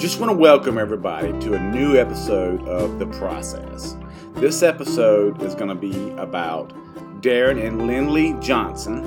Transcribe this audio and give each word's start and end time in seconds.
Just 0.00 0.18
want 0.18 0.30
to 0.30 0.36
welcome 0.38 0.78
everybody 0.78 1.30
to 1.40 1.52
a 1.52 1.58
new 1.58 1.98
episode 1.98 2.66
of 2.66 2.98
The 2.98 3.04
Process. 3.04 3.98
This 4.36 4.62
episode 4.62 5.42
is 5.42 5.54
going 5.54 5.68
to 5.68 5.74
be 5.74 6.12
about 6.12 6.72
Darren 7.20 7.62
and 7.62 7.86
Linley 7.86 8.32
Johnson. 8.40 9.06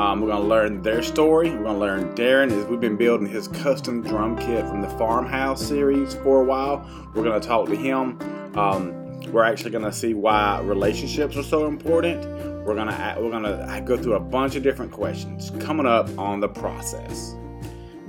Um, 0.00 0.22
we're 0.22 0.28
going 0.28 0.40
to 0.40 0.48
learn 0.48 0.80
their 0.80 1.02
story. 1.02 1.50
We're 1.50 1.64
going 1.64 1.74
to 1.74 1.78
learn 1.78 2.14
Darren 2.14 2.50
is 2.50 2.64
we've 2.64 2.80
been 2.80 2.96
building 2.96 3.26
his 3.26 3.46
custom 3.48 4.00
drum 4.00 4.38
kit 4.38 4.66
from 4.66 4.80
the 4.80 4.88
Farmhouse 4.96 5.60
series 5.60 6.14
for 6.14 6.40
a 6.40 6.44
while. 6.44 6.82
We're 7.14 7.24
going 7.24 7.38
to 7.38 7.46
talk 7.46 7.68
to 7.68 7.76
him. 7.76 8.18
Um, 8.56 9.20
we're 9.32 9.44
actually 9.44 9.72
going 9.72 9.84
to 9.84 9.92
see 9.92 10.14
why 10.14 10.62
relationships 10.62 11.36
are 11.36 11.42
so 11.42 11.66
important. 11.66 12.24
We're 12.64 12.74
going 12.74 12.88
to 12.88 13.16
we're 13.20 13.28
going 13.28 13.42
to 13.42 13.82
go 13.84 13.98
through 13.98 14.14
a 14.14 14.20
bunch 14.20 14.56
of 14.56 14.62
different 14.62 14.92
questions 14.92 15.52
coming 15.60 15.84
up 15.84 16.08
on 16.18 16.40
the 16.40 16.48
process. 16.48 17.34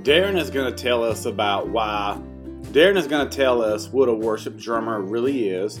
Darren 0.04 0.36
is 0.38 0.50
going 0.50 0.72
to 0.74 0.82
tell 0.82 1.02
us 1.02 1.24
about 1.24 1.68
why. 1.68 2.20
Darren 2.72 2.96
is 2.96 3.06
going 3.06 3.26
to 3.28 3.34
tell 3.34 3.62
us 3.62 3.88
what 3.88 4.08
a 4.08 4.12
worship 4.14 4.58
drummer 4.58 5.00
really 5.00 5.48
is. 5.48 5.80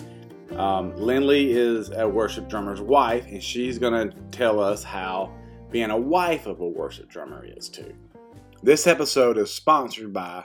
Um, 0.56 0.96
Linley 0.96 1.52
is 1.52 1.90
a 1.90 2.08
worship 2.08 2.48
drummer's 2.48 2.80
wife, 2.80 3.26
and 3.26 3.42
she's 3.42 3.78
going 3.78 4.10
to 4.10 4.16
tell 4.30 4.60
us 4.60 4.82
how 4.82 5.30
being 5.70 5.90
a 5.90 5.96
wife 5.98 6.46
of 6.46 6.60
a 6.60 6.66
worship 6.66 7.08
drummer 7.10 7.44
is 7.44 7.68
too. 7.68 7.94
This 8.62 8.86
episode 8.86 9.36
is 9.36 9.52
sponsored 9.52 10.12
by 10.12 10.44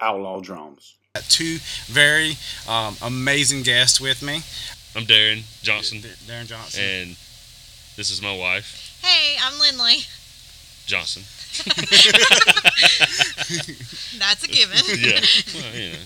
Outlaw 0.00 0.40
Drums. 0.40 0.96
Got 1.14 1.24
Two 1.24 1.58
very 1.86 2.36
um, 2.68 2.96
amazing 3.02 3.62
guests 3.62 4.00
with 4.00 4.22
me. 4.22 4.36
I'm 4.96 5.04
Darren 5.04 5.42
Johnson, 5.62 5.98
Darren 5.98 6.46
Johnson. 6.46 6.82
and 6.82 7.10
this 7.96 8.10
is 8.10 8.22
my 8.22 8.34
wife, 8.36 8.98
Hey, 9.02 9.36
I'm 9.42 9.58
Linley. 9.60 9.98
Johnson. 10.86 11.24
That's 14.18 14.44
a 14.44 14.48
given. 14.48 14.78
Yeah, 14.98 15.20
well, 15.54 15.74
you 15.74 15.90
know, 15.92 15.98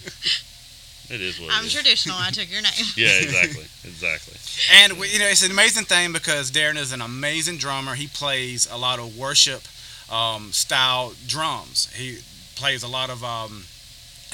it 1.10 1.20
is 1.20 1.40
what 1.40 1.50
I'm 1.52 1.64
it 1.64 1.66
is. 1.66 1.72
traditional. 1.72 2.16
I 2.18 2.30
took 2.30 2.50
your 2.50 2.62
name. 2.62 2.72
Yeah, 2.96 3.18
exactly, 3.20 3.64
exactly. 3.84 4.34
And 4.82 4.98
we, 4.98 5.08
you 5.10 5.18
know, 5.18 5.26
it's 5.26 5.44
an 5.44 5.50
amazing 5.50 5.84
thing 5.84 6.12
because 6.12 6.50
Darren 6.50 6.76
is 6.76 6.92
an 6.92 7.00
amazing 7.00 7.58
drummer. 7.58 7.94
He 7.94 8.06
plays 8.06 8.68
a 8.70 8.76
lot 8.76 8.98
of 8.98 9.16
worship 9.16 9.62
um, 10.10 10.52
style 10.52 11.12
drums. 11.26 11.92
He 11.94 12.18
plays 12.54 12.82
a 12.82 12.88
lot 12.88 13.10
of 13.10 13.22
um, 13.24 13.64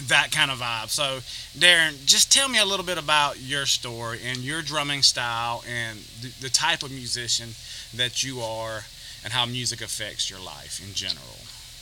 that 0.08 0.30
kind 0.30 0.50
of 0.50 0.58
vibe. 0.58 0.88
So, 0.88 1.20
Darren, 1.58 2.04
just 2.06 2.32
tell 2.32 2.48
me 2.48 2.58
a 2.58 2.64
little 2.64 2.86
bit 2.86 2.98
about 2.98 3.40
your 3.40 3.66
story 3.66 4.20
and 4.24 4.38
your 4.38 4.62
drumming 4.62 5.02
style 5.02 5.62
and 5.68 5.98
the, 6.20 6.32
the 6.42 6.50
type 6.50 6.82
of 6.82 6.90
musician 6.90 7.50
that 7.94 8.22
you 8.22 8.40
are 8.40 8.82
and 9.28 9.34
how 9.34 9.44
music 9.44 9.82
affects 9.82 10.30
your 10.30 10.40
life 10.40 10.80
in 10.82 10.94
general. 10.94 11.36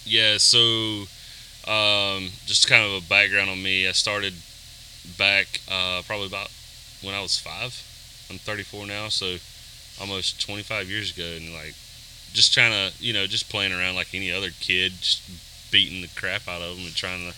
Yeah, 0.05 0.37
so 0.39 0.59
um, 1.71 2.31
just 2.45 2.67
kind 2.67 2.85
of 2.85 2.91
a 2.91 3.09
background 3.09 3.51
on 3.51 3.63
me. 3.63 3.87
I 3.87 3.93
started 3.93 4.35
back 5.17 5.61
uh, 5.71 6.03
probably 6.09 6.27
about 6.27 6.51
when 7.03 7.15
I 7.15 7.23
was 7.23 7.39
five. 7.39 7.71
I'm 8.29 8.39
34 8.39 8.87
now, 8.87 9.11
so 9.11 9.37
almost 10.01 10.45
25 10.45 10.91
years 10.91 11.17
ago, 11.17 11.23
and 11.37 11.55
like 11.55 11.75
just 12.33 12.53
trying 12.53 12.73
to, 12.73 12.93
you 12.99 13.13
know, 13.13 13.29
just 13.29 13.49
playing 13.49 13.73
around 13.73 13.95
like 13.95 14.13
any 14.13 14.33
other 14.33 14.51
kid, 14.59 14.91
just 14.99 15.23
beating 15.71 16.03
the 16.03 16.11
crap 16.17 16.49
out 16.49 16.63
of 16.63 16.75
them 16.75 16.85
and 16.85 16.97
trying 16.97 17.31
to 17.31 17.37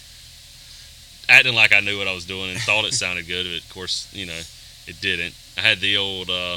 acting 1.28 1.54
like 1.54 1.74
I 1.74 1.80
knew 1.80 1.98
what 1.98 2.08
I 2.08 2.14
was 2.14 2.24
doing 2.24 2.48
and 2.48 2.60
thought 2.60 2.86
it 2.86 2.94
sounded 3.04 3.26
good. 3.26 3.44
But 3.44 3.62
of 3.62 3.74
course, 3.74 4.08
you 4.14 4.24
know, 4.24 4.40
it 4.86 5.02
didn't. 5.02 5.34
I 5.58 5.60
had 5.60 5.80
the 5.80 5.98
old. 5.98 6.30
Uh, 6.30 6.56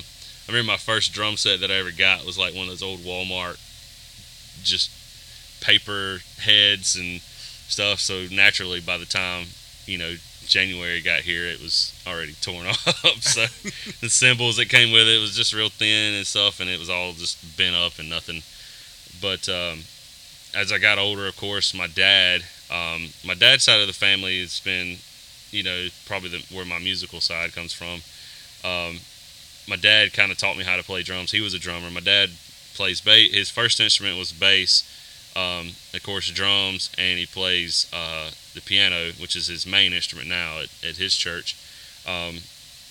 I 0.51 0.53
remember 0.53 0.73
my 0.73 0.77
first 0.77 1.13
drum 1.13 1.37
set 1.37 1.61
that 1.61 1.71
I 1.71 1.75
ever 1.75 1.91
got 1.91 2.25
was 2.25 2.37
like 2.37 2.53
one 2.53 2.63
of 2.63 2.69
those 2.69 2.83
old 2.83 2.99
Walmart, 2.99 3.55
just 4.63 4.91
paper 5.61 6.19
heads 6.39 6.97
and 6.97 7.21
stuff. 7.21 8.01
So 8.01 8.25
naturally, 8.29 8.81
by 8.81 8.97
the 8.97 9.05
time 9.05 9.45
you 9.85 9.97
know 9.97 10.15
January 10.45 10.99
got 10.99 11.21
here, 11.21 11.45
it 11.45 11.61
was 11.61 11.97
already 12.05 12.33
torn 12.41 12.67
off. 12.67 13.21
so 13.21 13.45
the 14.01 14.09
cymbals 14.09 14.57
that 14.57 14.67
came 14.67 14.91
with 14.91 15.07
it 15.07 15.21
was 15.21 15.37
just 15.37 15.53
real 15.53 15.69
thin 15.69 16.15
and 16.15 16.27
stuff, 16.27 16.59
and 16.59 16.69
it 16.69 16.79
was 16.79 16.89
all 16.89 17.13
just 17.13 17.57
bent 17.57 17.75
up 17.75 17.97
and 17.97 18.09
nothing. 18.09 18.41
But 19.21 19.47
um, 19.47 19.83
as 20.53 20.73
I 20.73 20.79
got 20.79 20.99
older, 20.99 21.27
of 21.27 21.37
course, 21.37 21.73
my 21.73 21.87
dad, 21.87 22.41
um, 22.69 23.07
my 23.25 23.35
dad's 23.35 23.63
side 23.63 23.79
of 23.79 23.87
the 23.87 23.93
family 23.93 24.41
has 24.41 24.59
been, 24.59 24.97
you 25.51 25.63
know, 25.63 25.87
probably 26.05 26.27
the, 26.27 26.45
where 26.53 26.65
my 26.65 26.79
musical 26.79 27.21
side 27.21 27.53
comes 27.53 27.71
from. 27.71 28.01
Um, 28.69 28.99
my 29.71 29.77
dad 29.77 30.11
kind 30.11 30.33
of 30.33 30.37
taught 30.37 30.57
me 30.57 30.65
how 30.65 30.75
to 30.75 30.83
play 30.83 31.01
drums. 31.01 31.31
He 31.31 31.39
was 31.39 31.53
a 31.53 31.59
drummer. 31.59 31.89
My 31.89 32.01
dad 32.01 32.31
plays 32.75 32.99
bass. 32.99 33.33
His 33.33 33.49
first 33.49 33.79
instrument 33.79 34.17
was 34.17 34.33
bass, 34.33 34.83
um, 35.33 35.69
of 35.93 36.03
course, 36.03 36.29
drums, 36.29 36.91
and 36.97 37.17
he 37.17 37.25
plays 37.25 37.89
uh, 37.93 38.31
the 38.53 38.59
piano, 38.59 39.11
which 39.17 39.33
is 39.33 39.47
his 39.47 39.65
main 39.65 39.93
instrument 39.93 40.27
now 40.27 40.59
at, 40.59 40.69
at 40.83 40.97
his 40.97 41.15
church. 41.15 41.55
Um, 42.05 42.39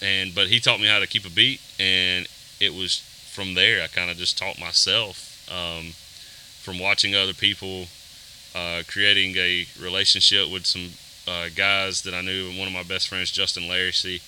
and 0.01 0.35
but 0.35 0.49
he 0.49 0.59
taught 0.59 0.81
me 0.81 0.87
how 0.87 1.01
to 1.01 1.07
keep 1.07 1.27
a 1.27 1.31
beat, 1.31 1.61
and 1.79 2.27
it 2.61 2.73
was 2.73 3.01
from 3.31 3.53
there 3.53 3.83
I 3.83 3.87
kind 3.87 4.11
of 4.11 4.17
just 4.17 4.39
taught 4.39 4.59
myself 4.59 5.47
um, 5.53 5.93
from 6.63 6.79
watching 6.79 7.15
other 7.15 7.35
people, 7.35 7.89
uh, 8.55 8.85
creating 8.89 9.37
a 9.37 9.67
relationship 9.79 10.51
with 10.51 10.65
some 10.65 10.89
uh, 11.29 11.51
guys 11.55 12.01
that 12.03 12.15
I 12.15 12.23
knew. 12.23 12.49
One 12.59 12.69
of 12.69 12.73
my 12.73 12.85
best 12.85 13.09
friends, 13.09 13.31
Justin 13.31 13.65
Larissy, 13.65 14.23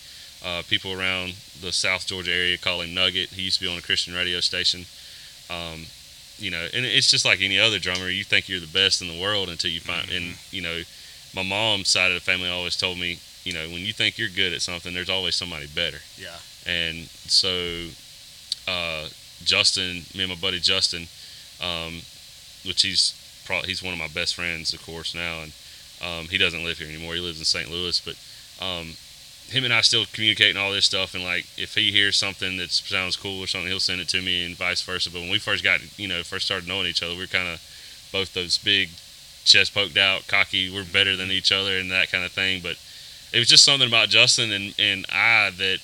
uh, 0.45 0.63
people 0.69 0.93
around 0.93 1.35
the 1.61 1.73
South 1.73 2.07
Georgia 2.07 2.33
area 2.33 2.59
call 2.59 2.81
him 2.81 2.95
Nugget. 2.95 3.31
He 3.31 3.43
used 3.43 3.59
to 3.59 3.65
be 3.65 3.71
on 3.71 3.79
a 3.79 3.83
Christian 3.83 4.15
radio 4.15 4.41
station. 4.41 4.85
Um, 5.51 5.87
you 6.39 6.51
know, 6.51 6.67
and 6.75 6.85
it's 6.85 7.11
just 7.11 7.25
like 7.25 7.41
any 7.41 7.59
other 7.59 7.79
drummer. 7.79 8.09
You 8.09 8.25
think 8.25 8.49
you're 8.49 8.61
the 8.61 8.67
best 8.67 9.01
in 9.01 9.09
the 9.09 9.21
world 9.21 9.49
until 9.49 9.71
you 9.71 9.81
find, 9.81 10.11
and 10.11 10.35
you 10.51 10.63
know, 10.63 10.83
my 11.35 11.43
mom's 11.43 11.89
side 11.89 12.11
of 12.11 12.15
the 12.15 12.21
family 12.21 12.49
always 12.49 12.77
told 12.77 12.99
me, 12.99 13.19
you 13.45 13.53
know, 13.53 13.69
when 13.69 13.81
you 13.81 13.93
think 13.93 14.19
you're 14.19 14.29
good 14.29 14.53
at 14.53 14.63
something, 14.63 14.93
there's 14.93 15.11
always 15.11 15.37
somebody 15.37 15.67
better. 15.67 15.99
Yeah. 16.17 16.37
And 16.67 17.07
so, 17.07 17.89
uh, 18.67 19.09
Justin, 19.45 20.03
me 20.15 20.25
and 20.25 20.31
my 20.31 20.37
buddy 20.37 20.59
Justin, 20.59 21.07
um, 21.61 22.01
which 22.65 22.83
he's 22.83 23.15
probably 23.45 23.69
he's 23.69 23.83
one 23.83 23.93
of 23.93 23.99
my 23.99 24.09
best 24.09 24.35
friends, 24.35 24.73
of 24.73 24.85
course 24.85 25.15
now, 25.15 25.43
and 25.43 25.53
um, 26.03 26.29
he 26.29 26.39
doesn't 26.39 26.65
live 26.65 26.79
here 26.79 26.89
anymore. 26.89 27.15
He 27.15 27.21
lives 27.21 27.39
in 27.39 27.45
St. 27.45 27.71
Louis, 27.71 28.01
but 28.01 28.17
um, 28.65 28.95
him 29.49 29.65
and 29.65 29.73
I 29.73 29.81
still 29.83 30.05
communicate 30.13 30.51
and 30.51 30.59
all 30.59 30.73
this 30.73 30.87
stuff. 30.87 31.15
And 31.15 31.23
like, 31.23 31.47
if 31.57 31.75
he 31.75 31.91
hears 31.93 32.17
something 32.17 32.57
that 32.57 32.71
sounds 32.71 33.17
cool 33.17 33.43
or 33.43 33.47
something, 33.47 33.69
he'll 33.69 33.81
send 33.81 34.01
it 34.01 34.09
to 34.09 34.23
me, 34.23 34.45
and 34.45 34.57
vice 34.57 34.83
versa. 34.83 35.11
But 35.11 35.21
when 35.21 35.31
we 35.31 35.39
first 35.39 35.63
got, 35.63 35.81
you 35.99 36.09
know, 36.09 36.23
first 36.23 36.47
started 36.47 36.69
knowing 36.69 36.87
each 36.87 37.03
other, 37.03 37.15
we 37.15 37.21
were 37.21 37.27
kind 37.27 37.49
of 37.49 37.61
both 38.13 38.35
those 38.35 38.59
big, 38.59 38.91
chest 39.45 39.75
poked 39.75 39.97
out, 39.97 40.27
cocky. 40.29 40.71
We're 40.71 40.85
better 40.85 41.17
than 41.17 41.31
each 41.31 41.53
other 41.53 41.79
and 41.79 41.91
that 41.91 42.11
kind 42.11 42.25
of 42.25 42.33
thing. 42.33 42.61
But 42.63 42.77
it 43.33 43.39
was 43.39 43.49
just 43.49 43.65
something 43.65 43.89
about 43.89 44.09
Justin 44.09 44.53
and 44.53 44.75
and 44.79 45.07
I 45.11 45.51
that 45.59 45.79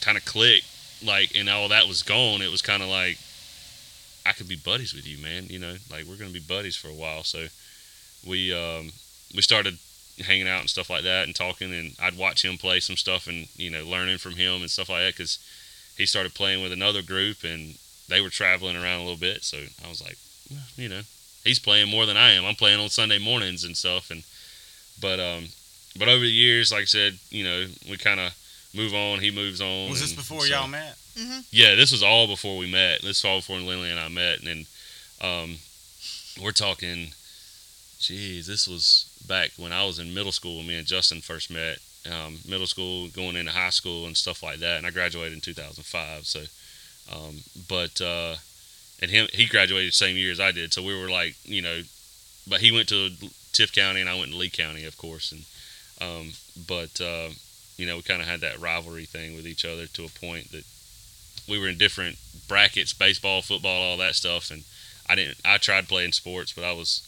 kind 0.00 0.16
of 0.16 0.24
clicked. 0.24 0.66
Like, 1.04 1.36
and 1.36 1.48
all 1.48 1.68
that 1.68 1.86
was 1.86 2.02
gone. 2.02 2.42
It 2.42 2.50
was 2.50 2.60
kind 2.60 2.82
of 2.82 2.88
like 2.88 3.18
I 4.26 4.32
could 4.32 4.48
be 4.48 4.56
buddies 4.56 4.92
with 4.92 5.06
you, 5.06 5.16
man. 5.22 5.46
You 5.46 5.58
know, 5.58 5.76
like 5.90 6.04
we're 6.04 6.16
gonna 6.16 6.30
be 6.30 6.40
buddies 6.40 6.76
for 6.76 6.88
a 6.88 6.94
while. 6.94 7.22
So 7.22 7.46
we 8.26 8.52
um, 8.52 8.90
we 9.34 9.42
started 9.42 9.78
hanging 10.20 10.48
out 10.48 10.60
and 10.60 10.70
stuff 10.70 10.90
like 10.90 11.04
that 11.04 11.26
and 11.26 11.34
talking 11.34 11.72
and 11.72 11.94
I'd 12.02 12.16
watch 12.18 12.44
him 12.44 12.58
play 12.58 12.80
some 12.80 12.96
stuff 12.96 13.26
and 13.26 13.46
you 13.56 13.70
know 13.70 13.84
learning 13.84 14.18
from 14.18 14.32
him 14.32 14.60
and 14.62 14.70
stuff 14.70 14.88
like 14.88 15.00
that 15.02 15.14
because 15.14 15.38
he 15.96 16.06
started 16.06 16.34
playing 16.34 16.62
with 16.62 16.72
another 16.72 17.02
group 17.02 17.44
and 17.44 17.74
they 18.08 18.20
were 18.20 18.30
traveling 18.30 18.76
around 18.76 19.00
a 19.00 19.04
little 19.04 19.16
bit 19.18 19.44
so 19.44 19.58
I 19.84 19.88
was 19.88 20.02
like 20.02 20.16
well, 20.50 20.60
you 20.76 20.88
know 20.88 21.02
he's 21.44 21.58
playing 21.58 21.88
more 21.88 22.04
than 22.06 22.16
I 22.16 22.32
am 22.32 22.44
I'm 22.44 22.54
playing 22.56 22.80
on 22.80 22.88
Sunday 22.88 23.18
mornings 23.18 23.64
and 23.64 23.76
stuff 23.76 24.10
and 24.10 24.24
but 25.00 25.20
um 25.20 25.44
but 25.98 26.08
over 26.08 26.20
the 26.24 26.30
years 26.30 26.72
like 26.72 26.82
I 26.82 26.86
said 26.86 27.18
you 27.30 27.44
know 27.44 27.66
we 27.88 27.96
kind 27.96 28.18
of 28.20 28.34
move 28.74 28.94
on 28.94 29.20
he 29.20 29.30
moves 29.30 29.60
on 29.60 29.90
Was 29.90 30.00
this 30.00 30.10
and 30.10 30.18
before 30.18 30.40
so- 30.42 30.46
y'all 30.46 30.68
met? 30.68 30.96
yeah, 31.50 31.74
this 31.74 31.90
was 31.90 32.02
all 32.02 32.28
before 32.28 32.56
we 32.56 32.70
met. 32.70 33.00
This 33.02 33.22
was 33.22 33.24
all 33.24 33.38
before 33.38 33.58
Linley 33.58 33.90
and 33.90 33.98
I 33.98 34.06
met, 34.06 34.38
and 34.38 34.46
then 34.46 34.66
um, 35.20 35.56
we're 36.40 36.52
talking. 36.52 37.08
Geez, 37.98 38.46
this 38.46 38.68
was 38.68 39.10
back 39.26 39.50
when 39.56 39.72
I 39.72 39.84
was 39.84 39.98
in 39.98 40.14
middle 40.14 40.32
school. 40.32 40.58
when 40.58 40.68
Me 40.68 40.78
and 40.78 40.86
Justin 40.86 41.20
first 41.20 41.50
met. 41.50 41.78
Um, 42.10 42.38
middle 42.48 42.66
school, 42.66 43.08
going 43.08 43.36
into 43.36 43.50
high 43.52 43.70
school, 43.70 44.06
and 44.06 44.16
stuff 44.16 44.42
like 44.42 44.60
that. 44.60 44.78
And 44.78 44.86
I 44.86 44.90
graduated 44.90 45.34
in 45.34 45.40
2005. 45.40 46.24
So, 46.26 46.44
um, 47.12 47.38
but 47.68 48.00
uh, 48.00 48.36
and 49.02 49.10
him 49.10 49.28
he 49.32 49.46
graduated 49.46 49.88
the 49.88 49.92
same 49.92 50.16
year 50.16 50.32
as 50.32 50.40
I 50.40 50.52
did. 50.52 50.72
So 50.72 50.82
we 50.82 50.98
were 50.98 51.10
like, 51.10 51.34
you 51.44 51.60
know, 51.60 51.82
but 52.48 52.60
he 52.60 52.72
went 52.72 52.88
to 52.90 53.10
Tift 53.52 53.74
County 53.74 54.00
and 54.00 54.08
I 54.08 54.18
went 54.18 54.30
to 54.30 54.36
Lee 54.36 54.50
County, 54.50 54.84
of 54.84 54.96
course. 54.96 55.32
And 55.32 55.44
um, 56.00 56.32
but 56.68 57.00
uh, 57.00 57.30
you 57.76 57.86
know, 57.86 57.96
we 57.96 58.02
kind 58.02 58.22
of 58.22 58.28
had 58.28 58.40
that 58.40 58.60
rivalry 58.60 59.04
thing 59.04 59.34
with 59.34 59.46
each 59.46 59.64
other 59.64 59.86
to 59.86 60.04
a 60.04 60.08
point 60.08 60.52
that 60.52 60.64
we 61.48 61.58
were 61.58 61.68
in 61.68 61.78
different 61.78 62.16
brackets, 62.46 62.92
baseball, 62.92 63.42
football, 63.42 63.82
all 63.82 63.96
that 63.98 64.14
stuff, 64.14 64.50
and 64.50 64.64
I 65.08 65.14
didn't. 65.14 65.38
I 65.44 65.58
tried 65.58 65.88
playing 65.88 66.12
sports, 66.12 66.52
but 66.52 66.64
I 66.64 66.72
was, 66.72 67.02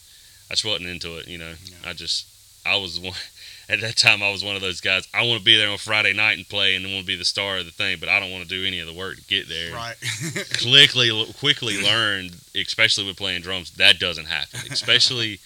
I 0.50 0.54
just 0.54 0.64
wasn't 0.64 0.88
into 0.88 1.16
it. 1.18 1.28
You 1.28 1.38
know, 1.38 1.54
Yeah. 1.64 1.90
I 1.90 1.92
just, 1.92 2.26
I 2.66 2.76
was 2.76 2.98
one. 2.98 3.14
At 3.68 3.80
that 3.82 3.96
time, 3.96 4.20
I 4.20 4.32
was 4.32 4.42
one 4.42 4.56
of 4.56 4.62
those 4.62 4.80
guys. 4.80 5.06
I 5.14 5.22
want 5.22 5.38
to 5.38 5.44
be 5.44 5.56
there 5.56 5.70
on 5.70 5.78
Friday 5.78 6.12
night 6.12 6.36
and 6.36 6.48
play, 6.48 6.74
and 6.74 6.84
want 6.86 7.02
to 7.02 7.06
be 7.06 7.14
the 7.14 7.24
star 7.24 7.58
of 7.58 7.66
the 7.66 7.70
thing, 7.70 7.98
but 8.00 8.08
I 8.08 8.18
don't 8.18 8.32
want 8.32 8.42
to 8.42 8.48
do 8.48 8.66
any 8.66 8.80
of 8.80 8.88
the 8.88 8.92
work 8.92 9.14
to 9.14 9.22
get 9.28 9.48
there. 9.48 9.72
Right. 9.72 9.94
quickly 10.60 11.24
quickly 11.38 11.80
learned, 11.80 12.32
especially 12.56 13.06
with 13.06 13.16
playing 13.16 13.42
drums, 13.42 13.70
that 13.76 14.00
doesn't 14.00 14.26
happen. 14.26 14.72
Especially 14.72 15.38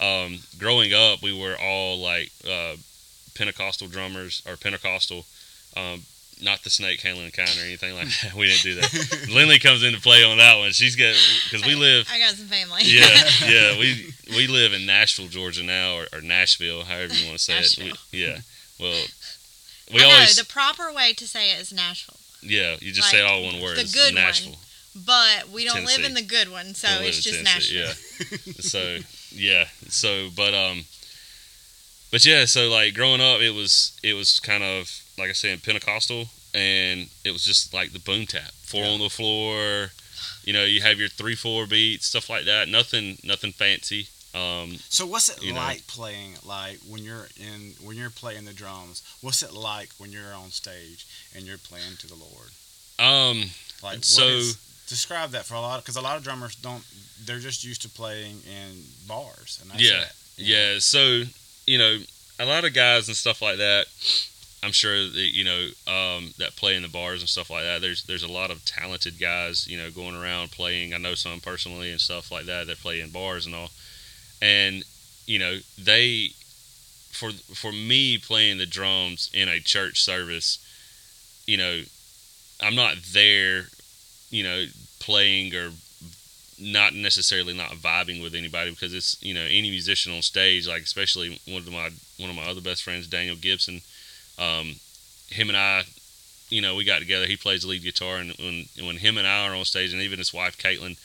um, 0.00 0.40
growing 0.58 0.92
up, 0.92 1.22
we 1.22 1.32
were 1.32 1.54
all 1.56 1.98
like 2.00 2.32
uh, 2.44 2.74
Pentecostal 3.36 3.86
drummers 3.86 4.42
or 4.48 4.56
Pentecostal. 4.56 5.24
Um, 5.76 6.02
not 6.40 6.62
the 6.62 6.70
snake 6.70 7.00
handling 7.00 7.30
kind 7.30 7.50
or 7.58 7.64
anything 7.64 7.94
like 7.94 8.08
that. 8.22 8.34
We 8.34 8.46
didn't 8.48 8.62
do 8.62 8.74
that. 8.76 9.28
Linley 9.32 9.58
comes 9.60 9.82
into 9.82 10.00
play 10.00 10.22
on 10.24 10.38
that 10.38 10.58
one. 10.58 10.70
She's 10.72 10.96
got 10.96 11.14
because 11.44 11.66
we 11.66 11.74
live. 11.74 12.08
I 12.12 12.18
got 12.18 12.34
some 12.34 12.46
family. 12.46 12.82
Yeah, 12.84 13.06
yeah. 13.46 13.78
We 13.78 14.14
we 14.30 14.46
live 14.46 14.72
in 14.72 14.86
Nashville, 14.86 15.28
Georgia 15.28 15.62
now, 15.62 15.96
or, 15.96 16.06
or 16.12 16.20
Nashville, 16.20 16.84
however 16.84 17.14
you 17.14 17.26
want 17.26 17.38
to 17.38 17.44
say 17.44 17.58
it. 17.58 17.78
We, 17.78 18.18
yeah. 18.18 18.38
Well, 18.78 19.04
we 19.92 20.00
I 20.00 20.06
know 20.06 20.14
always 20.14 20.36
the 20.36 20.44
proper 20.44 20.92
way 20.92 21.12
to 21.14 21.26
say 21.26 21.50
it 21.52 21.60
is 21.60 21.72
Nashville, 21.72 22.18
yeah. 22.42 22.76
You 22.80 22.92
just 22.92 23.10
say 23.10 23.22
all 23.22 23.42
one 23.42 23.60
word. 23.60 23.76
the 23.76 23.82
It's 23.82 23.94
good 23.94 24.14
one. 24.14 24.22
Nashville. 24.22 24.56
but 24.94 25.48
we 25.52 25.64
don't 25.64 25.84
live 25.84 26.04
in 26.04 26.14
the 26.14 26.22
good 26.22 26.50
one, 26.50 26.74
so 26.74 26.88
it's 27.00 27.22
just 27.22 27.44
Tennessee, 27.44 27.80
Nashville. 27.80 28.38
Yeah. 28.46 28.52
so 28.60 28.98
yeah. 29.32 29.64
So 29.88 30.28
but 30.36 30.54
um, 30.54 30.84
but 32.10 32.24
yeah. 32.24 32.44
So 32.44 32.68
like 32.68 32.94
growing 32.94 33.20
up, 33.20 33.40
it 33.40 33.50
was 33.54 33.98
it 34.02 34.14
was 34.14 34.38
kind 34.40 34.62
of 34.62 35.02
like 35.18 35.30
I 35.30 35.32
said 35.34 35.62
Pentecostal, 35.62 36.28
and 36.54 37.08
it 37.24 37.32
was 37.32 37.44
just 37.44 37.72
like 37.74 37.92
the 37.92 37.98
boom 37.98 38.26
tap, 38.26 38.50
four 38.62 38.84
on 38.84 39.00
the 39.00 39.08
floor. 39.10 39.90
You 40.44 40.52
know, 40.52 40.64
you 40.64 40.80
have 40.80 40.98
your 40.98 41.08
three 41.08 41.34
four 41.34 41.66
beats, 41.66 42.06
stuff 42.06 42.30
like 42.30 42.44
that. 42.46 42.68
Nothing 42.68 43.18
nothing 43.24 43.52
fancy. 43.52 44.08
Um, 44.34 44.78
So 44.88 45.06
what's 45.06 45.28
it 45.30 45.42
You 45.42 45.52
know. 45.52 45.60
like 45.60 45.86
playing 45.86 46.34
like 46.44 46.78
when 46.88 47.02
you're 47.02 47.28
in 47.40 47.74
when 47.82 47.96
you're 47.96 48.10
playing 48.10 48.44
the 48.44 48.52
drums? 48.52 49.02
What's 49.20 49.42
it 49.42 49.52
like 49.52 49.90
when 49.98 50.12
you're 50.12 50.32
on 50.34 50.50
stage 50.50 51.06
and 51.34 51.44
you're 51.44 51.58
playing 51.58 51.96
to 51.98 52.06
the 52.06 52.14
Lord? 52.14 52.50
um, 52.98 53.50
Like 53.82 54.04
So- 54.04 54.26
is- 54.26 54.56
describe 54.88 55.30
that 55.32 55.44
for 55.44 55.54
a 55.54 55.60
lot 55.60 55.82
because 55.82 55.96
a 55.96 56.00
lot 56.00 56.16
of 56.16 56.24
drummers 56.24 56.54
don't 56.56 56.82
they're 57.24 57.38
just 57.40 57.62
used 57.62 57.82
to 57.82 57.88
playing 57.90 58.42
in 58.44 58.84
bars 59.06 59.58
and 59.60 59.70
that's 59.70 59.82
Yeah. 59.82 60.02
it. 60.02 60.12
Yeah, 60.36 60.78
so 60.78 61.24
you 61.66 61.78
know, 61.78 62.00
a 62.38 62.44
lot 62.46 62.64
of 62.64 62.72
guys 62.74 63.08
and 63.08 63.16
stuff 63.16 63.42
like 63.42 63.58
that. 63.58 63.86
I'm 64.62 64.72
sure 64.72 64.96
that 64.96 65.30
you 65.34 65.44
know 65.44 65.68
um, 65.86 66.32
that 66.38 66.56
play 66.56 66.74
in 66.74 66.82
the 66.82 66.88
bars 66.88 67.20
and 67.20 67.28
stuff 67.28 67.50
like 67.50 67.64
that. 67.64 67.80
There's 67.80 68.04
there's 68.04 68.24
a 68.24 68.32
lot 68.32 68.50
of 68.50 68.64
talented 68.64 69.18
guys, 69.20 69.68
you 69.68 69.78
know, 69.78 69.90
going 69.90 70.16
around 70.16 70.50
playing. 70.50 70.94
I 70.94 70.98
know 70.98 71.14
some 71.14 71.40
personally 71.40 71.90
and 71.90 72.00
stuff 72.00 72.32
like 72.32 72.46
that 72.46 72.66
that 72.66 72.78
play 72.78 73.00
in 73.00 73.10
bars 73.10 73.46
and 73.46 73.54
all. 73.54 73.70
And 74.42 74.82
you 75.26 75.38
know, 75.38 75.58
they 75.78 76.30
for 77.10 77.30
for 77.30 77.72
me 77.72 78.18
playing 78.18 78.58
the 78.58 78.66
drums 78.66 79.30
in 79.32 79.48
a 79.48 79.60
church 79.60 80.02
service, 80.02 80.58
you 81.46 81.56
know, 81.56 81.82
I'm 82.60 82.74
not 82.74 82.96
there, 83.12 83.66
you 84.30 84.42
know, 84.42 84.66
playing 84.98 85.54
or 85.54 85.70
not 86.60 86.94
necessarily 86.94 87.54
not 87.54 87.70
vibing 87.70 88.20
with 88.20 88.34
anybody 88.34 88.70
because 88.70 88.92
it's 88.92 89.22
you 89.22 89.32
know 89.32 89.42
any 89.42 89.70
musician 89.70 90.12
on 90.12 90.22
stage 90.22 90.66
like 90.66 90.82
especially 90.82 91.40
one 91.46 91.58
of 91.58 91.70
my 91.70 91.90
one 92.18 92.30
of 92.30 92.36
my 92.36 92.42
other 92.48 92.60
best 92.60 92.82
friends 92.82 93.06
Daniel 93.06 93.36
Gibson 93.36 93.80
um, 94.38 94.76
him 95.28 95.48
and 95.48 95.56
I 95.56 95.84
you 96.50 96.62
know 96.62 96.74
we 96.74 96.84
got 96.84 97.00
together. 97.00 97.26
He 97.26 97.36
plays 97.36 97.64
lead 97.64 97.82
guitar 97.82 98.16
and 98.16 98.32
when 98.38 98.66
when 98.80 98.96
him 98.96 99.18
and 99.18 99.26
I 99.26 99.48
are 99.48 99.54
on 99.54 99.64
stage 99.64 99.92
and 99.92 100.02
even 100.02 100.18
his 100.18 100.32
wife 100.32 100.58
Caitlin 100.58 100.96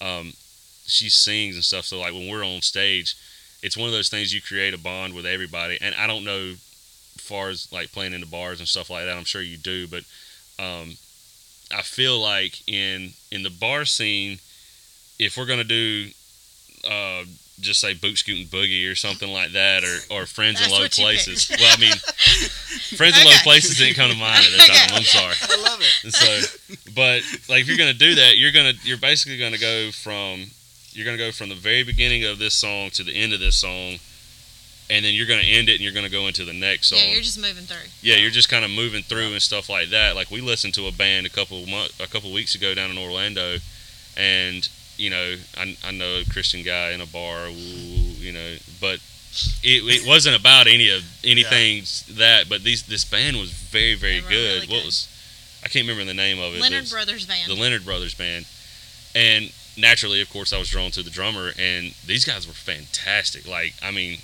um, 0.00 0.32
she 0.86 1.08
sings 1.08 1.54
and 1.54 1.64
stuff. 1.64 1.84
So 1.84 1.98
like 1.98 2.12
when 2.12 2.28
we're 2.28 2.44
on 2.44 2.62
stage 2.62 3.16
it's 3.62 3.76
one 3.76 3.88
of 3.88 3.92
those 3.92 4.08
things 4.08 4.32
you 4.32 4.40
create 4.40 4.72
a 4.72 4.78
bond 4.78 5.14
with 5.14 5.26
everybody. 5.26 5.76
And 5.80 5.94
I 5.94 6.06
don't 6.06 6.24
know 6.24 6.54
far 7.18 7.50
as 7.50 7.70
like 7.70 7.92
playing 7.92 8.14
in 8.14 8.20
the 8.20 8.26
bars 8.26 8.58
and 8.58 8.68
stuff 8.68 8.90
like 8.90 9.04
that 9.04 9.16
I'm 9.16 9.24
sure 9.24 9.42
you 9.42 9.56
do 9.56 9.86
but 9.86 10.02
um, 10.58 10.96
I 11.74 11.82
feel 11.82 12.18
like 12.18 12.62
in 12.66 13.12
in 13.30 13.42
the 13.42 13.50
bar 13.50 13.84
scene 13.84 14.38
if 15.18 15.36
we're 15.36 15.46
gonna 15.46 15.64
do 15.64 16.08
uh, 16.84 17.24
just 17.60 17.80
say 17.80 17.94
boot 17.94 18.18
scooting 18.18 18.46
boogie 18.46 18.90
or 18.90 18.94
something 18.94 19.30
like 19.30 19.52
that, 19.52 19.84
or 19.84 19.98
or 20.10 20.26
friends 20.26 20.64
in 20.64 20.70
low 20.70 20.88
places. 20.88 21.50
Well, 21.50 21.76
I 21.76 21.80
mean, 21.80 21.96
friends 22.96 23.18
in 23.18 23.24
low 23.24 23.36
places 23.42 23.78
didn't 23.78 23.94
come 23.94 24.10
to 24.10 24.16
mind 24.16 24.44
at 24.44 24.52
the 24.52 24.58
time. 24.58 24.96
I'm 24.96 25.02
sorry. 25.04 25.34
I 25.42 25.62
love 25.62 25.80
it. 25.80 26.04
And 26.04 26.12
so, 26.12 26.58
but 26.94 27.22
like 27.48 27.62
if 27.62 27.68
you're 27.68 27.78
gonna 27.78 27.94
do 27.94 28.14
that, 28.16 28.36
you're 28.36 28.52
gonna 28.52 28.72
you're 28.82 28.98
basically 28.98 29.38
gonna 29.38 29.58
go 29.58 29.90
from 29.90 30.46
you're 30.92 31.04
gonna 31.04 31.18
go 31.18 31.32
from 31.32 31.48
the 31.48 31.54
very 31.54 31.82
beginning 31.82 32.24
of 32.24 32.38
this 32.38 32.54
song 32.54 32.90
to 32.90 33.04
the 33.04 33.12
end 33.12 33.32
of 33.32 33.40
this 33.40 33.56
song, 33.56 33.98
and 34.88 35.04
then 35.04 35.14
you're 35.14 35.26
gonna 35.26 35.42
end 35.42 35.68
it 35.68 35.74
and 35.74 35.80
you're 35.80 35.92
gonna 35.92 36.08
go 36.08 36.26
into 36.26 36.44
the 36.44 36.52
next 36.52 36.88
song. 36.88 36.98
Yeah, 36.98 37.12
you're 37.12 37.22
just 37.22 37.40
moving 37.40 37.64
through. 37.64 37.88
Yeah, 38.02 38.16
you're 38.16 38.30
just 38.30 38.48
kind 38.48 38.64
of 38.64 38.70
moving 38.70 39.02
through 39.02 39.32
and 39.32 39.42
stuff 39.42 39.68
like 39.68 39.90
that. 39.90 40.16
Like 40.16 40.30
we 40.30 40.40
listened 40.40 40.74
to 40.74 40.86
a 40.86 40.92
band 40.92 41.26
a 41.26 41.30
couple 41.30 41.64
month, 41.66 42.00
a 42.00 42.06
couple 42.06 42.32
weeks 42.32 42.54
ago 42.54 42.74
down 42.74 42.90
in 42.90 42.98
Orlando, 42.98 43.58
and 44.16 44.68
you 45.00 45.10
know, 45.10 45.34
I, 45.56 45.76
I 45.84 45.90
know 45.92 46.20
a 46.20 46.30
Christian 46.30 46.62
guy 46.62 46.90
in 46.92 47.00
a 47.00 47.06
bar, 47.06 47.48
you 47.48 48.32
know, 48.32 48.56
but 48.80 49.00
it, 49.62 49.82
it 49.86 50.06
wasn't 50.06 50.38
about 50.38 50.66
any 50.66 50.90
of 50.90 51.02
anything 51.24 51.82
that. 52.16 52.48
But 52.48 52.62
these 52.62 52.82
this 52.84 53.04
band 53.04 53.36
was 53.36 53.50
very 53.50 53.94
very 53.94 54.20
good. 54.20 54.30
really 54.30 54.60
What 54.60 54.68
good. 54.68 54.84
was 54.84 55.08
I 55.64 55.68
can't 55.68 55.86
remember 55.86 56.04
the 56.04 56.14
name 56.14 56.38
of 56.38 56.54
it 56.54 56.60
Leonard 56.60 56.90
Brothers 56.90 57.26
Band. 57.26 57.50
the 57.50 57.54
Leonard 57.54 57.84
Brothers 57.84 58.14
band, 58.14 58.46
and 59.14 59.52
naturally, 59.76 60.20
of 60.20 60.30
course, 60.30 60.52
I 60.52 60.58
was 60.58 60.68
drawn 60.68 60.90
to 60.92 61.02
the 61.02 61.10
drummer, 61.10 61.52
and 61.58 61.94
these 62.06 62.24
guys 62.24 62.46
were 62.46 62.52
fantastic. 62.52 63.46
Like, 63.48 63.74
I 63.82 63.90
mean, 63.90 64.18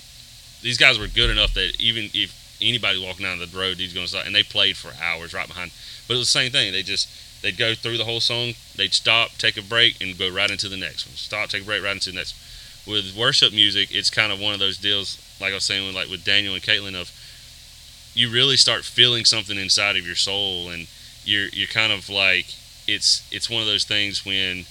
these 0.63 0.79
guys 0.79 0.99
were 0.99 1.09
good 1.09 1.31
enough 1.31 1.55
that 1.55 1.77
even 1.79 2.11
if 2.15 2.35
anybody 2.61 3.03
walking 3.03 3.25
down 3.25 3.39
the 3.39 3.47
road, 3.57 3.77
he's 3.77 3.93
going 3.93 4.07
to 4.07 4.11
stop, 4.11 4.27
and 4.27 4.35
they 4.35 4.43
played 4.43 4.77
for 4.77 4.93
hours 5.03 5.33
right 5.35 5.47
behind. 5.47 5.71
But 6.09 6.15
it 6.15 6.19
was 6.19 6.33
the 6.33 6.39
same 6.39 6.53
thing. 6.53 6.73
They 6.73 6.83
just 6.83 7.09
they'd 7.43 7.57
go 7.57 7.75
through 7.75 7.99
the 7.99 8.05
whole 8.05 8.21
song, 8.21 8.55
they'd 8.77 8.93
stop, 8.93 9.31
take 9.39 9.57
a 9.57 9.63
break, 9.63 10.01
and 10.01 10.19
go 10.19 10.31
right 10.31 10.51
into 10.51 10.69
the 10.69 10.77
next 10.77 11.07
one. 11.07 11.17
Stop, 11.17 11.51
take 11.51 11.63
a 11.63 11.67
break, 11.67 11.83
right 11.83 11.93
into 11.93 12.11
the 12.11 12.17
next. 12.17 12.35
With 12.87 13.17
worship 13.17 13.53
music, 13.53 13.89
it's 13.93 14.11
kind 14.11 14.33
of 14.33 14.41
one 14.41 14.55
of 14.55 14.61
those 14.61 14.79
deals, 14.79 15.19
like 15.41 15.53
I 15.53 15.57
was 15.57 15.65
saying, 15.65 15.87
with, 15.87 15.97
like 15.97 16.09
with 16.09 16.25
Daniel 16.25 16.55
and 16.55 16.63
Caitlin, 16.63 16.95
of 16.95 17.11
you 18.15 18.31
really 18.31 18.57
start 18.57 18.85
feeling 18.85 19.25
something 19.25 19.59
inside 19.59 19.97
of 19.97 20.07
your 20.07 20.17
soul, 20.17 20.71
and 20.71 20.87
you're 21.25 21.49
you're 21.49 21.67
kind 21.67 21.93
of 21.93 22.09
like 22.09 22.47
it's 22.87 23.27
it's 23.33 23.51
one 23.51 23.61
of 23.61 23.67
those 23.67 23.85
things 23.85 24.25
when 24.25 24.65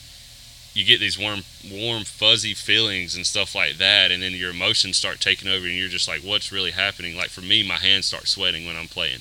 you 0.73 0.85
get 0.85 0.99
these 0.99 1.17
warm 1.17 1.41
warm 1.71 2.03
fuzzy 2.03 2.53
feelings 2.53 3.15
and 3.15 3.25
stuff 3.25 3.55
like 3.55 3.77
that 3.77 4.11
and 4.11 4.21
then 4.21 4.33
your 4.33 4.51
emotions 4.51 4.97
start 4.97 5.19
taking 5.19 5.49
over 5.49 5.65
and 5.65 5.75
you're 5.75 5.87
just 5.87 6.07
like 6.07 6.21
what's 6.21 6.51
really 6.51 6.71
happening 6.71 7.15
like 7.15 7.29
for 7.29 7.41
me 7.41 7.65
my 7.67 7.75
hands 7.75 8.05
start 8.05 8.27
sweating 8.27 8.65
when 8.65 8.75
i'm 8.75 8.87
playing 8.87 9.19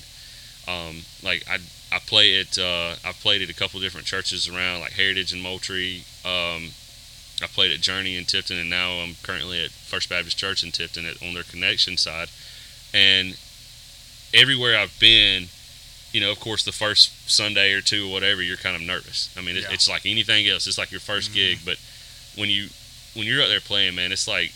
um, 0.67 1.02
like 1.23 1.44
i 1.49 1.58
i 1.92 1.98
play 1.98 2.34
it 2.34 2.58
uh, 2.58 2.94
i've 3.04 3.19
played 3.20 3.42
at 3.42 3.48
a 3.50 3.54
couple 3.54 3.78
different 3.81 4.06
churches 4.06 4.48
around 4.48 4.81
like 4.81 4.92
heritage 4.92 5.32
and 5.32 5.42
moultrie 5.42 6.04
um, 6.25 6.70
i 7.42 7.46
played 7.46 7.72
at 7.72 7.81
journey 7.81 8.16
in 8.16 8.25
Tifton, 8.25 8.60
and 8.60 8.70
now 8.70 9.00
i'm 9.00 9.14
currently 9.22 9.62
at 9.64 9.70
first 9.70 10.08
baptist 10.08 10.36
church 10.38 10.62
in 10.62 10.70
Tifton 10.70 11.08
at, 11.10 11.22
on 11.26 11.34
their 11.34 11.43
connection 11.44 11.96
side 11.96 12.29
and 12.93 13.38
everywhere 14.32 14.79
i've 14.79 14.98
been 14.98 15.46
you 16.12 16.20
know, 16.20 16.31
of 16.31 16.38
course, 16.38 16.62
the 16.62 16.70
first 16.70 17.29
Sunday 17.29 17.72
or 17.72 17.81
two 17.81 18.06
or 18.08 18.12
whatever, 18.12 18.41
you're 18.41 18.56
kind 18.56 18.76
of 18.76 18.82
nervous. 18.82 19.34
I 19.36 19.41
mean, 19.41 19.56
it, 19.56 19.64
Yeah. 19.64 19.72
it's 19.72 19.88
like 19.88 20.06
anything 20.06 20.46
else. 20.46 20.64
It's 20.69 20.79
like 20.79 20.93
your 20.93 21.00
1st 21.00 21.34
gig, 21.34 21.58
but 21.64 21.76
when 22.36 22.48
you 22.48 22.69
when 23.14 23.26
you're 23.26 23.43
out 23.43 23.48
there 23.48 23.58
playing, 23.58 23.96
man, 23.96 24.12
it's 24.12 24.29
like 24.29 24.53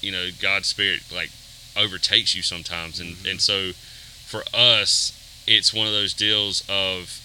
you 0.00 0.12
know 0.12 0.28
God's 0.40 0.68
spirit 0.68 1.00
like 1.12 1.30
overtakes 1.76 2.36
you 2.36 2.42
sometimes, 2.42 3.00
and 3.00 3.16
and 3.26 3.40
so 3.40 3.72
for 3.72 4.44
us, 4.54 5.10
it's 5.50 5.74
one 5.74 5.88
of 5.88 5.92
those 5.92 6.14
deals 6.14 6.62
of 6.68 7.18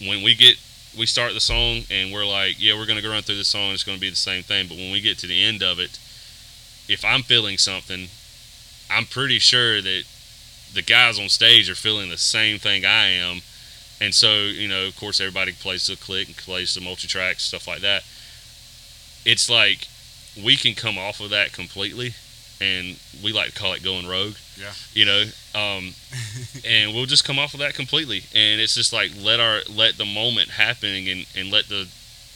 when 0.00 0.24
we 0.24 0.34
get 0.34 0.56
we 0.98 1.06
start 1.06 1.34
the 1.34 1.40
song 1.40 1.82
and 1.90 2.12
we're 2.12 2.26
like, 2.26 2.56
yeah, 2.58 2.74
we're 2.76 2.86
gonna 2.86 3.02
go 3.02 3.10
run 3.10 3.22
through 3.22 3.36
the 3.36 3.44
song. 3.44 3.72
It's 3.72 3.84
gonna 3.84 3.98
be 3.98 4.10
the 4.10 4.16
same 4.16 4.42
thing, 4.42 4.66
but 4.68 4.76
when 4.76 4.90
we 4.90 5.00
get 5.00 5.18
to 5.18 5.26
the 5.26 5.42
end 5.42 5.62
of 5.62 5.78
it, 5.78 5.98
if 6.88 7.04
I'm 7.04 7.22
feeling 7.22 7.56
something, 7.56 8.08
I'm 8.90 9.06
pretty 9.06 9.38
sure 9.38 9.80
that 9.80 10.02
the 10.74 10.82
guys 10.82 11.18
on 11.18 11.28
stage 11.28 11.70
are 11.70 11.76
feeling 11.76 12.10
the 12.10 12.18
same 12.18 12.58
thing 12.58 12.84
I 12.84 13.08
am. 13.10 13.40
And 14.00 14.12
so, 14.12 14.34
you 14.34 14.68
know, 14.68 14.86
of 14.86 14.96
course, 14.96 15.20
everybody 15.20 15.52
plays 15.52 15.86
the 15.86 15.96
click 15.96 16.26
and 16.26 16.36
plays 16.36 16.74
the 16.74 16.80
multi 16.80 17.06
tracks, 17.06 17.44
stuff 17.44 17.68
like 17.68 17.80
that. 17.80 18.02
It's 19.24 19.48
like 19.48 19.86
we 20.42 20.56
can 20.56 20.74
come 20.74 20.98
off 20.98 21.20
of 21.20 21.30
that 21.30 21.52
completely, 21.52 22.14
and 22.60 22.96
we 23.22 23.32
like 23.32 23.52
to 23.52 23.58
call 23.58 23.72
it 23.72 23.82
going 23.82 24.06
rogue. 24.06 24.34
Yeah. 24.58 24.72
You 24.92 25.04
know, 25.04 25.22
um, 25.54 25.94
and 26.64 26.94
we'll 26.94 27.06
just 27.06 27.24
come 27.24 27.38
off 27.38 27.54
of 27.54 27.60
that 27.60 27.74
completely, 27.74 28.24
and 28.34 28.60
it's 28.60 28.74
just 28.74 28.92
like 28.92 29.10
let 29.20 29.40
our 29.40 29.60
let 29.70 29.96
the 29.98 30.04
moment 30.04 30.50
happen 30.50 30.88
and 31.08 31.26
and 31.36 31.50
let 31.50 31.68
the 31.68 31.88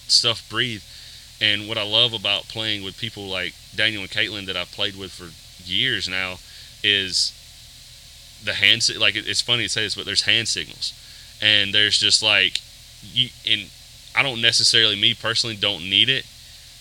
stuff 0.08 0.48
breathe. 0.48 0.82
And 1.40 1.68
what 1.68 1.78
I 1.78 1.84
love 1.84 2.14
about 2.14 2.48
playing 2.48 2.82
with 2.82 2.98
people 2.98 3.28
like 3.28 3.54
Daniel 3.74 4.02
and 4.02 4.10
Caitlin 4.10 4.46
that 4.46 4.56
I've 4.56 4.72
played 4.72 4.96
with 4.96 5.12
for 5.12 5.30
years 5.64 6.08
now 6.08 6.38
is 6.82 7.32
the 8.44 8.54
hand 8.54 8.82
si- 8.82 8.98
like 8.98 9.14
it's 9.14 9.40
funny 9.40 9.64
to 9.64 9.68
say 9.68 9.82
this, 9.82 9.94
but 9.94 10.04
there's 10.04 10.22
hand 10.22 10.48
signals, 10.48 10.92
and 11.40 11.72
there's 11.72 11.98
just 11.98 12.22
like 12.22 12.60
you 13.02 13.28
and 13.46 13.70
I 14.16 14.22
don't 14.22 14.40
necessarily 14.40 14.96
me 14.96 15.14
personally 15.14 15.56
don't 15.56 15.82
need 15.88 16.08
it 16.08 16.26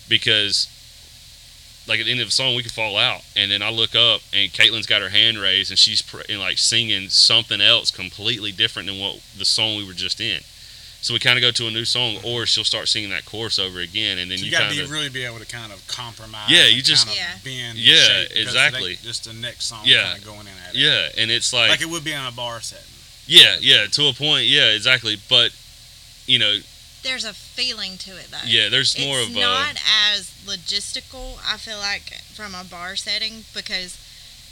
because 0.10 0.67
like 1.88 2.00
at 2.00 2.06
the 2.06 2.12
end 2.12 2.20
of 2.22 2.27
the 2.27 2.32
song 2.32 2.56
we 2.56 2.63
could 2.63 2.72
fall 2.72 2.98
out, 2.98 3.22
and 3.36 3.50
then 3.51 3.62
I 3.62 3.70
look 3.70 3.96
up 3.96 4.22
and 4.34 4.51
Caitlin's 4.51 4.86
got 4.88 5.01
her 5.01 5.10
hand 5.10 5.38
raised 5.38 5.72
and 5.72 5.79
she's 5.79 6.01
pr- 6.01 6.22
and 6.29 6.39
like 6.39 6.58
singing 6.58 7.10
something 7.10 7.62
else 7.62 7.91
completely 7.91 8.51
different 8.51 8.88
than 8.88 9.00
what 9.00 9.20
the 9.38 9.46
song 9.46 9.77
we 9.77 9.86
were 9.88 9.94
just 9.94 10.20
in, 10.20 10.41
So 11.01 11.13
we 11.13 11.20
kind 11.20 11.38
of 11.38 11.41
go 11.41 11.51
to 11.51 11.67
a 11.67 11.72
new 11.72 11.86
song, 11.86 12.17
or 12.25 12.46
she'll 12.46 12.63
start 12.65 12.88
singing 12.89 13.10
that 13.12 13.25
chorus 13.25 13.58
over 13.60 13.79
again, 13.79 14.17
and 14.17 14.29
then 14.29 14.38
So 14.39 14.46
you, 14.46 14.51
you, 14.51 14.58
gotta 14.58 14.75
be 14.75 14.86
really 14.86 15.10
be 15.10 15.24
able 15.24 15.39
to 15.39 15.46
kind 15.46 15.72
of 15.72 15.86
compromise. 15.88 16.50
Yeah, 16.50 16.65
you 16.65 16.82
just- 16.82 17.08
kind 17.08 17.17
of 17.17 17.24
Yeah. 17.24 17.38
bend. 17.44 17.77
Yeah, 17.77 17.96
shape 18.03 18.32
exactly. 18.36 18.96
they- 18.96 19.01
just 19.08 19.24
the 19.25 19.34
next 19.34 19.65
song. 19.65 19.82
Yeah. 19.86 20.03
kind 20.08 20.20
of 20.20 20.25
going 20.25 20.41
in 20.48 20.53
at 20.67 20.75
it. 20.75 20.79
yeah, 20.79 21.10
and 21.22 21.32
it's 21.32 21.53
like, 21.53 21.70
like 21.70 21.82
it 21.82 21.89
would 21.89 22.03
be 22.03 22.13
on 22.13 22.27
a 22.27 22.32
bar 22.32 22.60
setting. 22.62 22.84
yeah, 23.27 23.58
yeah, 23.62 23.86
to 23.88 24.08
a 24.10 24.13
point, 24.13 24.46
yeah, 24.48 24.72
exactly. 24.72 25.17
But 25.29 25.51
you 26.25 26.39
know, 26.39 26.58
There's 27.04 27.25
a 27.25 27.34
feeling 27.34 27.98
to 28.00 28.12
it 28.18 28.27
though. 28.32 28.46
yeah, 28.46 28.70
there's 28.70 28.96
it's 28.96 29.06
more 29.06 29.20
of 29.22 29.30
a 29.36 29.39
not 29.39 29.82
as 30.13 30.32
logistical. 30.46 31.38
I 31.48 31.58
feel 31.58 31.77
like 31.77 32.13
from 32.34 32.54
a 32.56 32.63
bar 32.63 32.96
setting 32.96 33.46
because 33.54 33.98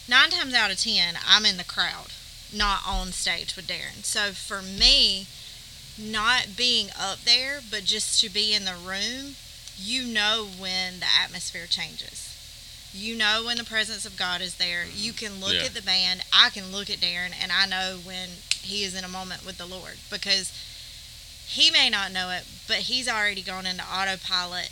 nine 0.07 0.29
times 0.29 0.53
out 0.53 0.71
of 0.71 0.79
ten, 0.79 1.15
I'm 1.27 1.45
in 1.45 1.57
the 1.57 1.63
crowd, 1.63 2.07
not 2.53 2.81
on 2.87 3.11
stage 3.11 3.55
with 3.55 3.67
Darren. 3.67 4.03
So 4.03 4.31
for 4.31 4.61
me, 4.61 5.27
not 5.97 6.55
being 6.55 6.89
up 6.99 7.19
there, 7.25 7.59
but 7.69 7.83
just 7.83 8.21
to 8.21 8.29
be 8.29 8.53
in 8.53 8.65
the 8.65 8.75
room, 8.75 9.35
you 9.77 10.03
know 10.05 10.47
when 10.59 10.99
the 10.99 11.07
atmosphere 11.21 11.65
changes. 11.67 12.31
You 12.93 13.17
know 13.17 13.43
when 13.45 13.57
the 13.57 13.65
presence 13.65 14.05
of 14.05 14.15
God 14.15 14.39
is 14.39 14.55
there. 14.55 14.83
Mm-hmm. 14.85 14.97
You 14.97 15.11
can 15.13 15.41
look 15.41 15.53
Yeah. 15.53 15.63
at 15.65 15.73
the 15.73 15.81
band. 15.81 16.23
I 16.31 16.49
can 16.49 16.71
look 16.71 16.89
at 16.89 16.99
Darren, 16.99 17.33
and 17.41 17.51
I 17.51 17.65
know 17.65 17.99
when 18.03 18.29
he 18.61 18.83
is 18.85 18.95
in 18.95 19.03
a 19.03 19.09
moment 19.09 19.45
with 19.45 19.57
the 19.57 19.65
Lord 19.65 19.97
because 20.09 20.51
he 21.47 21.71
may 21.71 21.89
not 21.89 22.11
know 22.11 22.29
it, 22.31 22.43
but 22.67 22.77
he's 22.77 23.07
already 23.07 23.41
gone 23.41 23.65
into 23.65 23.83
autopilot 23.83 24.71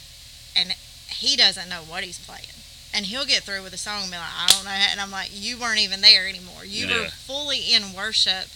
and 0.55 0.75
he 1.09 1.35
doesn't 1.35 1.69
know 1.69 1.81
what 1.87 2.03
he's 2.03 2.19
playing. 2.19 2.47
And 2.93 3.05
he'll 3.05 3.25
get 3.25 3.43
through 3.43 3.63
with 3.63 3.73
a 3.73 3.77
song 3.77 4.03
and 4.03 4.11
be 4.11 4.17
like, 4.17 4.25
I 4.25 4.47
don't 4.47 4.65
know. 4.65 4.71
And 4.71 4.99
I'm 4.99 5.11
like, 5.11 5.29
you 5.31 5.59
weren't 5.59 5.79
even 5.79 6.01
there 6.01 6.27
anymore. 6.27 6.65
You 6.65 6.87
were 6.87 7.07
fully 7.09 7.73
in 7.73 7.93
worship 7.95 8.49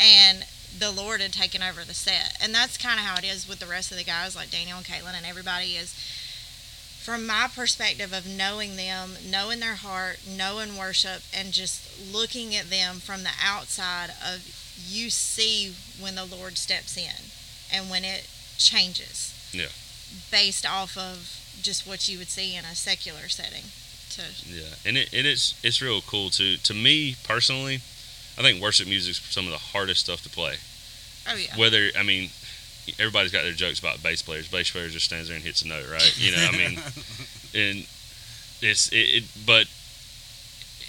and 0.00 0.44
the 0.76 0.92
Lord 0.92 1.20
had 1.20 1.32
taken 1.32 1.62
over 1.62 1.82
the 1.82 1.94
set. 1.94 2.36
And 2.40 2.54
that's 2.54 2.78
kind 2.78 3.00
of 3.00 3.04
how 3.04 3.18
it 3.18 3.24
is 3.24 3.48
with 3.48 3.58
the 3.58 3.66
rest 3.66 3.90
of 3.90 3.98
the 3.98 4.04
guys, 4.04 4.36
like 4.36 4.50
Daniel 4.50 4.78
and 4.78 4.86
Caitlin 4.86 5.16
and 5.16 5.26
everybody 5.26 5.76
is. 5.76 5.92
From 7.02 7.26
my 7.26 7.48
perspective 7.52 8.12
of 8.12 8.28
knowing 8.28 8.76
them, 8.76 9.14
knowing 9.28 9.58
their 9.58 9.74
heart, 9.74 10.20
knowing 10.28 10.76
worship, 10.76 11.22
and 11.36 11.50
just 11.52 12.12
looking 12.12 12.54
at 12.54 12.70
them 12.70 12.96
from 12.96 13.24
the 13.24 13.32
outside 13.42 14.10
of 14.10 14.46
you 14.86 15.10
see 15.10 15.74
when 15.98 16.14
the 16.14 16.24
Lord 16.24 16.56
steps 16.56 16.96
in 16.96 17.30
and 17.72 17.90
when 17.90 18.04
it 18.04 18.28
changes. 18.58 19.34
Yeah. 19.52 19.68
Based 20.30 20.66
off 20.66 20.96
of 20.96 21.40
just 21.62 21.86
what 21.86 22.08
you 22.08 22.18
would 22.18 22.28
see 22.28 22.56
in 22.56 22.64
a 22.64 22.74
secular 22.74 23.28
setting. 23.28 23.64
To 24.10 24.22
Yeah, 24.44 24.74
and 24.84 24.96
it, 24.96 25.12
it 25.14 25.24
is 25.24 25.54
it's 25.62 25.80
real 25.80 26.00
cool 26.00 26.30
too. 26.30 26.56
To 26.56 26.74
me 26.74 27.14
personally, 27.22 27.76
I 28.36 28.42
think 28.42 28.60
worship 28.60 28.88
music's 28.88 29.20
some 29.32 29.44
of 29.46 29.52
the 29.52 29.58
hardest 29.58 30.00
stuff 30.00 30.22
to 30.22 30.28
play. 30.28 30.56
oh 31.28 31.36
yeah, 31.36 31.56
Whether 31.56 31.90
I 31.96 32.02
mean, 32.02 32.30
everybody's 32.98 33.30
got 33.30 33.42
their 33.42 33.52
jokes 33.52 33.78
about 33.78 34.02
bass 34.02 34.22
players. 34.22 34.48
Bass 34.48 34.70
player 34.70 34.88
just 34.88 35.06
stands 35.06 35.28
there 35.28 35.36
and 35.36 35.44
hits 35.44 35.62
a 35.62 35.68
note, 35.68 35.88
right? 35.90 36.14
You 36.18 36.32
know, 36.32 36.48
I 36.48 36.56
mean, 36.56 36.78
and 37.54 37.86
it's 38.60 38.88
it, 38.88 38.96
it. 38.96 39.24
But 39.46 39.66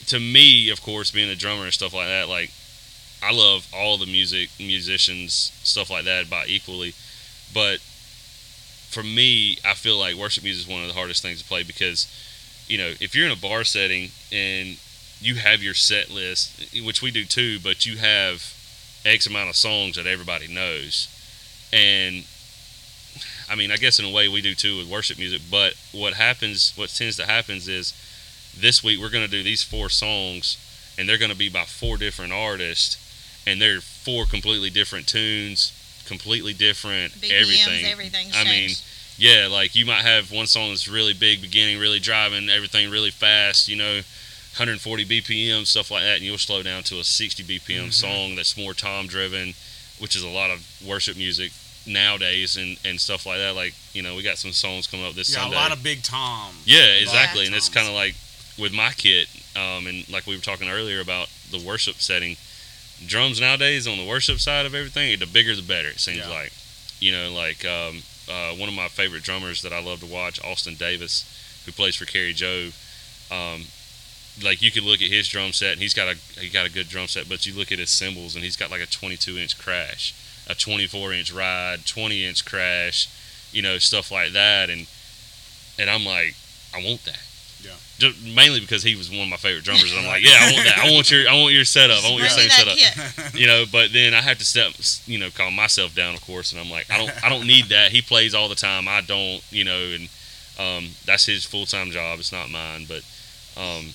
to 0.08 0.20
me, 0.20 0.70
of 0.72 0.82
course, 0.82 1.12
being 1.12 1.30
a 1.30 1.36
drummer 1.36 1.66
and 1.66 1.74
stuff 1.74 1.94
like 1.94 2.08
that, 2.08 2.28
like 2.28 2.52
I 3.24 3.34
love 3.34 3.68
all 3.74 3.98
the 3.98 4.06
music, 4.06 4.50
musicians, 4.60 5.52
stuff 5.64 5.90
like 5.90 6.06
that, 6.06 6.28
about 6.28 6.48
equally. 6.50 6.94
But 7.54 7.80
for 8.90 9.04
me, 9.04 9.58
I 9.66 9.74
feel 9.74 9.98
like 9.98 10.16
worship 10.16 10.44
music 10.44 10.68
is 10.68 10.74
one 10.74 10.82
of 10.82 10.88
the 10.88 10.94
hardest 10.94 11.22
things 11.22 11.42
to 11.42 11.48
play 11.48 11.64
because, 11.64 12.08
you 12.68 12.78
know, 12.78 12.94
if 13.00 13.16
you're 13.16 13.26
in 13.26 13.32
a 13.32 13.36
bar 13.36 13.64
setting 13.64 14.10
and 14.32 14.78
you 15.22 15.36
have 15.36 15.62
your 15.62 15.74
set 15.74 16.10
list, 16.10 16.76
which 16.84 17.02
we 17.02 17.12
do 17.12 17.24
too, 17.26 17.60
but 17.60 17.86
you 17.86 17.98
have 17.98 18.56
X 19.06 19.28
amount 19.28 19.50
of 19.50 19.56
songs 19.56 19.96
that 19.96 20.08
everybody 20.08 20.48
knows, 20.48 21.08
and 21.72 22.26
I 23.50 23.56
mean, 23.56 23.72
I 23.72 23.78
guess 23.78 24.00
in 24.00 24.06
a 24.06 24.10
way 24.10 24.28
we 24.28 24.42
do 24.42 24.56
too 24.56 24.78
with 24.78 24.90
worship 24.90 25.18
music. 25.18 25.42
But 25.50 25.74
what 25.92 26.14
happens, 26.14 26.74
what 26.76 26.90
tends 26.90 27.18
to 27.18 27.26
happen 27.26 27.58
is 27.58 27.94
this 28.58 28.84
week 28.84 29.00
we're 29.00 29.10
going 29.10 29.26
to 29.26 29.32
do 29.32 29.44
these 29.44 29.64
four 29.64 29.90
songs, 29.90 30.58
and 30.98 31.08
they're 31.08 31.18
going 31.18 31.32
to 31.32 31.38
be 31.38 31.50
by 31.50 31.66
four 31.66 31.98
different 31.98 32.32
artists, 32.32 32.98
and 33.48 33.62
they're 33.62 33.82
four 33.82 34.26
completely 34.26 34.70
different 34.70 35.08
tunes, 35.08 35.72
completely 36.06 36.54
different 36.54 37.14
BPMs, 37.14 37.32
everything. 37.42 37.86
everything's 37.86 38.36
I 38.38 38.44
mean, 38.44 38.70
yeah, 39.18 39.48
like 39.52 39.76
you 39.76 39.86
might 39.86 40.02
have 40.04 40.32
one 40.32 40.48
song 40.48 40.70
that's 40.70 40.88
really 40.88 41.14
big 41.14 41.42
beginning, 41.42 41.80
really 41.80 42.00
driving, 42.00 42.50
everything 42.50 42.90
really 42.90 43.12
fast, 43.12 43.68
you 43.68 43.76
know, 43.76 44.02
140 44.58 45.06
BPM, 45.06 45.66
stuff 45.66 45.92
like 45.92 46.04
that, 46.04 46.18
and 46.18 46.24
you'll 46.24 46.38
slow 46.38 46.62
down 46.62 46.84
to 46.84 47.00
a 47.00 47.04
60 47.04 47.44
BPM 47.44 47.88
Mhm. 47.88 47.94
song 47.94 48.36
that's 48.36 48.58
more 48.58 48.74
tom 48.74 49.08
driven, 49.08 49.54
which 50.00 50.16
is 50.16 50.24
a 50.24 50.28
lot 50.28 50.50
of 50.52 50.66
worship 50.84 51.16
music 51.18 51.52
nowadays 51.86 52.58
and, 52.58 52.78
and 52.86 53.00
stuff 53.00 53.26
like 53.26 53.38
that. 53.38 53.56
Like, 53.56 53.74
you 53.94 54.02
know, 54.02 54.16
we 54.16 54.24
got 54.24 54.38
some 54.38 54.52
songs 54.54 54.88
coming 54.88 55.06
up 55.06 55.14
this 55.16 55.30
Yeah, 55.30 55.42
Sunday. 55.42 55.56
a 55.56 55.60
lot 55.60 55.72
of 55.72 55.82
big 55.82 56.04
tom. 56.04 56.54
Yeah, 56.66 56.84
exactly. 56.96 57.46
And 57.46 57.56
it's 57.56 57.70
kind 57.70 57.88
of 57.88 57.94
like 57.94 58.16
with 58.58 58.74
my 58.74 58.92
kit, 58.92 59.28
um, 59.56 59.88
and 59.88 60.08
like 60.10 60.28
we 60.28 60.36
were 60.36 60.42
talking 60.42 60.70
earlier 60.70 61.00
about 61.00 61.30
the 61.50 61.60
worship 61.60 62.02
setting. 62.02 62.38
Drums 63.06 63.42
nowadays 63.42 63.88
on 63.88 63.98
the 63.98 64.06
worship 64.06 64.40
side 64.40 64.66
of 64.66 64.76
everything, 64.76 65.18
the 65.20 65.26
bigger 65.26 65.56
the 65.56 65.62
better. 65.62 65.90
It 65.90 66.00
seems 66.00 66.20
Yeah. 66.20 66.30
like, 66.30 66.54
you 67.00 67.12
know, 67.12 67.32
like 67.32 67.66
um, 67.66 68.04
uh, 68.30 68.54
one 68.54 68.70
of 68.70 68.76
my 68.76 68.88
favorite 68.88 69.24
drummers 69.24 69.62
that 69.64 69.74
I 69.74 69.82
love 69.82 70.00
to 70.02 70.06
watch, 70.06 70.40
Austin 70.44 70.76
Davis, 70.76 71.26
who 71.66 71.72
plays 71.72 71.96
for 71.96 72.06
Kari 72.06 72.34
Jobe. 72.34 72.74
Um, 73.32 73.66
like 74.44 74.62
you 74.62 74.72
could 74.72 74.84
look 74.84 75.02
at 75.02 75.10
his 75.10 75.28
drum 75.28 75.52
set, 75.52 75.74
and 75.74 75.82
he's 75.82 75.94
got 75.94 76.08
a 76.08 76.16
he 76.40 76.50
got 76.50 76.66
a 76.66 76.72
good 76.72 76.88
drum 76.90 77.08
set, 77.08 77.28
but 77.28 77.46
you 77.46 77.54
look 77.54 77.72
at 77.72 77.80
his 77.80 77.90
cymbals, 77.90 78.36
and 78.36 78.44
he's 78.44 78.56
got 78.56 78.72
like 78.72 78.82
a 78.82 78.86
22 78.86 79.38
inch 79.38 79.58
crash, 79.58 80.14
a 80.48 80.56
24 80.56 81.14
inch 81.14 81.32
ride, 81.32 81.86
20 81.86 82.26
inch 82.26 82.46
crash, 82.46 83.10
you 83.52 83.62
know, 83.62 83.78
stuff 83.78 84.12
like 84.12 84.32
that, 84.34 84.70
and 84.70 84.88
and 85.78 85.90
I'm 85.90 86.06
like, 86.06 86.36
I 86.74 86.84
want 86.84 87.04
that. 87.06 87.20
Mainly 88.24 88.60
because 88.60 88.84
he 88.84 88.96
was 88.96 89.10
one 89.10 89.22
of 89.22 89.30
my 89.30 89.38
favorite 89.38 89.64
drummers, 89.64 89.92
and 89.92 90.02
I'm 90.02 90.08
like, 90.08 90.24
yeah, 90.26 90.38
I 90.40 90.52
want 90.54 90.66
that. 90.66 90.78
I 90.80 90.92
want 90.92 91.12
your, 91.12 91.30
I 91.30 91.34
want 91.34 91.54
your 91.54 91.66
setup. 91.66 92.04
I 92.04 92.10
want 92.10 92.22
your 92.22 92.30
same 92.30 92.50
setup. 92.50 92.78
You 93.34 93.48
know, 93.48 93.64
but 93.72 93.94
then 93.94 94.14
I 94.14 94.22
have 94.22 94.38
to 94.40 94.46
step, 94.46 94.74
you 95.06 95.18
know, 95.18 95.30
calm 95.30 95.56
myself 95.56 95.96
down, 95.96 96.14
of 96.14 96.22
course, 96.22 96.52
and 96.52 96.60
I'm 96.60 96.70
like, 96.70 96.92
I 96.92 96.98
don't, 96.98 97.24
I 97.24 97.30
don't 97.30 97.48
need 97.48 97.66
that. 97.66 97.92
He 97.92 98.02
plays 98.02 98.36
all 98.36 98.50
the 98.50 98.56
time. 98.56 98.88
I 98.88 99.02
don't, 99.02 99.42
you 99.52 99.64
know, 99.64 99.80
and 99.80 100.10
um, 100.60 100.90
that's 101.06 101.26
his 101.26 101.46
full 101.46 101.66
time 101.66 101.92
job. 101.92 102.20
It's 102.20 102.32
not 102.32 102.50
mine, 102.50 102.86
but, 102.88 103.04
um, 103.58 103.86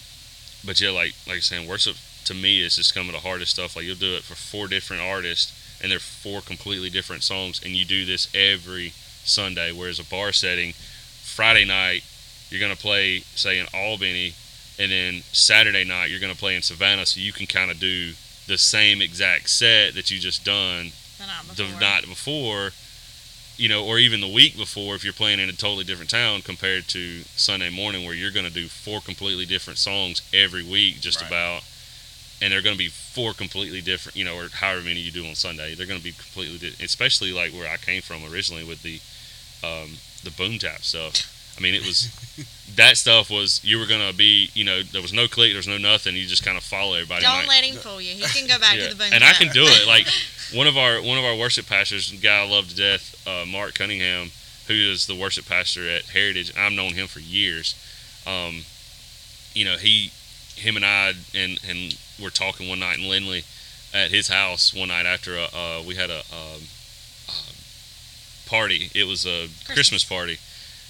but 0.64 0.80
yeah, 0.80 0.90
like, 0.90 1.14
like 1.26 1.36
I'm 1.36 1.42
saying, 1.42 1.68
worship 1.68 1.96
to 2.26 2.34
me 2.34 2.62
is 2.62 2.76
just 2.76 2.92
some 2.94 3.06
of 3.06 3.12
the 3.12 3.20
hardest 3.20 3.52
stuff. 3.52 3.76
Like 3.76 3.84
you'll 3.84 3.96
do 3.96 4.14
it 4.14 4.22
for 4.22 4.34
four 4.34 4.66
different 4.68 5.02
artists, 5.02 5.52
and 5.82 5.90
they're 5.90 5.98
four 5.98 6.40
completely 6.40 6.90
different 6.90 7.22
songs, 7.22 7.60
and 7.64 7.74
you 7.74 7.84
do 7.84 8.04
this 8.04 8.28
every 8.34 8.92
Sunday. 9.24 9.72
Whereas 9.72 9.98
a 9.98 10.04
bar 10.04 10.32
setting, 10.32 10.72
Friday 10.72 11.64
night, 11.64 12.02
you're 12.50 12.60
gonna 12.60 12.76
play, 12.76 13.20
say, 13.34 13.58
in 13.58 13.66
Albany, 13.74 14.34
and 14.78 14.90
then 14.92 15.22
Saturday 15.32 15.84
night 15.84 16.10
you're 16.10 16.20
gonna 16.20 16.34
play 16.34 16.54
in 16.56 16.62
Savannah, 16.62 17.06
so 17.06 17.20
you 17.20 17.32
can 17.32 17.46
kind 17.46 17.70
of 17.70 17.78
do 17.80 18.12
the 18.46 18.58
same 18.58 19.02
exact 19.02 19.48
set 19.50 19.94
that 19.94 20.10
you 20.10 20.18
just 20.18 20.44
done 20.44 20.92
The 21.18 21.26
night 21.26 21.56
the 21.56 21.64
before. 21.64 21.80
night 21.80 22.06
before, 22.06 22.70
you 23.56 23.68
know, 23.68 23.84
or 23.84 23.98
even 23.98 24.20
the 24.20 24.28
week 24.28 24.56
before 24.56 24.94
if 24.94 25.02
you're 25.02 25.12
playing 25.12 25.40
in 25.40 25.48
a 25.48 25.52
totally 25.52 25.82
different 25.84 26.10
town 26.10 26.42
compared 26.42 26.86
to 26.88 27.22
Sunday 27.36 27.70
morning 27.70 28.04
where 28.04 28.14
you're 28.14 28.30
going 28.30 28.44
to 28.46 28.52
do 28.52 28.68
four 28.68 29.00
completely 29.00 29.46
different 29.46 29.78
songs 29.78 30.20
every 30.34 30.62
week, 30.62 31.00
just 31.00 31.20
Right. 31.22 31.28
about, 31.28 31.62
and 32.42 32.52
they're 32.52 32.60
going 32.62 32.74
to 32.76 32.78
be 32.78 32.88
four 32.90 33.32
completely 33.32 33.80
different, 33.80 34.14
you 34.14 34.24
know, 34.24 34.36
or 34.36 34.48
however 34.50 34.82
many 34.82 35.00
you 35.00 35.10
do 35.10 35.26
on 35.26 35.34
Sunday, 35.34 35.74
they're 35.74 35.86
going 35.86 35.98
to 35.98 36.04
be 36.04 36.12
completely, 36.12 36.58
di- 36.70 36.84
especially 36.84 37.32
like 37.32 37.52
where 37.52 37.68
I 37.68 37.78
came 37.78 38.02
from 38.02 38.24
originally 38.30 38.62
with 38.62 38.82
the, 38.82 39.00
um, 39.64 39.96
the 40.22 40.30
boom 40.30 40.58
tap 40.58 40.82
stuff. 40.84 41.32
I 41.56 41.60
mean, 41.60 41.74
it 41.74 41.86
was 41.86 42.10
that 42.76 42.96
stuff 42.96 43.30
was 43.30 43.64
you 43.64 43.78
were 43.78 43.86
gonna 43.86 44.12
be, 44.12 44.50
you 44.54 44.64
know, 44.64 44.82
there 44.82 45.02
was 45.02 45.12
no 45.12 45.26
click, 45.26 45.50
there 45.50 45.58
was 45.58 45.68
no 45.68 45.78
nothing. 45.78 46.14
You 46.14 46.26
just 46.26 46.44
kind 46.44 46.56
of 46.56 46.62
follow 46.62 46.94
everybody. 46.94 47.22
Don't 47.22 47.38
Like- 47.38 47.48
let 47.48 47.64
him 47.64 47.76
fool 47.76 48.00
you. 48.00 48.14
He 48.14 48.22
can 48.22 48.46
go 48.46 48.58
back 48.58 48.76
yeah. 48.76 48.88
to 48.88 48.94
the 48.94 48.96
boom. 48.96 49.12
And 49.12 49.24
I 49.24 49.32
can 49.32 49.48
do 49.52 49.64
it. 49.64 49.86
Like 49.96 50.08
one 50.52 50.66
of 50.66 50.76
our 50.76 51.00
one 51.00 51.18
of 51.18 51.24
our 51.24 51.34
worship 51.34 51.66
pastors, 51.66 52.12
guy 52.12 52.40
I 52.40 52.46
love 52.46 52.68
to 52.68 52.76
death, 52.76 53.26
uh, 53.26 53.46
Mark 53.46 53.74
Cunningham, 53.74 54.30
who 54.66 54.74
is 54.74 55.06
the 55.06 55.14
worship 55.14 55.46
pastor 55.46 55.88
at 55.88 56.06
Heritage. 56.06 56.52
I've 56.56 56.72
known 56.72 56.94
him 56.94 57.06
for 57.06 57.20
years. 57.20 57.74
Um, 58.26 58.62
you 59.54 59.64
know, 59.64 59.76
he, 59.76 60.10
him 60.56 60.76
and 60.76 60.84
I, 60.84 61.14
and 61.34 61.58
and 61.66 61.96
we're 62.20 62.30
talking 62.30 62.68
one 62.68 62.80
night 62.80 62.98
in 62.98 63.08
Linley 63.08 63.44
at 63.94 64.10
his 64.10 64.28
house 64.28 64.74
one 64.74 64.88
night 64.88 65.06
after 65.06 65.36
a, 65.36 65.44
uh, 65.44 65.82
we 65.86 65.94
had 65.94 66.10
a 66.10 66.18
um, 66.32 66.62
um, 67.28 67.54
party. 68.46 68.90
It 68.94 69.06
was 69.06 69.24
a 69.24 69.48
Christmas 69.72 70.04
party, 70.04 70.38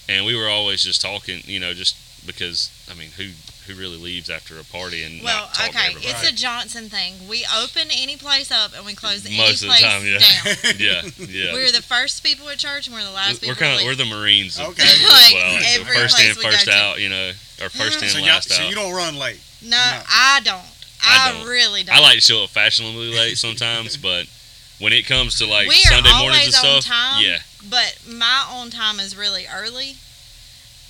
and 0.09 0.25
we 0.27 0.37
were 0.37 0.49
always 0.49 0.83
just 0.83 1.01
talking. 1.01 1.41
You 1.45 1.61
know, 1.61 1.73
just 1.75 1.97
because 2.27 2.71
I 2.91 2.95
mean, 2.95 3.11
who 3.17 3.31
who 3.67 3.75
really 3.75 3.97
leaves 3.99 4.31
after 4.31 4.59
a 4.61 4.65
party 4.65 5.03
and 5.03 5.21
Well, 5.25 5.47
not 5.47 5.55
talk 5.55 5.69
okay, 5.71 5.87
everybody? 5.91 6.07
it's 6.07 6.31
a 6.31 6.33
Johnson 6.33 6.89
thing. 6.89 7.15
We 7.29 7.45
open 7.59 7.89
any 7.91 8.17
place 8.17 8.53
up 8.53 8.71
and 8.77 8.87
we 8.87 8.95
close 8.95 9.27
any 9.27 9.37
Most 9.37 9.63
of 9.63 9.69
the 9.69 9.75
place 9.75 9.83
time, 9.83 10.03
yeah. 10.07 10.19
down. 10.23 10.75
yeah, 10.79 11.27
yeah. 11.27 11.53
We're 11.53 11.73
the 11.73 11.83
first 11.83 12.23
people 12.23 12.49
at 12.49 12.59
church 12.59 12.87
and 12.87 12.95
we're 12.95 13.03
the 13.03 13.11
last 13.11 13.43
we're 13.43 13.55
people. 13.55 13.67
kind 13.67 13.75
of 13.75 13.81
to 13.81 13.87
we're 13.87 13.97
the 13.97 14.05
Marines. 14.05 14.61
Okay. 14.61 14.69
Like, 14.69 15.03
I 15.03 15.55
like. 15.55 15.63
So 15.65 15.81
every 15.81 15.95
first 15.97 16.15
place 16.17 16.31
in, 16.31 16.37
we 16.39 16.43
go 16.45 16.51
first 16.51 16.65
to. 16.67 16.73
out. 16.73 17.01
You 17.01 17.09
know, 17.09 17.31
or 17.63 17.69
first 17.71 18.03
in, 18.03 18.09
So, 18.09 18.19
y'all, 18.19 18.27
last 18.39 18.51
so 18.51 18.63
you 18.69 18.75
don't 18.77 18.95
run 18.95 19.19
late. 19.19 19.41
no, 19.63 19.71
No. 19.71 20.03
I 20.09 20.41
don't. 20.45 20.63
I 21.03 21.29
I, 21.29 21.33
don't. 21.33 21.47
really 21.49 21.83
don't. 21.83 21.97
I 21.97 22.01
like 22.01 22.15
to 22.17 22.21
show 22.21 22.45
up 22.45 22.51
fashionably 22.51 23.13
late 23.15 23.37
sometimes, 23.37 23.97
but 23.97 24.27
when 24.79 24.93
it 24.93 25.07
comes 25.07 25.39
to 25.39 25.47
like 25.47 25.67
we 25.69 25.75
Sunday 25.75 26.11
mornings 26.19 26.55
and 26.55 26.55
always 26.55 26.77
on 26.77 26.83
stuff, 26.83 26.85
time. 26.87 27.25
yeah, 27.25 27.39
But 27.69 27.99
my 28.09 28.45
on 28.51 28.71
time 28.71 29.01
is 29.01 29.17
really 29.17 29.47
early, 29.53 29.97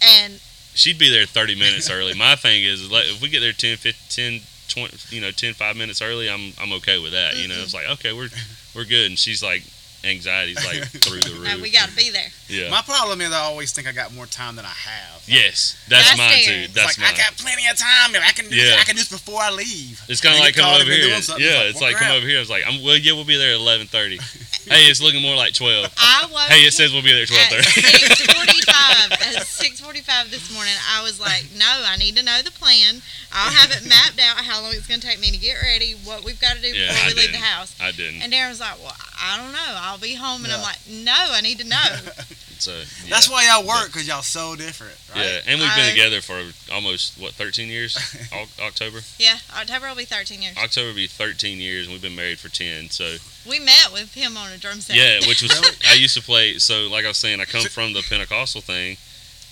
and 0.02 0.40
she'd 0.75 0.99
be 0.99 1.11
there 1.11 1.26
30 1.26 1.54
minutes 1.54 1.90
early. 1.90 2.14
My 2.14 2.35
thing 2.37 2.64
is, 2.64 2.90
like, 2.90 3.06
if 3.06 3.21
we 3.23 3.28
get 3.28 3.40
there 3.40 3.52
10, 3.52 3.76
15, 3.78 4.40
10, 4.40 4.88
20, 4.88 5.14
you 5.14 5.21
know, 5.23 5.30
10, 5.30 5.54
5 5.54 5.76
minutes 5.76 6.02
early, 6.02 6.28
I'm 6.28 6.52
I'm 6.61 6.73
okay 6.75 6.99
with 6.99 7.12
that. 7.12 7.37
You 7.37 7.49
know, 7.49 7.54
it's 7.56 7.75
like 7.75 7.88
okay, 7.99 8.12
we're 8.12 8.28
we're 8.75 8.85
good, 8.85 9.06
and 9.06 9.18
she's 9.18 9.42
like 9.42 9.62
anxiety's 10.04 10.64
like 10.64 10.85
through 10.88 11.21
the 11.21 11.30
roof. 11.40 11.54
uh, 11.54 11.59
we 11.62 11.71
got 11.71 11.88
to 11.88 11.97
be 11.97 12.11
there. 12.11 12.28
Yeah. 12.49 12.71
My 12.71 12.83
problem 12.83 13.21
is 13.21 13.33
I 13.33 13.41
always 13.41 13.73
think 13.73 13.87
I 13.88 13.93
got 13.93 14.15
more 14.15 14.26
time 14.26 14.57
than 14.57 14.65
I 14.65 14.69
have. 14.75 15.23
yes, 15.26 15.76
that's, 15.88 16.07
That's 16.09 16.19
mine 16.19 16.43
fair. 16.45 16.67
too. 16.67 16.73
That's 16.73 16.99
like 16.99 16.99
mine. 16.99 17.15
I 17.15 17.17
got 17.19 17.37
plenty 17.37 17.62
of 17.69 17.76
time. 17.76 18.15
I 18.17 18.33
can 18.33 18.49
do 18.49 18.57
Yeah. 18.57 18.65
this, 18.65 18.81
I 18.81 18.85
can 18.85 18.95
do 18.97 19.00
this 19.03 19.11
before 19.11 19.41
I 19.43 19.50
leave. 19.50 20.00
It's 20.09 20.21
kind 20.21 20.35
of 20.35 20.41
They 20.41 20.47
like 20.47 20.55
get 20.55 20.62
coming 20.62 20.83
over 20.83 20.91
here. 20.91 21.09
Yeah, 21.09 21.17
It's 21.19 21.29
it's 21.31 21.81
like, 21.81 21.95
like 21.95 22.03
come 22.03 22.17
over 22.17 22.26
here. 22.26 22.37
I 22.38 22.41
was 22.41 22.50
like, 22.50 22.65
I'm 22.67 22.83
well, 22.83 22.97
yeah, 22.97 23.12
we'll 23.12 23.25
be 23.25 23.37
there 23.37 23.55
at 23.55 23.61
11:30. 23.61 24.21
hey, 24.71 24.87
it's 24.91 25.03
looking 25.03 25.23
more 25.23 25.37
like 25.37 25.55
12. 25.55 25.93
I 25.99 26.26
woke 26.31 26.41
Hey, 26.50 26.62
it 26.67 26.73
says 26.73 26.93
we'll 26.93 27.03
be 27.03 27.12
there 27.12 27.23
at 27.25 27.31
at 27.31 27.65
12:30. 27.65 28.26
6:45. 28.26 29.12
at 29.12 29.47
6:45 29.47 30.31
this 30.31 30.53
morning, 30.53 30.75
I 30.95 31.03
was 31.03 31.19
like, 31.21 31.47
"No, 31.57 31.67
I 31.87 31.97
need 31.97 32.17
to 32.17 32.23
know 32.23 32.41
the 32.43 32.50
plan. 32.53 33.03
I'll 33.33 33.50
have 33.53 33.71
it 33.71 33.87
mapped 33.88 34.19
out 34.21 34.38
how 34.45 34.62
long 34.62 34.73
it's 34.73 34.87
going 34.87 35.00
to 35.00 35.07
take 35.07 35.21
me 35.21 35.31
to 35.31 35.37
get 35.37 35.61
ready, 35.62 35.93
what 36.05 36.25
we've 36.25 36.41
got 36.41 36.57
to 36.57 36.62
do 36.62 36.69
Yeah, 36.69 36.88
before 36.88 37.05
I 37.05 37.09
we 37.09 37.15
leave 37.15 37.33
the 37.33 37.38
house." 37.38 37.75
I 37.81 37.93
didn't. 37.93 38.23
And 38.23 38.33
Darren 38.33 38.49
was 38.50 38.61
like, 38.61 38.79
"Well, 38.83 38.95
I 39.21 39.37
don't 39.37 39.53
know. 39.53 39.75
I'll 39.83 39.99
be 39.99 40.15
home." 40.15 40.45
And 40.45 40.53
I'm 40.53 40.62
like, 40.62 40.79
"No, 40.88 41.12
I 41.15 41.41
need 41.41 41.59
to 41.59 41.67
know." 41.67 41.76
So 42.61 42.73
yeah. 42.73 42.85
That's 43.11 43.29
why 43.31 43.47
y'all 43.47 43.67
work 43.67 43.87
because 43.87 44.07
y'all 44.09 44.23
so 44.23 44.57
different, 44.57 44.95
right? 45.15 45.25
Yeah, 45.25 45.41
and 45.53 45.61
we've 45.61 45.75
been 45.77 45.87
I- 45.87 45.91
together 45.91 46.21
for 46.21 46.41
almost 46.73 47.19
what 47.21 47.33
13 47.33 47.69
years. 47.69 47.97
October. 48.61 49.01
yeah, 49.19 49.39
October 49.59 49.89
will 49.89 49.97
be 49.97 50.05
13 50.05 50.43
years. 50.43 50.57
October 50.57 50.89
will 50.89 50.95
be 50.97 51.07
13 51.07 51.59
years, 51.59 51.87
and 51.87 51.93
we've 51.93 52.03
been 52.03 52.17
married 52.17 52.39
for 52.39 52.49
10. 52.49 52.91
So 52.91 53.17
We 53.49 53.59
met 53.61 53.93
with 53.93 54.15
him 54.15 54.37
on 54.37 54.51
a 54.53 54.59
drum 54.59 54.81
set. 54.81 54.97
yeah, 54.97 55.21
which 55.29 55.43
was 55.43 55.53
Really? 55.61 55.77
I 55.89 55.95
used 55.95 56.17
to 56.17 56.23
play. 56.23 56.59
So 56.59 56.89
like 56.89 57.05
I 57.05 57.09
was 57.09 57.19
saying, 57.19 57.41
I 57.41 57.45
come 57.45 57.63
from 57.65 57.93
the 57.93 58.03
Pentecostal 58.09 58.61
thing, 58.61 58.97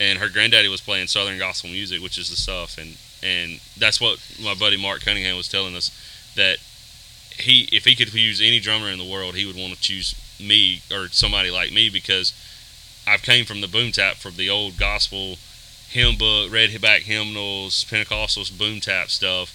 and 0.00 0.18
her 0.18 0.28
granddaddy 0.28 0.68
was 0.68 0.80
playing 0.80 1.06
Southern 1.08 1.38
gospel 1.38 1.70
music, 1.70 2.02
which 2.02 2.18
is 2.18 2.28
the 2.30 2.36
stuff, 2.36 2.78
and 2.78 2.96
and 3.22 3.60
that's 3.78 4.00
what 4.00 4.18
my 4.42 4.54
buddy 4.54 4.76
Mark 4.76 5.00
Cunningham 5.02 5.36
was 5.36 5.48
telling 5.48 5.74
us 5.76 5.90
that 6.36 6.58
he 7.38 7.68
if 7.72 7.84
he 7.84 7.94
could 7.96 8.12
use 8.14 8.40
any 8.40 8.60
drummer 8.60 8.88
in 8.90 8.98
the 8.98 9.04
world, 9.08 9.34
he 9.34 9.46
would 9.46 9.56
want 9.56 9.72
to 9.74 9.80
choose 9.80 10.14
me 10.40 10.80
or 10.92 11.08
somebody 11.08 11.50
like 11.50 11.72
me 11.72 11.88
because 11.88 12.32
I've 13.06 13.22
came 13.22 13.44
from 13.44 13.60
the 13.60 13.68
boom 13.68 13.92
tap 13.92 14.16
from 14.16 14.36
the 14.36 14.48
old 14.50 14.76
gospel 14.78 15.36
hymn 15.88 16.16
book, 16.16 16.52
red 16.52 16.80
back 16.80 17.02
hymnals, 17.02 17.84
Pentecostals 17.88 18.56
boom 18.56 18.80
tap 18.80 19.10
stuff 19.10 19.52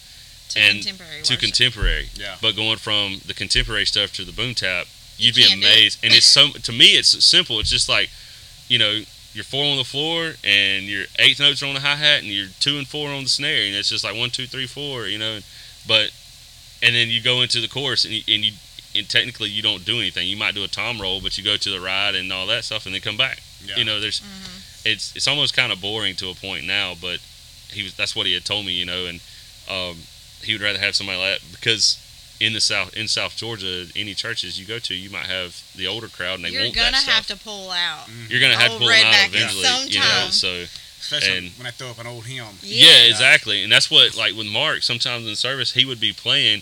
to 0.50 0.60
and 0.60 0.78
contemporary 0.82 1.22
to 1.24 1.34
worship. 1.34 1.40
contemporary. 1.40 2.10
Yeah. 2.16 2.36
But 2.42 2.56
going 2.56 2.78
from 2.78 3.18
the 3.26 3.34
contemporary 3.34 3.86
stuff 3.86 4.14
to 4.14 4.24
the 4.26 4.32
boom 4.32 4.54
tap, 4.56 4.88
You 5.18 5.28
you'd 5.28 5.36
be 5.36 5.44
can't 5.44 5.62
it. 5.62 5.66
amazed. 5.66 6.00
And 6.04 6.14
it's 6.18 6.26
so 6.26 6.50
to 6.50 6.72
me, 6.72 6.98
it's 6.98 7.24
simple. 7.26 7.60
It's 7.60 7.70
just 7.70 7.90
like, 7.90 8.10
you 8.68 8.78
know, 8.80 9.02
you're 9.34 9.44
four 9.44 9.64
on 9.66 9.78
the 9.78 9.84
floor 9.84 10.34
and 10.44 10.86
your 10.86 11.06
eighth 11.20 11.40
notes 11.40 11.62
are 11.62 11.68
on 11.68 11.76
the 11.76 11.82
hi 11.82 11.96
hat 11.96 12.20
and 12.20 12.28
you're 12.28 12.48
two 12.60 12.78
and 12.78 12.88
four 12.88 13.10
on 13.12 13.24
the 13.24 13.30
snare, 13.30 13.66
and 13.68 13.76
it's 13.76 13.90
just 13.90 14.04
like 14.04 14.16
one, 14.16 14.30
two, 14.32 14.48
three, 14.48 14.66
four. 14.68 15.06
You 15.08 15.18
know, 15.20 15.40
but 15.88 16.12
and 16.82 16.96
then 16.96 17.10
you 17.10 17.22
go 17.22 17.42
into 17.42 17.60
the 17.62 17.68
chorus 17.68 18.06
and 18.06 18.14
you, 18.14 18.22
and 18.34 18.44
you 18.46 18.54
and 18.96 19.08
technically 19.10 19.50
you 19.50 19.62
don't 19.62 19.86
do 19.86 20.00
anything. 20.00 20.28
You 20.28 20.38
might 20.38 20.56
do 20.56 20.64
a 20.64 20.68
tom 20.68 21.00
roll, 21.02 21.22
but 21.22 21.38
you 21.38 21.44
go 21.44 21.58
to 21.58 21.70
the 21.70 21.80
ride 21.80 22.16
and 22.16 22.32
all 22.34 22.48
that 22.48 22.64
stuff, 22.66 22.86
and 22.86 22.94
then 22.96 23.02
come 23.02 23.18
back. 23.18 23.40
Yeah. 23.64 23.78
You 23.78 23.84
know, 23.86 24.00
there's 24.00 24.20
Mhm. 24.22 24.86
it's 24.86 25.16
it's 25.16 25.28
almost 25.28 25.54
kind 25.54 25.72
of 25.72 25.80
boring 25.82 26.16
to 26.18 26.30
a 26.30 26.34
point 26.36 26.66
now, 26.66 26.96
but 27.00 27.20
he 27.72 27.84
was 27.84 27.94
that's 27.94 28.16
what 28.16 28.26
he 28.26 28.34
had 28.34 28.46
told 28.46 28.66
me, 28.66 28.74
you 28.74 28.86
know, 28.86 29.06
and 29.06 29.20
um, 29.70 30.04
he 30.44 30.54
would 30.54 30.62
rather 30.62 30.80
have 30.80 30.96
somebody 30.96 31.20
like 31.20 31.40
that 31.42 31.52
because 31.52 31.98
in 32.40 32.54
the 32.54 32.62
south 32.62 32.94
in 32.96 33.08
South 33.08 33.36
Georgia, 33.36 33.86
any 33.96 34.14
churches 34.16 34.58
you 34.60 34.66
go 34.66 34.80
to, 34.80 34.96
you 34.96 35.10
might 35.10 35.26
have 35.26 35.62
the 35.76 35.86
older 35.88 36.08
crowd 36.08 36.36
and 36.36 36.46
they 36.46 36.50
You're 36.52 36.64
want 36.64 36.76
gonna 36.76 36.92
that 36.92 37.04
have 37.04 37.26
stuff. 37.26 37.38
to 37.40 37.44
pull 37.44 37.70
out. 37.72 38.08
You're 38.30 38.40
gonna 38.40 38.58
have 38.58 38.72
to 38.72 38.78
pull 38.80 38.88
them 38.88 39.06
out 39.06 39.14
redback 39.14 39.28
eventually, 39.36 39.64
some 39.64 39.88
you 39.90 40.00
know. 40.00 40.28
So 40.32 40.66
Especially 41.02 41.38
And- 41.38 41.52
when 41.58 41.66
I 41.66 41.72
throw 41.72 41.90
up 41.90 41.98
an 42.00 42.08
old 42.08 42.26
hymn. 42.26 42.60
yeah, 42.62 43.04
exactly, 43.04 43.64
and 43.64 43.72
that's 43.72 43.90
what 43.90 44.16
like 44.16 44.36
with 44.36 44.48
Mark. 44.48 44.84
Sometimes 44.84 45.26
in 45.28 45.36
service, 45.36 45.72
he 45.74 45.86
would 45.86 46.00
be 46.00 46.12
playing, 46.14 46.62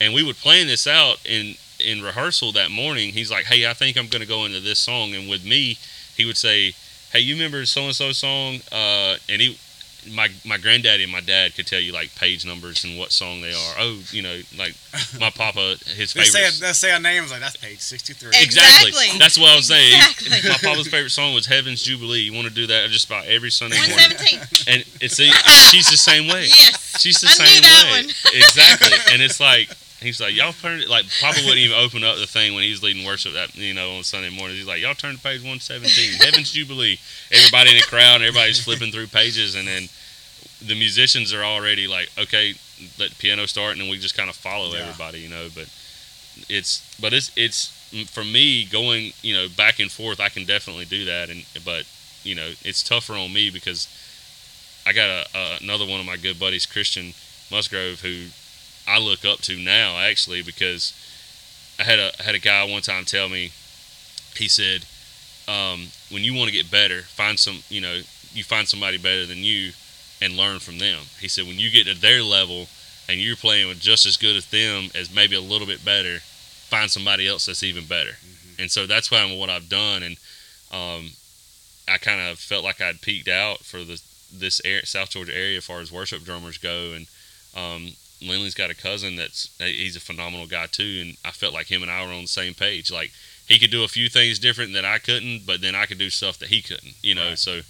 and 0.00 0.12
we 0.12 0.22
would 0.24 0.38
plan 0.38 0.66
this 0.66 0.86
out 0.88 1.18
in 1.24 1.56
in 1.86 2.02
rehearsal 2.02 2.52
that 2.52 2.70
morning. 2.70 3.12
He's 3.12 3.30
like, 3.30 3.44
"Hey, 3.46 3.66
I 3.66 3.72
think 3.74 3.96
I'm 3.96 4.08
gonna 4.08 4.26
go 4.26 4.44
into 4.44 4.60
this 4.60 4.78
song," 4.78 5.14
and 5.14 5.28
with 5.28 5.44
me, 5.44 5.78
he 6.16 6.24
would 6.24 6.36
say, 6.36 6.74
"Hey, 7.12 7.20
you 7.20 7.34
remember 7.34 7.64
so 7.66 7.84
and 7.86 7.94
so 7.94 8.12
song?" 8.12 8.60
Uh, 8.72 9.16
and 9.28 9.40
he, 9.40 9.58
my 10.12 10.28
my 10.44 10.56
granddaddy 10.56 11.02
and 11.02 11.10
my 11.10 11.20
dad 11.20 11.54
could 11.56 11.66
tell 11.66 11.80
you 11.80 11.92
like 11.92 12.14
page 12.14 12.46
numbers 12.46 12.84
and 12.84 12.96
what 12.98 13.10
song 13.12 13.40
they 13.40 13.50
are. 13.52 13.74
Oh, 13.78 13.98
you 14.10 14.22
know, 14.22 14.38
like 14.56 14.74
my 15.20 15.30
papa, 15.30 15.76
his 15.96 16.12
They 16.12 16.22
say, 16.24 16.44
favorite. 16.44 16.60
they 16.60 16.72
say 16.74 16.94
a 16.94 17.00
name. 17.00 17.18
I 17.18 17.22
was 17.22 17.32
like, 17.32 17.40
that's 17.40 17.56
page 17.56 17.80
63. 17.80 18.28
Exactly. 18.40 18.88
Exactly. 18.90 19.18
That's 19.18 19.38
what 19.38 19.50
I 19.50 19.56
was 19.56 19.66
saying. 19.66 19.94
Exactly. 19.94 20.50
My 20.50 20.56
papa's 20.58 20.86
favorite 20.88 21.10
song 21.10 21.34
was 21.34 21.46
Heaven's 21.46 21.82
Jubilee. 21.82 22.20
You 22.20 22.32
want 22.34 22.46
to 22.46 22.54
do 22.54 22.66
that 22.68 22.88
just 22.90 23.06
about 23.06 23.26
every 23.26 23.50
Sunday 23.50 23.78
morning. 23.78 23.96
117. 23.96 24.74
And 24.74 24.84
it's 25.00 25.16
she's 25.70 25.90
the 25.90 25.96
same 25.98 26.28
way. 26.28 26.42
Yes. 26.46 27.00
She's 27.00 27.20
the 27.20 27.26
I 27.26 27.44
knew 27.44 27.50
same 27.50 27.62
that 27.62 27.84
way. 27.90 28.02
one. 28.02 28.10
exactly. 28.34 29.12
And 29.12 29.22
it's 29.22 29.40
like 29.40 29.68
he's 30.00 30.20
like, 30.20 30.34
Y'all 30.34 30.52
turn 30.52 30.80
it 30.80 30.88
like 30.88 31.06
Papa 31.20 31.38
wouldn't 31.42 31.58
even 31.58 31.76
open 31.78 32.04
up 32.04 32.16
the 32.18 32.26
thing 32.26 32.54
when 32.54 32.62
he 32.62 32.70
was 32.70 32.82
leading 32.82 33.04
worship 33.06 33.32
that 33.34 33.54
you 33.56 33.74
know, 33.74 33.96
on 33.96 34.02
Sunday 34.04 34.30
morning. 34.30 34.56
He's 34.56 34.66
like, 34.66 34.80
Y'all 34.80 34.94
turn 34.94 35.16
to 35.16 35.22
page 35.22 35.42
one 35.44 35.60
seventeen, 35.60 36.12
Heaven's 36.18 36.52
Jubilee. 36.52 36.98
Everybody 37.32 37.70
in 37.70 37.76
the 37.76 37.82
crowd, 37.84 38.22
everybody's 38.22 38.62
flipping 38.62 38.92
through 38.92 39.08
pages 39.08 39.54
and 39.54 39.66
then 39.66 39.88
the 40.64 40.74
musicians 40.74 41.32
are 41.34 41.44
already 41.44 41.86
like, 41.86 42.10
Okay, 42.18 42.54
let 42.98 43.10
the 43.10 43.16
piano 43.16 43.46
start 43.46 43.72
and 43.72 43.80
then 43.80 43.88
we 43.90 43.98
just 43.98 44.16
kind 44.16 44.28
of 44.30 44.36
follow 44.36 44.72
Yeah. 44.74 44.80
everybody, 44.80 45.20
you 45.20 45.28
know, 45.28 45.48
but 45.54 45.68
it's 46.48 46.84
but 47.00 47.12
it's 47.12 47.30
it's 47.36 47.72
for 48.10 48.24
me 48.24 48.64
going, 48.64 49.12
you 49.22 49.34
know, 49.34 49.48
back 49.48 49.80
and 49.80 49.90
forth 49.90 50.20
I 50.20 50.28
can 50.28 50.44
definitely 50.44 50.84
do 50.84 51.04
that 51.06 51.30
and 51.30 51.44
but 51.64 51.84
you 52.24 52.34
know, 52.34 52.50
it's 52.62 52.82
tougher 52.82 53.14
on 53.14 53.32
me 53.32 53.50
because 53.50 53.88
I 54.86 54.92
got 54.92 55.08
a, 55.08 55.26
a 55.34 55.58
another 55.62 55.86
one 55.86 56.00
of 56.00 56.06
my 56.06 56.16
good 56.16 56.38
buddies, 56.38 56.66
Christian 56.66 57.14
Musgrove, 57.50 58.00
who 58.00 58.26
I 58.86 58.98
look 58.98 59.24
up 59.24 59.40
to 59.42 59.58
now 59.58 59.98
actually 59.98 60.42
because 60.42 60.92
I 61.78 61.84
had 61.84 61.98
a 61.98 62.10
I 62.20 62.22
had 62.22 62.34
a 62.34 62.40
guy 62.40 62.64
one 62.64 62.82
time 62.82 63.04
tell 63.04 63.28
me, 63.28 63.52
he 64.36 64.48
said, 64.48 64.84
um, 65.48 65.88
when 66.10 66.22
you 66.22 66.34
want 66.34 66.48
to 66.48 66.56
get 66.56 66.70
better, 66.70 67.02
find 67.02 67.38
some 67.38 67.62
you 67.68 67.80
know 67.80 68.00
you 68.32 68.44
find 68.44 68.68
somebody 68.68 68.98
better 68.98 69.26
than 69.26 69.38
you 69.38 69.72
and 70.20 70.36
learn 70.36 70.58
from 70.58 70.78
them. 70.78 71.00
He 71.20 71.28
said 71.28 71.46
when 71.46 71.58
you 71.58 71.70
get 71.70 71.86
to 71.86 71.94
their 71.94 72.22
level 72.22 72.68
and 73.08 73.20
you're 73.20 73.36
playing 73.36 73.68
with 73.68 73.80
just 73.80 74.06
as 74.06 74.16
good 74.16 74.36
as 74.36 74.46
them 74.46 74.90
as 74.94 75.14
maybe 75.14 75.36
a 75.36 75.40
little 75.40 75.66
bit 75.66 75.84
better, 75.84 76.18
find 76.20 76.90
somebody 76.90 77.26
else 77.26 77.46
that's 77.46 77.62
even 77.62 77.84
better. 77.84 78.12
And 78.58 78.70
so 78.70 78.86
that's 78.86 79.10
why 79.10 79.18
I'm 79.18 79.38
what 79.38 79.50
I've 79.50 79.68
done 79.68 80.02
and 80.02 80.16
um, 80.72 81.10
I 81.88 81.98
kind 81.98 82.20
of 82.20 82.38
felt 82.38 82.64
like 82.64 82.80
I'd 82.80 83.00
peaked 83.00 83.28
out 83.28 83.60
for 83.60 83.78
the 83.84 84.00
this 84.32 84.60
air, 84.64 84.84
South 84.84 85.10
Georgia 85.10 85.34
area 85.36 85.58
as 85.58 85.64
far 85.64 85.80
as 85.80 85.92
worship 85.92 86.24
drummers 86.24 86.58
go, 86.58 86.92
and 86.92 87.06
um, 87.54 87.92
Linley's 88.22 88.54
got 88.54 88.70
a 88.70 88.74
cousin 88.74 89.16
that's 89.16 89.54
he's 89.58 89.96
a 89.96 90.00
phenomenal 90.00 90.46
guy 90.46 90.66
too, 90.66 91.02
and 91.02 91.16
I 91.24 91.30
felt 91.32 91.52
like 91.52 91.66
him 91.66 91.82
and 91.82 91.90
I 91.90 92.04
were 92.06 92.12
on 92.12 92.22
the 92.22 92.28
same 92.28 92.54
page. 92.54 92.90
Like 92.90 93.12
he 93.46 93.58
could 93.58 93.70
do 93.70 93.84
a 93.84 93.88
few 93.88 94.08
things 94.08 94.38
different 94.38 94.72
that 94.72 94.84
I 94.84 94.98
couldn't, 94.98 95.46
but 95.46 95.60
then 95.60 95.74
I 95.74 95.86
could 95.86 95.98
do 95.98 96.10
stuff 96.10 96.38
that 96.38 96.48
he 96.48 96.62
couldn't, 96.62 96.94
you 97.02 97.14
know. 97.14 97.30
Right. 97.30 97.38
So 97.38 97.60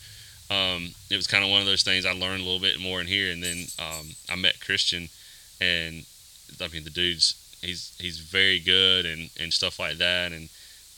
um, 0.49 0.95
it 1.11 1.17
was 1.17 1.27
kind 1.27 1.45
of 1.45 1.51
one 1.51 1.61
of 1.61 1.67
those 1.67 1.83
things 1.83 2.07
I 2.07 2.13
learned 2.13 2.41
a 2.41 2.45
little 2.45 2.61
bit 2.61 2.81
more 2.81 3.01
in 3.01 3.07
here, 3.07 3.33
and 3.33 3.43
then 3.43 3.67
um, 3.79 4.09
I 4.31 4.37
met 4.37 4.61
Christian, 4.61 5.09
and 5.61 6.05
I 6.61 6.69
mean 6.69 6.85
the 6.85 6.91
dude's 6.91 7.35
he's 7.61 7.97
he's 8.01 8.19
very 8.19 8.61
good 8.61 9.05
and 9.05 9.31
and 9.41 9.53
stuff 9.53 9.79
like 9.79 9.99
that, 9.99 10.33
and 10.33 10.49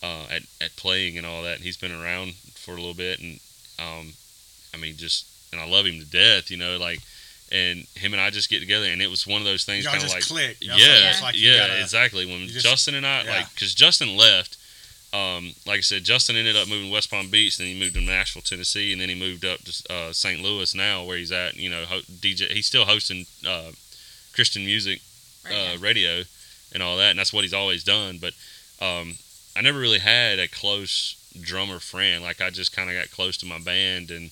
uh, 0.03 0.27
at 0.31 0.43
at 0.61 0.77
playing 0.77 1.17
and 1.17 1.27
all 1.27 1.43
that. 1.43 1.57
And 1.57 1.65
he's 1.65 1.79
been 1.79 1.93
around 1.93 2.35
for 2.55 2.73
a 2.73 2.77
little 2.77 2.95
bit, 2.95 3.21
and 3.21 3.41
um, 3.79 4.13
I 4.75 4.77
mean 4.77 4.97
just 4.97 5.27
and 5.53 5.61
I 5.61 5.67
love 5.67 5.87
him 5.87 5.99
to 5.99 6.07
death, 6.07 6.51
you 6.51 6.59
know, 6.59 6.77
like. 6.77 7.01
And 7.51 7.87
him 7.95 8.13
and 8.13 8.21
I 8.21 8.29
just 8.31 8.51
get 8.51 8.61
together, 8.61 8.87
and 8.87 9.01
it 9.01 9.09
was 9.09 9.27
one 9.27 9.41
of 9.41 9.47
those 9.47 9.65
things, 9.65 9.87
kind 9.87 10.03
of 10.03 10.11
like 10.11 10.23
click. 10.23 10.59
Y'all 10.61 10.79
yeah, 10.79 11.11
it's 11.11 11.23
like 11.23 11.35
you 11.35 11.51
yeah, 11.51 11.67
gotta- 11.69 11.81
exactly. 11.81 12.27
When 12.27 12.47
just- 12.49 12.67
Justin 12.67 12.95
and 12.95 13.07
I, 13.07 13.23
yeah. 13.25 13.31
like, 13.31 13.55
because 13.55 13.75
Justin 13.75 14.17
left, 14.17 14.59
um, 15.15 15.55
like 15.67 15.79
I 15.79 15.81
said, 15.81 16.05
Justin 16.05 16.37
ended 16.37 16.57
up 16.57 16.69
moving 16.69 16.89
to 16.89 16.93
West 16.93 17.11
Palm 17.11 17.31
Beach, 17.31 17.57
then 17.57 17.67
he 17.69 17.79
moved 17.79 17.95
to 17.95 18.03
Nashville, 18.03 18.43
Tennessee, 18.43 18.93
and 18.93 19.01
then 19.01 19.09
he 19.09 19.15
moved 19.15 19.47
up 19.47 19.61
to 19.61 19.93
uh, 19.93 20.13
St. 20.13 20.43
Louis 20.43 20.75
now, 20.75 21.05
where 21.05 21.17
he's 21.17 21.33
at. 21.33 21.57
You 21.57 21.71
know, 21.71 21.85
ho- 21.87 22.03
DJ. 22.21 22.51
He's 22.51 22.67
still 22.67 22.85
hosting 22.85 23.25
uh, 23.47 23.71
Christian 24.35 24.67
music 24.67 25.01
Right 25.45 25.75
uh, 25.75 25.79
radio 25.79 26.25
and 26.75 26.83
all 26.83 26.99
that, 26.99 27.11
and 27.11 27.19
that's 27.19 27.33
what 27.33 27.45
he's 27.45 27.55
always 27.55 27.83
done. 27.83 28.19
But 28.21 28.35
um, 28.83 29.15
I 29.57 29.63
never 29.63 29.79
really 29.79 30.01
had 30.01 30.39
a 30.39 30.49
close 30.49 31.15
drummer 31.41 31.79
friend. 31.79 32.23
Like 32.23 32.43
I 32.43 32.51
just 32.51 32.77
kind 32.77 32.91
of 32.91 32.97
got 32.97 33.11
close 33.11 33.39
to 33.39 33.47
my 33.47 33.59
band, 33.59 34.11
and 34.11 34.31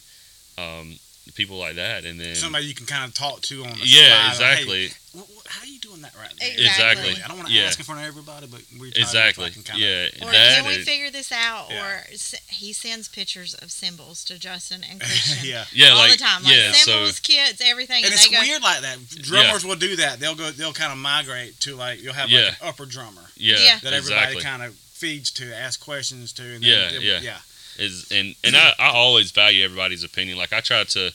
um, 0.59 0.99
people 1.35 1.57
like 1.59 1.75
that, 1.77 2.05
and 2.05 2.19
then 2.21 2.35
Somebody 2.35 2.67
you 2.67 2.75
can 2.75 2.87
kind 2.87 3.05
of 3.09 3.15
talk 3.15 3.41
to 3.43 3.65
on 3.65 3.73
the 3.79 3.85
yeah, 3.85 4.33
slide, 4.33 4.45
like, 4.49 4.59
exactly, 4.61 4.87
hey, 4.89 4.95
what, 5.13 5.27
what, 5.35 5.47
how 5.49 5.63
are 5.63 5.67
you 5.67 5.79
doing 5.81 6.01
that 6.03 6.15
right 6.19 6.33
there? 6.39 6.49
Exactly. 6.51 6.67
Exactly. 7.11 7.23
I 7.25 7.29
don't 7.29 7.37
want 7.37 7.49
to 7.49 7.55
Yeah. 7.55 7.63
ask 7.65 7.79
in 7.79 7.85
front 7.85 8.01
of 8.01 8.07
everybody, 8.07 8.47
but 8.47 8.63
we're 8.79 8.93
exactly, 8.95 9.51
Kind 9.51 9.79
yeah. 9.81 10.07
Or 10.23 10.31
that 10.33 10.57
can 10.61 10.67
we 10.67 10.75
is- 10.75 10.87
figure 10.87 11.11
this 11.11 11.33
out? 11.33 11.67
Yeah. 11.71 11.85
Or 11.85 12.05
he 12.49 12.73
sends 12.73 13.09
pictures 13.09 13.55
of 13.55 13.71
cymbals 13.71 14.25
to 14.25 14.39
Justin 14.39 14.83
and 14.89 15.01
Christian 15.01 15.39
yeah. 15.45 15.65
yeah, 15.73 15.91
all 15.91 15.99
like 15.99 16.13
the 16.13 16.19
time, 16.19 16.43
like 16.45 16.55
yeah, 16.55 16.73
so 16.73 16.91
cymbals, 16.93 17.21
kids, 17.21 17.61
everything, 17.65 18.05
And 18.05 18.07
and, 18.07 18.15
it's 18.15 18.29
they 18.29 18.35
go. 18.35 18.41
weird 18.43 18.63
like 18.63 18.81
that. 18.83 18.99
Drummers 19.23 19.65
will 19.65 19.77
do 19.77 19.97
that. 19.97 20.21
They'll 20.21 20.35
go. 20.37 20.51
They'll 20.51 20.73
kind 20.73 20.93
of 20.93 20.99
migrate 20.99 21.59
to 21.61 21.75
like 21.77 22.03
you'll 22.03 22.13
have 22.15 22.31
like 22.31 22.41
Yeah. 22.43 22.49
an 22.49 22.57
upper 22.69 22.87
drummer 22.87 23.23
yeah, 23.37 23.57
Yeah. 23.59 23.79
that 23.83 23.93
everybody 23.93 24.35
exactly. 24.37 24.43
kind 24.43 24.63
of 24.63 24.75
feeds 24.75 25.31
to, 25.33 25.55
ask 25.55 25.79
questions 25.81 26.33
to. 26.35 26.43
And 26.43 26.65
Yeah, 26.65 26.93
yeah. 27.01 27.21
yeah. 27.21 27.39
Is 27.79 28.11
and 28.13 28.35
and 28.45 28.57
I, 28.57 28.73
I 28.79 28.89
always 28.89 29.31
value 29.31 29.65
everybody's 29.65 30.05
opinion. 30.05 30.39
Like 30.39 30.53
I 30.53 30.61
try 30.61 30.85
to, 30.85 31.13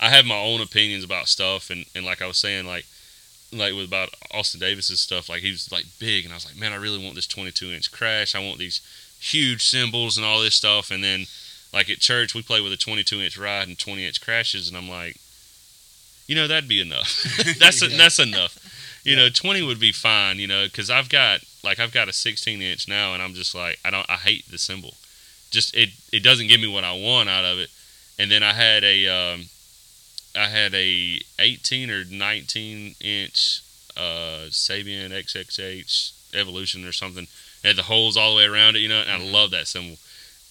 I 0.00 0.08
have 0.10 0.24
my 0.26 0.36
own 0.38 0.60
opinions 0.60 1.04
about 1.04 1.28
stuff, 1.28 1.70
and 1.70 1.84
and 1.94 2.04
like 2.04 2.22
I 2.22 2.26
was 2.26 2.38
saying, 2.38 2.66
like 2.66 2.86
like 3.52 3.74
with 3.74 3.86
about 3.86 4.10
Austin 4.32 4.60
Davis's 4.60 5.00
stuff, 5.00 5.28
like 5.28 5.42
he 5.42 5.50
was 5.50 5.70
like 5.72 5.86
big, 5.98 6.24
and 6.24 6.32
I 6.32 6.36
was 6.36 6.46
like, 6.46 6.56
man, 6.58 6.72
I 6.72 6.76
really 6.76 7.02
want 7.02 7.14
this 7.14 7.26
22 7.26 7.72
inch 7.72 7.90
crash. 7.92 8.34
I 8.34 8.44
want 8.44 8.58
these 8.58 8.80
huge 9.20 9.64
cymbals 9.68 10.16
and 10.16 10.24
all 10.26 10.40
this 10.40 10.54
stuff, 10.54 10.90
and 10.90 11.02
then 11.02 11.26
like 11.72 11.90
at 11.90 11.98
church 11.98 12.34
we 12.34 12.42
play 12.42 12.60
with 12.60 12.72
a 12.72 12.76
22 12.76 13.20
inch 13.20 13.36
ride 13.38 13.68
and 13.68 13.78
20 13.78 14.06
inch 14.06 14.20
crashes, 14.20 14.68
and 14.68 14.76
I'm 14.76 14.88
like, 14.88 15.16
you 16.26 16.34
know, 16.34 16.46
that'd 16.46 16.68
be 16.68 16.80
enough. 16.80 17.22
that's 17.58 17.82
Yeah. 17.82 17.96
that's 17.96 18.18
enough. 18.18 18.58
You 19.04 19.16
know, 19.16 19.28
20 19.30 19.62
would 19.62 19.80
be 19.80 19.92
fine. 19.92 20.38
You 20.38 20.46
know, 20.46 20.64
because 20.66 20.90
I've 20.90 21.08
got 21.08 21.40
like 21.64 21.78
I've 21.78 21.92
got 21.92 22.08
a 22.08 22.12
16 22.12 22.60
inch 22.60 22.86
now, 22.88 23.14
and 23.14 23.22
I'm 23.22 23.34
just 23.34 23.54
like 23.54 23.78
I 23.84 23.90
don't 23.90 24.08
I 24.08 24.16
hate 24.16 24.50
the 24.50 24.58
cymbal 24.58 24.94
just 25.50 25.74
it 25.74 25.90
it 26.12 26.22
doesn't 26.22 26.48
give 26.48 26.60
me 26.60 26.68
what 26.68 26.84
I 26.84 26.92
want 26.92 27.28
out 27.28 27.44
of 27.44 27.58
it. 27.58 27.70
And 28.18 28.30
then 28.30 28.42
I 28.42 28.52
had 28.52 28.84
a 28.84 29.06
um, 29.08 29.44
I 30.36 30.46
had 30.48 30.74
a 30.74 31.20
18 31.38 31.90
or 31.90 32.04
19 32.04 32.94
inch 33.00 33.62
uh, 33.96 34.46
Sabian 34.50 35.10
XXH 35.10 36.12
Evolution 36.34 36.84
or 36.86 36.92
something. 36.92 37.26
It 37.62 37.66
had 37.66 37.76
the 37.76 37.82
holes 37.84 38.16
all 38.16 38.32
the 38.32 38.36
way 38.38 38.44
around 38.44 38.76
it, 38.76 38.80
you 38.80 38.88
know, 38.88 39.00
and 39.00 39.10
I 39.10 39.18
love 39.24 39.50
that 39.52 39.66
cymbal. 39.66 39.96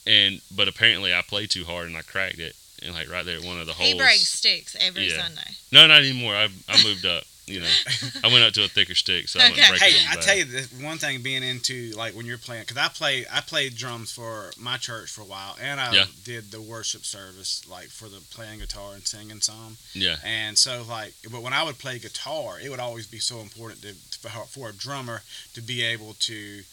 And 0.06 0.42
but 0.56 0.68
apparently 0.68 1.14
I 1.14 1.22
played 1.22 1.50
too 1.50 1.66
hard 1.66 1.88
and 1.88 1.98
I 1.98 2.02
cracked 2.02 2.40
it, 2.40 2.56
and 2.82 2.94
like 2.96 3.10
right 3.12 3.26
there 3.26 3.38
at 3.38 3.44
one 3.44 3.60
of 3.60 3.68
the 3.68 3.74
holes. 3.74 3.90
he 3.92 3.98
breaks 3.98 4.28
sticks 4.28 4.76
every 4.80 5.10
Yeah. 5.10 5.22
Sunday. 5.24 5.52
No, 5.72 5.86
not 5.88 6.00
anymore. 6.00 6.34
I 6.36 6.48
I 6.70 6.84
moved 6.84 7.06
up. 7.06 7.24
You 7.48 7.62
know, 7.62 7.70
I 8.26 8.28
went 8.28 8.44
up 8.44 8.54
to 8.56 8.66
a 8.66 8.68
thicker 8.68 8.94
stick, 8.94 9.30
so 9.30 9.40
I 9.40 9.44
Okay. 9.44 9.52
wouldn't 9.52 9.70
break 9.70 9.82
Hey, 9.82 9.96
it. 9.98 10.10
as 10.12 10.18
I 10.18 10.22
tell 10.22 10.38
you 10.38 10.44
this 10.44 10.68
one 10.82 10.98
thing 10.98 11.22
being 11.22 11.44
into 11.44 11.92
like 11.92 12.14
when 12.14 12.26
you're 12.26 12.38
playing 12.38 12.64
because 12.64 12.76
I 12.78 12.90
play 12.90 13.26
I 13.32 13.40
played 13.40 13.76
drums 13.78 14.12
for 14.12 14.52
my 14.58 14.76
church 14.76 15.10
for 15.10 15.22
a 15.22 15.26
while 15.26 15.56
and 15.62 15.80
I 15.80 15.94
Yeah. 15.94 16.06
did 16.26 16.52
the 16.52 16.62
worship 16.62 17.06
service 17.06 17.62
like 17.70 17.88
for 17.88 18.10
the 18.10 18.20
playing 18.32 18.60
guitar 18.60 18.94
and 18.96 19.08
singing 19.08 19.40
some 19.40 19.78
Yeah, 19.94 20.18
and 20.26 20.58
so 20.58 20.84
like 20.90 21.14
but 21.32 21.42
when 21.42 21.54
I 21.54 21.64
would 21.64 21.78
play 21.80 22.00
guitar 22.00 22.60
it 22.60 22.70
would 22.70 22.82
always 22.82 23.08
be 23.08 23.20
so 23.20 23.40
important 23.40 23.82
to, 23.84 23.94
for, 24.20 24.30
for 24.48 24.70
a 24.70 24.74
drummer 24.74 25.22
to 25.54 25.62
be 25.62 25.84
able 25.84 26.16
to 26.20 26.64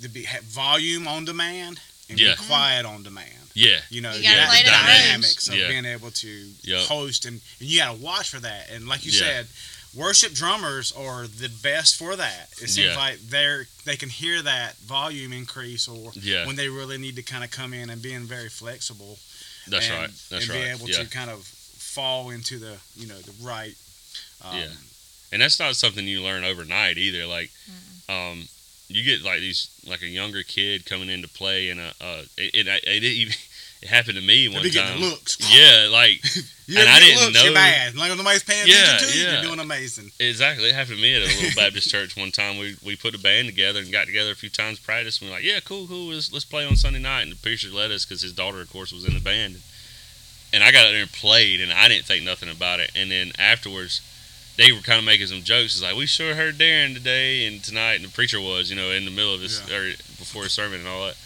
to 0.00 0.08
be 0.08 0.22
have 0.24 0.44
volume 0.44 1.06
on 1.06 1.26
demand 1.26 1.78
and 2.08 2.18
Yeah. 2.18 2.36
be 2.36 2.46
quiet 2.46 2.86
on 2.86 3.02
demand. 3.02 3.50
yeah, 3.54 3.80
You 3.90 4.00
know, 4.00 4.14
You 4.14 4.22
gotta 4.22 4.36
yeah, 4.36 4.46
play 4.46 4.62
the 4.62 4.70
to 4.70 4.70
the 4.70 4.82
dynamics 4.86 5.48
of 5.48 5.56
Yeah. 5.56 5.68
being 5.68 5.84
able 5.84 6.10
to 6.10 6.52
Yep. 6.62 6.86
host 6.86 7.24
and, 7.26 7.40
and 7.60 7.68
you 7.68 7.80
got 7.80 7.92
to 7.96 8.00
watch 8.00 8.28
for 8.30 8.40
that. 8.40 8.70
And 8.70 8.86
like 8.88 9.04
you 9.04 9.12
Yeah. 9.12 9.18
said, 9.20 9.46
worship 9.96 10.32
drummers 10.32 10.92
are 10.92 11.26
the 11.26 11.48
best 11.62 11.96
for 11.96 12.16
that. 12.16 12.48
It 12.62 12.68
seems 12.68 12.88
Yeah. 12.88 12.96
like 12.96 13.18
they're 13.20 13.66
they 13.84 13.96
can 13.96 14.08
hear 14.08 14.42
that 14.42 14.76
volume 14.78 15.32
increase 15.32 15.88
or 15.88 16.12
yeah. 16.14 16.46
when 16.46 16.56
they 16.56 16.68
really 16.68 16.98
need 16.98 17.16
to 17.16 17.22
kind 17.22 17.44
of 17.44 17.50
come 17.50 17.72
in 17.72 17.90
and 17.90 18.02
being 18.02 18.26
very 18.26 18.48
flexible. 18.48 19.18
That's 19.68 19.88
and, 19.88 19.98
right. 20.00 20.10
That's 20.30 20.30
right. 20.30 20.40
and 20.42 20.50
right. 20.50 20.64
be 20.64 20.84
able 20.84 20.88
yeah. 20.90 21.02
to 21.04 21.10
kind 21.10 21.30
of 21.30 21.42
fall 21.44 22.30
into 22.30 22.58
the 22.58 22.76
you 22.96 23.06
know 23.06 23.18
the 23.18 23.32
right. 23.44 23.74
Um, 24.44 24.58
Yeah. 24.58 24.68
and 25.32 25.42
that's 25.42 25.58
not 25.58 25.74
something 25.76 26.06
you 26.06 26.22
learn 26.22 26.44
overnight 26.44 26.98
either. 26.98 27.26
Like, 27.26 27.50
um, 28.08 28.48
you 28.88 29.02
get 29.02 29.22
like 29.24 29.40
these 29.40 29.68
like 29.86 30.02
a 30.02 30.06
younger 30.08 30.42
kid 30.42 30.86
coming 30.86 31.08
into 31.08 31.28
play, 31.28 31.70
and 31.70 31.80
a 31.80 31.92
uh, 32.00 32.22
it, 32.36 32.66
it, 32.66 32.82
it, 32.84 33.02
even 33.02 33.34
it 33.82 33.88
happened 33.88 34.16
to 34.16 34.22
me 34.22 34.48
one 34.48 34.62
time. 34.70 35.00
looks. 35.00 35.36
Yeah, 35.54 35.88
like 35.90 36.22
You 36.68 36.80
and 36.80 36.88
I 36.88 36.98
didn't 36.98 37.22
looks, 37.26 37.42
You're 37.44 37.52
know- 37.52 37.54
bad. 37.54 37.94
Like 37.94 38.16
nobody's 38.16 38.42
paying 38.42 38.66
Yeah, 38.66 38.96
attention 38.96 39.08
to 39.08 39.18
you, 39.18 39.24
yeah. 39.24 39.32
you're 39.34 39.42
doing 39.42 39.60
amazing. 39.60 40.10
exactly. 40.18 40.68
It 40.70 40.74
happened 40.74 40.96
to 40.96 41.02
me 41.02 41.14
at 41.14 41.22
a 41.22 41.26
little 41.26 41.54
Baptist 41.62 41.90
church 41.90 42.16
one 42.16 42.32
time. 42.32 42.58
We 42.58 42.76
we 42.84 42.96
put 42.96 43.14
a 43.14 43.18
band 43.18 43.46
together 43.48 43.78
and 43.80 43.92
got 43.92 44.06
together 44.06 44.32
a 44.32 44.34
few 44.34 44.48
times 44.50 44.80
practice. 44.80 45.20
And 45.20 45.28
we 45.30 45.32
are 45.34 45.38
like, 45.38 45.44
yeah, 45.44 45.60
cool, 45.60 45.86
cool. 45.86 46.12
Let's 46.12 46.32
let's 46.32 46.44
play 46.44 46.66
on 46.66 46.74
Sunday 46.76 46.98
night. 47.00 47.22
And 47.22 47.32
the 47.32 47.36
preacher 47.36 47.68
let 47.72 47.90
us 47.92 48.04
because 48.04 48.22
his 48.22 48.32
daughter, 48.32 48.60
of 48.60 48.70
course, 48.72 48.92
was 48.92 49.04
in 49.06 49.14
the 49.14 49.20
band. 49.20 49.60
And 50.52 50.62
I 50.64 50.72
got 50.72 50.86
out 50.86 50.90
there 50.92 51.02
and 51.02 51.12
played, 51.12 51.60
and 51.60 51.72
I 51.72 51.86
didn't 51.88 52.06
think 52.06 52.24
nothing 52.24 52.48
about 52.48 52.80
it. 52.80 52.90
And 52.96 53.10
then 53.10 53.32
afterwards, 53.38 54.00
they 54.56 54.72
were 54.72 54.80
kind 54.80 54.98
of 54.98 55.04
making 55.04 55.26
some 55.26 55.42
jokes. 55.42 55.74
It's 55.74 55.82
like 55.82 55.96
we 55.96 56.06
sure 56.06 56.34
heard 56.34 56.54
Darren 56.56 56.94
today 56.94 57.46
and 57.46 57.62
tonight, 57.62 57.94
and 57.96 58.04
the 58.04 58.08
preacher 58.10 58.40
was, 58.40 58.70
you 58.70 58.76
know, 58.76 58.90
in 58.90 59.04
the 59.04 59.10
middle 59.10 59.34
of 59.34 59.40
his 59.40 59.60
Yeah. 59.68 59.76
or 59.76 59.90
before 60.18 60.44
his 60.44 60.52
sermon 60.52 60.80
and 60.80 60.88
all 60.88 61.06
that. 61.06 61.16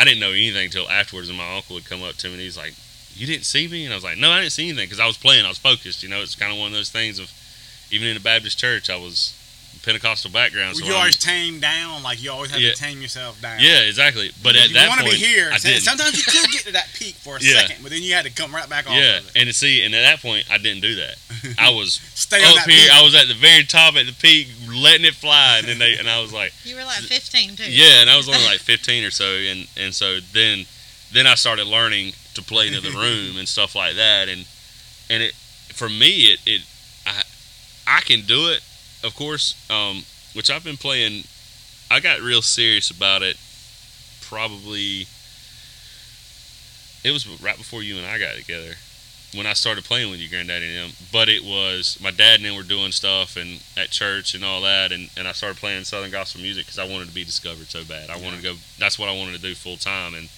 I 0.00 0.04
didn't 0.04 0.20
know 0.20 0.30
anything 0.30 0.64
until 0.64 0.88
afterwards, 0.88 1.28
and 1.28 1.36
my 1.36 1.56
uncle 1.56 1.74
would 1.74 1.84
come 1.84 2.02
up 2.02 2.14
to 2.16 2.28
me 2.28 2.32
and 2.34 2.42
he's 2.42 2.56
like, 2.56 2.72
"You 3.14 3.26
didn't 3.26 3.44
see 3.44 3.68
me?" 3.68 3.84
And 3.84 3.92
I 3.92 3.96
was 3.96 4.04
like, 4.04 4.16
"No, 4.16 4.30
I 4.30 4.40
didn't 4.40 4.52
see 4.52 4.66
anything 4.68 4.86
because 4.86 4.98
I 5.00 5.06
was 5.06 5.18
playing. 5.18 5.44
I 5.44 5.48
was 5.50 5.58
focused. 5.58 6.02
You 6.02 6.08
know, 6.08 6.22
it's 6.22 6.34
kind 6.34 6.50
of 6.52 6.58
one 6.58 6.68
of 6.68 6.72
those 6.72 6.88
things 6.88 7.18
of 7.18 7.30
even 7.90 8.08
in 8.08 8.16
a 8.16 8.20
Baptist 8.20 8.58
church, 8.58 8.88
I 8.88 8.96
was 8.96 9.34
Pentecostal 9.82 10.30
background. 10.30 10.76
So 10.76 10.84
you 10.84 10.92
I'm- 10.92 11.00
always 11.00 11.16
tame 11.18 11.60
down, 11.60 12.02
like 12.02 12.22
you 12.22 12.30
always 12.32 12.50
have 12.50 12.60
Yeah. 12.60 12.72
to 12.72 12.76
tame 12.76 13.00
yourself 13.02 13.40
down. 13.42 13.60
yeah, 13.60 13.80
exactly. 13.80 14.30
But 14.42 14.56
at 14.56 14.68
you 14.68 14.74
that 14.74 14.88
want 14.88 15.00
point, 15.02 15.14
to 15.14 15.20
be 15.20 15.24
here. 15.26 15.50
I 15.52 15.58
didn't. 15.58 15.82
Sometimes 15.82 16.16
you 16.16 16.22
could 16.24 16.50
get 16.50 16.64
to 16.64 16.72
that 16.72 16.88
peak 16.94 17.16
for 17.16 17.36
a 17.36 17.40
Yeah. 17.42 17.60
second, 17.66 17.82
but 17.82 17.90
then 17.90 18.02
you 18.02 18.14
had 18.14 18.24
to 18.24 18.30
come 18.30 18.54
right 18.54 18.68
back 18.68 18.86
off 18.88 18.96
yeah, 18.96 19.18
of 19.18 19.26
it. 19.26 19.32
and 19.36 19.46
to 19.48 19.52
see, 19.52 19.82
and 19.82 19.94
at 19.94 20.02
that 20.02 20.22
point, 20.22 20.46
I 20.50 20.58
didn't 20.58 20.80
do 20.82 20.94
that. 20.96 21.16
I 21.58 21.70
was 21.74 21.94
Stay 22.14 22.42
up 22.42 22.64
here. 22.66 22.76
peak. 22.76 22.90
I 22.92 23.02
was 23.02 23.14
at 23.14 23.28
the 23.28 23.34
very 23.34 23.64
top 23.64 23.94
at 23.96 24.06
the 24.06 24.12
peak, 24.12 24.48
letting 24.72 25.04
it 25.06 25.14
fly, 25.14 25.58
and 25.58 25.66
then 25.68 25.78
they 25.78 25.96
and 25.98 26.08
I 26.08 26.20
was 26.20 26.32
like, 26.32 26.52
You 26.64 26.76
were 26.76 26.84
like 26.84 26.98
15 26.98 27.56
too. 27.56 27.70
yeah, 27.70 28.00
and 28.00 28.10
I 28.10 28.16
was 28.16 28.28
only 28.28 28.44
like 28.44 28.60
15 28.60 29.04
or 29.04 29.10
so, 29.10 29.24
and 29.26 29.66
and 29.76 29.94
so 29.94 30.20
then 30.32 30.66
then 31.12 31.26
I 31.26 31.34
started 31.34 31.66
learning 31.66 32.12
to 32.34 32.42
play 32.42 32.68
into 32.68 32.80
the 32.80 32.90
room 32.90 33.36
and 33.38 33.48
stuff 33.48 33.74
like 33.74 33.96
that, 33.96 34.28
and 34.28 34.46
and 35.08 35.22
it 35.22 35.34
for 35.74 35.88
me 35.88 36.32
it 36.32 36.40
it 36.46 36.62
I 37.06 37.22
I 37.86 38.00
can 38.02 38.20
do 38.26 38.48
it, 38.50 38.60
of 39.02 39.14
course, 39.16 39.54
um, 39.70 40.02
which 40.34 40.50
I've 40.50 40.64
been 40.64 40.76
playing. 40.76 41.24
I 41.90 41.98
got 41.98 42.20
real 42.20 42.42
serious 42.42 42.90
about 42.90 43.22
it, 43.22 43.36
probably. 44.20 45.06
It 47.02 47.10
was 47.12 47.26
right 47.40 47.56
before 47.56 47.82
you 47.82 47.96
and 47.96 48.06
I 48.06 48.18
got 48.18 48.36
together 48.36 48.74
when 49.34 49.46
I 49.46 49.52
started 49.52 49.84
playing 49.84 50.10
with 50.10 50.18
your 50.20 50.28
Granddaddy 50.28 50.66
and 50.76 50.90
them. 50.90 50.96
But 51.12 51.28
it 51.28 51.44
was 51.44 51.98
my 52.02 52.10
dad 52.10 52.36
and 52.40 52.44
them 52.44 52.56
were 52.56 52.62
doing 52.62 52.90
stuff 52.92 53.36
and 53.36 53.60
at 53.76 53.90
church 53.90 54.34
and 54.34 54.44
all 54.44 54.60
that, 54.62 54.90
and, 54.92 55.08
and 55.16 55.28
I 55.28 55.32
started 55.32 55.58
playing 55.58 55.84
Southern 55.84 56.10
gospel 56.10 56.40
music 56.40 56.66
because 56.66 56.78
I 56.78 56.84
wanted 56.84 57.08
to 57.08 57.14
be 57.14 57.24
discovered 57.24 57.68
so 57.68 57.84
bad. 57.84 58.10
I 58.10 58.16
wanted 58.16 58.38
to 58.38 58.42
go. 58.42 58.54
That's 58.78 58.98
what 58.98 59.08
I 59.08 59.16
wanted 59.16 59.36
to 59.36 59.42
do 59.42 59.54
full 59.54 59.76
time, 59.76 60.14
and 60.14 60.28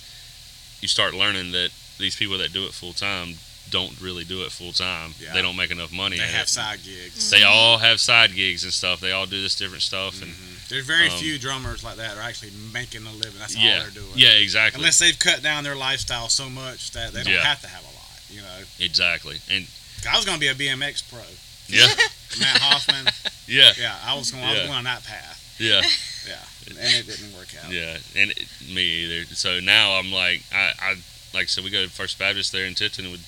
you 0.81 0.88
start 0.88 1.14
learning 1.14 1.52
that 1.52 1.70
these 1.98 2.16
people 2.16 2.38
that 2.38 2.52
do 2.52 2.64
it 2.64 2.72
full 2.72 2.92
time 2.92 3.35
don't 3.70 3.98
really 4.02 4.24
do 4.24 4.42
it 4.42 4.50
full 4.50 4.72
time. 4.72 5.12
Yeah. 5.20 5.33
They 5.33 5.40
don't 5.40 5.57
make 5.57 5.70
enough 5.70 5.92
money. 5.92 6.18
They 6.18 6.24
have 6.24 6.44
it. 6.44 6.48
side 6.50 6.81
gigs. 6.85 7.31
They 7.31 7.44
all 7.44 7.78
have 7.78 8.00
side 8.00 8.35
gigs 8.35 8.64
and 8.64 8.72
stuff. 8.72 9.00
They 9.00 9.12
all 9.12 9.24
do 9.24 9.40
this 9.40 9.55
different 9.57 9.83
stuff, 9.83 10.20
and 10.20 10.31
Mhm. 10.33 10.68
There's 10.68 10.85
very 10.87 11.09
um, 11.09 11.18
few 11.18 11.38
drummers 11.38 11.85
like 11.85 11.96
that 11.96 12.16
are 12.16 12.22
actually 12.22 12.50
making 12.72 13.07
a 13.07 13.12
living. 13.12 13.38
That's 13.38 13.57
yeah, 13.57 13.76
all 13.76 13.81
they're 13.83 13.90
doing. 13.90 14.12
yeah, 14.16 14.31
exactly. 14.31 14.78
Unless 14.81 14.98
they've 14.98 15.18
cut 15.18 15.42
down 15.42 15.64
their 15.64 15.76
lifestyle 15.76 16.28
so 16.28 16.48
much 16.50 16.90
that 16.92 17.12
they 17.12 17.22
don't 17.22 17.33
Yeah. 17.33 17.44
have 17.44 17.61
to 17.62 17.68
have 17.68 17.83
a 17.83 17.87
lot. 17.87 17.91
You 18.33 18.40
know, 18.42 18.59
Exactly. 18.81 19.37
And 19.51 19.66
I 20.11 20.16
was 20.16 20.25
going 20.25 20.38
to 20.38 20.40
be 20.40 20.49
a 20.49 20.55
BMX 20.55 21.03
pro. 21.11 21.21
yeah, 21.68 21.87
Mat 22.40 22.59
Hoffman. 22.61 23.07
yeah, 23.47 23.73
yeah, 23.79 23.95
I 24.05 24.16
was 24.16 24.31
going. 24.31 24.42
I 24.45 24.51
was 24.51 24.59
Yeah. 24.61 24.66
going 24.66 24.79
on 24.79 24.85
that 24.85 25.05
path. 25.05 25.38
yeah, 25.59 25.83
Yeah, 26.27 26.81
and 26.83 26.95
it 26.95 27.07
didn't 27.07 27.37
work 27.37 27.49
out. 27.64 27.71
yeah. 27.71 27.99
And 28.16 28.31
it, 28.33 28.49
me 28.68 28.83
either. 29.05 29.25
So 29.35 29.61
now 29.61 29.92
I'm 29.99 30.11
like, 30.11 30.42
I, 30.53 30.73
I 30.81 30.95
like, 31.35 31.49
so 31.49 31.62
we 31.62 31.71
go 31.71 31.85
to 31.85 31.90
First 31.90 32.18
Baptist 32.18 32.51
there 32.53 32.64
in 32.64 32.75
Tifton, 32.75 33.05
and, 33.07 33.18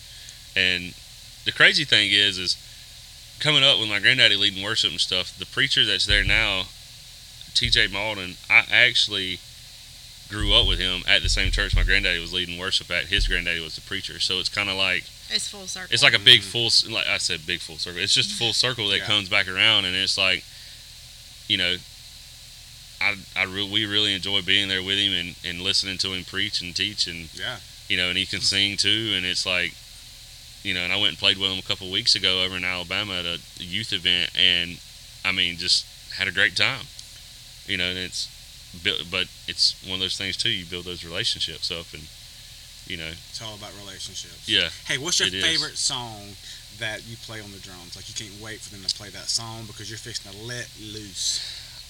and 0.57 0.95
the 1.45 1.53
crazy 1.53 1.85
thing 1.85 2.11
is, 2.13 2.39
is 2.39 2.57
coming 3.41 3.63
up 3.63 3.79
with 3.79 3.89
my 3.89 4.01
granddaddy 4.01 4.37
leading 4.37 4.63
worship 4.65 4.91
and 4.91 5.01
stuff. 5.01 5.37
The 5.39 5.47
preacher 5.47 5.85
that's 5.85 6.07
there 6.07 6.25
now, 6.25 6.65
T.J. 7.55 7.89
Malden, 7.89 8.35
I 8.51 8.65
actually 8.71 9.39
grew 10.35 10.53
up 10.55 10.67
with 10.67 10.79
him 10.81 11.03
at 11.07 11.23
the 11.23 11.29
same 11.29 11.51
church 11.53 11.75
my 11.77 11.85
granddaddy 11.85 12.19
was 12.19 12.33
leading 12.33 12.59
worship 12.59 12.91
at. 12.91 13.05
His 13.07 13.27
granddaddy 13.29 13.61
was 13.61 13.77
the 13.77 13.81
preacher, 13.83 14.19
so 14.21 14.39
it's 14.41 14.49
kind 14.49 14.69
of 14.69 14.77
like 14.77 15.05
It's 15.31 15.49
full 15.49 15.67
circle. 15.67 15.93
It's 15.95 16.03
like 16.03 16.13
a 16.15 16.19
big 16.19 16.41
Mhm. 16.41 16.45
full, 16.45 16.67
s- 16.67 16.85
like 16.87 17.07
I 17.07 17.19
said, 17.19 17.47
big 17.47 17.61
full 17.61 17.79
circle. 17.79 18.01
It's 18.03 18.13
just 18.15 18.31
full 18.33 18.53
circle 18.65 18.89
that 18.89 18.99
Yeah. 18.99 19.07
comes 19.07 19.29
back 19.29 19.47
around, 19.49 19.85
and 19.87 19.95
it's 19.97 20.19
like, 20.19 20.45
you 21.49 21.57
know, 21.57 21.77
I, 23.01 23.17
I 23.37 23.45
re- 23.45 23.69
we 23.69 23.85
really 23.87 24.15
enjoy 24.15 24.43
being 24.43 24.69
there 24.69 24.83
with 24.83 24.99
him 24.99 25.13
and, 25.13 25.35
and 25.45 25.61
listening 25.63 25.99
to 25.99 26.13
him 26.13 26.25
preach 26.25 26.61
and 26.61 26.75
teach, 26.75 27.07
and 27.07 27.29
Yeah. 27.35 27.59
you 27.89 27.97
know, 27.97 28.09
and 28.09 28.19
he 28.19 28.27
can 28.27 28.41
sing 28.41 28.77
too, 28.77 29.13
and 29.17 29.25
it's 29.27 29.45
like, 29.47 29.73
you 30.63 30.73
know, 30.75 30.81
and 30.81 30.93
I 30.93 30.97
went 30.97 31.11
and 31.11 31.19
played 31.19 31.37
with 31.39 31.51
him 31.53 31.59
a 31.59 31.63
couple 31.63 31.91
weeks 31.91 32.15
ago 32.15 32.43
over 32.43 32.57
in 32.57 32.65
Alabama 32.65 33.15
at 33.21 33.27
a 33.27 33.41
youth 33.59 33.93
event, 33.93 34.31
and 34.35 34.79
I 35.25 35.33
mean, 35.33 35.59
just 35.59 35.85
had 36.17 36.29
a 36.29 36.33
great 36.33 36.57
time, 36.57 36.87
you 37.67 37.77
know, 37.77 37.85
and 37.91 37.99
it's, 37.99 38.27
bu- 38.27 38.34
but 39.11 39.29
it's 39.47 39.75
one 39.85 39.95
of 39.95 40.01
those 40.01 40.17
things 40.17 40.37
too. 40.37 40.51
You 40.51 40.65
build 40.65 40.85
those 40.85 41.05
relationships 41.05 41.71
up, 41.71 41.87
and 41.93 42.03
you 42.87 42.97
know, 42.97 43.11
It's 43.31 43.41
all 43.43 43.55
about 43.55 43.73
relationships. 43.85 44.49
yeah. 44.49 44.69
Hey, 44.87 44.99
what's 44.99 45.19
your 45.19 45.29
It 45.29 45.35
is. 45.35 45.45
favorite 45.45 45.77
song 45.79 46.37
that 46.79 47.07
you 47.07 47.17
play 47.17 47.41
on 47.41 47.51
the 47.53 47.59
drums? 47.59 47.97
Like 47.97 48.09
you 48.09 48.15
can't 48.15 48.41
wait 48.43 48.61
for 48.61 48.71
them 48.75 48.85
to 48.85 48.95
play 48.95 49.09
that 49.11 49.29
song 49.29 49.65
because 49.67 49.89
you're 49.89 49.99
fixing 49.99 50.31
to 50.33 50.39
let 50.39 50.69
loose. 50.81 51.41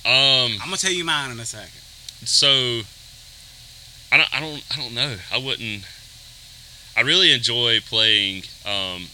Um, 0.04 0.52
I'm 0.60 0.66
gonna 0.66 0.76
tell 0.76 0.92
you 0.92 1.04
mine 1.04 1.30
in 1.30 1.40
a 1.40 1.44
second. 1.46 1.80
so 2.24 2.82
I 4.12 4.16
don't, 4.18 4.36
I 4.36 4.40
don't, 4.40 4.62
I 4.70 4.76
don't 4.76 4.94
know. 4.94 5.16
I 5.32 5.38
wouldn't. 5.38 5.82
I 6.96 7.00
really 7.00 7.32
enjoy 7.32 7.80
playing. 7.80 8.44
Um, 8.64 9.06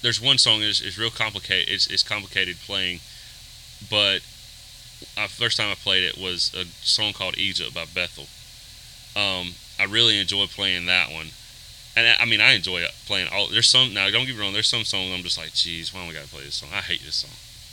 there's 0.00 0.20
one 0.22 0.38
song 0.38 0.62
is 0.62 0.80
is 0.80 0.96
real 0.98 1.10
complicated. 1.10 1.68
It's, 1.68 1.86
it's 1.88 2.02
complicated 2.02 2.56
playing, 2.64 3.00
but 3.90 4.20
first 5.28 5.56
time 5.56 5.70
I 5.70 5.74
played 5.74 6.04
it 6.04 6.16
was 6.16 6.52
a 6.54 6.64
song 6.84 7.12
called 7.12 7.38
Egypt 7.38 7.74
by 7.74 7.84
Bethel. 7.92 8.26
Um, 9.20 9.54
I 9.78 9.84
really 9.84 10.18
enjoy 10.20 10.46
playing 10.46 10.86
that 10.86 11.10
one, 11.10 11.28
and 11.96 12.06
I, 12.06 12.22
I 12.22 12.24
mean 12.24 12.40
I 12.40 12.52
enjoy 12.52 12.84
playing 13.06 13.28
all. 13.32 13.48
There's 13.48 13.68
some 13.68 13.94
now. 13.94 14.10
Don't 14.10 14.26
get 14.26 14.36
me 14.36 14.42
wrong. 14.42 14.52
There's 14.52 14.68
some 14.68 14.84
songs 14.84 15.12
I'm 15.12 15.22
just 15.22 15.38
like, 15.38 15.52
geez, 15.52 15.92
why 15.92 16.02
do 16.02 16.08
we 16.08 16.14
gotta 16.14 16.28
play 16.28 16.44
this 16.44 16.56
song? 16.56 16.70
I 16.72 16.80
hate 16.80 17.02
this 17.04 17.16
song. 17.16 17.30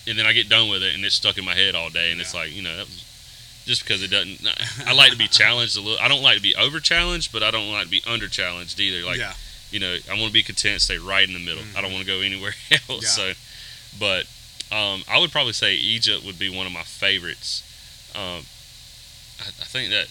And 0.07 0.19
then 0.19 0.25
I 0.25 0.33
get 0.33 0.49
done 0.49 0.69
with 0.69 0.83
it, 0.83 0.93
and 0.93 1.03
it's 1.03 1.15
stuck 1.15 1.37
in 1.37 1.45
my 1.45 1.55
head 1.55 1.73
all 1.73 1.89
day, 1.89 2.11
and 2.11 2.21
it's 2.21 2.35
like, 2.35 2.55
you 2.55 2.61
know, 2.61 2.75
that 2.75 2.85
was 2.85 3.03
just 3.65 3.83
because 3.83 4.03
it 4.03 4.11
doesn't. 4.11 4.39
I 4.87 4.93
like 4.93 5.11
to 5.11 5.17
be 5.17 5.27
challenged 5.27 5.77
a 5.77 5.81
little. 5.81 5.99
I 5.99 6.07
don't 6.07 6.21
like 6.21 6.37
to 6.37 6.41
be 6.41 6.55
over 6.55 6.79
challenged, 6.79 7.33
but 7.33 7.43
I 7.43 7.51
don't 7.51 7.71
like 7.71 7.85
to 7.85 7.91
be 7.91 8.03
under 8.07 8.27
challenged 8.27 8.79
either. 8.79 9.05
Like 9.05 9.17
yeah, 9.17 9.33
you 9.71 9.79
know, 9.79 9.97
I 10.09 10.13
want 10.13 10.27
to 10.27 10.33
be 10.33 10.43
content, 10.43 10.81
stay 10.81 10.97
right 10.97 11.27
in 11.27 11.33
the 11.33 11.39
middle. 11.39 11.63
I 11.75 11.81
don't 11.81 11.91
want 11.91 12.05
to 12.05 12.11
go 12.11 12.21
anywhere 12.21 12.53
else. 12.89 13.17
Yeah. 13.17 13.33
So, 13.33 13.33
but 13.99 14.25
um, 14.71 15.03
I 15.09 15.19
would 15.19 15.31
probably 15.31 15.53
say 15.53 15.75
Egypt 15.75 16.25
would 16.25 16.39
be 16.39 16.49
one 16.49 16.65
of 16.65 16.73
my 16.73 16.83
favorites. 16.83 17.63
Um, 18.15 18.43
I, 19.39 19.47
I 19.47 19.65
think 19.65 19.91
that, 19.91 20.07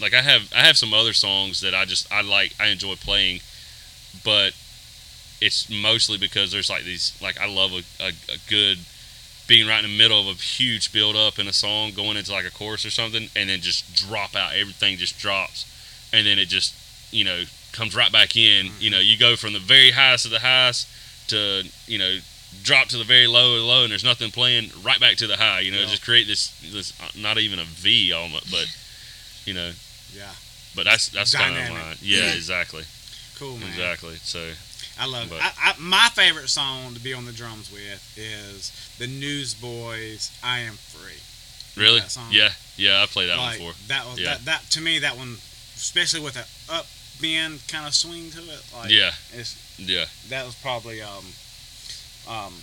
like, 0.00 0.14
I 0.14 0.22
have 0.22 0.52
I 0.54 0.60
have 0.60 0.76
some 0.76 0.92
other 0.92 1.12
songs 1.12 1.60
that 1.60 1.74
I 1.74 1.84
just 1.84 2.10
I 2.12 2.22
like 2.22 2.54
I 2.60 2.68
enjoy 2.68 2.96
playing, 2.96 3.40
but 4.24 4.54
it's 5.40 5.68
mostly 5.70 6.18
because 6.18 6.52
there's 6.52 6.70
like 6.70 6.84
these 6.84 7.16
like 7.20 7.40
I 7.40 7.46
love 7.46 7.72
a, 7.72 8.02
a, 8.02 8.08
a 8.08 8.38
good 8.48 8.78
being 9.46 9.68
right 9.68 9.84
in 9.84 9.90
the 9.90 9.98
middle 9.98 10.18
of 10.18 10.38
a 10.38 10.40
huge 10.40 10.92
build 10.92 11.16
up 11.16 11.38
in 11.38 11.46
a 11.46 11.52
song 11.52 11.92
going 11.92 12.16
into 12.16 12.32
like 12.32 12.46
a 12.46 12.50
chorus 12.50 12.84
or 12.86 12.90
something 12.90 13.28
and 13.36 13.50
then 13.50 13.60
just 13.60 13.94
drop 13.94 14.34
out 14.34 14.54
everything 14.54 14.96
just 14.96 15.18
drops 15.18 15.66
and 16.14 16.26
then 16.26 16.38
it 16.38 16.48
just 16.48 16.74
you 17.12 17.24
know 17.24 17.44
comes 17.72 17.94
right 17.94 18.10
back 18.10 18.36
in 18.36 18.70
you 18.80 18.90
know 18.90 18.98
you 18.98 19.18
go 19.18 19.36
from 19.36 19.52
the 19.52 19.58
very 19.58 19.90
highest 19.90 20.24
of 20.24 20.30
the 20.30 20.38
highest 20.38 20.88
to 21.28 21.62
you 21.86 21.98
know 21.98 22.16
drop 22.62 22.88
to 22.88 22.96
the 22.96 23.04
very 23.04 23.26
low 23.26 23.56
the 23.58 23.64
low 23.64 23.82
and 23.82 23.90
there's 23.90 24.04
nothing 24.04 24.30
playing 24.30 24.70
right 24.82 25.00
back 25.00 25.16
to 25.16 25.26
the 25.26 25.36
high 25.36 25.60
you 25.60 25.70
know 25.72 25.80
Yeah. 25.80 25.86
just 25.86 26.04
create 26.04 26.26
this 26.26 26.48
this 26.72 26.92
uh, 27.00 27.08
not 27.16 27.38
even 27.38 27.58
a 27.58 27.64
v 27.64 28.12
almost 28.12 28.50
but 28.50 28.66
you 29.44 29.54
know 29.54 29.70
yeah, 30.14 30.32
but 30.76 30.84
that's 30.84 31.08
that's 31.08 31.34
kind 31.34 31.56
of 31.56 31.68
mine 31.70 31.96
yeah 32.00 32.32
exactly 32.34 32.84
cool 33.38 33.56
man. 33.58 33.68
exactly 33.68 34.14
so 34.16 34.50
I 34.98 35.06
love 35.06 35.28
But- 35.28 35.36
it. 35.36 35.42
I, 35.42 35.70
I, 35.70 35.74
my 35.80 36.08
favorite 36.14 36.48
song 36.48 36.94
to 36.94 37.00
be 37.00 37.12
on 37.12 37.24
the 37.26 37.32
drums 37.32 37.70
with 37.72 38.14
is 38.16 38.70
the 38.98 39.08
Newsboys' 39.08 40.30
"I 40.42 40.60
Am 40.60 40.74
Free." 40.74 41.18
really 41.76 42.00
yeah 42.30 42.50
yeah 42.76 43.02
i 43.02 43.06
played 43.06 43.28
that 43.28 43.36
like 43.36 43.58
one 43.58 43.70
before 43.70 43.72
that 43.88 44.06
was 44.06 44.20
Yeah. 44.20 44.34
that, 44.34 44.44
that 44.44 44.62
to 44.70 44.80
me 44.80 45.00
that 45.00 45.16
one, 45.16 45.34
especially 45.74 46.20
with 46.20 46.36
an 46.36 46.44
up 46.70 46.86
bend 47.20 47.60
kind 47.68 47.86
of 47.86 47.94
swing 47.94 48.30
to 48.30 48.38
it. 48.38 48.62
Like, 48.76 48.90
yeah 48.90 49.10
it's 49.32 49.56
yeah 49.78 50.04
that 50.28 50.46
was 50.46 50.54
probably 50.54 51.02
um 51.02 51.24
um 52.28 52.54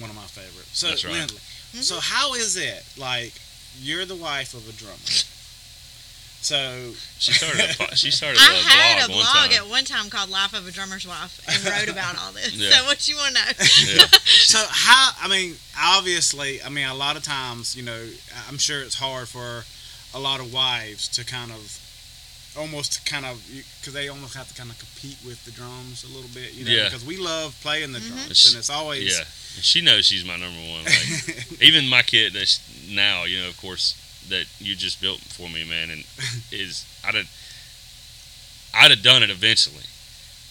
one 0.00 0.10
of 0.10 0.16
my 0.16 0.22
favorites. 0.22 0.70
So 0.78 0.88
That's 0.88 1.04
right. 1.04 1.14
Linley, 1.14 1.38
so 1.82 1.98
how 2.00 2.34
is 2.34 2.56
it 2.56 2.84
like 2.98 3.32
you're 3.80 4.04
the 4.04 4.16
wife 4.16 4.54
of 4.54 4.68
a 4.68 4.72
drummer? 4.72 4.96
So 6.40 6.92
she 7.18 7.32
started 7.32 7.70
a, 7.70 7.74
po- 7.78 7.94
she 7.94 8.10
started 8.10 8.38
a 8.38 8.42
I 8.44 8.54
had 8.54 9.04
a 9.04 9.12
blog 9.12 9.50
one 9.50 9.52
at 9.52 9.68
one 9.68 9.84
time 9.84 10.08
called 10.08 10.30
Life 10.30 10.54
of 10.54 10.66
a 10.68 10.70
Drummer's 10.70 11.06
Wife 11.06 11.40
and 11.48 11.64
wrote 11.72 11.88
about 11.88 12.16
all 12.18 12.32
this. 12.32 12.54
Yeah. 12.54 12.70
So 12.70 12.84
what 12.84 13.08
you 13.08 13.16
want 13.16 13.34
to 13.36 13.42
know? 13.42 13.50
yeah 13.58 14.06
so 14.24 14.58
how 14.68 15.10
I 15.20 15.28
mean 15.28 15.56
obviously 15.78 16.62
I 16.62 16.68
mean 16.68 16.86
a 16.86 16.94
lot 16.94 17.16
of 17.16 17.22
times 17.24 17.74
you 17.76 17.82
know 17.82 18.08
I'm 18.48 18.58
sure 18.58 18.82
it's 18.82 18.94
hard 18.94 19.28
for 19.28 19.64
a 20.16 20.20
lot 20.20 20.40
of 20.40 20.52
wives 20.52 21.08
to 21.08 21.24
kind 21.24 21.50
of 21.50 21.80
almost 22.58 23.06
kind 23.06 23.24
of 23.24 23.40
because 23.80 23.92
they 23.94 24.08
almost 24.08 24.34
have 24.34 24.48
to 24.48 24.54
kind 24.54 24.70
of 24.70 24.78
compete 24.78 25.16
with 25.24 25.42
the 25.44 25.50
drums 25.52 26.02
a 26.04 26.08
little 26.08 26.30
bit 26.34 26.52
you 26.54 26.64
know 26.64 26.70
Yeah. 26.70 26.84
because 26.84 27.04
we 27.04 27.16
love 27.16 27.56
playing 27.62 27.92
the 27.92 28.00
Mhm. 28.00 28.08
drums 28.08 28.46
and 28.46 28.58
it's 28.58 28.68
always 28.70 29.16
Yeah, 29.16 29.24
she 29.62 29.80
knows 29.80 30.06
she's 30.06 30.24
my 30.24 30.36
number 30.36 30.60
one. 30.60 30.84
Like, 30.84 31.46
even 31.62 31.88
my 31.88 32.02
kid 32.02 32.32
that's 32.34 32.60
now, 32.88 33.24
you 33.24 33.40
know, 33.40 33.48
of 33.48 33.56
course, 33.58 33.94
that 34.28 34.46
you 34.58 34.74
just 34.76 35.00
built 35.00 35.20
for 35.20 35.48
me, 35.48 35.64
man, 35.64 35.90
and 35.90 36.04
is 36.52 36.84
I'd 37.04 37.14
have, 37.14 37.30
I'd 38.74 38.90
have 38.90 39.02
done 39.02 39.22
it 39.22 39.30
eventually, 39.30 39.84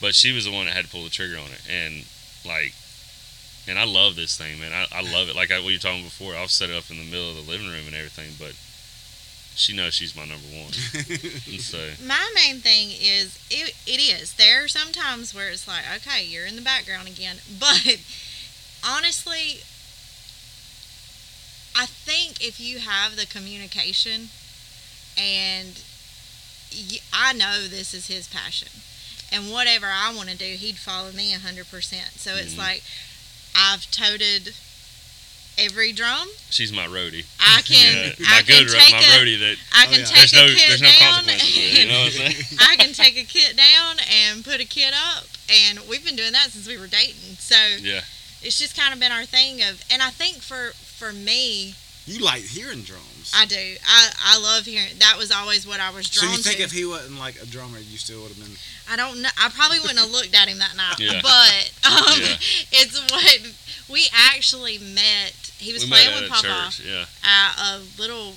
but 0.01 0.15
she 0.15 0.31
was 0.31 0.45
the 0.45 0.51
one 0.51 0.65
that 0.65 0.73
had 0.73 0.85
to 0.85 0.91
pull 0.91 1.03
the 1.03 1.09
trigger 1.09 1.37
on 1.37 1.51
it, 1.51 1.61
and 1.69 2.05
like, 2.45 2.73
and 3.67 3.77
I 3.77 3.83
love 3.85 4.15
this 4.15 4.37
thing, 4.37 4.59
man. 4.59 4.71
I, 4.73 4.87
I 4.91 5.01
love 5.01 5.29
it. 5.29 5.35
Like 5.35 5.51
I, 5.51 5.59
what 5.59 5.69
you 5.69 5.75
were 5.75 5.81
talking 5.81 6.03
before, 6.03 6.35
I'll 6.35 6.47
set 6.47 6.69
it 6.69 6.75
up 6.77 6.89
in 6.89 6.97
the 6.97 7.03
middle 7.03 7.29
of 7.29 7.35
the 7.35 7.51
living 7.51 7.67
room 7.67 7.85
and 7.85 7.95
everything, 7.95 8.31
but 8.39 8.53
she 9.57 9.73
knows 9.75 9.93
she's 9.95 10.15
my 10.15 10.23
number 10.25 10.47
one, 10.53 10.71
and 11.47 11.59
so 11.61 11.91
My 12.03 12.31
main 12.35 12.59
thing 12.61 12.89
is 12.91 13.37
it, 13.49 13.73
it 13.85 13.99
is. 13.99 14.33
There 14.35 14.63
are 14.63 14.67
some 14.67 14.91
times 14.91 15.33
where 15.33 15.49
it's 15.49 15.67
like, 15.67 15.83
okay, 15.97 16.23
you're 16.23 16.45
in 16.45 16.55
the 16.55 16.61
background 16.61 17.07
again. 17.07 17.37
But 17.59 17.97
honestly, 18.87 19.61
I 21.75 21.85
think 21.87 22.41
if 22.41 22.59
you 22.59 22.79
have 22.79 23.15
the 23.15 23.25
communication 23.25 24.29
and 25.17 25.81
I 27.13 27.33
know 27.33 27.67
this 27.67 27.93
is 27.93 28.07
his 28.07 28.27
passion 28.27 28.69
and 29.31 29.51
whatever 29.51 29.87
I 29.87 30.13
want 30.15 30.29
to 30.29 30.37
do, 30.37 30.45
he'd 30.45 30.77
follow 30.77 31.11
me 31.11 31.33
100%. 31.33 32.19
So 32.19 32.35
it's 32.35 32.53
Mhm. 32.53 32.57
like 32.57 32.83
I've 33.55 33.89
toted 33.91 34.53
every 35.57 35.91
drum. 35.93 36.27
she's 36.49 36.71
my 36.71 36.85
roadie. 36.85 37.25
I 37.39 37.61
can, 37.65 38.13
Yeah, 38.17 38.27
I 38.27 38.35
my 38.37 38.41
can 38.43 38.63
good, 38.65 38.73
ro- 38.73 38.79
take 38.79 38.91
my 38.93 38.99
a, 38.99 39.17
roadie 39.19 39.39
that 39.39 39.57
I 39.73 39.85
Oh, 39.87 39.91
yeah. 39.91 40.05
take 40.05 40.15
there's 40.15 40.33
a 40.33 40.35
no 40.35 40.47
kid 40.47 40.69
there's 40.69 40.81
no 40.81 40.89
down. 40.89 41.13
consequences. 41.13 41.55
With 41.55 41.65
it, 41.73 41.79
you 41.79 41.85
know 41.87 41.99
what 41.99 42.05
I'm 42.05 42.11
saying? 42.33 42.59
I 42.61 42.75
can 42.77 42.93
take 42.93 43.17
a 43.17 43.23
kit 43.25 43.57
down 43.57 43.95
and 44.11 44.43
put 44.45 44.59
a 44.61 44.65
kit 44.65 44.93
up, 44.93 45.23
and 45.49 45.79
we've 45.89 46.05
been 46.05 46.15
doing 46.15 46.31
that 46.33 46.49
since 46.51 46.67
we 46.67 46.77
were 46.77 46.87
dating. 46.87 47.35
So 47.39 47.55
Yeah, 47.81 48.01
it's 48.41 48.59
just 48.59 48.77
kind 48.77 48.93
of 48.93 48.99
been 48.99 49.11
our 49.11 49.25
thing 49.25 49.61
of, 49.63 49.83
and 49.91 50.01
I 50.01 50.09
think 50.11 50.37
for 50.43 50.71
for 50.77 51.11
me, 51.13 51.73
you 52.05 52.19
like 52.23 52.41
hearing 52.43 52.81
drums 52.83 53.31
I 53.35 53.45
do. 53.45 53.75
I 53.85 54.09
I 54.23 54.39
love 54.39 54.63
hearing. 54.65 54.93
That 54.99 55.15
was 55.17 55.31
always 55.31 55.67
what 55.67 55.79
I 55.81 55.89
was 55.91 56.07
so 56.07 56.21
drawn 56.21 56.37
you 56.37 56.41
think 56.43 56.57
to. 56.57 56.63
if 56.63 56.71
he 56.71 56.85
wasn't 56.85 57.19
like 57.19 57.35
a 57.41 57.45
drummer 57.45 57.77
you 57.79 57.97
still 57.97 58.21
would 58.21 58.29
have 58.31 58.39
been 58.39 58.55
I 58.89 58.95
don't 58.95 59.21
know. 59.21 59.29
I 59.37 59.49
probably 59.49 59.79
wouldn't 59.81 59.99
have 59.99 60.09
looked 60.11 60.33
at 60.33 60.47
him 60.47 60.59
that 60.59 60.77
night, 60.77 60.95
Yeah. 60.99 61.19
but 61.21 61.71
um, 61.91 62.21
Yeah. 62.21 62.37
it's 62.71 62.95
what 63.11 63.51
we 63.89 64.07
actually 64.13 64.77
met. 64.77 65.46
He 65.57 65.73
was 65.73 65.83
we 65.83 65.89
playing 65.89 66.13
with 66.21 66.29
Papa 66.29 66.71
church. 66.71 66.85
Yeah, 66.85 67.05
at 67.23 67.77
a 67.77 67.81
little 67.99 68.33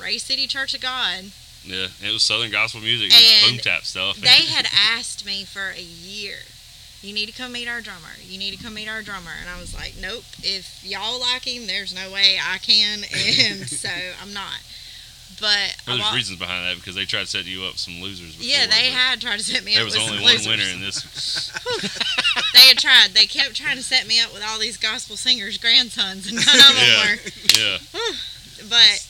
Ray 0.00 0.18
City 0.18 0.46
Church 0.46 0.74
of 0.74 0.80
God. 0.80 1.24
yeah. 1.64 1.88
It 2.02 2.12
was 2.12 2.22
Southern 2.22 2.50
gospel 2.50 2.80
music, 2.80 3.12
and 3.12 3.24
And 3.44 3.56
boom 3.56 3.60
tap 3.62 3.84
stuff. 3.84 4.16
they 4.16 4.28
had 4.54 4.66
asked 4.72 5.24
me 5.24 5.44
for 5.44 5.70
a 5.76 5.82
year 5.82 6.36
you 7.00 7.14
need 7.14 7.26
to 7.26 7.32
come 7.32 7.52
meet 7.52 7.68
our 7.68 7.80
drummer 7.80 8.10
you 8.26 8.38
need 8.38 8.56
to 8.56 8.62
come 8.62 8.74
meet 8.74 8.88
our 8.88 9.02
drummer 9.02 9.30
and 9.40 9.48
i 9.48 9.60
was 9.60 9.72
like 9.74 9.94
nope 10.00 10.24
if 10.42 10.82
y'all 10.84 11.20
like 11.20 11.44
him 11.44 11.66
there's 11.68 11.94
no 11.94 12.10
way 12.10 12.38
i 12.42 12.58
can 12.58 12.98
and 13.14 13.68
so 13.68 13.88
i'm 14.20 14.32
not 14.32 14.58
but 15.40 15.76
Well, 15.86 15.96
there's 15.98 16.14
reasons 16.14 16.38
behind 16.38 16.66
that 16.66 16.76
because 16.76 16.94
they 16.94 17.04
tried 17.04 17.20
to 17.20 17.26
set 17.26 17.46
you 17.46 17.64
up 17.64 17.76
some 17.78 18.00
losers. 18.00 18.36
Before, 18.36 18.48
yeah 18.50 18.66
they 18.66 18.90
had 18.90 19.20
tried 19.20 19.38
to 19.38 19.44
set 19.44 19.64
me 19.64 19.74
There 19.74 19.84
up 19.84 19.90
There 19.90 20.00
was 20.00 20.10
only 20.10 20.22
one 20.22 20.32
losers. 20.32 20.48
winner 20.48 20.68
in 20.72 20.80
this. 20.80 21.02
they 22.54 22.66
had 22.68 22.78
tried 22.78 23.10
they 23.14 23.26
kept 23.26 23.54
trying 23.54 23.76
to 23.76 23.82
set 23.82 24.06
me 24.06 24.20
up 24.20 24.32
with 24.32 24.42
all 24.46 24.58
these 24.58 24.76
gospel 24.76 25.16
singers 25.16 25.58
grandsons 25.58 26.26
and 26.26 26.36
none 26.36 26.56
of 26.56 26.76
them 26.76 26.90
were 27.06 27.16
Yeah, 27.58 27.78
but 28.68 29.06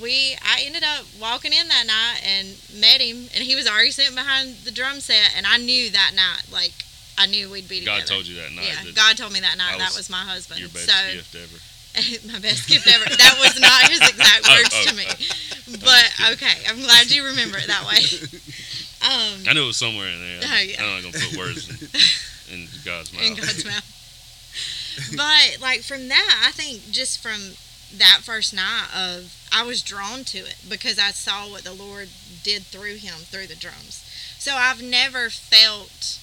we 0.00 0.36
I 0.42 0.62
ended 0.64 0.84
up 0.84 1.04
walking 1.20 1.52
in 1.52 1.68
that 1.68 1.86
night 1.86 2.22
and 2.24 2.48
met 2.80 3.00
him 3.00 3.28
and 3.34 3.42
he 3.44 3.56
was 3.56 3.66
already 3.66 3.90
sitting 3.90 4.14
behind 4.14 4.56
the 4.64 4.70
drum 4.70 5.00
set 5.00 5.32
and 5.36 5.46
I 5.46 5.56
knew 5.58 5.90
that 5.90 6.12
night 6.14 6.44
like 6.52 6.72
I 7.18 7.26
knew 7.26 7.50
we'd 7.50 7.68
be 7.68 7.80
together. 7.80 7.98
God 7.98 8.06
told 8.06 8.26
you 8.26 8.36
that 8.36 8.52
night 8.52 8.66
yeah, 8.68 8.84
that 8.84 8.94
God 8.94 9.16
told 9.16 9.32
me 9.32 9.40
that 9.40 9.58
night 9.58 9.74
I 9.74 9.78
that 9.78 9.90
was 9.90 10.06
was 10.06 10.10
my 10.10 10.22
husband. 10.22 10.60
your 10.60 10.68
best 10.68 10.86
so 10.86 11.14
gift 11.14 11.34
ever. 11.34 11.58
my 12.32 12.38
best 12.38 12.68
gift 12.68 12.86
ever. 12.86 13.04
That 13.04 13.36
was 13.40 13.60
not 13.60 13.88
his 13.90 14.00
exact 14.00 14.46
Oh, 14.48 14.54
words 14.54 14.70
oh, 14.72 14.84
to 14.90 14.94
me. 14.96 15.06
oh. 15.08 15.76
But 15.84 16.32
okay, 16.34 16.64
I'm 16.68 16.80
glad 16.80 17.10
you 17.10 17.24
remember 17.26 17.58
it 17.58 17.66
that 17.68 17.84
way. 17.86 18.02
Um 19.00 19.44
I 19.48 19.52
knew 19.54 19.62
it 19.62 19.66
was 19.66 19.76
somewhere 19.76 20.08
in 20.08 20.18
there. 20.18 20.40
Oh, 20.42 20.60
yeah. 20.60 20.82
I'm 20.82 20.90
not 21.04 21.12
gonna 21.12 21.24
put 21.24 21.38
words 21.38 21.70
in, 21.70 22.54
in 22.62 22.68
God's 22.84 23.12
mouth. 23.12 23.22
in 23.22 23.34
God's 23.36 23.64
mouth. 23.64 25.14
But 25.16 25.58
like 25.62 25.82
from 25.82 26.08
that, 26.08 26.42
I 26.44 26.50
think 26.50 26.90
just 26.90 27.22
from 27.22 27.54
that 27.96 28.22
first 28.24 28.52
night 28.52 28.88
of 28.92 29.32
I 29.52 29.62
was 29.62 29.82
drawn 29.82 30.24
to 30.24 30.38
it 30.38 30.56
because 30.68 30.98
I 30.98 31.10
saw 31.12 31.48
what 31.48 31.62
the 31.62 31.72
Lord 31.72 32.08
did 32.42 32.64
through 32.64 32.96
him 32.96 33.14
through 33.22 33.46
the 33.46 33.54
drums. 33.54 34.04
So 34.36 34.54
I've 34.56 34.82
never 34.82 35.30
felt 35.30 36.18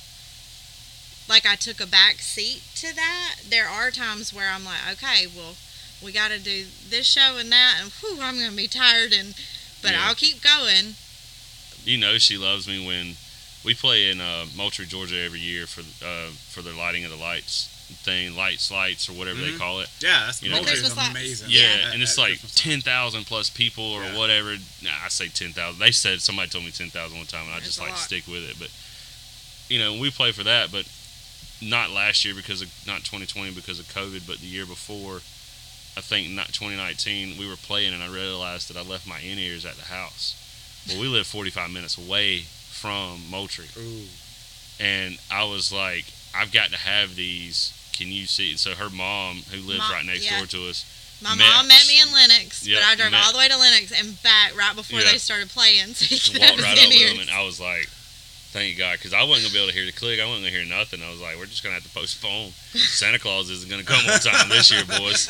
like 1.30 1.46
I 1.46 1.56
took 1.56 1.80
a 1.80 1.88
back 1.88 2.16
seat 2.16 2.62
to 2.76 2.94
that. 2.94 3.36
There 3.50 3.68
are 3.68 3.90
times 3.90 4.34
where 4.34 4.50
I'm 4.50 4.66
like, 4.66 4.82
okay, 4.94 5.28
well, 5.28 5.56
we 6.06 6.12
got 6.12 6.30
to 6.32 6.40
do 6.40 6.66
this 6.90 7.08
show 7.08 7.38
and 7.40 7.52
that, 7.52 7.78
and 7.82 7.92
whew, 8.00 8.20
I'm 8.22 8.36
going 8.38 8.50
to 8.52 8.56
be 8.56 8.68
tired, 8.68 9.12
and 9.12 9.34
but 9.82 9.92
Yeah. 9.92 10.08
I'll 10.08 10.16
keep 10.16 10.42
going. 10.42 10.96
you 11.84 11.98
know 11.98 12.18
she 12.18 12.38
loves 12.38 12.68
me 12.68 12.86
when 12.86 13.16
we 13.64 13.74
play 13.74 14.10
in 14.10 14.20
uh, 14.22 14.46
Moultrie, 14.56 14.86
Georgia 14.86 15.20
every 15.22 15.40
year 15.40 15.66
for 15.68 15.82
uh, 16.06 16.30
for 16.50 16.62
their 16.62 16.74
lighting 16.74 17.04
of 17.06 17.12
the 17.12 17.18
lights 17.18 17.70
thing, 18.04 18.36
lights, 18.36 18.72
lights, 18.72 19.08
or 19.08 19.14
whatever 19.14 19.40
they 19.40 19.52
Mhm. 19.52 19.60
call 19.60 19.80
it. 19.80 19.88
Yeah, 20.00 20.26
that's 20.26 20.42
You 20.42 20.50
know, 20.50 20.56
Moultrie 20.56 20.72
Christmas 20.74 20.98
lights. 20.98 21.10
amazing. 21.12 21.50
Yeah, 21.52 21.62
Yeah. 21.76 21.92
and 21.92 22.02
it's 22.02 22.18
At- 22.18 22.26
at 22.26 22.30
like 22.32 22.56
ten 22.56 22.82
thousand 22.82 23.26
plus 23.26 23.50
people 23.52 23.84
or 23.84 24.04
Yeah. 24.04 24.16
whatever. 24.16 24.58
Nah, 24.82 24.92
I 25.06 25.10
say 25.10 25.28
ten 25.30 25.54
thousand. 25.54 25.80
They 25.80 25.92
said 25.92 26.22
somebody 26.22 26.50
told 26.50 26.66
me 26.66 26.72
ten 26.72 26.90
thousand 26.90 27.18
one 27.18 27.28
time, 27.28 27.46
and 27.46 27.52
I 27.52 27.56
That's 27.56 27.68
just 27.68 27.80
like 27.80 27.92
lot. 27.92 28.00
stick 28.00 28.28
with 28.28 28.44
it. 28.44 28.58
But 28.58 28.70
you 29.70 29.78
know, 29.80 29.94
we 29.94 30.10
play 30.10 30.32
for 30.32 30.44
that, 30.44 30.72
but 30.72 30.86
not 31.62 31.92
last 31.92 32.26
year 32.26 32.34
because 32.34 32.62
of 32.62 32.70
not 32.88 33.04
2020 33.04 33.52
because 33.52 33.78
of 33.80 33.88
COVID, 33.94 34.26
but 34.26 34.40
the 34.40 34.48
year 34.48 34.66
before. 34.66 35.22
I 35.98 36.02
think 36.02 36.30
not 36.32 36.48
2019 36.54 37.38
we 37.38 37.48
were 37.48 37.56
playing 37.56 37.94
and 37.94 38.04
I 38.04 38.08
realized 38.08 38.70
that 38.70 38.78
I 38.78 38.82
left 38.82 39.08
my 39.08 39.20
in 39.20 39.38
ears 39.40 39.66
at 39.66 39.76
the 39.76 39.86
house. 39.86 40.36
Well, 40.88 41.00
we 41.02 41.08
live 41.08 41.26
45 41.26 41.72
minutes 41.72 41.98
away 41.98 42.42
from 42.42 43.22
Moultrie, 43.30 43.66
Ooh. 43.78 44.04
and 44.80 45.18
I 45.32 45.46
was 45.46 45.72
like, 45.72 46.06
I've 46.36 46.52
got 46.52 46.70
to 46.72 46.78
have 46.78 47.16
these. 47.16 47.72
Can 47.94 48.10
you 48.12 48.26
see? 48.26 48.52
And 48.52 48.60
so 48.60 48.72
her 48.72 48.90
mom, 48.90 49.38
who 49.50 49.58
lives 49.66 49.80
Mom- 49.80 49.92
right 49.92 50.06
next 50.06 50.26
yeah. 50.30 50.38
door 50.38 50.48
to 50.48 50.70
us, 50.70 50.84
My 51.24 51.34
Met- 51.34 51.48
mom 51.48 51.68
met 51.70 51.88
me 51.88 52.02
in 52.02 52.12
Lenox, 52.12 52.68
Yep, 52.68 52.78
but 52.82 52.86
I 52.88 52.96
drove 52.96 53.12
met- 53.12 53.24
all 53.26 53.32
the 53.32 53.38
way 53.40 53.48
to 53.48 53.58
Lenox 53.58 53.92
and 53.98 54.22
back 54.22 54.56
right 54.56 54.76
before 54.76 55.00
Yeah. 55.00 55.14
they 55.14 55.18
started 55.18 55.50
playing, 55.50 55.94
so 55.96 56.38
walked 56.40 56.62
right 56.62 56.78
up 56.78 56.84
with 56.86 56.92
in-ears. 56.92 57.12
them, 57.14 57.22
and 57.22 57.30
I 57.32 57.42
was 57.44 57.58
like, 57.60 57.90
"Thank 58.56 58.78
God," 58.78 58.98
because 58.98 59.12
I 59.14 59.24
wasn't 59.24 59.52
gonna 59.52 59.54
be 59.54 59.60
able 59.60 59.72
to 59.72 59.76
hear 59.76 59.86
the 59.86 59.92
click. 59.92 60.20
I 60.22 60.26
wasn't 60.26 60.46
gonna 60.48 60.56
hear 60.56 60.66
nothing. 60.66 61.04
I 61.04 61.12
was 61.12 61.20
like, 61.20 61.36
"We're 61.38 61.46
just 61.52 61.62
gonna 61.62 61.76
have 61.76 61.84
to 61.84 61.90
postpone. 61.90 62.54
Santa 62.74 63.20
Claus 63.20 63.50
isn't 63.50 63.70
gonna 63.70 63.84
come 63.84 64.00
on 64.08 64.20
time 64.22 64.48
this 64.50 64.72
year, 64.72 64.86
boys." 64.86 65.28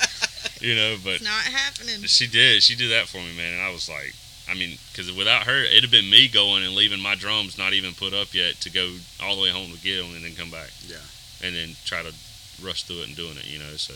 You 0.61 0.75
know, 0.75 0.97
but 1.03 1.15
It's 1.15 1.23
not 1.23 1.43
happening. 1.43 2.05
she 2.05 2.27
did. 2.27 2.61
She 2.63 2.75
did 2.75 2.91
that 2.91 3.09
for 3.09 3.17
me, 3.17 3.33
man, 3.35 3.53
and 3.53 3.61
I 3.61 3.69
was 3.71 3.89
like, 3.89 4.13
I 4.47 4.53
mean, 4.53 4.77
because 4.91 5.11
without 5.11 5.43
her, 5.47 5.63
it'd 5.63 5.81
have 5.83 5.91
been 5.91 6.09
me 6.09 6.27
going 6.27 6.63
and 6.63 6.75
leaving 6.75 6.99
my 7.01 7.15
drums 7.15 7.57
not 7.57 7.73
even 7.73 7.93
put 7.93 8.13
up 8.13 8.33
yet 8.33 8.61
to 8.61 8.69
go 8.69 8.95
all 9.21 9.35
the 9.35 9.41
way 9.41 9.49
home 9.49 9.71
to 9.73 9.79
get 9.81 9.97
them 10.01 10.15
and 10.15 10.23
then 10.23 10.35
come 10.35 10.51
back. 10.51 10.69
Yeah. 10.87 11.01
And 11.43 11.55
then 11.55 11.75
try 11.83 12.03
to 12.03 12.13
rush 12.61 12.83
through 12.83 13.01
it 13.01 13.07
and 13.07 13.15
doing 13.17 13.37
it, 13.37 13.45
you 13.47 13.57
know. 13.59 13.75
So, 13.75 13.95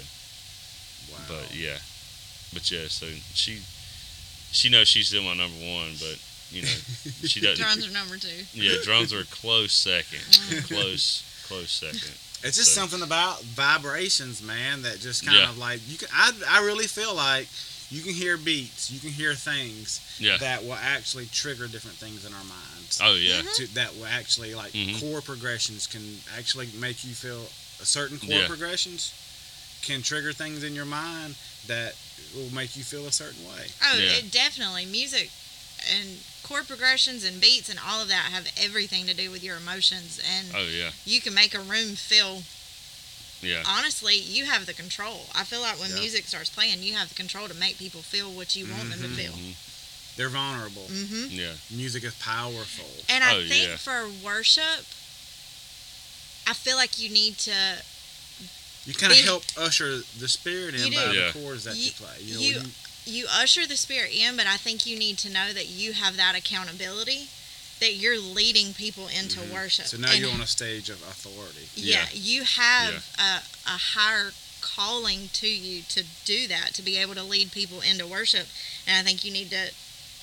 Wow. 1.12 1.18
but 1.30 1.56
yeah, 1.56 1.78
but 2.54 2.70
yeah. 2.70 2.88
So 2.90 3.08
she, 3.34 3.62
she 4.52 4.70
knows 4.70 4.88
she's 4.90 5.08
still 5.08 5.24
my 5.24 5.36
number 5.36 5.58
one, 5.64 5.96
but 6.00 6.18
you 6.52 6.62
know, 6.64 6.68
she 7.26 7.40
doesn't. 7.42 7.58
Drums 7.64 7.88
are 7.88 7.92
number 7.92 8.18
two. 8.18 8.46
Yeah, 8.54 8.74
drums 8.84 9.14
are 9.14 9.22
a 9.22 9.26
close 9.26 9.74
second. 9.74 10.20
Mm. 10.20 10.68
close, 10.68 11.24
close 11.48 11.72
second. 11.72 12.14
It's 12.42 12.58
just 12.58 12.74
So- 12.74 12.82
something 12.82 13.02
about 13.02 13.44
vibrations, 13.44 14.42
man, 14.42 14.82
that 14.84 15.00
just 15.00 15.26
kind 15.26 15.38
Yeah. 15.38 15.50
of 15.50 15.58
like 15.58 15.82
you 15.88 15.98
can. 15.98 16.08
I 16.14 16.32
I 16.48 16.60
really 16.66 16.88
feel 16.88 17.14
like 17.14 17.48
you 17.92 18.02
can 18.04 18.14
hear 18.14 18.38
beats, 18.38 18.92
you 18.92 19.00
can 19.00 19.10
hear 19.12 19.34
things 19.34 20.00
Yeah. 20.20 20.38
that 20.38 20.64
will 20.64 20.76
actually 20.76 21.26
trigger 21.34 21.68
different 21.68 21.98
things 21.98 22.24
in 22.26 22.34
our 22.34 22.44
minds. 22.44 23.00
Oh 23.02 23.16
yeah. 23.16 23.42
Mhm. 23.42 23.56
To, 23.58 23.68
that 23.76 23.96
will 23.96 24.06
actually 24.06 24.54
like 24.56 24.74
Mhm. 24.74 25.00
chord 25.00 25.26
progressions 25.26 25.88
can 25.88 26.22
actually 26.38 26.68
make 26.76 27.04
you 27.04 27.14
feel 27.16 27.50
a 27.82 27.86
certain 27.86 28.20
chord 28.20 28.32
Yeah. 28.32 28.48
progressions 28.48 29.12
can 29.82 30.04
trigger 30.04 30.34
things 30.34 30.64
in 30.64 30.76
your 30.76 30.86
mind 30.86 31.36
that 31.68 31.96
will 32.36 32.50
make 32.54 32.76
you 32.76 32.84
feel 32.84 33.08
a 33.08 33.12
certain 33.12 33.44
way. 33.48 33.72
Oh, 33.84 33.98
Yeah. 33.98 34.12
it 34.18 34.32
definitely 34.32 34.86
music 34.86 35.32
and 35.92 36.20
chord 36.44 36.68
progressions 36.68 37.24
and 37.24 37.40
beats 37.42 37.70
and 37.70 37.80
all 37.86 38.02
of 38.02 38.08
that 38.08 38.32
have 38.32 38.48
everything 38.60 39.06
to 39.06 39.14
do 39.14 39.30
with 39.32 39.44
your 39.44 39.58
emotions 39.58 40.20
and 40.26 40.48
Oh 40.56 40.66
yeah. 40.68 40.92
you 41.06 41.22
can 41.22 41.34
make 41.34 41.54
a 41.54 41.60
room 41.60 41.96
feel 41.96 42.44
Yeah. 43.42 43.64
honestly 43.68 44.16
you 44.16 44.46
have 44.46 44.66
the 44.66 44.74
control 44.74 45.28
i 45.36 45.44
feel 45.44 45.62
like 45.62 45.80
when 45.80 45.92
Yeah. 45.92 46.00
music 46.00 46.26
starts 46.28 46.50
playing 46.50 46.82
you 46.82 46.94
have 46.96 47.10
the 47.10 47.16
control 47.16 47.48
to 47.48 47.54
make 47.54 47.78
people 47.78 48.02
feel 48.02 48.32
what 48.32 48.56
you 48.56 48.66
want 48.68 48.90
them 48.90 49.02
to 49.02 49.10
feel 49.10 49.34
Mhm. 49.34 49.54
They're 50.18 50.28
vulnerable. 50.30 50.84
hmm 50.88 51.28
Yeah. 51.30 51.54
Music 51.70 52.04
is 52.04 52.14
powerful. 52.16 52.90
and 53.08 53.24
i 53.24 53.36
Oh, 53.36 53.48
think 53.48 53.70
yeah. 53.70 53.78
for 53.78 54.10
worship 54.24 54.86
i 56.48 56.54
feel 56.54 56.76
like 56.78 56.98
you 57.00 57.10
need 57.10 57.38
to 57.40 57.54
You 58.86 58.94
kind 58.96 59.12
of 59.14 59.20
help 59.20 59.44
usher 59.58 60.00
the 60.18 60.28
spirit 60.28 60.74
in 60.74 60.92
by 60.94 61.12
do. 61.12 61.18
Yeah. 61.18 61.28
the 61.32 61.34
chords 61.40 61.64
that 61.66 61.76
you, 61.76 61.86
You- 61.86 61.92
play. 61.92 62.18
You 62.22 62.34
know, 62.34 62.40
you- 62.42 62.58
when 62.58 62.74
you 63.06 63.26
usher 63.32 63.66
the 63.66 63.78
spirit 63.78 64.12
in 64.14 64.36
but 64.38 64.46
i 64.48 64.58
think 64.58 64.86
you 64.86 64.98
need 64.98 65.18
to 65.18 65.30
know 65.30 65.52
that 65.54 65.68
you 65.68 65.94
have 65.94 66.16
that 66.18 66.36
accountability 66.38 67.28
that 67.80 67.94
you're 67.96 68.20
leading 68.20 68.74
people 68.74 69.08
into 69.08 69.40
Mhm. 69.40 69.52
worship 69.52 69.86
So 69.88 69.98
now 69.98 70.12
And 70.12 70.20
you're 70.20 70.32
on 70.34 70.42
a 70.42 70.48
stage 70.48 70.90
of 70.90 71.02
authority. 71.04 71.70
yeah, 71.76 72.08
you 72.14 72.44
have 72.44 73.06
a, 73.18 73.42
a 73.66 73.78
higher 73.96 74.34
calling 74.60 75.30
to 75.32 75.48
you 75.48 75.84
to 75.84 76.04
do 76.26 76.48
that 76.50 76.74
to 76.74 76.82
be 76.82 76.98
able 76.98 77.16
to 77.16 77.24
lead 77.24 77.52
people 77.54 77.80
into 77.82 78.06
worship 78.06 78.48
and 78.86 78.98
i 78.98 79.04
think 79.10 79.24
you 79.24 79.32
need 79.32 79.50
to 79.52 79.72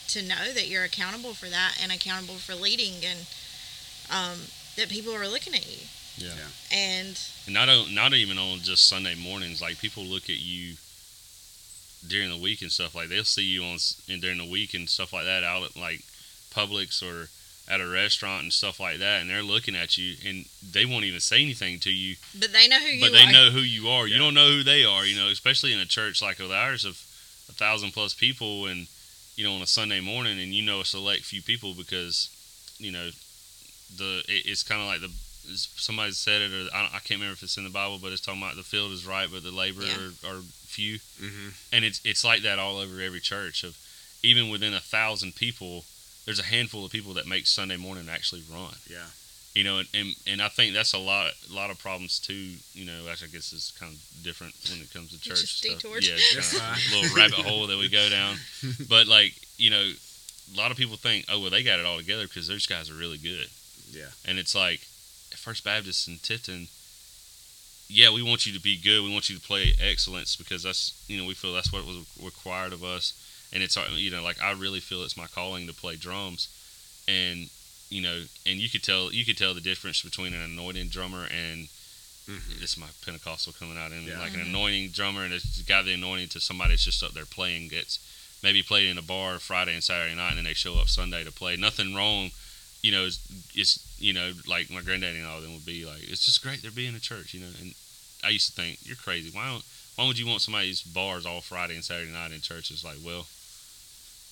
to 0.09 0.23
know 0.23 0.53
that 0.53 0.69
you're 0.69 0.85
accountable 0.85 1.33
for 1.35 1.47
that 1.49 1.79
and 1.83 1.91
accountable 1.91 2.35
for 2.37 2.55
leading 2.55 3.03
and 3.05 3.21
um, 4.11 4.39
that 4.77 4.89
people 4.91 5.13
are 5.15 5.27
looking 5.27 5.55
at 5.55 5.67
you 5.67 5.79
Yeah. 6.19 6.35
Yeah. 6.37 6.49
and 6.71 7.19
And 7.47 7.55
not 7.55 7.69
on, 7.71 7.95
not 7.95 8.13
even 8.15 8.39
on 8.39 8.61
just 8.63 8.87
Sunday 8.89 9.15
mornings. 9.15 9.61
Like 9.61 9.79
people 9.79 10.05
look 10.05 10.25
at 10.31 10.39
you 10.39 10.77
during 12.09 12.31
the 12.31 12.37
week 12.37 12.63
and 12.63 12.71
stuff. 12.73 12.95
Like 12.95 13.09
they'll 13.09 13.25
see 13.25 13.43
you 13.45 13.65
on 13.65 13.79
and 14.09 14.21
during 14.21 14.39
the 14.39 14.45
week 14.51 14.75
and 14.75 14.89
stuff 14.89 15.13
like 15.13 15.25
that 15.25 15.45
out 15.45 15.65
at 15.65 15.77
like 15.77 16.01
Publix 16.55 17.03
or 17.03 17.29
at 17.69 17.81
a 17.81 17.87
restaurant 17.87 18.45
and 18.45 18.53
stuff 18.53 18.79
like 18.79 18.99
that, 18.99 19.21
and 19.21 19.29
they're 19.29 19.43
looking 19.43 19.75
at 19.75 19.99
you 19.99 20.15
and 20.25 20.45
they 20.73 20.85
won't 20.85 21.05
even 21.05 21.19
say 21.21 21.43
anything 21.43 21.81
to 21.81 21.91
you, 21.91 22.15
but 22.39 22.53
they 22.53 22.69
know 22.69 22.79
who 22.79 22.87
you 22.87 23.01
but 23.01 23.13
they 23.13 23.25
are 23.25 23.33
know 23.33 23.51
who 23.51 23.59
you 23.61 23.89
are. 23.89 24.07
You 24.07 24.19
don't 24.19 24.35
know 24.35 24.49
who 24.49 24.63
they 24.63 24.85
are. 24.85 25.05
You 25.05 25.17
know, 25.17 25.29
especially 25.29 25.73
in 25.73 25.81
a 25.81 25.85
church 25.87 26.23
like 26.23 26.41
ours 26.41 26.85
of 26.85 26.93
a 27.49 27.53
thousand 27.53 27.93
plus 27.93 28.15
people, 28.15 28.67
and 28.67 28.87
you 29.37 29.45
know 29.45 29.55
on 29.55 29.63
a 29.63 29.67
Sunday 29.67 30.01
morning, 30.01 30.39
and 30.41 30.55
you 30.55 30.63
know 30.63 30.81
a 30.81 30.85
select 30.85 31.23
few 31.25 31.43
people 31.43 31.75
because 31.75 32.31
you 32.79 32.93
know 32.93 33.11
the 33.97 34.23
it, 34.29 34.47
it's 34.47 34.63
kind 34.63 34.81
of 34.81 34.87
like 34.87 35.01
the 35.01 35.11
somebody 35.55 36.11
said 36.13 36.43
it 36.43 36.53
or 36.53 36.75
I, 36.75 36.87
I 36.87 36.99
can't 36.99 37.21
remember 37.21 37.33
if 37.35 37.43
it's 37.43 37.57
in 37.57 37.65
the 37.65 37.71
Bible, 37.71 37.99
but 38.01 38.13
it's 38.13 38.21
talking 38.21 38.43
about 38.43 38.57
the 38.57 38.63
field 38.63 38.93
is 38.93 39.07
right, 39.07 39.29
but 39.31 39.43
the 39.43 39.51
labor 39.51 39.83
Yeah. 39.83 40.31
are, 40.31 40.39
are 40.77 40.81
few, 40.81 40.99
Mm-hmm. 41.21 41.49
and 41.73 41.85
it's 41.85 42.01
it's 42.05 42.25
like 42.25 42.43
that 42.43 42.59
all 42.59 42.79
over 42.79 43.01
every 43.01 43.21
church. 43.21 43.65
Of 43.65 43.77
even 44.23 44.51
within 44.51 44.75
a 44.75 44.81
thousand 44.81 45.35
people, 45.35 45.85
there's 46.25 46.39
a 46.41 46.45
handful 46.45 46.85
of 46.85 46.91
people 46.93 47.15
that 47.15 47.27
make 47.27 47.47
Sunday 47.47 47.77
morning 47.77 48.09
actually 48.11 48.43
run. 48.53 48.75
Yeah. 48.91 49.07
You 49.55 49.65
know, 49.65 49.79
and, 49.79 49.89
and, 49.95 50.09
and 50.27 50.43
I 50.43 50.49
think 50.49 50.75
that's 50.75 50.93
a 50.93 50.99
lot 50.99 51.33
a 51.51 51.55
lot 51.55 51.71
of 51.71 51.79
problems 51.79 52.19
too. 52.21 52.57
You 52.75 52.85
know, 52.87 53.09
actually, 53.11 53.29
I 53.29 53.33
guess 53.33 53.53
it's 53.53 53.71
kind 53.73 53.93
of 53.95 53.99
different 54.23 54.55
when 54.71 54.81
it 54.83 54.93
comes 54.93 55.11
to 55.13 55.21
church 55.21 55.41
just 55.41 55.59
stuff. 55.65 55.81
detoured. 55.81 56.05
Yeah, 56.05 56.15
it's 56.17 56.59
kind 56.59 56.77
of 56.77 56.93
a 56.93 56.97
little 57.01 57.17
rabbit 57.17 57.47
hole 57.47 57.67
that 57.69 57.79
we 57.79 57.89
go 57.89 58.09
down. 58.11 58.37
But 58.89 59.07
like, 59.07 59.33
you 59.57 59.71
know, 59.71 59.81
a 59.83 60.57
lot 60.57 60.71
of 60.71 60.77
people 60.77 60.97
think, 60.97 61.25
oh 61.33 61.41
well, 61.41 61.51
they 61.51 61.63
got 61.63 61.79
it 61.81 61.87
all 61.87 61.97
together 61.99 62.25
because 62.29 62.47
those 62.49 62.67
guys 62.67 62.91
are 62.91 62.95
really 63.01 63.19
good. 63.19 63.49
Yeah. 63.91 64.13
And 64.29 64.39
it's 64.39 64.55
like 64.55 64.81
First 65.37 65.65
Baptist 65.65 66.07
in 66.09 66.15
Tifton. 66.21 66.69
Yeah, 67.89 68.11
we 68.13 68.23
want 68.23 68.47
you 68.47 68.53
to 68.53 68.61
be 68.61 68.77
good. 68.77 69.03
We 69.05 69.13
want 69.13 69.29
you 69.31 69.37
to 69.37 69.43
play 69.43 69.73
excellence 69.81 70.35
because 70.37 70.63
that's 70.63 70.93
you 71.09 71.19
know 71.19 71.25
we 71.27 71.35
feel 71.35 71.53
that's 71.55 71.73
what 71.73 71.87
was 71.87 71.99
required 72.23 72.73
of 72.73 72.83
us. 72.83 73.13
And 73.53 73.63
it's 73.63 73.77
our- 73.77 73.89
you 73.91 74.11
know 74.11 74.23
like 74.23 74.41
I 74.43 74.53
really 74.53 74.81
feel 74.81 75.03
it's 75.05 75.17
my 75.17 75.27
calling 75.29 75.67
to 75.69 75.73
play 75.73 75.97
drums, 75.97 76.49
and 77.07 77.49
you 77.91 78.03
know 78.03 78.25
and 78.45 78.59
you 78.59 78.69
could 78.69 78.83
tell 78.83 79.13
you 79.13 79.25
could 79.25 79.39
tell 79.39 79.55
the 79.55 79.61
difference 79.61 80.03
between 80.03 80.35
an 80.35 80.43
anointed 80.43 80.91
drummer 80.91 81.25
and 81.27 81.69
Mm-hmm. 82.29 82.59
this 82.59 82.73
is 82.73 82.77
my 82.77 82.89
Pentecostal 83.05 83.53
coming 83.53 83.79
out 83.79 83.93
and 83.93 84.05
Yeah. 84.05 84.19
like 84.19 84.35
an 84.35 84.41
Mhm. 84.41 84.47
anointing 84.49 84.91
drummer 84.91 85.23
and 85.25 85.33
it's 85.33 85.63
got 85.63 85.85
the 85.85 85.93
anointing 85.93 86.29
to 86.31 86.41
somebody 86.41 86.73
that's 86.73 86.83
just 86.85 87.01
up 87.05 87.15
there 87.15 87.25
playing 87.25 87.69
gets 87.69 88.01
maybe 88.43 88.65
played 88.65 88.89
in 88.89 88.99
a 88.99 89.03
bar 89.03 89.39
Friday 89.39 89.75
and 89.75 89.85
Saturday 89.85 90.13
night 90.17 90.31
and 90.31 90.39
then 90.39 90.45
they 90.45 90.53
show 90.53 90.75
up 90.81 90.89
Sunday 90.89 91.23
to 91.23 91.31
play. 91.31 91.55
Nothing 91.55 91.95
wrong, 91.95 92.33
you 92.87 92.93
know, 92.95 93.05
it's, 93.11 93.19
it's 93.55 93.73
you 93.99 94.13
know, 94.13 94.29
like 94.55 94.71
my 94.71 94.83
granddaddy 94.87 95.19
and 95.19 95.27
all 95.27 95.39
of 95.39 95.43
them 95.45 95.55
would 95.55 95.67
be 95.67 95.85
like, 95.93 96.03
It's 96.13 96.25
just 96.27 96.43
great 96.43 96.63
they're 96.63 96.71
being 96.83 96.95
a 96.95 97.01
church, 97.11 97.35
you 97.35 97.41
know. 97.41 97.53
And 97.61 97.75
I 98.25 98.31
used 98.31 98.49
to 98.55 98.57
think, 98.61 98.79
You're 98.87 98.97
crazy. 99.07 99.31
Why 99.37 99.47
don't 99.51 99.65
why 99.97 100.07
would 100.07 100.19
you 100.19 100.27
want 100.29 100.43
somebody's 100.43 100.83
bars 100.83 101.25
all 101.25 101.41
Friday 101.41 101.75
and 101.75 101.85
Saturday 101.85 102.13
night 102.13 102.33
in 102.33 102.41
church? 102.43 102.71
It's 102.71 102.85
like, 102.85 102.99
well, 103.05 103.25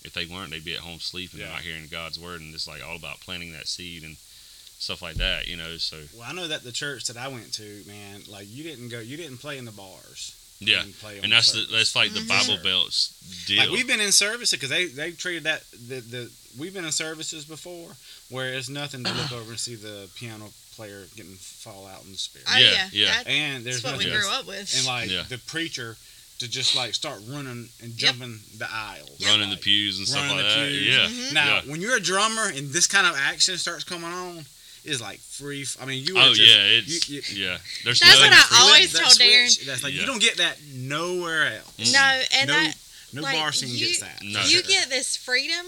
if 0.04 0.12
they 0.12 0.26
weren't, 0.26 0.50
they'd 0.50 0.64
be 0.64 0.74
at 0.74 0.80
home 0.88 1.00
sleeping 1.00 1.40
Yeah. 1.40 1.48
not 1.56 1.62
hearing 1.62 1.88
God's 1.90 2.18
word 2.20 2.40
and 2.42 2.52
it's 2.54 2.68
like 2.68 2.82
all 2.86 2.96
about 2.96 3.20
planting 3.20 3.52
that 3.52 3.66
seed 3.66 4.02
and 4.04 4.16
stuff 4.18 5.00
like 5.00 5.14
that, 5.16 5.48
you 5.48 5.56
know. 5.56 5.76
So 5.78 5.96
Well, 6.14 6.28
I 6.28 6.34
know 6.34 6.48
that 6.48 6.62
the 6.62 6.72
church 6.72 7.06
that 7.06 7.16
I 7.16 7.28
went 7.28 7.52
to, 7.54 7.82
man, 7.86 8.20
like 8.28 8.46
you 8.48 8.62
didn't 8.62 8.90
go, 8.90 9.00
you 9.00 9.16
didn't 9.16 9.38
play 9.38 9.56
in 9.56 9.64
the 9.64 9.72
bars. 9.72 10.36
yeah. 10.60 10.82
Play 11.00 11.20
And 11.22 11.32
that's 11.32 11.52
the 11.52 11.60
service. 11.64 11.72
that's 11.72 11.96
like 11.96 12.12
the. 12.12 12.24
Bible 12.28 12.56
Sure. 12.56 12.62
Belt's 12.62 13.16
deal. 13.46 13.58
Like 13.64 13.70
we've 13.70 13.88
been 13.88 14.00
in 14.04 14.12
services 14.12 14.52
because 14.52 14.68
they 14.70 14.84
they 14.86 15.12
treated 15.12 15.44
that 15.44 15.62
the 15.72 16.00
the 16.00 16.30
we've 16.58 16.74
been 16.74 16.84
in 16.84 16.92
services 16.92 17.44
before 17.44 17.90
where 18.30 18.52
it's 18.54 18.68
nothing 18.68 19.04
to 19.04 19.12
look 19.12 19.32
over 19.32 19.50
and 19.50 19.58
see 19.58 19.74
the 19.74 20.08
piano 20.16 20.46
player 20.76 21.04
getting 21.16 21.34
fall 21.36 21.86
out 21.86 22.04
in 22.04 22.12
the 22.12 22.18
spirit, 22.18 22.46
oh 22.50 22.58
Yeah, 22.58 22.88
yeah, 22.92 23.22
yeah. 23.26 23.32
And 23.32 23.64
there's 23.64 23.82
that's 23.82 23.92
what 23.94 23.98
we 23.98 24.10
nothing 24.10 24.20
grew 24.20 24.30
up 24.30 24.46
with 24.46 24.74
and 24.76 24.86
like 24.86 25.10
Yeah. 25.10 25.22
the 25.28 25.38
preacher 25.38 25.96
to 26.40 26.48
just 26.48 26.74
like 26.74 26.94
start 26.94 27.20
running 27.28 27.68
and 27.80 27.90
Yep. 27.90 27.96
jumping 27.98 28.40
the 28.58 28.68
aisles, 28.70 29.20
running 29.24 29.50
the 29.50 29.56
pews 29.56 29.98
and 29.98 30.08
stuff 30.08 30.28
like 30.28 30.38
the 30.38 30.42
that. 30.42 30.68
pews. 30.68 30.86
Yeah. 30.94 31.06
Mhm. 31.08 31.32
Now, 31.32 31.46
yeah. 31.56 31.60
when 31.70 31.80
you're 31.80 31.96
a 31.96 32.00
drummer 32.00 32.48
and 32.48 32.72
this 32.72 32.88
kind 32.88 33.06
of 33.06 33.14
action 33.16 33.56
starts 33.56 33.84
coming 33.84 34.10
on, 34.10 34.44
it's 34.84 35.00
like 35.00 35.20
free. 35.20 35.62
f- 35.62 35.76
I 35.80 35.84
mean, 35.86 36.04
you. 36.04 36.18
Oh 36.18 36.34
just, 36.34 36.40
yeah, 36.40 36.62
it's 36.62 37.08
you- 37.08 37.22
you- 37.30 37.44
yeah. 37.46 37.58
There's 37.84 38.00
That's 38.00 38.18
what 38.18 38.32
I 38.32 38.36
flip 38.42 38.60
always 38.60 38.92
that 38.92 38.98
told 39.02 39.12
switch, 39.14 39.26
Darren. 39.28 39.64
That's 39.66 39.82
like 39.84 39.94
Yeah. 39.94 40.00
you 40.00 40.06
don't 40.06 40.20
get 40.20 40.36
that 40.38 40.60
nowhere 40.72 41.56
else. 41.58 41.92
No 41.92 42.22
and 42.32 42.48
no, 42.48 42.54
that 42.54 42.76
no 43.12 43.22
like, 43.22 43.36
bar 43.36 43.52
scene 43.52 43.68
you- 43.70 43.86
gets 43.86 44.00
that. 44.00 44.20
No. 44.22 44.42
you 44.44 44.62
get 44.64 44.90
this 44.90 45.16
freedom 45.16 45.66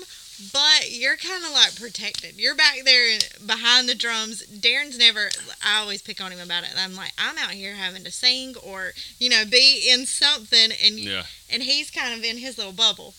But 0.53 0.91
you're 0.93 1.17
kind 1.17 1.45
of 1.45 1.53
like 1.53 1.77
protected. 1.77 2.35
You're 2.39 2.55
back 2.55 2.81
there 2.85 3.19
behind 3.47 3.89
the 3.89 3.95
drums. 3.95 4.45
Darren's 4.47 4.99
never. 4.99 5.31
I 5.65 5.81
always 5.81 6.03
pick 6.03 6.21
on 6.21 6.31
him 6.31 6.41
about 6.41 6.65
it. 6.65 6.71
I'm 6.77 6.95
like, 6.95 7.13
I'm 7.19 7.39
out 7.39 7.51
here 7.53 7.75
having 7.75 8.05
to 8.05 8.11
sing 8.11 8.55
or 8.63 8.93
you 9.19 9.31
know 9.31 9.45
be 9.51 9.89
in 9.91 10.05
something, 10.05 10.71
and 10.85 10.99
Yeah. 10.99 11.23
and 11.51 11.63
he's 11.63 11.91
kind 11.91 12.13
of 12.19 12.23
in 12.25 12.37
his 12.37 12.59
little 12.59 12.73
bubble. 12.75 13.15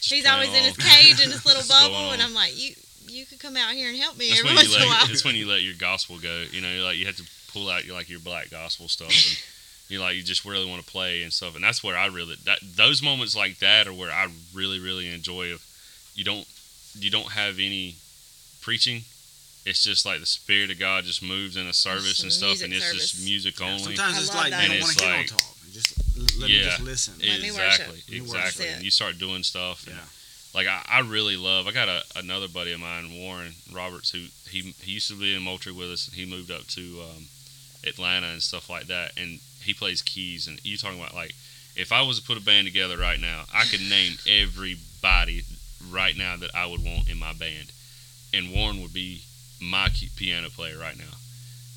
Just 0.00 0.12
he's 0.14 0.26
always 0.26 0.48
in 0.48 0.64
his 0.64 0.76
cage 0.76 1.20
in 1.22 1.30
his 1.36 1.44
little 1.44 1.62
bubble, 1.68 2.10
and? 2.12 2.22
I'm 2.22 2.32
like, 2.34 2.52
you 2.58 2.74
you 3.06 3.26
could 3.26 3.38
come 3.40 3.56
out 3.56 3.72
here 3.72 3.88
and 3.90 3.98
help 3.98 4.16
me 4.16 4.28
That's 4.30 4.40
every 4.40 4.48
when 4.50 4.56
once 4.56 4.68
you 4.70 4.76
in 4.76 4.82
a 4.82 4.86
let 4.86 4.96
while. 4.96 5.06
that's 5.08 5.24
when 5.24 5.34
you 5.36 5.46
let 5.48 5.62
your 5.62 5.74
gospel 5.78 6.18
go. 6.18 6.44
You 6.50 6.62
know, 6.62 6.84
like 6.84 6.96
you 6.96 7.04
have 7.06 7.16
to 7.16 7.24
pull 7.52 7.68
out 7.68 7.84
your 7.84 7.94
like 7.94 8.08
your 8.08 8.20
black 8.20 8.48
gospel 8.50 8.88
stuff 8.88 9.08
and 9.10 9.42
you 9.90 10.00
like 10.00 10.16
you 10.16 10.22
just 10.22 10.46
really 10.46 10.68
want 10.68 10.82
to 10.82 10.90
play 10.90 11.22
and 11.22 11.30
stuff. 11.32 11.54
And 11.54 11.62
that's 11.62 11.84
where 11.84 11.96
I 11.98 12.06
really 12.06 12.36
that 12.46 12.60
those 12.62 13.02
moments 13.02 13.36
like 13.36 13.58
that 13.58 13.86
are 13.86 13.92
where 13.92 14.10
I 14.10 14.28
really 14.54 14.78
really 14.80 15.12
enjoy. 15.12 15.48
If 15.52 15.68
you 16.14 16.24
don't 16.24 16.46
you 16.98 17.10
don't 17.10 17.32
have 17.32 17.54
any 17.58 17.96
preaching, 18.60 19.02
it's 19.64 19.82
just 19.84 20.04
like 20.04 20.20
the 20.20 20.26
spirit 20.26 20.70
of 20.70 20.78
God 20.78 21.04
just 21.04 21.22
moves 21.22 21.56
in 21.56 21.66
a 21.66 21.72
service 21.72 22.18
Just 22.18 22.22
and 22.24 22.32
stuff, 22.32 22.62
and 22.62 22.72
it's 22.72 22.84
service. 22.86 23.10
just 23.12 23.24
music 23.24 23.58
Yeah, 23.60 23.66
only. 23.66 23.96
Sometimes 23.96 24.16
I 24.16 24.20
it's 24.20 24.34
like 24.34 24.50
that. 24.50 24.58
they 24.58 24.64
And 24.64 24.72
don't 24.74 24.80
want 24.82 24.92
it's 24.92 25.00
to 25.00 25.04
hear 25.06 25.16
like- 25.16 25.30
no 25.30 25.36
talk. 25.36 25.48
Just 25.72 26.38
let 26.38 26.50
Yeah. 26.50 26.58
them 26.58 26.68
just 26.68 26.80
listen. 26.82 27.14
Let 27.20 27.40
exactly, 27.44 28.02
You 28.08 28.22
exactly. 28.24 28.66
And 28.68 28.84
you 28.84 28.90
start 28.90 29.18
doing 29.18 29.42
stuff. 29.42 29.86
And 29.86 29.96
Yeah. 29.96 30.04
like 30.52 30.66
I, 30.66 30.84
I 30.86 30.98
really 31.00 31.36
love. 31.36 31.66
I 31.66 31.72
got 31.72 31.88
a, 31.88 32.04
another 32.16 32.46
buddy 32.48 32.72
of 32.72 32.80
mine, 32.80 33.10
Warren 33.14 33.54
Roberts, 33.70 34.10
who 34.10 34.26
he 34.50 34.74
he 34.82 34.92
used 34.92 35.08
to 35.08 35.18
be 35.18 35.34
in 35.34 35.42
Moultrie 35.42 35.72
with 35.72 35.90
us, 35.90 36.06
and 36.08 36.14
he 36.16 36.26
moved 36.26 36.50
up 36.50 36.66
to 36.68 37.02
um, 37.02 37.28
Atlanta 37.86 38.26
and 38.28 38.42
stuff 38.42 38.68
like 38.68 38.86
that. 38.88 39.12
And 39.16 39.40
he 39.62 39.72
plays 39.72 40.02
keys. 40.02 40.46
And 40.46 40.60
you 40.62 40.76
talking 40.76 40.98
about 41.00 41.14
like, 41.14 41.34
if 41.74 41.90
I 41.92 42.02
was 42.02 42.18
to 42.20 42.26
put 42.26 42.36
a 42.36 42.40
band 42.42 42.66
together 42.66 42.98
right 42.98 43.18
now, 43.20 43.44
I 43.54 43.64
could 43.64 43.80
name 43.80 44.18
everybody 44.26 45.44
right 45.90 46.16
now 46.16 46.36
that 46.36 46.54
I 46.54 46.66
would 46.66 46.84
want 46.84 47.08
in 47.08 47.18
my 47.18 47.32
band, 47.32 47.72
and 48.34 48.52
Warren 48.52 48.80
would 48.82 48.92
be 48.92 49.22
my 49.60 49.88
piano 50.16 50.48
player 50.50 50.78
right 50.78 50.96
now. 50.96 51.04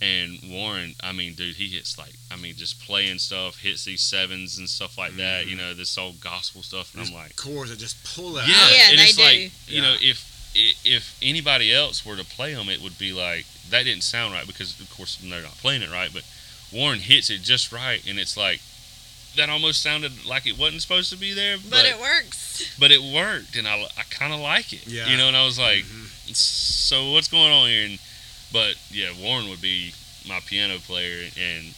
And 0.01 0.39
Warren, 0.51 0.93
I 1.01 1.13
mean, 1.13 1.35
dude, 1.35 1.55
he 1.55 1.69
hits 1.69 1.97
like, 1.97 2.13
I 2.29 2.35
mean, 2.35 2.55
just 2.55 2.81
playing 2.81 3.17
stuff, 3.17 3.59
hits 3.61 3.85
these 3.85 4.01
sevens 4.01 4.57
and 4.57 4.67
stuff 4.67 4.97
like 4.97 5.15
that. 5.15 5.45
You 5.47 5.55
mm-hmm. 5.55 5.67
know, 5.67 5.73
this 5.73 5.97
old 5.97 6.19
gospel 6.19 6.63
stuff, 6.63 6.93
and 6.93 6.99
There's 6.99 7.09
I'm 7.11 7.15
like. 7.15 7.35
chords 7.37 7.69
that 7.69 7.79
just 7.79 8.03
pull 8.15 8.37
it 8.37 8.47
Yeah, 8.47 8.55
out. 8.55 8.71
Yeah, 8.75 8.89
and 8.89 8.99
they 8.99 9.03
it's 9.03 9.15
do. 9.15 9.23
like 9.23 9.39
you 9.39 9.51
Yeah. 9.67 9.81
know 9.81 9.95
if 10.01 10.31
if 10.57 11.17
anybody 11.21 11.73
else 11.73 12.05
were 12.05 12.15
to 12.15 12.23
play 12.23 12.53
them, 12.53 12.69
it 12.69 12.81
would 12.81 12.97
be 12.97 13.11
like 13.13 13.45
that 13.69 13.83
didn't 13.83 14.03
sound 14.03 14.33
right 14.33 14.47
because 14.47 14.79
of 14.79 14.89
course 14.95 15.17
they're 15.21 15.41
not 15.41 15.57
playing 15.57 15.81
it 15.81 15.91
right. 15.91 16.11
But 16.13 16.23
Warren 16.71 16.99
hits 16.99 17.29
it 17.29 17.41
just 17.41 17.71
right, 17.71 18.05
and 18.07 18.19
it's 18.19 18.35
like 18.37 18.61
that 19.35 19.49
almost 19.49 19.81
sounded 19.81 20.25
like 20.25 20.45
it 20.47 20.57
wasn't 20.57 20.81
supposed 20.81 21.11
to 21.11 21.17
be 21.17 21.33
there, 21.33 21.57
but 21.57 21.71
but 21.71 21.85
it 21.85 21.99
works. 21.99 22.75
but 22.79 22.91
it 22.91 23.01
worked, 23.01 23.55
and 23.55 23.67
I, 23.67 23.81
I 23.97 24.03
kind 24.09 24.33
of 24.33 24.39
like 24.39 24.73
it. 24.73 24.85
Yeah. 24.87 25.07
you 25.07 25.17
know, 25.17 25.27
and 25.27 25.35
I 25.37 25.45
was 25.45 25.57
like, 25.59 25.83
Mhm. 25.85 26.35
so 26.35 27.11
what's 27.11 27.27
going 27.27 27.51
on 27.51 27.67
here? 27.69 27.85
And 27.85 27.99
but 28.53 28.75
yeah, 28.91 29.11
Warren 29.19 29.49
would 29.49 29.61
be 29.61 29.93
my 30.27 30.39
piano 30.45 30.77
player, 30.79 31.29
and 31.39 31.73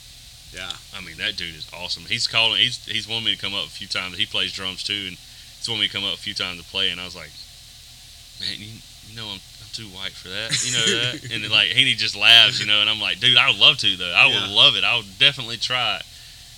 Yeah. 0.53 0.71
I 0.95 1.01
mean, 1.01 1.17
that 1.17 1.35
dude 1.35 1.55
is 1.55 1.67
awesome. 1.73 2.05
He's 2.05 2.27
calling. 2.27 2.59
He's 2.61 2.83
he's 2.85 3.07
wanted 3.07 3.25
me 3.25 3.35
to 3.35 3.41
come 3.41 3.53
up 3.53 3.65
a 3.65 3.69
few 3.69 3.87
times. 3.87 4.17
He 4.17 4.25
plays 4.25 4.53
drums 4.53 4.83
too, 4.83 5.05
and 5.09 5.17
he's 5.57 5.67
wanted 5.67 5.81
me 5.81 5.87
to 5.87 5.93
come 5.93 6.05
up 6.05 6.13
a 6.13 6.17
few 6.17 6.33
times 6.33 6.59
to 6.61 6.65
play. 6.69 6.89
And 6.89 7.01
I 7.01 7.05
was 7.05 7.15
like, 7.15 7.31
man, 8.39 8.55
you, 8.59 8.67
you 9.09 9.15
know, 9.15 9.25
I'm, 9.27 9.39
I'm 9.41 9.69
too 9.73 9.87
white 9.89 10.11
for 10.13 10.29
that. 10.29 10.53
You 10.65 10.71
know 10.73 10.85
that? 10.85 11.23
and 11.33 11.43
then, 11.43 11.51
like 11.51 11.69
he 11.69 11.93
just 11.95 12.15
laughs, 12.15 12.59
you 12.59 12.65
know. 12.67 12.79
And 12.81 12.89
I'm 12.89 13.01
like, 13.01 13.19
dude, 13.19 13.37
I 13.37 13.49
would 13.49 13.59
love 13.59 13.77
to 13.79 13.97
though. 13.97 14.13
I 14.13 14.27
Yeah. 14.27 14.41
would 14.41 14.49
love 14.51 14.75
it. 14.75 14.83
I 14.83 14.95
would 14.97 15.17
definitely 15.19 15.57
try 15.57 15.97
it. 15.97 16.03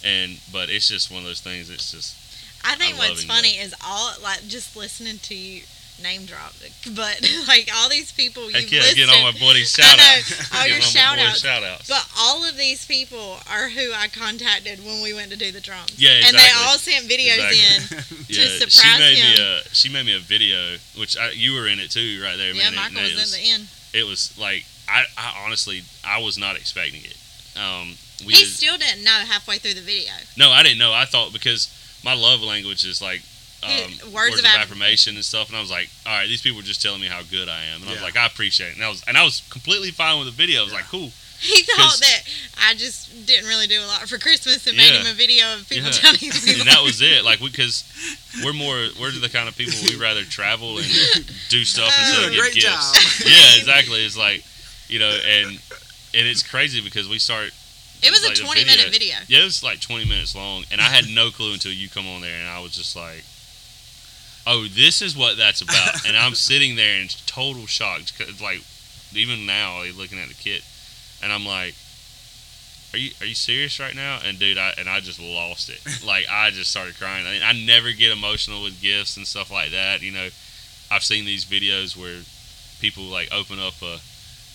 And 0.04 0.40
but 0.52 0.70
it's 0.70 0.88
just 0.88 1.12
one 1.12 1.20
of 1.22 1.26
those 1.26 1.42
things. 1.42 1.70
It's 1.70 1.92
just 1.92 2.16
I 2.64 2.76
think 2.76 2.96
I 2.96 3.00
love 3.00 3.10
what's 3.12 3.24
funny 3.24 3.58
is 3.58 3.74
all 3.86 4.12
like 4.24 4.48
just 4.48 4.76
listening 4.76 5.18
to 5.20 5.36
you 5.36 5.62
name 6.02 6.26
drop, 6.26 6.54
but 6.96 7.20
like 7.48 7.70
all 7.76 7.90
these 7.90 8.12
people 8.12 8.44
you've 8.46 8.54
heck 8.56 8.72
yeah, 8.72 8.80
listed. 8.80 8.98
get 8.98 9.10
on 9.10 9.24
my 9.24 9.32
buddy 9.40 9.64
shout 9.64 10.00
out. 10.00 10.24
all 10.56 10.68
your 10.68 10.82
shout 10.82 11.18
boy 11.18 11.24
outs. 11.24 11.42
shout 11.42 11.64
outs. 11.64 11.88
But 11.88 12.08
all 12.18 12.48
of 12.48 12.58
these 12.58 12.86
people 12.86 13.38
are 13.52 13.70
who 13.70 13.92
I 13.94 14.08
contacted 14.08 14.80
when 14.80 15.02
we 15.02 15.14
went 15.14 15.32
to 15.32 15.38
do 15.38 15.52
the 15.52 15.62
drums. 15.62 15.94
Yeah, 15.98 16.18
exactly. 16.18 16.40
And 16.40 16.48
they 16.48 16.52
all 16.64 16.78
sent 16.78 17.06
videos 17.06 17.52
Exactly. 17.52 17.60
in. 17.60 18.26
yeah, 18.30 18.48
surprise 18.60 18.72
she 18.72 19.00
made 19.00 19.16
me 19.20 19.36
him. 19.36 19.44
a 19.44 19.76
she 19.76 19.90
made 19.90 20.06
me 20.06 20.16
a 20.16 20.20
video, 20.20 20.78
which 20.98 21.18
I, 21.18 21.32
you 21.32 21.54
were 21.56 21.68
in 21.68 21.80
it 21.80 21.92
too, 21.92 22.22
right 22.24 22.38
there, 22.38 22.54
Yeah, 22.54 22.72
man. 22.72 22.76
Michael 22.76 23.00
and 23.00 23.08
it 23.08 23.16
was 23.16 23.36
in 23.36 23.42
the 23.44 23.50
end. 23.52 23.68
it 23.94 24.08
was 24.08 24.38
like 24.40 24.66
I, 24.88 25.04
I 25.18 25.44
honestly 25.46 25.84
I 26.06 26.22
was 26.22 26.38
not 26.38 26.56
expecting 26.56 27.02
it. 27.04 27.18
Um, 27.60 27.96
we 28.26 28.34
He 28.34 28.44
did- 28.44 28.54
still 28.54 28.78
didn't 28.78 29.04
know 29.04 29.12
halfway 29.28 29.58
through 29.58 29.74
the 29.76 29.82
video. 29.82 30.12
no, 30.38 30.50
I 30.52 30.64
didn't 30.64 30.78
know. 30.80 30.94
I 30.94 31.06
thought 31.06 31.34
because 31.34 31.70
my 32.04 32.14
love 32.14 32.42
language 32.42 32.86
is 32.86 33.02
like 33.02 33.22
um, 33.62 33.70
He- 33.70 34.04
words, 34.06 34.14
words 34.14 34.40
of, 34.40 34.46
of 34.46 34.52
affirmation 34.52 35.16
and 35.16 35.26
stuff, 35.26 35.50
and 35.50 35.58
I 35.58 35.62
was 35.62 35.70
like, 35.72 35.90
all 36.06 36.14
right, 36.14 36.28
these 36.28 36.42
people 36.42 36.60
are 36.60 36.64
just 36.64 36.82
telling 36.82 37.02
me 37.02 37.08
how 37.08 37.22
good 37.24 37.50
I 37.50 37.66
am, 37.66 37.82
and 37.82 37.90
I 37.90 37.94
was 37.94 38.02
like, 38.02 38.16
I 38.16 38.26
appreciate 38.26 38.68
it. 38.72 38.76
And 38.76 38.84
I 38.86 38.90
was 38.90 39.04
and 39.08 39.18
I 39.18 39.24
was 39.24 39.42
completely 39.50 39.92
fine 39.92 40.18
with 40.18 40.28
the 40.28 40.34
video. 40.34 40.62
I 40.62 40.64
was 40.64 40.72
Yeah. 40.72 40.80
like, 40.80 40.88
cool. 40.88 41.12
He 41.42 41.62
thought 41.64 41.98
that 42.02 42.22
I 42.68 42.74
just 42.76 43.26
didn't 43.26 43.48
really 43.48 43.68
do 43.68 43.80
a 43.82 43.88
lot 43.88 44.02
for 44.10 44.18
Christmas 44.18 44.68
and 44.68 44.76
made 44.76 44.92
him 44.94 45.08
a 45.08 45.14
video 45.14 45.54
of 45.56 45.70
people 45.70 45.86
Yeah. 45.88 45.92
telling 45.92 46.20
him. 46.20 46.32
he 46.34 46.60
and 46.60 46.68
that 46.68 46.84
was 46.84 47.02
it. 47.02 47.24
Like 47.24 47.40
because 47.40 47.84
we're 48.44 48.52
more 48.52 48.76
we're 49.00 49.12
the 49.12 49.30
kind 49.30 49.48
of 49.48 49.56
people 49.56 49.74
we 49.86 49.96
rather 49.96 50.24
travel 50.26 50.80
and 50.80 50.88
do 51.48 51.64
stuff 51.64 51.88
Uh, 51.98 52.02
instead 52.02 52.24
of 52.26 52.32
did 52.32 52.32
a 52.32 52.36
give 52.36 52.42
great 52.42 52.54
gifts. 52.56 53.24
job. 53.24 53.28
yeah, 53.32 53.56
exactly. 53.58 54.06
It's 54.06 54.18
like 54.18 54.44
you 54.90 55.00
know, 55.00 55.10
and 55.10 55.52
and 56.14 56.28
it's 56.28 56.44
crazy 56.44 56.82
because 56.82 57.08
we 57.08 57.20
start 57.20 57.52
It 58.02 58.12
was 58.12 58.24
like 58.24 58.38
a 58.38 58.42
20 58.42 58.62
video. 58.64 58.78
minute 58.78 58.92
video. 58.92 59.16
Yeah, 59.28 59.42
it 59.42 59.44
was 59.46 59.64
like 59.64 59.80
20 59.82 60.06
minutes 60.06 60.36
long, 60.36 60.64
and 60.72 60.80
I 60.80 60.86
had 60.86 61.06
no 61.10 61.32
clue 61.32 61.54
until 61.54 61.74
you 61.74 61.90
come 61.90 62.08
on 62.08 62.22
there, 62.22 62.40
and 62.40 62.48
I 62.48 62.60
was 62.62 62.72
just 62.74 62.96
like, 62.96 63.24
"Oh, 64.48 64.68
this 64.68 65.02
is 65.02 65.16
what 65.18 65.38
that's 65.38 65.62
about." 65.62 66.06
and 66.08 66.16
I'm 66.18 66.36
sitting 66.50 66.76
there 66.76 67.00
in 67.00 67.08
total 67.26 67.66
shock, 67.68 68.02
'cause, 68.18 68.42
like 68.42 68.62
even 69.14 69.46
now, 69.46 69.84
looking 69.98 70.20
at 70.20 70.28
the 70.30 70.34
kit, 70.36 70.64
and 71.22 71.34
I'm 71.34 71.46
like, 71.46 71.76
"Are 72.94 72.98
you 72.98 73.12
are 73.20 73.26
you 73.26 73.36
serious 73.36 73.80
right 73.80 73.96
now?" 73.96 74.20
And 74.24 74.40
dude, 74.40 74.58
I 74.58 74.74
and 74.78 74.88
I 74.90 75.00
just 75.02 75.20
lost 75.20 75.70
it. 75.70 75.82
like 76.06 76.26
I 76.30 76.52
just 76.52 76.72
started 76.72 76.98
crying. 76.98 77.26
I, 77.28 77.42
I 77.50 77.54
never 77.54 77.92
get 77.92 78.12
emotional 78.12 78.64
with 78.64 78.82
gifts 78.82 79.18
and 79.18 79.28
stuff 79.28 79.52
like 79.52 79.72
that. 79.72 80.02
You 80.02 80.12
know, 80.12 80.30
I've 80.90 81.04
seen 81.04 81.26
these 81.26 81.46
videos 81.46 81.98
where 81.98 82.22
people 82.80 83.04
like 83.04 83.30
open 83.34 83.60
up 83.60 83.82
a 83.82 84.00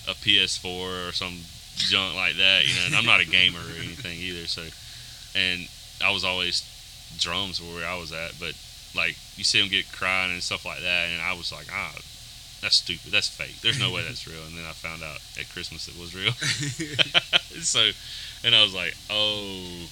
a 0.07 0.13
PS4 0.13 1.09
or 1.09 1.11
some 1.11 1.41
junk 1.75 2.15
like 2.15 2.35
that, 2.37 2.67
you 2.67 2.73
know. 2.79 2.85
And 2.87 2.95
I'm 2.95 3.05
not 3.05 3.19
a 3.21 3.25
gamer 3.25 3.59
or 3.59 3.77
anything 3.83 4.17
either, 4.19 4.47
so. 4.47 4.63
And 5.37 5.67
I 6.03 6.11
was 6.11 6.23
always 6.23 6.63
drums 7.19 7.61
were 7.61 7.75
where 7.75 7.87
I 7.87 7.97
was 7.97 8.11
at, 8.11 8.33
but 8.39 8.53
like 8.95 9.15
you 9.35 9.43
see 9.43 9.59
them 9.59 9.69
get 9.69 9.91
crying 9.91 10.31
and 10.31 10.41
stuff 10.43 10.65
like 10.65 10.81
that, 10.81 11.09
and 11.09 11.21
I 11.21 11.33
was 11.33 11.51
like, 11.51 11.67
ah, 11.71 11.93
that's 12.61 12.77
stupid, 12.77 13.11
that's 13.11 13.27
fake. 13.27 13.59
There's 13.61 13.79
no 13.79 13.91
way 13.91 14.03
that's 14.03 14.27
real. 14.27 14.41
And 14.47 14.57
then 14.57 14.65
I 14.65 14.71
found 14.71 15.03
out 15.03 15.19
at 15.39 15.49
Christmas 15.49 15.87
it 15.87 15.99
was 15.99 16.15
real. 16.15 16.31
so, 17.61 17.89
and 18.43 18.55
I 18.55 18.63
was 18.63 18.73
like, 18.73 18.95
oh, 19.09 19.87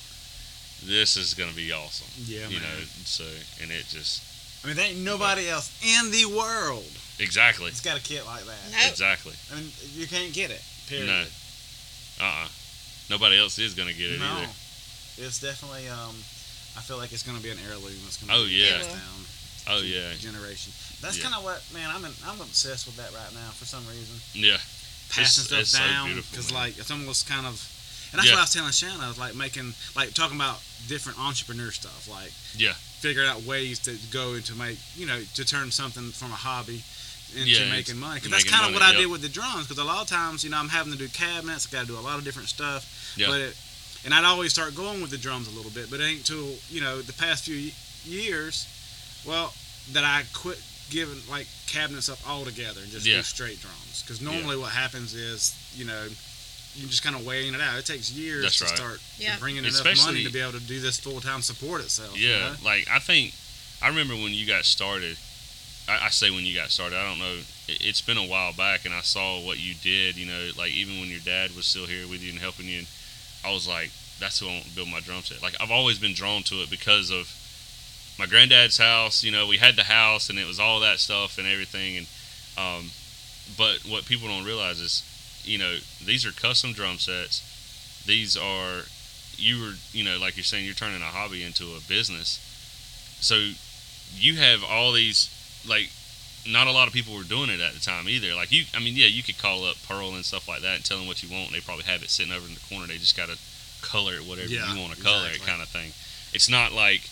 this 0.86 1.16
is 1.18 1.34
gonna 1.34 1.54
be 1.54 1.72
awesome, 1.72 2.08
Yeah, 2.26 2.48
you 2.48 2.60
man. 2.60 2.64
know. 2.64 2.80
So, 3.06 3.24
and 3.62 3.72
it 3.72 3.86
just 3.88 4.24
I 4.64 4.68
mean, 4.68 4.76
there 4.78 4.88
ain't 4.88 5.00
nobody 5.00 5.50
else 5.50 5.72
in 5.84 6.12
the 6.12 6.26
world 6.26 6.86
exactly, 7.20 7.68
It's 7.68 7.82
got 7.82 7.98
a 7.98 8.02
kit 8.02 8.26
like 8.26 8.44
that. 8.46 8.58
Nope. 8.72 8.90
exactly. 8.92 9.34
I 9.52 9.56
mean, 9.60 9.72
you 9.94 10.08
can't 10.08 10.34
get 10.34 10.52
it. 10.52 10.62
Period. 10.88 11.08
No. 11.08 11.24
Uh, 12.20 12.24
uh 12.24 12.48
nobody 13.10 13.38
else 13.40 13.58
is 13.60 13.74
gonna 13.74 13.94
get 13.94 14.12
it 14.12 14.20
No. 14.20 14.26
either. 14.26 14.50
It's 15.18 15.40
definitely. 15.40 15.88
Um, 15.90 16.16
I 16.76 16.82
feel 16.82 16.98
like 16.98 17.12
it's 17.14 17.22
going 17.22 17.38
to 17.38 17.44
be 17.44 17.52
an 17.52 17.60
heirloom. 17.70 17.94
That's 18.02 18.18
going 18.18 18.34
to 18.34 18.36
Oh, 18.36 18.46
be 18.50 18.54
yeah. 18.66 18.78
passed 18.82 18.90
down 18.90 19.26
Oh 19.68 19.80
to 19.82 19.86
yeah, 19.86 20.10
generation. 20.18 20.74
That's 21.02 21.18
Yeah. 21.18 21.24
kind 21.30 21.36
of 21.36 21.44
what 21.44 21.62
man. 21.72 21.88
I'm 21.94 22.04
in, 22.04 22.12
I'm 22.26 22.42
obsessed 22.42 22.88
with 22.88 22.98
that 22.98 23.14
right 23.14 23.32
now 23.36 23.52
for 23.52 23.66
some 23.66 23.86
reason. 23.86 24.20
yeah. 24.34 24.58
Passing 25.10 25.46
It's- 25.46 25.46
stuff 25.46 25.60
it's 25.60 25.72
down 25.74 26.16
because 26.16 26.50
man. 26.52 26.62
like 26.64 26.78
it's 26.80 26.90
almost 26.90 27.28
kind 27.28 27.46
of. 27.46 27.62
And 28.12 28.18
that's 28.18 28.26
Yeah. 28.28 28.34
what 28.34 28.40
I 28.40 28.44
was 28.50 28.54
telling 28.54 28.72
Shannon. 28.74 29.02
I 29.02 29.08
was 29.08 29.20
like 29.20 29.36
making 29.36 29.76
like 29.96 30.16
talking 30.16 30.36
about 30.36 30.62
different 30.88 31.20
entrepreneur 31.20 31.72
stuff, 31.72 32.08
like 32.08 32.34
Yeah. 32.58 32.74
figuring 33.02 33.30
out 33.30 33.44
ways 33.44 33.78
to 33.86 33.94
go 34.10 34.34
into 34.34 34.56
make 34.56 34.80
you 34.98 35.06
know 35.06 35.24
to 35.36 35.46
turn 35.46 35.72
something 35.72 36.12
from 36.12 36.32
a 36.34 36.36
hobby 36.36 36.84
into 37.36 37.50
Yeah, 37.50 37.70
making 37.70 37.98
money. 37.98 38.20
Because 38.20 38.28
into 38.34 38.46
that's 38.46 38.50
kind 38.50 38.68
of 38.68 38.74
what 38.74 38.82
I 38.84 38.92
yep. 38.92 39.02
did 39.02 39.08
with 39.08 39.22
the 39.22 39.30
drums. 39.30 39.68
Because 39.68 39.78
a 39.82 39.84
lot 39.84 40.02
of 40.02 40.08
times, 40.08 40.44
you 40.44 40.50
know, 40.50 40.58
I'm 40.58 40.70
having 40.70 40.92
to 40.94 40.98
do 40.98 41.08
cabinets. 41.10 41.68
I 41.68 41.72
got 41.72 41.82
to 41.82 41.88
do 41.88 41.98
a 41.98 42.02
lot 42.02 42.18
of 42.18 42.24
different 42.26 42.50
stuff. 42.50 43.14
Yeah. 43.18 43.28
But 43.28 43.42
it, 43.42 43.58
and 44.06 44.14
I'd 44.14 44.26
always 44.26 44.52
start 44.52 44.76
going 44.76 45.02
with 45.02 45.12
the 45.12 45.18
drums 45.18 45.48
a 45.48 45.56
little 45.56 45.72
bit, 45.72 45.90
but 45.90 46.00
it 46.00 46.04
ain't 46.04 46.26
till 46.26 46.56
you 46.70 46.82
know 46.82 47.02
the 47.02 47.14
past 47.14 47.46
few 47.46 47.72
years, 48.06 48.68
well, 49.26 49.54
that 49.94 50.04
I 50.04 50.24
quit 50.34 50.62
giving 50.90 51.18
like 51.30 51.48
cabinets 51.68 52.10
up 52.10 52.20
altogether 52.30 52.82
and 52.82 52.92
just 52.92 53.06
Yeah. 53.06 53.18
do 53.18 53.24
straight 53.24 53.62
drums. 53.62 54.02
Because 54.02 54.22
normally 54.22 54.58
what 54.58 54.72
happens 54.72 55.14
is, 55.14 55.56
you 55.76 55.86
know. 55.86 56.08
You're 56.76 56.90
just 56.90 57.04
kind 57.04 57.16
of 57.16 57.24
weighing 57.24 57.54
it 57.54 57.62
out. 57.62 57.78
It 57.78 57.86
takes 57.86 58.10
years 58.12 58.42
That's 58.42 58.58
to 58.58 58.64
right. 58.66 58.76
start 58.76 59.02
Yeah. 59.20 59.38
bringing 59.38 59.64
enough 59.64 59.86
money 60.08 60.24
to 60.24 60.32
be 60.32 60.40
able 60.40 60.54
to 60.54 60.60
do 60.60 60.80
this 60.80 61.00
full 61.00 61.22
time 61.22 61.44
support 61.44 61.82
itself. 61.82 62.18
you 62.18 62.30
Yeah, 62.30 62.40
know? 62.50 62.56
like 62.64 62.88
I 62.90 62.98
think 62.98 63.36
I 63.80 63.90
remember 63.90 64.16
when 64.16 64.34
you 64.34 64.48
got 64.48 64.66
started. 64.66 65.16
I, 65.88 66.06
I 66.06 66.10
say 66.10 66.32
when 66.32 66.46
you 66.46 66.56
got 66.56 66.70
started. 66.70 66.98
I 66.98 67.08
don't 67.08 67.20
know. 67.20 67.40
It, 67.68 67.82
it's 67.82 68.02
been 68.02 68.18
a 68.18 68.28
while 68.28 68.54
back, 68.54 68.86
and 68.86 68.94
I 68.94 69.02
saw 69.02 69.40
what 69.40 69.60
you 69.60 69.74
did. 69.82 70.18
You 70.18 70.28
know, 70.28 70.50
like 70.58 70.72
even 70.72 71.00
when 71.00 71.10
your 71.10 71.20
dad 71.20 71.56
was 71.56 71.66
still 71.66 71.86
here 71.86 72.08
with 72.08 72.24
you 72.24 72.32
and 72.32 72.40
helping 72.40 72.68
you, 72.68 72.80
and 72.80 72.88
I 73.46 73.54
was 73.54 73.68
like, 73.68 73.92
that's 74.20 74.40
who 74.40 74.48
I 74.48 74.54
want 74.54 74.66
to 74.66 74.76
build 74.76 74.90
my 74.90 75.00
drum 75.02 75.22
set. 75.22 75.42
Like 75.42 75.56
I've 75.60 75.72
always 75.72 76.00
been 76.00 76.14
drawn 76.14 76.44
to 76.44 76.56
it 76.62 76.70
because 76.70 77.12
of 77.12 77.32
my 78.18 78.26
granddad's 78.26 78.78
house. 78.78 79.24
You 79.24 79.32
know, 79.32 79.48
we 79.48 79.58
had 79.58 79.76
the 79.76 79.84
house 79.84 80.30
and 80.30 80.40
it 80.40 80.48
was 80.48 80.60
all 80.60 80.80
that 80.80 81.00
stuff 81.00 81.38
and 81.38 81.48
everything. 81.48 81.98
And 81.98 82.08
um, 82.58 82.92
but 83.58 83.80
what 83.90 84.06
people 84.06 84.28
don't 84.28 84.46
realize 84.46 84.80
is, 84.80 85.04
you 85.44 85.58
know, 85.58 85.78
these 86.04 86.26
are 86.26 86.32
custom 86.32 86.74
drum 86.74 87.00
sets. 87.00 87.42
These 88.06 88.38
are 88.38 88.84
you 89.36 89.62
were 89.62 89.74
you 89.92 90.04
know 90.04 90.20
like 90.20 90.38
you're 90.38 90.44
saying 90.44 90.66
you're 90.66 90.76
turning 90.76 91.02
a 91.02 91.06
hobby 91.06 91.44
into 91.44 91.76
a 91.76 91.80
business. 91.88 92.40
So 93.20 93.52
you 94.16 94.36
have 94.36 94.64
all 94.64 94.92
these 94.92 95.33
like 95.68 95.90
not 96.48 96.68
a 96.68 96.72
lot 96.72 96.88
of 96.88 96.94
people 96.94 97.16
were 97.16 97.24
doing 97.24 97.50
it 97.50 97.62
at 97.62 97.74
the 97.74 97.80
time 97.80 98.10
either. 98.10 98.36
Like 98.36 98.52
you, 98.52 98.66
I 98.76 98.80
mean, 98.80 98.96
yeah, 98.96 99.08
you 99.08 99.24
could 99.24 99.38
call 99.38 99.64
up 99.66 99.78
Pearl 99.88 100.16
and 100.16 100.26
stuff 100.26 100.48
like 100.48 100.62
that 100.62 100.76
and 100.76 100.86
tell 100.86 100.98
them 100.98 101.08
what 101.08 101.24
you 101.24 101.34
want. 101.34 101.52
They 101.52 101.62
probably 101.62 101.86
have 101.86 102.04
it 102.04 102.10
sitting 102.10 102.34
over 102.34 102.48
in 102.48 102.54
the 102.54 102.60
corner. 102.70 102.88
They 102.88 102.98
just 102.98 103.16
got 103.16 103.30
to 103.30 103.38
color 103.82 104.14
it 104.16 104.28
whatever 104.28 104.48
Yeah, 104.50 104.74
you 104.74 104.80
want 104.80 104.94
to 104.94 105.02
color 105.02 105.28
it, 105.32 105.42
kind 105.42 105.62
of 105.62 105.68
thing. 105.70 105.92
It's 106.34 106.50
not 106.50 106.74
like 106.74 107.10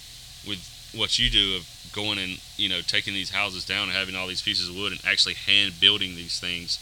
with 0.47 0.59
what 0.95 1.17
you 1.19 1.29
do 1.29 1.55
of 1.55 1.67
going 1.93 2.19
and 2.19 2.39
you 2.57 2.67
know 2.69 2.81
taking 2.81 3.13
these 3.13 3.31
houses 3.31 3.65
down 3.65 3.83
and 3.83 3.91
having 3.91 4.15
all 4.15 4.27
these 4.27 4.41
pieces 4.41 4.69
of 4.69 4.75
wood 4.75 4.91
and 4.91 5.01
actually 5.05 5.35
hand 5.35 5.73
building 5.79 6.15
these 6.15 6.39
things 6.39 6.79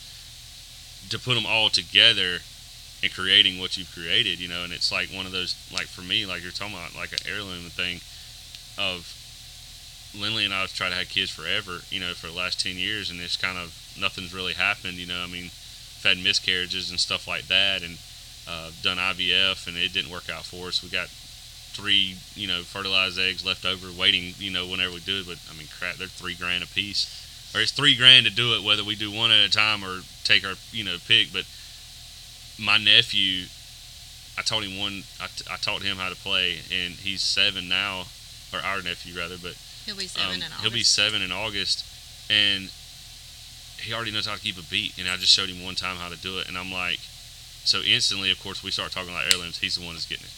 to 1.09 1.19
put 1.19 1.35
them 1.35 1.45
all 1.45 1.69
together 1.69 2.39
and 3.01 3.13
creating 3.13 3.59
what 3.59 3.77
you've 3.77 3.91
created. 3.93 4.39
You 4.39 4.47
know, 4.47 4.63
and 4.63 4.73
it's 4.73 4.91
like 4.91 5.09
one 5.09 5.25
of 5.25 5.31
those 5.31 5.55
like 5.71 5.87
for 5.87 6.01
me, 6.01 6.25
like 6.25 6.41
you're 6.41 6.51
talking 6.51 6.75
about, 6.75 6.95
like 6.95 7.11
an 7.11 7.19
heirloom 7.27 7.69
thing 7.69 8.01
of 8.77 9.18
Linley 10.17 10.45
and 10.45 10.53
I 10.53 10.61
have 10.61 10.73
tried 10.73 10.89
to 10.89 10.95
have 10.95 11.09
kids 11.09 11.29
forever, 11.29 11.79
you 11.89 11.99
know, 11.99 12.13
for 12.13 12.27
the 12.27 12.33
last 12.33 12.59
10 12.59 12.77
years, 12.77 13.09
and 13.09 13.19
it's 13.21 13.37
kind 13.37 13.57
of 13.57 13.75
nothing's 13.99 14.33
really 14.33 14.53
happened, 14.53 14.95
you 14.95 15.05
know. 15.05 15.21
I 15.21 15.27
mean, 15.27 15.43
we've 15.43 16.03
had 16.03 16.17
miscarriages 16.17 16.89
and 16.89 16.99
stuff 16.99 17.27
like 17.27 17.47
that, 17.47 17.83
and 17.83 17.97
uh, 18.47 18.71
done 18.81 18.97
IVF, 18.97 19.67
and 19.67 19.77
it 19.77 19.93
didn't 19.93 20.11
work 20.11 20.29
out 20.29 20.45
for 20.45 20.67
us. 20.67 20.81
We 20.81 20.89
got 20.89 21.09
three, 21.09 22.15
you 22.35 22.47
know, 22.47 22.61
fertilized 22.61 23.19
eggs 23.19 23.45
left 23.45 23.65
over 23.65 23.87
waiting, 23.97 24.33
you 24.39 24.51
know, 24.51 24.65
whenever 24.65 24.93
we 24.93 24.99
do 25.01 25.19
it, 25.19 25.27
but 25.27 25.37
I 25.49 25.57
mean, 25.57 25.67
crap, 25.77 25.95
they're 25.95 26.07
three 26.07 26.35
grand 26.35 26.63
a 26.63 26.67
piece. 26.67 27.25
Or 27.53 27.61
it's 27.61 27.71
three 27.71 27.95
grand 27.95 28.25
to 28.25 28.31
do 28.31 28.53
it, 28.53 28.63
whether 28.63 28.83
we 28.83 28.95
do 28.95 29.11
one 29.11 29.31
at 29.31 29.45
a 29.45 29.49
time 29.49 29.83
or 29.83 30.01
take 30.23 30.45
our, 30.45 30.53
you 30.71 30.83
know, 30.83 30.97
pick. 31.07 31.33
But 31.33 31.45
my 32.59 32.77
nephew, 32.77 33.45
I 34.37 34.41
taught 34.41 34.63
him 34.63 34.77
one, 34.77 35.03
I, 35.21 35.27
t- 35.27 35.45
I 35.49 35.57
taught 35.57 35.81
him 35.81 35.97
how 35.97 36.09
to 36.09 36.15
play, 36.15 36.59
and 36.71 36.93
he's 36.93 37.21
seven 37.21 37.67
now, 37.67 38.05
or 38.53 38.59
our 38.59 38.81
nephew 38.81 39.17
rather, 39.17 39.37
but 39.41 39.55
He'll 39.85 39.95
be 39.97 40.07
seven 40.07 40.29
um, 40.29 40.35
in 40.35 40.43
August. 40.43 40.61
he'll 40.61 40.71
be 40.71 40.83
seven 40.83 41.21
in 41.21 41.31
August, 41.31 41.85
and 42.29 42.69
he 43.81 43.93
already 43.93 44.11
knows 44.11 44.25
how 44.27 44.35
to 44.35 44.39
keep 44.41 44.57
a 44.57 44.63
beat. 44.63 44.97
And 44.97 45.07
I 45.07 45.15
just 45.17 45.31
showed 45.33 45.49
him 45.49 45.63
one 45.63 45.75
time 45.75 45.95
how 45.97 46.09
to 46.09 46.17
do 46.17 46.37
it, 46.39 46.47
and 46.47 46.57
I'm 46.57 46.71
like, 46.71 46.99
so 47.63 47.81
instantly, 47.81 48.31
of 48.31 48.41
course, 48.41 48.63
we 48.63 48.71
start 48.71 48.91
talking 48.91 49.09
about 49.09 49.25
heirlooms. 49.31 49.59
He's 49.59 49.75
the 49.75 49.85
one 49.85 49.93
that's 49.95 50.05
getting 50.05 50.25
it. 50.25 50.33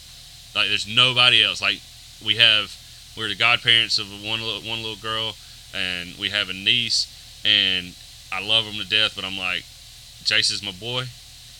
Like, 0.54 0.68
there's 0.68 0.86
nobody 0.86 1.42
else. 1.42 1.60
Like, 1.62 1.80
we 2.24 2.36
have, 2.36 2.74
we're 3.16 3.28
the 3.28 3.34
godparents 3.34 3.98
of 3.98 4.06
one 4.24 4.40
little 4.40 4.60
one 4.68 4.82
little 4.82 4.96
girl, 5.00 5.34
and 5.74 6.14
we 6.18 6.30
have 6.30 6.48
a 6.50 6.52
niece, 6.54 7.06
and 7.44 7.94
I 8.32 8.40
love 8.46 8.64
him 8.64 8.80
to 8.82 8.88
death. 8.88 9.12
But 9.16 9.24
I'm 9.24 9.36
like, 9.38 9.62
Jace 10.24 10.52
is 10.52 10.62
my 10.62 10.72
boy, 10.72 11.04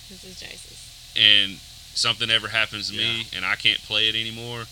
This 0.08 0.24
is 0.24 0.40
Jace's. 0.40 1.12
and 1.16 1.58
something 1.94 2.30
ever 2.30 2.48
happens 2.48 2.90
to 2.90 2.96
me, 2.96 3.26
and 3.34 3.44
I 3.44 3.54
can't 3.56 3.78
play 3.80 4.08
it 4.08 4.14
anymore, 4.14 4.64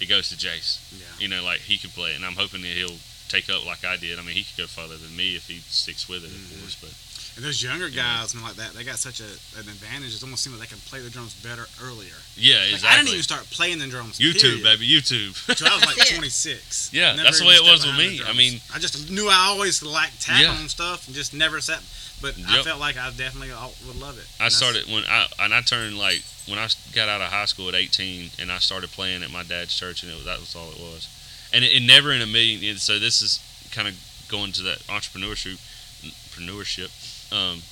it 0.00 0.06
goes 0.08 0.28
to 0.30 0.36
Jace 0.36 0.78
Yeah. 0.92 1.04
you 1.18 1.28
know, 1.28 1.42
like 1.44 1.60
he 1.60 1.78
could 1.78 1.94
play 1.94 2.10
it, 2.12 2.16
and 2.16 2.24
I'm 2.24 2.36
hoping 2.36 2.62
that 2.62 2.68
he'll 2.72 2.98
take 3.28 3.48
up 3.50 3.64
like 3.66 3.84
I 3.84 3.96
did. 3.96 4.18
I 4.18 4.22
mean, 4.22 4.34
he 4.36 4.44
could 4.44 4.56
go 4.56 4.66
further 4.66 4.96
than 4.96 5.14
me 5.16 5.34
if 5.36 5.46
he 5.48 5.60
sticks 5.68 6.08
with 6.08 6.24
it, 6.24 6.30
of 6.30 6.36
Mhm. 6.36 6.60
course. 6.60 6.76
But 6.80 6.90
And 7.36 7.44
those 7.44 7.60
younger 7.60 7.88
guys 7.88 8.32
and 8.32 8.44
like 8.44 8.54
that, 8.56 8.74
they 8.74 8.84
got 8.84 8.96
such 9.00 9.18
a, 9.18 9.24
an 9.58 9.66
advantage. 9.68 10.14
It 10.14 10.22
almost 10.22 10.44
seems 10.44 10.56
like 10.56 10.68
they 10.68 10.72
can 10.76 10.80
play 10.88 11.00
the 11.00 11.10
drums 11.10 11.32
better 11.42 11.68
earlier. 11.82 12.14
yeah, 12.36 12.58
Like, 12.58 12.74
exactly. 12.74 12.88
I 12.88 12.96
didn't 12.98 13.08
even 13.08 13.22
start 13.24 13.50
playing 13.50 13.78
the 13.80 13.88
drums. 13.88 14.18
YouTube, 14.20 14.40
period, 14.40 14.62
baby, 14.62 14.88
YouTube. 14.88 15.34
Till 15.56 15.66
I 15.66 15.74
was 15.74 15.84
like 15.84 16.08
26. 16.14 16.90
Yeah, 16.92 17.10
Never 17.12 17.24
that's 17.24 17.40
the 17.40 17.46
way 17.46 17.54
it 17.54 17.64
was 17.64 17.84
with 17.84 17.96
me. 17.96 18.22
I 18.24 18.34
mean- 18.34 18.60
I 18.72 18.78
just 18.78 19.10
knew 19.10 19.28
I 19.28 19.46
always 19.50 19.82
liked 19.82 20.20
tapping 20.22 20.42
Yeah. 20.44 20.50
on 20.54 20.68
stuff 20.68 21.06
and 21.08 21.16
just 21.16 21.34
never 21.34 21.60
sat. 21.60 21.82
But 22.22 22.34
I 22.48 22.62
felt 22.62 22.80
like 22.80 22.96
I 22.96 23.10
definitely 23.10 23.50
would 23.86 23.96
love 23.96 24.16
it. 24.18 24.24
I 24.40 24.44
And 24.46 24.52
that's- 24.52 24.54
started 24.54 24.86
when 24.86 25.04
I 25.04 25.26
and 25.40 25.52
I 25.54 25.60
turned 25.60 25.98
like 25.98 26.22
when 26.46 26.58
I 26.58 26.68
got 26.94 27.08
out 27.08 27.20
of 27.20 27.28
high 27.28 27.46
school 27.46 27.68
at 27.68 27.74
18, 27.74 28.30
and 28.38 28.52
I 28.52 28.58
started 28.58 28.90
playing 28.92 29.22
at 29.22 29.30
my 29.30 29.42
dad's 29.42 29.74
church, 29.74 30.02
and 30.02 30.12
it 30.12 30.14
was, 30.14 30.24
that 30.26 30.38
was 30.40 30.54
all 30.54 30.70
it 30.70 30.78
was. 30.78 31.08
And 31.52 31.64
it, 31.64 31.72
it 31.72 31.82
never 31.82 32.12
in 32.12 32.20
a 32.22 32.26
million. 32.26 32.62
and 32.68 32.78
So 32.78 32.98
this 32.98 33.22
is 33.22 33.40
kind 33.72 33.88
of 33.88 33.94
going 34.28 34.52
to 34.52 34.62
that 34.64 34.78
entrepreneurship, 34.88 35.56
entrepreneurship. 36.04 36.90
Um, 37.32 37.62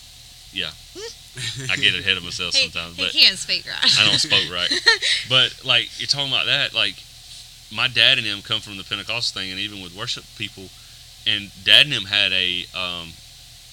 yeah, 0.53 0.70
I 1.70 1.76
get 1.76 1.95
ahead 1.95 2.16
of 2.16 2.24
myself 2.24 2.55
He, 2.55 2.68
sometimes, 2.68 2.97
he 2.97 3.05
but 3.05 3.12
can't 3.12 3.38
speak 3.38 3.64
right. 3.66 3.99
I 4.01 4.05
don't 4.09 4.18
spoke 4.18 4.51
right. 4.53 4.70
But 5.28 5.64
like 5.64 5.88
you're 5.99 6.07
talking 6.07 6.28
about 6.32 6.47
that, 6.47 6.74
like 6.74 6.95
my 7.74 7.88
dad 7.88 8.18
and 8.18 8.26
him 8.26 8.43
come 8.43 8.61
from 8.61 8.76
the 8.76 8.84
Pentecostal 8.84 9.40
thing, 9.40 9.51
and 9.51 9.61
even 9.61 9.82
with 9.82 9.95
worship 9.97 10.24
people, 10.36 10.64
and 11.26 11.51
dad 11.64 11.86
and 11.86 11.95
him 11.95 12.05
had 12.05 12.32
a 12.32 12.64
um, 12.74 13.09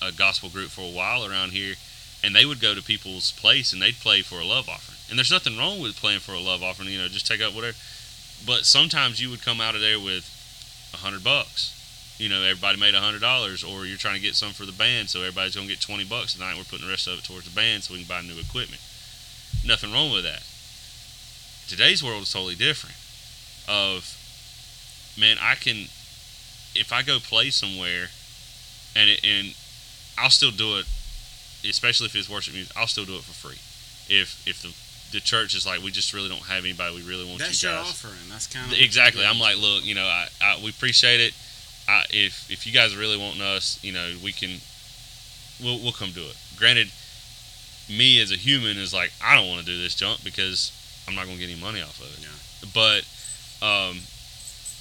a 0.01 0.11
gospel 0.11 0.49
group 0.49 0.69
for 0.69 0.81
a 0.81 0.95
while 0.95 1.25
around 1.25 1.51
here, 1.51 1.75
and 2.23 2.35
they 2.35 2.45
would 2.45 2.59
go 2.59 2.75
to 2.75 2.81
people's 2.81 3.31
place 3.31 3.73
and 3.73 3.81
they'd 3.81 3.95
play 3.95 4.21
for 4.21 4.39
a 4.39 4.45
love 4.45 4.69
offering. 4.69 4.97
And 5.09 5.17
there's 5.17 5.31
nothing 5.31 5.57
wrong 5.57 5.81
with 5.81 5.95
playing 5.95 6.19
for 6.19 6.33
a 6.33 6.39
love 6.39 6.61
offering, 6.61 6.89
you 6.89 6.99
know, 6.99 7.07
just 7.07 7.27
take 7.27 7.41
out 7.41 7.53
whatever. 7.53 7.77
But 8.45 8.65
sometimes 8.65 9.21
you 9.21 9.29
would 9.29 9.41
come 9.43 9.59
out 9.59 9.75
of 9.75 9.81
there 9.81 9.99
with 9.99 10.27
a 10.93 10.97
hundred 10.97 11.23
bucks. 11.23 11.75
You 12.17 12.29
know, 12.29 12.41
everybody 12.43 12.77
made 12.77 12.95
a 12.95 12.99
hundred 12.99 13.21
dollars, 13.21 13.63
or 13.63 13.85
you're 13.85 13.97
trying 13.97 14.15
to 14.15 14.21
get 14.21 14.35
some 14.35 14.51
for 14.51 14.65
the 14.65 14.73
band, 14.73 15.09
so 15.09 15.19
everybody's 15.19 15.55
gonna 15.55 15.67
get 15.67 15.79
twenty 15.79 16.03
bucks 16.03 16.33
tonight. 16.33 16.57
We're 16.57 16.63
putting 16.65 16.85
the 16.85 16.91
rest 16.91 17.07
of 17.07 17.17
it 17.19 17.23
towards 17.23 17.45
the 17.45 17.55
band, 17.55 17.83
so 17.83 17.93
we 17.93 18.03
can 18.03 18.09
buy 18.09 18.21
new 18.21 18.39
equipment. 18.39 18.81
Nothing 19.65 19.93
wrong 19.93 20.11
with 20.11 20.23
that. 20.23 20.43
Today's 21.67 22.03
world 22.03 22.23
is 22.23 22.33
totally 22.33 22.55
different. 22.55 22.95
Of 23.67 24.17
man, 25.17 25.37
I 25.39 25.55
can 25.55 25.87
if 26.75 26.91
I 26.91 27.01
go 27.03 27.19
play 27.19 27.49
somewhere, 27.49 28.09
and 28.95 29.09
it, 29.09 29.23
and 29.23 29.55
I'll 30.19 30.29
still 30.29 30.51
do 30.51 30.77
it, 30.77 30.85
especially 31.67 32.07
if 32.07 32.15
it's 32.15 32.29
worship 32.29 32.53
music. 32.53 32.75
I'll 32.75 32.87
still 32.87 33.05
do 33.05 33.15
it 33.15 33.23
for 33.23 33.33
free. 33.33 33.59
If 34.13 34.45
if 34.47 34.61
the 34.61 34.73
the 35.11 35.19
church 35.19 35.55
is 35.55 35.65
like, 35.65 35.81
we 35.81 35.91
just 35.91 36.13
really 36.13 36.29
don't 36.29 36.43
have 36.43 36.63
anybody. 36.63 36.95
We 36.95 37.01
really 37.01 37.25
want 37.25 37.39
That's 37.39 37.63
you 37.63 37.69
your 37.69 37.79
offering. 37.79 38.13
That's 38.29 38.47
kind 38.47 38.71
of 38.71 38.77
Exactly. 38.77 39.25
I'm 39.25 39.39
like, 39.39 39.57
look, 39.57 39.85
you 39.85 39.95
know, 39.95 40.05
I, 40.05 40.27
I 40.41 40.59
we 40.63 40.69
appreciate 40.69 41.19
it. 41.19 41.33
I, 41.87 42.05
if 42.11 42.51
if 42.51 42.67
you 42.67 42.73
guys 42.73 42.95
are 42.95 42.99
really 42.99 43.17
wanting 43.17 43.41
us, 43.41 43.79
you 43.83 43.91
know, 43.91 44.13
we 44.23 44.31
can, 44.31 44.57
we'll 45.63 45.79
we'll 45.79 45.91
come 45.91 46.11
do 46.11 46.21
it. 46.21 46.35
Granted, 46.57 46.89
me 47.89 48.21
as 48.21 48.31
a 48.31 48.35
human 48.35 48.77
is 48.77 48.93
like, 48.93 49.11
I 49.23 49.35
don't 49.35 49.47
want 49.47 49.61
to 49.61 49.65
do 49.65 49.79
this 49.81 49.95
junk 49.95 50.23
because 50.23 50.71
I'm 51.07 51.15
not 51.15 51.25
gonna 51.25 51.37
get 51.37 51.49
any 51.49 51.59
money 51.59 51.81
off 51.81 51.99
of 51.99 52.13
it. 52.13 52.21
Yeah. 52.21 52.69
But 52.73 53.65
um, 53.65 53.99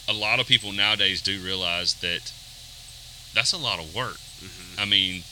a 0.09 0.13
lot 0.13 0.41
of 0.41 0.47
people 0.47 0.73
nowadays 0.73 1.23
do 1.23 1.41
realize 1.41 1.95
that 1.95 2.33
that's 3.35 3.53
a 3.53 3.59
lot 3.59 3.79
of 3.79 3.95
work. 3.95 4.19
Hmm 4.41 4.81
I 4.81 4.85
mean, 4.85 5.23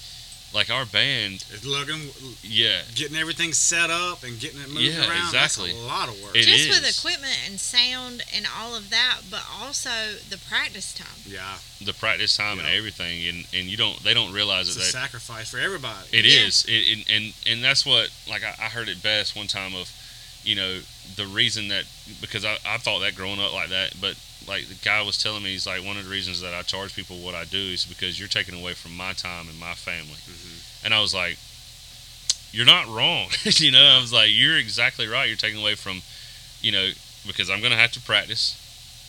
like 0.55 0.71
our 0.71 0.87
band, 0.87 1.45
It's 1.53 1.65
looking, 1.65 2.11
yeah, 2.43 2.83
getting 2.95 3.17
everything 3.17 3.53
set 3.53 3.91
up 3.91 4.23
and 4.25 4.39
getting 4.41 4.61
it 4.61 4.69
moved 4.69 4.81
Yeah, 4.81 5.07
around. 5.09 5.27
exactly. 5.27 5.73
That's 5.73 5.83
a 5.83 5.87
lot 5.87 6.09
of 6.09 6.21
work. 6.23 6.35
It 6.37 6.43
Just 6.43 6.69
with 6.69 6.99
equipment 6.99 7.37
and 7.47 7.61
sound 7.61 8.25
and 8.35 8.47
all 8.59 8.75
of 8.75 8.91
that, 8.91 9.19
but 9.31 9.43
also 9.53 9.91
the 10.31 10.39
practice 10.49 10.95
time. 10.95 11.23
yeah, 11.27 11.59
the 11.85 11.93
practice 11.93 12.37
time 12.37 12.59
and 12.59 12.67
everything, 12.69 13.27
and 13.29 13.47
and 13.53 13.67
you 13.67 13.77
don't 13.77 14.03
they 14.03 14.15
don't 14.15 14.33
realize 14.33 14.69
it's 14.69 14.77
that 14.77 14.83
a 14.83 14.93
that 14.93 15.09
sacrifice 15.11 15.51
for 15.51 15.59
everybody. 15.59 16.09
It 16.13 16.25
Yeah. 16.25 16.47
is, 16.47 16.65
It, 16.65 16.71
it, 16.73 17.11
and 17.11 17.35
and 17.47 17.63
that's 17.65 17.85
what 17.85 18.11
like 18.29 18.43
I, 18.43 18.55
I 18.59 18.69
heard 18.69 18.89
it 18.89 19.03
best 19.03 19.37
one 19.37 19.47
time 19.49 19.75
of, 19.75 19.91
you 20.43 20.55
know, 20.57 20.81
the 21.17 21.27
reason 21.27 21.69
that 21.69 21.85
because 22.21 22.45
I, 22.45 22.59
I 22.67 22.79
thought 22.79 23.01
that 23.01 23.15
growing 23.15 23.41
up 23.41 23.53
like 23.53 23.69
that, 23.71 23.95
but 24.01 24.17
like 24.49 24.67
the 24.69 24.75
guy 24.85 25.03
was 25.03 25.21
telling 25.23 25.43
me 25.43 25.51
he's 25.53 25.67
like 25.67 25.85
one 25.85 25.97
of 25.97 26.05
the 26.05 26.11
reasons 26.11 26.41
that 26.41 26.55
I 26.55 26.63
charge 26.63 26.95
people 26.95 27.17
what 27.19 27.35
I 27.35 27.45
do 27.45 27.59
is 27.59 27.85
because 27.85 28.19
you're 28.19 28.29
taking 28.29 28.59
away 28.59 28.75
from 28.75 28.97
my 28.97 29.13
time 29.13 29.49
and 29.49 29.59
my 29.59 29.75
family, 29.75 30.19
Mhm. 30.29 30.85
and 30.85 30.95
I 30.95 31.01
was 31.01 31.13
like, 31.15 31.39
you're 32.53 32.67
not 32.67 32.87
wrong, 32.89 33.29
you 33.45 33.71
know. 33.71 33.83
I 33.85 34.01
was 34.01 34.13
like, 34.13 34.31
you're 34.33 34.57
exactly 34.57 35.07
right. 35.09 35.27
You're 35.29 35.37
taking 35.37 35.61
away 35.61 35.75
from, 35.75 36.01
you 36.63 36.73
know, 36.73 36.91
because 37.27 37.51
I'm 37.51 37.61
gonna 37.61 37.77
have 37.77 37.93
to 37.93 38.01
practice 38.01 38.55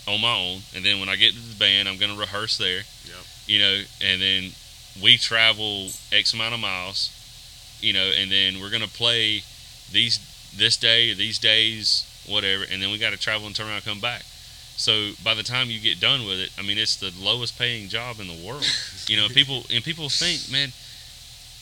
on 0.08 0.22
my 0.22 0.36
own, 0.36 0.62
and 0.76 0.84
then 0.86 1.00
when 1.00 1.10
I 1.10 1.16
get 1.16 1.34
to 1.34 1.40
the 1.40 1.56
band, 1.56 1.88
I'm 1.88 1.98
gonna 1.98 2.16
rehearse 2.16 2.58
there. 2.58 2.84
Yep. 3.06 3.16
You 3.48 3.60
know, 3.60 3.82
and 4.02 4.22
then 4.22 4.52
we 5.02 5.18
travel 5.18 5.92
X 6.12 6.34
amount 6.34 6.54
of 6.56 6.60
miles, 6.60 7.12
you 7.82 7.94
know, 7.94 8.08
and 8.18 8.32
then 8.32 8.60
we're 8.60 8.70
gonna 8.72 8.88
play 8.88 9.44
these 9.92 10.20
this 10.56 10.76
day 10.78 11.14
these 11.14 11.38
days, 11.38 12.06
whatever, 12.26 12.64
and 12.64 12.82
then 12.82 12.90
we 12.92 12.98
got 12.98 13.12
to 13.12 13.18
travel 13.18 13.46
and 13.46 13.56
turn 13.56 13.68
around 13.68 13.76
and 13.76 13.86
come 13.86 14.00
back. 14.00 14.24
So 14.78 15.12
by 15.24 15.34
the 15.34 15.44
time 15.44 15.70
you 15.70 15.80
get 15.80 16.00
done 16.00 16.26
with 16.26 16.40
it, 16.40 16.52
I 16.58 16.62
mean 16.62 16.78
it's 16.78 16.96
the 16.98 17.12
lowest 17.20 17.58
paying 17.58 17.90
job 17.90 18.20
in 18.20 18.28
the 18.28 18.48
world. 18.48 18.66
you 19.08 19.18
know, 19.18 19.28
people 19.34 19.64
and 19.74 19.84
people 19.84 20.08
think, 20.10 20.50
man, 20.52 20.72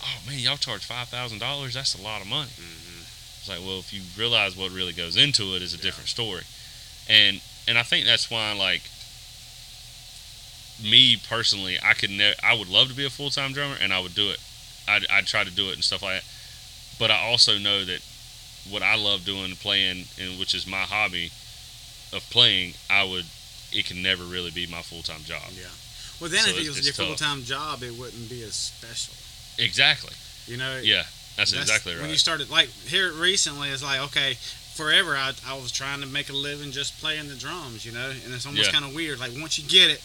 oh 0.03 0.19
man, 0.27 0.37
y'all 0.39 0.57
charge 0.57 0.85
five 0.85 1.07
thousand 1.07 1.39
dollars. 1.39 1.73
That's 1.73 1.95
a 1.95 2.01
lot 2.01 2.21
of 2.21 2.27
money. 2.27 2.49
Mhm. 2.59 3.01
It's 3.39 3.47
like, 3.49 3.59
well, 3.59 3.79
if 3.79 3.93
you 3.93 4.01
realize 4.17 4.55
what 4.57 4.71
really 4.71 4.93
goes 4.93 5.15
into 5.17 5.55
it, 5.55 5.61
is 5.61 5.73
a 5.73 5.77
Yeah. 5.77 5.83
different 5.83 6.09
story. 6.09 6.43
And 7.09 7.41
and 7.67 7.77
I 7.77 7.83
think 7.83 8.05
that's 8.05 8.29
why, 8.29 8.51
like, 8.53 8.81
me 10.83 11.15
personally, 11.29 11.77
I 11.81 11.93
could 11.93 12.09
ne- 12.11 12.35
I 12.43 12.53
would 12.53 12.67
love 12.69 12.89
to 12.89 12.93
be 12.95 13.05
a 13.05 13.09
full 13.09 13.29
time 13.29 13.53
drummer, 13.53 13.75
and 13.79 13.93
I 13.93 13.99
would 13.99 14.13
do 14.15 14.29
it. 14.29 14.39
I'd, 14.87 15.05
I'd 15.09 15.25
try 15.25 15.43
to 15.43 15.49
do 15.51 15.69
it 15.69 15.73
and 15.75 15.83
stuff 15.83 16.03
like 16.03 16.21
that. 16.21 16.25
But 16.99 17.11
I 17.11 17.21
also 17.23 17.57
know 17.57 17.85
that 17.85 18.01
what 18.69 18.83
I 18.83 18.95
love 18.95 19.25
doing, 19.25 19.55
playing, 19.55 20.05
and 20.19 20.37
which 20.39 20.53
is 20.53 20.67
my 20.67 20.81
hobby 20.83 21.31
of 22.13 22.27
playing, 22.29 22.73
I 22.89 23.03
would 23.03 23.25
it 23.71 23.85
can 23.85 24.01
never 24.01 24.23
really 24.23 24.51
be 24.51 24.67
my 24.67 24.81
full 24.81 25.01
time 25.01 25.21
job. 25.23 25.43
Yeah. 25.53 25.63
Well, 26.21 26.29
then 26.29 26.43
So 26.45 26.51
if 26.51 26.63
it 26.63 26.67
was 26.69 26.85
your 26.85 26.93
full 26.93 27.15
time 27.15 27.43
job, 27.43 27.83
it 27.83 27.91
wouldn't 27.97 28.29
be 28.29 28.41
as 28.43 28.55
special. 28.55 29.13
Exactly. 29.57 30.13
You 30.47 30.57
know. 30.57 30.79
Yeah, 30.81 31.03
that's, 31.37 31.51
That's 31.51 31.63
exactly 31.63 31.93
right. 31.93 32.01
When 32.01 32.09
you 32.11 32.17
started, 32.17 32.49
like 32.49 32.69
here 32.87 33.11
recently, 33.11 33.69
it's 33.69 33.83
like 33.83 33.99
okay, 34.11 34.35
forever 34.75 35.15
I, 35.15 35.33
I 35.47 35.55
was 35.55 35.71
trying 35.71 36.01
to 36.01 36.07
make 36.07 36.29
a 36.29 36.33
living 36.33 36.71
just 36.71 36.99
playing 37.01 37.27
the 37.27 37.35
drums, 37.35 37.85
you 37.85 37.91
know, 37.91 38.09
and 38.23 38.33
it's 38.33 38.45
almost 38.45 38.67
Yeah. 38.67 38.71
kind 38.71 38.85
of 38.85 38.93
weird. 38.95 39.19
Like 39.19 39.31
once 39.39 39.57
you 39.59 39.67
get 39.67 39.89
it, 39.89 40.01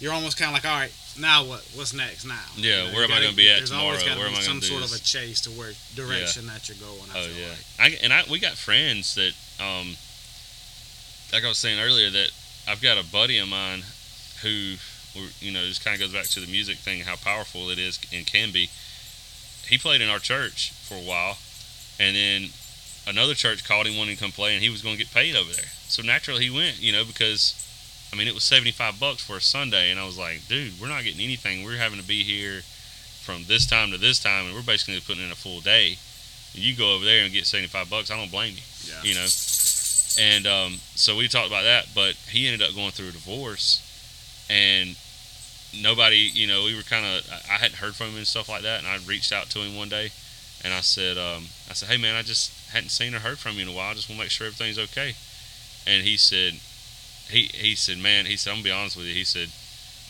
you're 0.00 0.12
almost 0.12 0.36
kind 0.38 0.48
of 0.50 0.54
like, 0.54 0.64
all 0.70 0.78
right, 0.78 0.92
now 1.18 1.44
what? 1.44 1.64
What's 1.74 1.92
next 1.94 2.24
now? 2.26 2.36
Yeah, 2.56 2.84
You 2.84 2.88
know, 2.88 2.94
where 2.94 3.04
am 3.04 3.12
I 3.12 3.22
gonna 3.22 3.32
be 3.36 3.48
at 3.50 3.58
there's 3.58 3.72
always 3.72 4.00
tomorrow? 4.02 4.16
gotta 4.16 4.20
Where 4.20 4.28
be 4.28 4.34
am 4.34 4.40
I 4.40 4.44
some 4.44 4.60
sort 4.62 4.84
of 4.84 4.92
a 4.92 4.98
chase 4.98 5.40
to 5.42 5.50
where 5.50 5.72
direction 5.94 6.46
that 6.48 6.68
you're 6.68 6.78
going. 6.78 7.08
I 7.14 7.18
Oh 7.18 7.22
feel 7.24 7.36
yeah, 7.40 7.48
like. 7.48 7.92
I, 7.94 7.98
and 8.04 8.12
I 8.12 8.24
we 8.30 8.38
got 8.38 8.52
friends 8.52 9.14
that 9.14 9.32
um, 9.64 9.96
like 11.32 11.44
I 11.44 11.48
was 11.48 11.58
saying 11.58 11.78
earlier 11.80 12.10
that 12.10 12.30
I've 12.68 12.80
got 12.82 12.98
a 12.98 13.04
buddy 13.04 13.38
of 13.38 13.48
mine 13.48 13.82
who, 14.42 14.74
you 15.40 15.52
know, 15.52 15.64
just 15.66 15.84
kind 15.84 15.94
of 15.94 16.00
goes 16.00 16.12
back 16.12 16.26
to 16.32 16.40
the 16.40 16.46
music 16.50 16.78
thing, 16.78 17.00
how 17.00 17.16
powerful 17.16 17.70
it 17.70 17.78
is 17.78 17.98
and 18.12 18.26
can 18.26 18.50
be. 18.52 18.68
He 19.68 19.76
played 19.78 20.00
in 20.00 20.08
our 20.08 20.18
church 20.18 20.72
for 20.88 20.94
a 20.94 21.02
while, 21.04 21.36
and 22.00 22.16
then 22.16 22.48
another 23.06 23.34
church 23.34 23.66
called 23.66 23.86
him 23.86 23.96
wanting 23.98 24.16
to 24.16 24.22
come 24.22 24.32
play, 24.32 24.54
and 24.54 24.62
he 24.62 24.70
was 24.70 24.80
going 24.82 24.96
to 24.96 25.02
get 25.04 25.12
paid 25.12 25.36
over 25.36 25.52
there. 25.52 25.70
So 25.88 26.02
naturally 26.02 26.44
he 26.44 26.50
went, 26.50 26.80
you 26.80 26.92
know, 26.92 27.04
because 27.04 27.54
I 28.12 28.16
mean 28.16 28.28
it 28.28 28.34
was 28.34 28.44
seventy 28.44 28.70
five 28.72 28.98
bucks 28.98 29.22
for 29.24 29.36
a 29.36 29.40
Sunday, 29.40 29.90
and 29.90 30.00
I 30.00 30.06
was 30.06 30.18
like, 30.18 30.46
dude, 30.48 30.80
we're 30.80 30.88
not 30.88 31.04
getting 31.04 31.20
anything. 31.20 31.64
We're 31.64 31.76
having 31.76 32.00
to 32.00 32.06
be 32.06 32.22
here 32.22 32.60
from 33.22 33.44
this 33.46 33.66
time 33.66 33.90
to 33.90 33.98
this 33.98 34.18
time, 34.22 34.46
and 34.46 34.54
we're 34.54 34.62
basically 34.62 35.00
putting 35.00 35.24
in 35.24 35.32
a 35.32 35.36
full 35.36 35.60
day. 35.60 35.98
You 36.54 36.74
go 36.74 36.94
over 36.94 37.04
there 37.04 37.24
and 37.24 37.32
get 37.32 37.44
seventy 37.44 37.68
five 37.68 37.90
bucks. 37.90 38.10
I 38.10 38.16
don't 38.16 38.30
blame 38.30 38.54
you 38.54 38.62
Yeah. 38.88 39.02
you 39.02 39.14
know. 39.14 39.26
And 40.18 40.46
um, 40.46 40.72
so 40.96 41.16
we 41.16 41.28
talked 41.28 41.46
about 41.46 41.62
that, 41.62 41.86
but 41.94 42.14
he 42.28 42.48
ended 42.48 42.66
up 42.66 42.74
going 42.74 42.90
through 42.90 43.08
a 43.08 43.12
divorce, 43.12 43.84
and 44.50 44.96
nobody, 45.80 46.30
you 46.32 46.46
know, 46.48 46.64
we 46.64 46.74
were 46.74 46.82
kind 46.82 47.06
of, 47.06 47.28
I 47.48 47.54
hadn't 47.54 47.76
heard 47.76 47.94
from 47.94 48.08
him 48.08 48.16
and 48.16 48.26
stuff 48.26 48.48
like 48.48 48.62
that, 48.62 48.80
and 48.80 48.88
I 48.88 48.98
reached 49.06 49.32
out 49.32 49.46
to 49.50 49.60
him 49.60 49.76
one 49.76 49.88
day, 49.88 50.10
and 50.64 50.74
I 50.74 50.80
said, 50.80 51.16
um, 51.18 51.44
I 51.70 51.74
said, 51.74 51.88
hey 51.88 51.98
man, 51.98 52.16
I 52.16 52.22
just 52.22 52.50
hadn't 52.70 52.90
seen 52.90 53.14
or 53.14 53.20
heard 53.20 53.38
from 53.38 53.56
you 53.56 53.62
in 53.62 53.68
a 53.68 53.72
while. 53.72 53.90
I 53.90 53.94
just 53.94 54.08
want 54.08 54.18
to 54.18 54.24
make 54.24 54.30
sure 54.30 54.46
everything's 54.46 54.78
okay. 54.90 55.14
And 55.86 56.02
he 56.02 56.16
said, 56.16 56.54
he 57.30 57.50
he 57.54 57.74
said, 57.76 57.98
man, 57.98 58.26
he 58.26 58.36
said, 58.36 58.50
I'm 58.50 58.56
gonna 58.56 58.64
be 58.64 58.70
honest 58.72 58.96
with 58.96 59.06
you. 59.06 59.14
He 59.14 59.24
said, 59.24 59.48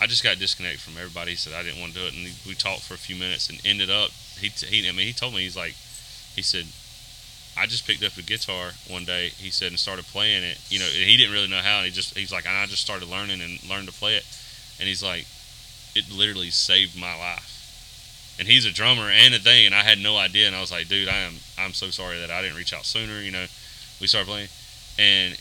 I 0.01 0.07
just 0.07 0.23
got 0.23 0.39
disconnected 0.39 0.81
from 0.81 0.97
everybody. 0.97 1.33
He 1.33 1.37
said 1.37 1.53
I 1.53 1.63
didn't 1.63 1.81
want 1.81 1.93
to 1.93 1.99
do 1.99 2.07
it, 2.07 2.15
and 2.15 2.33
we 2.47 2.55
talked 2.55 2.83
for 2.83 2.95
a 2.95 2.99
few 2.99 3.17
minutes, 3.17 3.51
and 3.51 3.61
ended 3.65 3.91
up, 3.91 4.11
he, 4.41 4.49
he 4.49 4.89
I 4.89 4.93
mean, 4.93 5.07
he 5.07 5.13
told 5.13 5.35
me 5.35 5.43
he's 5.43 5.57
like, 5.57 5.75
he 6.35 6.43
said, 6.43 6.67
I 7.59 7.67
just 7.67 7.87
picked 7.87 8.03
up 8.05 8.17
a 8.17 8.23
guitar 8.23 8.71
one 8.89 9.05
day. 9.05 9.29
He 9.37 9.51
said 9.51 9.69
and 9.69 9.79
started 9.79 10.05
playing 10.07 10.45
it. 10.45 10.59
You 10.71 10.79
know, 10.79 10.87
and 10.87 10.95
he 11.09 11.17
didn't 11.17 11.33
really 11.33 11.49
know 11.49 11.59
how. 11.61 11.79
And 11.79 11.87
he 11.87 11.93
just 11.93 12.17
he's 12.17 12.33
like, 12.33 12.47
and 12.47 12.57
I 12.57 12.67
just 12.67 12.83
started 12.83 13.09
learning 13.09 13.41
and 13.41 13.59
learned 13.69 13.89
to 13.89 13.95
play 13.95 14.17
it. 14.17 14.25
And 14.79 14.89
he's 14.89 15.03
like, 15.03 15.27
it 15.95 16.05
literally 16.13 16.51
saved 16.51 16.99
my 16.99 17.17
life. 17.19 17.55
And 18.39 18.47
he's 18.47 18.65
a 18.67 18.71
drummer 18.73 19.11
and 19.11 19.35
a 19.35 19.39
thing, 19.41 19.67
and 19.67 19.75
I 19.75 19.83
had 19.83 19.99
no 19.99 20.17
idea. 20.17 20.47
And 20.47 20.55
I 20.55 20.61
was 20.61 20.71
like, 20.71 20.87
dude, 20.87 21.09
I 21.09 21.17
am 21.27 21.35
I'm 21.59 21.73
so 21.75 21.91
sorry 21.91 22.19
that 22.21 22.31
I 22.31 22.41
didn't 22.43 22.57
reach 22.57 22.73
out 22.73 22.85
sooner. 22.87 23.21
You 23.21 23.33
know, 23.33 23.47
we 24.01 24.07
started 24.07 24.29
playing, 24.29 24.49
and 24.97 25.37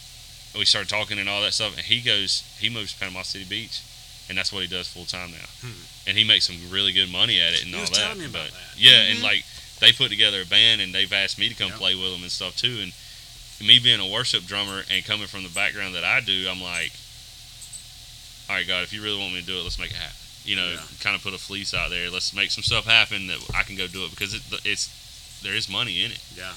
we 0.58 0.66
started 0.66 0.90
talking 0.90 1.20
and 1.20 1.30
all 1.30 1.42
that 1.44 1.54
stuff. 1.54 1.74
And 1.78 1.86
he 1.86 2.02
goes, 2.02 2.42
he 2.60 2.70
moves 2.70 2.94
to 2.94 3.00
Panama 3.00 3.22
City 3.22 3.46
Beach, 3.46 3.84
and 4.30 4.36
that's 4.38 4.52
what 4.52 4.64
he 4.64 4.68
does 4.68 4.88
full 4.88 5.06
time 5.06 5.30
now. 5.30 5.46
Hmm. 5.62 5.78
And 6.08 6.18
he 6.18 6.24
makes 6.24 6.48
some 6.48 6.58
really 6.72 6.92
good 6.92 7.12
money 7.12 7.40
at 7.40 7.54
it 7.54 7.62
and 7.62 7.70
He 7.70 7.76
all 7.76 7.82
was 7.82 7.92
that. 7.92 8.18
me 8.18 8.26
about 8.26 8.48
but 8.50 8.54
that. 8.54 8.78
yeah, 8.82 9.02
and 9.14 9.20
Mhm. 9.20 9.24
like 9.24 9.46
they 9.80 9.92
put 9.92 10.10
together 10.10 10.42
a 10.42 10.46
band 10.46 10.82
and 10.82 10.94
they've 10.94 11.12
asked 11.14 11.38
me 11.38 11.50
to 11.50 11.56
come 11.56 11.72
play 11.72 11.96
with 11.96 12.12
them 12.12 12.22
and 12.22 12.32
stuff 12.32 12.56
too. 12.56 12.80
And 12.82 12.92
me 13.66 13.80
being 13.80 14.00
a 14.00 14.08
worship 14.08 14.44
drummer 14.46 14.82
and 14.92 15.04
coming 15.06 15.28
from 15.28 15.44
the 15.44 15.50
background 15.50 15.96
that 15.96 16.04
I 16.04 16.20
do, 16.22 16.48
I'm 16.50 16.62
like, 16.62 16.92
all 18.50 18.56
right, 18.56 18.68
God, 18.68 18.84
if 18.84 18.94
you 18.94 19.04
really 19.04 19.20
want 19.20 19.34
me 19.34 19.42
to 19.42 19.46
do 19.46 19.58
it, 19.60 19.64
let's 19.64 19.80
make 19.80 19.92
it 19.92 19.98
happen. 19.98 20.16
You 20.46 20.56
know, 20.56 20.70
Yeah. 20.72 20.82
kind 21.02 21.16
of 21.16 21.22
put 21.22 21.34
a 21.34 21.38
fleece 21.38 21.74
out 21.74 21.90
there. 21.90 22.10
Let's 22.10 22.34
make 22.34 22.52
some 22.52 22.64
stuff 22.64 22.86
happen 22.86 23.28
that 23.28 23.40
I 23.54 23.64
can 23.64 23.76
go 23.76 23.88
do 23.88 24.06
it 24.06 24.12
because 24.12 24.34
it, 24.34 24.42
it's 24.64 24.88
there 25.44 25.54
is 25.54 25.68
money 25.70 26.04
in 26.04 26.12
it. 26.12 26.22
Yeah. 26.36 26.54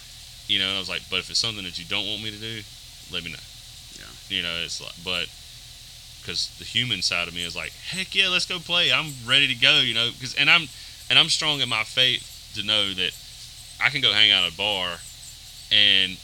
You 0.46 0.58
know, 0.60 0.66
and 0.68 0.76
I 0.76 0.78
was 0.78 0.88
like, 0.88 1.02
but 1.10 1.18
if 1.18 1.30
it's 1.30 1.38
something 1.38 1.64
that 1.64 1.78
you 1.78 1.84
don't 1.84 2.06
want 2.06 2.22
me 2.22 2.30
to 2.30 2.36
do, 2.38 2.62
let 3.12 3.24
me 3.24 3.30
know. 3.32 3.44
Yeah. 3.98 4.36
You 4.36 4.42
know, 4.42 4.54
it's 4.64 4.80
like, 4.80 4.94
but 5.04 5.26
because 6.20 6.54
the 6.58 6.64
human 6.64 7.02
side 7.02 7.26
of 7.28 7.34
me 7.34 7.44
is 7.44 7.56
like, 7.56 7.72
heck 7.72 8.14
yeah, 8.14 8.28
let's 8.28 8.46
go 8.46 8.58
play. 8.58 8.92
I'm 8.92 9.12
ready 9.26 9.48
to 9.48 9.54
go. 9.54 9.80
You 9.80 9.94
know, 9.94 10.10
because 10.12 10.34
and 10.34 10.48
I'm 10.48 10.68
and 11.08 11.18
I'm 11.18 11.28
strong 11.28 11.60
in 11.60 11.68
my 11.68 11.82
faith 11.82 12.29
to 12.54 12.62
know 12.62 12.92
that 12.94 13.12
I 13.82 13.90
can 13.90 14.00
go 14.00 14.12
hang 14.12 14.30
out 14.30 14.44
at 14.44 14.52
a 14.52 14.56
bar 14.56 14.98
and 15.72 16.18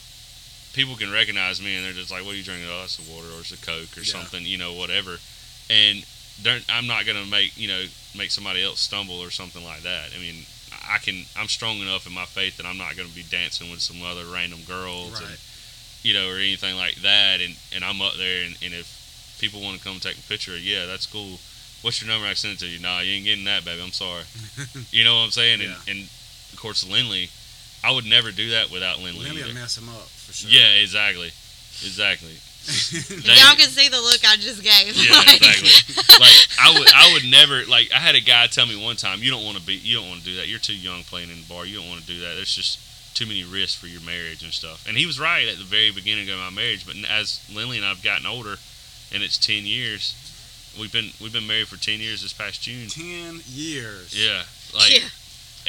people 0.72 0.97
can 0.97 1.11
recognize 1.11 1.61
me 1.62 1.77
and 1.77 1.85
they're 1.85 1.93
just 1.93 2.11
like, 2.11 2.24
what 2.24 2.35
are 2.35 2.37
you 2.37 2.43
drinking? 2.45 2.68
Oh, 2.70 2.85
it's 2.85 2.99
a 2.99 3.12
water 3.12 3.29
or 3.29 3.41
it's 3.41 3.53
a 3.53 3.57
Coke 3.57 3.97
or 3.97 4.01
Yeah. 4.01 4.12
something, 4.12 4.43
you 4.45 4.59
know, 4.59 4.72
whatever. 4.74 5.18
And 5.70 6.05
I'm 6.68 6.87
not 6.87 7.07
gonna 7.07 7.24
make 7.24 7.57
you 7.57 7.68
know 7.68 7.85
make 8.14 8.31
somebody 8.31 8.62
else 8.62 8.81
stumble 8.81 9.20
or 9.20 9.31
something 9.31 9.64
like 9.64 9.83
that. 9.83 10.11
I 10.14 10.20
mean, 10.20 10.45
I 10.87 10.99
can. 10.99 11.24
I'm 11.37 11.49
strong 11.49 11.79
enough 11.79 12.07
in 12.07 12.12
my 12.12 12.27
faith 12.27 12.59
that 12.59 12.66
I'm 12.66 12.77
not 12.77 12.97
gonna 12.97 13.09
be 13.09 13.22
dancing 13.22 13.70
with 13.70 13.81
some 13.81 14.03
other 14.03 14.27
random 14.27 14.61
girls 14.66 15.20
and 15.20 15.39
you 16.03 16.14
know, 16.14 16.29
or 16.29 16.37
anything 16.37 16.77
like 16.77 16.97
that. 16.97 17.41
And, 17.41 17.57
and 17.74 17.83
I'm 17.83 18.01
up 18.01 18.14
there, 18.16 18.45
and, 18.45 18.57
and 18.62 18.72
if 18.74 19.37
people 19.41 19.61
want 19.61 19.79
to 19.79 19.83
come 19.83 19.99
take 19.99 20.18
a 20.18 20.22
picture, 20.22 20.57
yeah, 20.57 20.87
that's 20.87 21.07
cool. 21.07 21.41
What's 21.83 22.01
your 22.03 22.11
number? 22.11 22.27
I 22.27 22.35
sent 22.35 22.55
it 22.55 22.59
to 22.61 22.66
you. 22.66 22.79
Nah, 22.81 23.01
you 23.01 23.12
ain't 23.14 23.24
getting 23.24 23.45
that, 23.45 23.64
baby. 23.64 23.81
I'm 23.83 23.93
sorry. 23.93 24.22
you 24.91 25.05
know 25.05 25.14
what 25.16 25.24
I'm 25.24 25.31
saying? 25.31 25.61
And, 25.61 25.70
Yeah. 25.70 25.93
and 25.93 26.03
of 26.53 26.59
course, 26.59 26.85
Linley, 26.89 27.29
I 27.85 27.93
would 27.93 28.07
never 28.07 28.33
do 28.33 28.51
that 28.51 28.70
without 28.70 28.99
Linley. 28.99 29.24
Let 29.27 29.35
me 29.35 29.43
either. 29.43 29.53
mess 29.55 29.79
him 29.79 29.89
up 29.89 30.03
for 30.09 30.33
sure. 30.33 30.51
Yeah, 30.51 30.81
exactly, 30.83 31.29
exactly. 31.85 32.35
They- 32.66 33.39
y'all 33.39 33.55
could 33.55 33.70
see 33.70 33.89
the 33.89 34.01
look 34.01 34.24
I 34.27 34.35
just 34.37 34.61
gave. 34.62 34.97
Yeah, 34.97 35.14
like- 35.27 35.37
exactly. 35.39 35.95
like 36.18 36.35
I 36.59 36.77
would, 36.77 36.89
I 36.93 37.12
would 37.12 37.24
never 37.31 37.64
like. 37.66 37.93
I 37.95 37.99
had 37.99 38.16
a 38.16 38.20
guy 38.20 38.49
tell 38.49 38.66
me 38.66 38.74
one 38.74 38.97
time, 38.97 39.22
"You 39.22 39.31
don't 39.31 39.45
want 39.45 39.57
to 39.59 39.62
be, 39.64 39.74
you 39.74 39.97
don't 39.99 40.09
want 40.09 40.20
to 40.20 40.27
do 40.27 40.35
that. 40.37 40.49
You're 40.49 40.59
too 40.59 40.74
young 40.74 41.03
playing 41.05 41.31
in 41.31 41.37
the 41.43 41.47
bar. 41.49 41.64
You 41.64 41.77
don't 41.79 41.89
want 41.89 42.01
to 42.01 42.07
do 42.09 42.18
that. 42.20 42.35
There's 42.35 42.53
just 42.53 42.81
too 43.14 43.24
many 43.27 43.45
risks 43.45 43.77
for 43.77 43.87
your 43.87 44.01
marriage 44.01 44.43
and 44.43 44.53
stuff." 44.53 44.85
And 44.89 44.97
he 44.97 45.07
was 45.07 45.20
right 45.20 45.47
at 45.47 45.59
the 45.59 45.64
very 45.64 45.93
beginning 45.93 46.29
of 46.29 46.39
my 46.39 46.51
marriage. 46.51 46.85
But 46.85 46.97
as 47.09 47.39
Linley 47.55 47.77
and 47.77 47.87
I've 47.87 48.03
gotten 48.03 48.27
older, 48.27 48.57
and 49.14 49.22
it's 49.22 49.39
ten 49.39 49.64
years, 49.64 50.14
we've 50.79 50.93
been 50.93 51.11
we've 51.20 51.33
been 51.33 51.47
married 51.47 51.68
for 51.68 51.77
ten 51.83 52.01
years 52.01 52.22
this 52.22 52.33
past 52.33 52.62
June. 52.62 52.89
Ten 52.89 53.41
years. 53.49 54.12
Yeah, 54.16 54.43
like, 54.74 54.93
Yeah. 54.93 55.01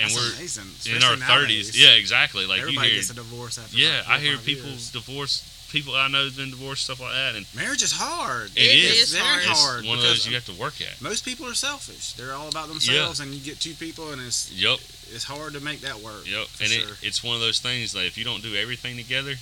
and 0.03 0.11
That's 0.11 0.15
we're 0.15 0.35
amazing. 0.37 0.95
in 0.95 1.03
our 1.03 1.15
thirties. 1.17 1.79
Yeah, 1.79 1.93
exactly. 1.93 2.45
Like 2.45 2.61
you 2.61 2.79
hear, 2.79 2.95
gets 2.95 3.09
a 3.09 3.15
divorce 3.15 3.57
after. 3.57 3.77
yeah, 3.77 4.03
I 4.07 4.19
hear 4.19 4.35
five 4.37 4.45
people 4.45 4.69
years. 4.69 4.91
divorce. 4.91 5.53
People 5.69 5.95
I 5.95 6.07
know 6.07 6.23
have 6.23 6.37
been 6.37 6.49
divorced, 6.51 6.85
stuff 6.85 7.01
like 7.01 7.11
that, 7.11 7.35
and 7.35 7.45
Marriage 7.53 7.83
is 7.83 7.91
hard. 7.91 8.51
It 8.55 8.61
is. 8.61 9.01
It's 9.01 9.11
very 9.13 9.25
hard. 9.25 9.41
it's 9.51 9.59
hard. 9.65 9.85
one 9.85 9.97
of 9.97 10.03
those 10.05 10.25
you 10.25 10.33
have 10.35 10.45
to 10.45 10.53
work 10.53 10.79
at. 10.79 11.01
most 11.01 11.25
people 11.25 11.45
are 11.45 11.53
selfish. 11.53 12.13
They're 12.13 12.33
all 12.33 12.47
about 12.47 12.69
themselves, 12.69 13.19
and 13.19 13.33
you 13.33 13.41
get 13.41 13.59
two 13.59 13.73
people, 13.73 14.13
and 14.13 14.21
it's 14.21 14.49
Yep. 14.53 14.79
it's 15.13 15.25
hard 15.25 15.51
to 15.55 15.59
make 15.59 15.81
that 15.81 15.99
work. 15.99 16.23
Yep, 16.25 16.47
and 16.61 16.69
sure. 16.69 16.87
it, 16.93 16.97
it's 17.01 17.21
one 17.21 17.35
of 17.35 17.41
those 17.41 17.59
things 17.59 17.91
that 17.91 18.05
if 18.05 18.17
you 18.17 18.23
don't 18.23 18.41
do 18.41 18.55
everything 18.55 18.95
together, 18.95 19.33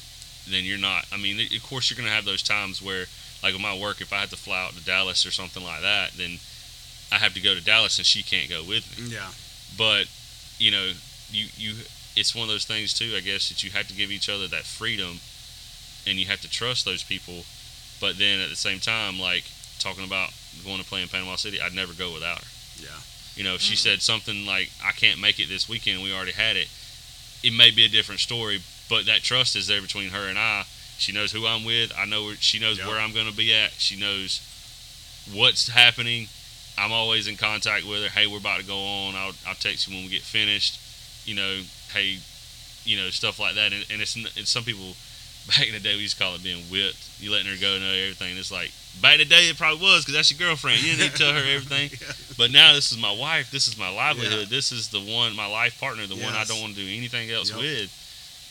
then 0.49 0.63
you're 0.63 0.79
not. 0.79 1.05
I 1.13 1.17
mean, 1.17 1.39
of 1.55 1.61
course, 1.63 1.91
you're 1.91 1.95
going 1.97 2.09
to 2.09 2.15
have 2.15 2.25
those 2.25 2.41
times 2.41 2.81
where, 2.81 3.05
like 3.43 3.53
with 3.53 3.61
my 3.61 3.77
work, 3.77 4.01
if 4.01 4.11
I 4.13 4.17
had 4.17 4.29
to 4.29 4.37
fly 4.37 4.65
out 4.65 4.73
to 4.73 4.83
Dallas 4.83 5.25
or 5.25 5.31
something 5.31 5.63
like 5.63 5.81
that, 5.81 6.11
then 6.13 6.39
I 7.11 7.15
have 7.15 7.33
to 7.33 7.41
go 7.41 7.53
to 7.53 7.63
Dallas 7.63 7.97
and 7.97 8.05
she 8.05 8.23
can't 8.23 8.49
go 8.49 8.63
with 8.63 8.85
me. 8.97 9.13
yeah, 9.13 9.29
But 9.77 10.07
you 10.57 10.71
know, 10.71 10.91
you 11.31 11.47
you, 11.55 11.75
it's 12.15 12.33
one 12.33 12.43
of 12.43 12.49
those 12.49 12.65
things 12.65 12.93
too. 12.93 13.13
I 13.15 13.19
guess 13.19 13.49
that 13.49 13.63
you 13.63 13.71
have 13.71 13.87
to 13.87 13.93
give 13.93 14.11
each 14.11 14.29
other 14.29 14.47
that 14.47 14.63
freedom, 14.63 15.19
and 16.07 16.17
you 16.17 16.25
have 16.25 16.41
to 16.41 16.49
trust 16.49 16.85
those 16.85 17.03
people. 17.03 17.43
But 18.01 18.17
then 18.17 18.39
at 18.41 18.49
the 18.49 18.55
same 18.55 18.79
time, 18.79 19.19
like 19.19 19.45
talking 19.79 20.05
about 20.05 20.31
going 20.63 20.79
to 20.79 20.85
play 20.85 21.01
in 21.01 21.07
Panama 21.07 21.35
City, 21.35 21.61
I'd 21.61 21.73
never 21.73 21.93
go 21.93 22.13
without 22.13 22.39
her. 22.39 22.47
yeah, 22.77 22.99
You 23.35 23.43
know, 23.43 23.55
if 23.55 23.61
she 23.61 23.75
mm. 23.75 23.77
said 23.77 24.01
something 24.01 24.45
like, 24.45 24.71
I 24.83 24.91
can't 24.91 25.19
make 25.19 25.39
it 25.39 25.49
this 25.49 25.69
weekend, 25.69 26.01
we 26.01 26.13
already 26.13 26.31
had 26.31 26.55
it, 26.55 26.67
it 27.43 27.53
may 27.53 27.71
be 27.71 27.85
a 27.85 27.89
different 27.89 28.21
story, 28.21 28.61
but 28.89 29.05
that 29.05 29.21
trust 29.21 29.55
is 29.55 29.67
there 29.67 29.81
between 29.81 30.09
her 30.09 30.27
and 30.27 30.37
I. 30.37 30.65
She 30.97 31.11
knows 31.11 31.31
who 31.31 31.45
I'm 31.45 31.63
with. 31.65 31.91
I 31.97 32.05
know 32.05 32.25
where, 32.25 32.35
she 32.35 32.59
knows 32.59 32.77
Yep. 32.77 32.87
where 32.87 32.99
I'm 32.99 33.13
going 33.13 33.29
to 33.29 33.35
be 33.35 33.53
at. 33.53 33.71
She 33.73 33.95
knows 33.99 34.39
what's 35.33 35.67
happening. 35.69 36.27
I'm 36.77 36.91
always 36.91 37.27
in 37.27 37.37
contact 37.37 37.85
with 37.85 38.03
her. 38.03 38.09
Hey, 38.09 38.27
we're 38.27 38.37
about 38.37 38.59
to 38.59 38.65
go 38.65 38.77
on. 38.77 39.15
I'll, 39.15 39.33
I'll 39.47 39.55
text 39.55 39.87
you 39.87 39.95
when 39.95 40.03
we 40.05 40.09
get 40.11 40.21
finished. 40.21 40.79
You 41.25 41.35
know, 41.35 41.61
hey, 41.93 42.17
you 42.83 42.97
know, 42.97 43.09
stuff 43.09 43.39
like 43.39 43.55
that. 43.55 43.73
And, 43.73 43.85
and 43.91 44.01
it's, 44.01 44.15
some 44.49 44.63
people, 44.63 44.93
back 45.47 45.67
in 45.67 45.73
the 45.73 45.79
day, 45.79 45.95
we 45.95 46.01
used 46.01 46.17
to 46.17 46.23
call 46.23 46.35
it 46.35 46.43
being 46.43 46.63
whipped. 46.65 47.09
You 47.19 47.31
letting 47.31 47.47
her 47.51 47.57
go 47.59 47.79
know 47.79 47.91
everything. 47.91 48.37
It's 48.37 48.51
like, 48.51 48.71
back 49.01 49.13
in 49.13 49.19
the 49.19 49.25
day, 49.25 49.49
it 49.49 49.57
probably 49.57 49.81
was 49.81 50.03
because 50.03 50.13
that's 50.15 50.31
your 50.31 50.37
girlfriend. 50.47 50.81
You 50.83 50.91
didn't 50.95 51.01
need 51.01 51.11
to 51.11 51.17
tell 51.17 51.33
her 51.33 51.39
everything. 51.39 51.89
But 52.37 52.51
now 52.51 52.73
this 52.73 52.91
is 52.91 52.97
my 52.97 53.13
wife. 53.15 53.49
This 53.49 53.69
is 53.69 53.77
my 53.77 53.87
livelihood. 53.87 54.47
This 54.49 54.73
is 54.73 54.89
the 54.89 54.99
one, 54.99 55.33
my 55.37 55.47
life 55.47 55.79
partner, 55.79 56.05
the 56.05 56.15
one 56.17 56.33
I 56.33 56.43
don't 56.43 56.59
want 56.59 56.75
to 56.75 56.81
do 56.81 56.85
anything 56.85 57.31
else 57.31 57.49
Yep. 57.49 57.59
with. 57.59 58.04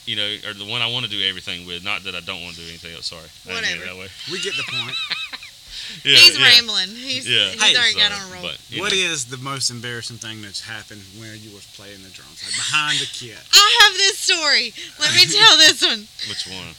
You 0.06 0.16
know, 0.16 0.36
or 0.46 0.52
the 0.54 0.66
one 0.66 0.82
I 0.82 0.86
want 0.86 1.04
to 1.06 1.10
do 1.10 1.22
everything 1.26 1.66
with. 1.66 1.82
Not 1.84 2.04
that 2.04 2.14
I 2.14 2.20
don't 2.20 2.42
want 2.42 2.56
to 2.56 2.60
do 2.62 2.68
anything 2.68 2.94
else. 2.94 3.06
Sorry, 3.06 3.22
I 3.22 3.60
didn't 3.60 3.62
mean 3.62 3.80
Whatever. 3.80 3.94
that 3.94 4.00
way. 4.00 4.08
we 4.30 4.40
get 4.40 4.54
the 4.56 4.64
point. 4.64 4.96
Yeah, 6.02 6.16
he's 6.16 6.38
yeah. 6.38 6.48
rambling. 6.48 6.88
He's, 6.96 7.28
Yeah. 7.28 7.50
he's 7.50 7.62
Hey, 7.62 7.76
already 7.76 7.94
got 7.94 8.10
on 8.12 8.30
a 8.30 8.32
roll. 8.32 8.42
But, 8.42 8.56
What 8.80 8.92
know. 8.92 8.98
is 8.98 9.26
the 9.26 9.36
most 9.36 9.70
embarrassing 9.70 10.16
thing 10.16 10.40
that's 10.40 10.62
happened 10.62 11.02
when 11.18 11.36
you 11.42 11.50
was 11.54 11.66
playing 11.76 12.02
the 12.02 12.08
drums, 12.08 12.40
like 12.42 12.56
behind 12.56 12.98
the 13.00 13.06
kit? 13.06 13.36
I 13.52 13.78
have 13.84 13.94
this 13.98 14.18
story. 14.18 14.72
Let 14.98 15.12
me 15.14 15.26
tell 15.38 15.56
this 15.58 15.82
one. 15.82 16.08
which 16.28 16.46
one? 16.48 16.74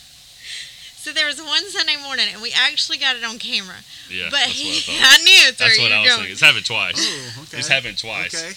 So 1.06 1.14
there 1.14 1.28
was 1.28 1.38
one 1.40 1.62
Sunday 1.70 1.98
morning, 2.02 2.26
and 2.34 2.42
we 2.42 2.52
actually 2.52 2.98
got 2.98 3.16
it 3.16 3.24
on 3.24 3.38
camera. 3.38 3.76
Yeah, 4.10 4.26
but 4.32 4.40
that's 4.50 4.58
he, 4.58 4.92
what 4.92 4.98
I 5.06 5.14
I, 5.22 5.24
knew 5.24 5.42
it's 5.54 5.60
That's 5.60 5.78
what 5.78 5.92
I 5.92 6.02
was 6.02 6.10
going. 6.10 6.18
thinking. 6.18 6.32
It's 6.34 6.42
happened 6.42 6.66
twice. 6.66 6.98
Oh, 6.98 7.44
okay. 7.46 7.58
It's 7.60 7.68
happened 7.68 7.98
twice. 8.00 8.34
Okay. 8.34 8.56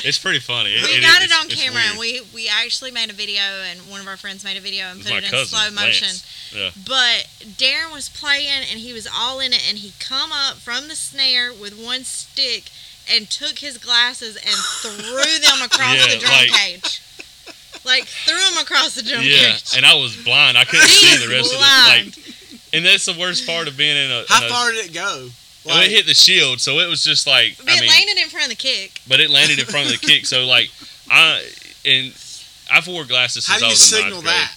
It's 0.08 0.16
pretty 0.18 0.38
funny. 0.40 0.70
It- 0.72 0.82
We 0.88 0.96
it 0.96 1.02
got 1.02 1.20
is- 1.20 1.28
it 1.30 1.36
on 1.36 1.44
it's 1.52 1.60
camera, 1.60 1.82
and 1.92 1.98
we 1.98 2.22
we 2.32 2.48
actually 2.48 2.90
made 2.90 3.10
a 3.10 3.12
video, 3.12 3.42
and 3.68 3.80
one 3.92 4.00
of 4.00 4.08
our 4.08 4.16
friends 4.16 4.44
made 4.44 4.56
a 4.56 4.60
video 4.64 4.86
and 4.88 5.00
It's 5.00 5.10
put 5.10 5.18
it 5.18 5.24
in 5.24 5.30
cousin, 5.30 5.58
slow 5.58 5.68
motion. 5.76 6.08
Lance. 6.08 6.24
Yeah. 6.56 6.70
But 6.88 7.28
Darren 7.60 7.92
was 7.92 8.08
playing, 8.08 8.64
and 8.72 8.80
he 8.80 8.94
was 8.94 9.06
all 9.06 9.38
in 9.38 9.52
it, 9.52 9.60
and 9.68 9.76
he 9.76 9.92
come 10.00 10.32
up 10.32 10.56
from 10.56 10.88
the 10.88 10.96
snare 10.96 11.52
with 11.52 11.76
one 11.76 12.04
stick 12.04 12.70
and 13.12 13.28
took 13.28 13.58
his 13.60 13.76
glasses 13.76 14.36
and 14.40 14.56
threw 14.80 15.36
them 15.44 15.60
across 15.60 15.96
Yeah, 16.00 16.14
the 16.14 16.18
drum 16.18 16.32
like- 16.32 16.50
cage. 16.80 17.02
Like 17.86 18.04
threw 18.04 18.34
them 18.34 18.58
across 18.62 18.94
the 18.94 19.02
drum 19.02 19.22
Yeah, 19.22 19.52
cage. 19.52 19.72
and 19.76 19.86
I 19.86 19.94
was 19.94 20.16
blind. 20.24 20.58
I 20.58 20.64
couldn't 20.64 20.88
see 20.88 21.16
the 21.24 21.32
rest 21.32 21.54
blind. 21.56 22.08
of 22.08 22.14
the 22.14 22.20
like. 22.20 22.72
And 22.74 22.84
that's 22.84 23.06
the 23.06 23.16
worst 23.18 23.46
part 23.46 23.68
of 23.68 23.76
being 23.76 23.96
in 23.96 24.10
a. 24.10 24.24
How 24.28 24.38
in 24.44 24.46
a- 24.46 24.48
far 24.52 24.72
did 24.72 24.86
it 24.86 24.92
go? 24.92 25.28
Well, 25.64 25.82
it 25.82 25.90
hit 25.90 26.06
the 26.06 26.14
shield, 26.14 26.60
so 26.60 26.78
it 26.78 26.88
was 26.88 27.02
just 27.02 27.26
like. 27.26 27.56
But 27.58 27.70
I 27.70 27.76
it 27.78 27.80
mean, 27.80 27.90
landed 27.90 28.18
in 28.22 28.28
front 28.28 28.44
of 28.44 28.50
the 28.50 28.56
kick. 28.56 29.00
but 29.08 29.18
it 29.20 29.30
landed 29.30 29.58
in 29.58 29.64
front 29.66 29.86
of 29.92 30.00
the 30.00 30.06
kick, 30.06 30.26
so 30.26 30.44
like 30.44 30.70
I 31.10 31.42
and 31.84 32.12
I've 32.70 32.86
wore 32.86 33.04
glasses 33.04 33.46
How 33.46 33.58
since 33.58 33.60
do 33.60 33.64
I 33.66 33.68
you 33.68 33.72
was 33.72 33.92
in 33.92 33.98
signal 33.98 34.22
ninth 34.22 34.24
grade. 34.24 34.34
that? 34.34 34.52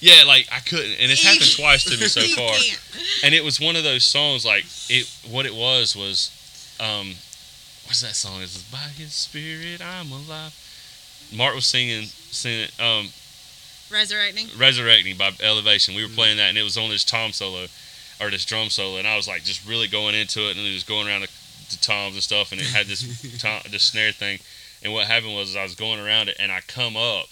Yeah, 0.00 0.24
like 0.26 0.48
I 0.52 0.60
couldn't, 0.60 0.92
and 1.00 1.10
it's 1.12 1.22
happened 1.22 1.52
twice 1.56 1.84
to 1.84 1.90
me 1.90 2.06
so 2.08 2.20
you 2.24 2.36
far. 2.36 2.54
can't. 2.54 2.80
And 3.24 3.34
it 3.34 3.42
was 3.44 3.60
one 3.60 3.76
of 3.76 3.84
those 3.84 4.04
songs 4.04 4.44
like 4.44 4.64
it. 4.88 5.08
What 5.30 5.44
it 5.46 5.54
was 5.54 5.94
was, 5.96 6.30
um, 6.80 7.08
what's 7.84 8.00
that 8.02 8.14
song? 8.14 8.40
It's 8.42 8.62
by 8.70 8.78
His 8.96 9.12
Spirit 9.12 9.80
I'm 9.84 10.12
alive. 10.12 10.52
Mark 11.34 11.54
was 11.54 11.66
singing, 11.66 12.08
singing, 12.34 12.68
um, 12.80 13.08
Resurrecting. 13.90 14.48
Resurrecting 14.58 15.16
by 15.16 15.30
Elevation. 15.42 15.94
We 15.94 16.02
were 16.02 16.10
playing 16.12 16.38
that, 16.38 16.48
and 16.48 16.58
it 16.58 16.62
was 16.62 16.76
on 16.76 16.90
this 16.90 17.04
tom 17.04 17.32
solo, 17.32 17.66
or 18.20 18.30
this 18.30 18.44
drum 18.44 18.70
solo, 18.70 18.98
and 18.98 19.06
I 19.06 19.16
was 19.16 19.28
like 19.28 19.44
just 19.44 19.66
really 19.68 19.88
going 19.88 20.14
into 20.14 20.40
it, 20.48 20.56
and 20.56 20.66
it 20.66 20.72
was 20.72 20.82
going 20.84 21.06
around 21.06 21.20
the, 21.22 21.28
the 21.70 21.76
toms 21.76 22.14
and 22.14 22.22
stuff, 22.22 22.50
and 22.52 22.60
it 22.60 22.66
had 22.66 22.86
this 22.86 23.38
tom, 23.40 23.60
this 23.70 23.82
snare 23.84 24.12
thing. 24.12 24.38
And 24.82 24.92
what 24.92 25.06
happened 25.06 25.34
was 25.34 25.54
I 25.54 25.62
was 25.62 25.74
going 25.74 26.00
around 26.00 26.28
it, 26.28 26.36
and 26.40 26.50
I 26.50 26.60
come 26.66 26.96
up, 26.96 27.26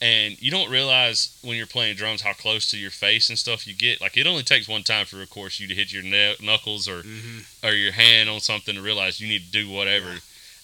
and 0.00 0.40
you 0.42 0.50
don't 0.50 0.70
realize 0.70 1.38
when 1.42 1.56
you're 1.56 1.66
playing 1.66 1.94
drums 1.96 2.22
how 2.22 2.32
close 2.32 2.70
to 2.72 2.78
your 2.78 2.90
face 2.90 3.28
and 3.28 3.38
stuff 3.38 3.66
you 3.66 3.74
get. 3.74 4.00
Like 4.00 4.16
it 4.16 4.26
only 4.26 4.42
takes 4.42 4.68
one 4.68 4.82
time 4.82 5.06
for, 5.06 5.22
of 5.22 5.30
course, 5.30 5.60
you 5.60 5.68
to 5.68 5.74
hit 5.74 5.92
your 5.92 6.02
nail, 6.02 6.34
knuckles 6.40 6.88
or 6.88 7.02
Mm-hmm. 7.02 7.66
or 7.66 7.72
your 7.72 7.92
hand 7.92 8.28
on 8.28 8.40
something 8.40 8.74
to 8.74 8.82
realize 8.82 9.20
you 9.20 9.28
need 9.28 9.44
to 9.44 9.52
do 9.52 9.68
whatever. 9.70 10.16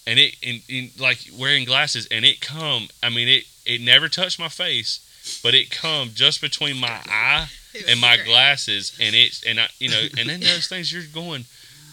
And 0.05 0.17
it, 0.19 0.35
and, 0.45 0.61
and 0.69 0.99
like 0.99 1.19
wearing 1.37 1.65
glasses, 1.65 2.07
and 2.11 2.25
it 2.25 2.41
come. 2.41 2.89
I 3.01 3.09
mean, 3.09 3.27
it 3.29 3.45
it 3.69 3.81
never 3.81 4.09
touched 4.09 4.39
my 4.39 4.49
face, 4.49 5.39
but 5.43 5.53
it 5.53 5.69
come 5.69 6.09
just 6.13 6.41
between 6.41 6.77
my 6.77 7.01
eye 7.07 7.47
and 7.87 8.01
my 8.01 8.15
great. 8.15 8.27
glasses, 8.27 8.97
and 8.99 9.15
it's 9.15 9.43
and 9.45 9.59
I, 9.59 9.67
you 9.77 9.89
know, 9.89 10.01
and 10.17 10.27
then 10.27 10.39
those 10.39 10.67
things 10.67 10.91
you're 10.91 11.03
going, 11.13 11.41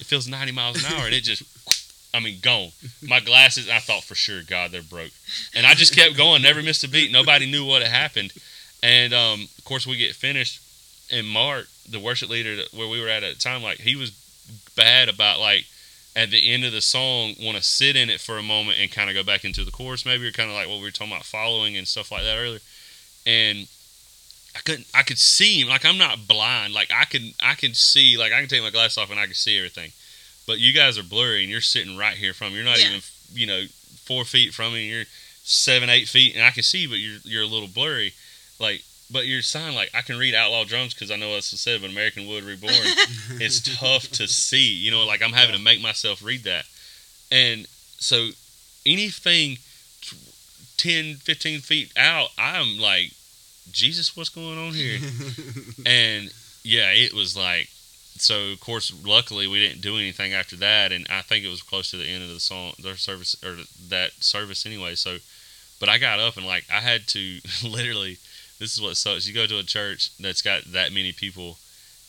it 0.01 0.07
feels 0.07 0.27
90 0.27 0.53
miles 0.53 0.83
an 0.83 0.93
hour, 0.93 1.07
and 1.07 1.15
it 1.15 1.23
just. 1.23 1.43
I 2.15 2.21
mean, 2.21 2.39
gone. 2.41 2.71
My 3.07 3.21
glasses, 3.21 3.69
I 3.69 3.79
thought 3.79 4.03
for 4.03 4.15
sure, 4.15 4.41
God, 4.43 4.71
they're 4.71 4.81
broke. 4.81 5.11
And 5.55 5.67
I 5.67 5.75
just 5.75 5.95
kept 5.95 6.17
going, 6.17 6.41
never 6.41 6.63
missed 6.63 6.83
a 6.83 6.89
beat. 6.89 7.13
Nobody 7.13 7.45
knew 7.45 7.67
what 7.67 7.83
had 7.83 7.91
happened. 7.91 8.33
And 8.83 9.13
um, 9.13 9.49
of 9.59 9.65
course, 9.67 9.87
we 9.87 9.99
get 9.99 10.15
finished, 10.15 10.63
and 11.13 11.27
Mark, 11.27 11.67
the 11.91 12.01
worship 12.01 12.31
leader 12.31 12.63
where 12.75 12.89
we 12.89 13.03
were 13.03 13.09
at 13.09 13.23
at 13.23 13.35
the 13.35 13.41
time, 13.41 13.63
like 13.63 13.81
he 13.81 13.97
was 13.97 14.13
bad 14.77 15.11
about 15.11 15.41
like 15.41 15.67
at 16.17 16.31
the 16.31 16.51
end 16.51 16.65
of 16.65 16.73
the 16.73 16.81
song 16.81 17.35
want 17.41 17.57
to 17.57 17.63
sit 17.63 17.95
in 17.95 18.09
it 18.11 18.21
for 18.21 18.39
a 18.39 18.43
moment 18.43 18.79
and 18.81 18.91
kind 18.91 19.09
of 19.11 19.15
go 19.15 19.23
back 19.23 19.45
into 19.45 19.65
the 19.65 19.71
chorus 19.71 20.05
maybe 20.07 20.27
or 20.27 20.33
kind 20.33 20.49
of 20.51 20.57
like 20.57 20.67
what 20.67 20.79
we 20.79 20.83
were 20.83 20.91
talking 20.91 21.13
about 21.13 21.25
following 21.25 21.77
and 21.77 21.87
stuff 21.87 22.11
like 22.11 22.23
that 22.23 22.37
earlier 22.39 22.59
and 23.27 23.69
i 24.57 24.61
couldn't 24.65 24.87
i 24.95 25.03
could 25.03 25.19
see 25.19 25.61
him 25.61 25.69
like 25.69 25.85
i'm 25.85 25.99
not 25.99 26.27
blind 26.27 26.73
like 26.73 26.91
i 26.95 27.05
can 27.05 27.33
i 27.43 27.55
can 27.55 27.75
see 27.75 28.17
like 28.17 28.33
i 28.33 28.41
can 28.41 28.49
take 28.49 28.63
my 28.63 28.71
glasses 28.71 28.97
off 28.99 29.11
and 29.11 29.21
i 29.21 29.27
can 29.27 29.35
see 29.35 29.59
everything 29.59 29.91
but 30.47 30.59
you 30.59 30.73
guys 30.73 30.97
are 30.99 31.03
blurry 31.03 31.43
and 31.43 31.51
you're 31.51 31.61
sitting 31.61 31.97
right 31.99 32.17
here 32.17 32.33
from 32.33 32.49
me. 32.49 32.57
you're 32.57 32.65
not 32.65 32.81
Yeah. 32.81 32.89
even 32.89 33.01
you 33.35 33.47
know 33.47 33.65
four 34.05 34.25
feet 34.25 34.55
from 34.55 34.73
me 34.73 34.89
you're 34.89 35.05
seven 35.45 35.91
eight 35.91 36.09
feet 36.09 36.35
and 36.35 36.43
i 36.45 36.51
can 36.51 36.63
see 36.63 36.87
but 36.87 36.97
you're 36.99 37.19
you're 37.25 37.43
a 37.43 37.47
little 37.47 37.69
blurry 37.69 38.15
like 38.59 38.83
but 39.11 39.27
your 39.27 39.43
sign 39.43 39.75
like 39.75 39.91
i 39.95 40.01
can 40.01 40.19
read 40.19 40.35
outlaw 40.35 40.65
drums 40.65 40.95
because 40.95 41.11
i 41.11 41.17
know 41.17 41.33
that's 41.35 41.53
what 41.53 41.59
it 41.59 41.61
said 41.61 41.81
but 41.81 41.91
american 41.91 42.27
wood 42.27 42.43
reborn 42.43 42.73
it's 43.41 43.61
tough 43.61 44.09
to 44.13 44.29
see. 44.29 44.73
You 44.73 44.91
know, 44.91 45.05
like 45.05 45.23
I'm 45.23 45.33
having 45.33 45.55
to 45.55 45.61
make 45.63 45.81
myself 45.81 46.23
read 46.23 46.45
that. 46.45 46.67
And 47.31 47.67
so 47.99 48.29
anything 48.85 49.59
t- 50.01 50.17
10, 50.77 51.17
15 51.17 51.61
feet 51.61 51.93
out, 51.97 52.29
I'm 52.39 52.79
like, 52.79 53.13
Jesus, 53.71 54.17
what's 54.17 54.29
going 54.29 54.59
on 54.59 54.73
here? 54.73 54.99
and 55.87 56.33
yeah, 56.63 56.91
it 56.93 57.13
was 57.13 57.37
like, 57.37 57.69
so 58.19 58.53
of 58.53 58.61
course, 58.61 58.93
luckily 59.05 59.47
we 59.47 59.61
didn't 59.61 59.83
do 59.83 59.97
anything 59.97 60.33
after 60.33 60.57
that. 60.57 60.93
And 60.93 61.07
I 61.11 61.23
think 61.23 61.45
it 61.45 61.51
was 61.51 61.63
close 61.63 61.91
to 61.91 61.97
the 61.97 62.09
end 62.09 62.23
of 62.23 62.31
the 62.31 62.41
song, 62.41 62.73
their 62.79 62.97
service, 62.97 63.37
or 63.45 63.57
that 63.89 64.13
service 64.21 64.65
anyway. 64.65 64.95
So, 64.95 65.19
but 65.79 65.89
I 65.89 65.99
got 65.99 66.21
up 66.21 66.37
and 66.37 66.47
like, 66.47 66.65
I 66.73 66.81
had 66.81 67.07
to 67.09 67.41
literally, 67.65 68.19
this 68.59 68.73
is 68.73 68.81
what 68.81 68.97
sucks. 68.97 69.27
You 69.27 69.35
go 69.35 69.47
to 69.47 69.59
a 69.59 69.63
church 69.63 70.11
that's 70.19 70.43
got 70.43 70.73
that 70.73 70.93
many 70.93 71.13
people 71.13 71.59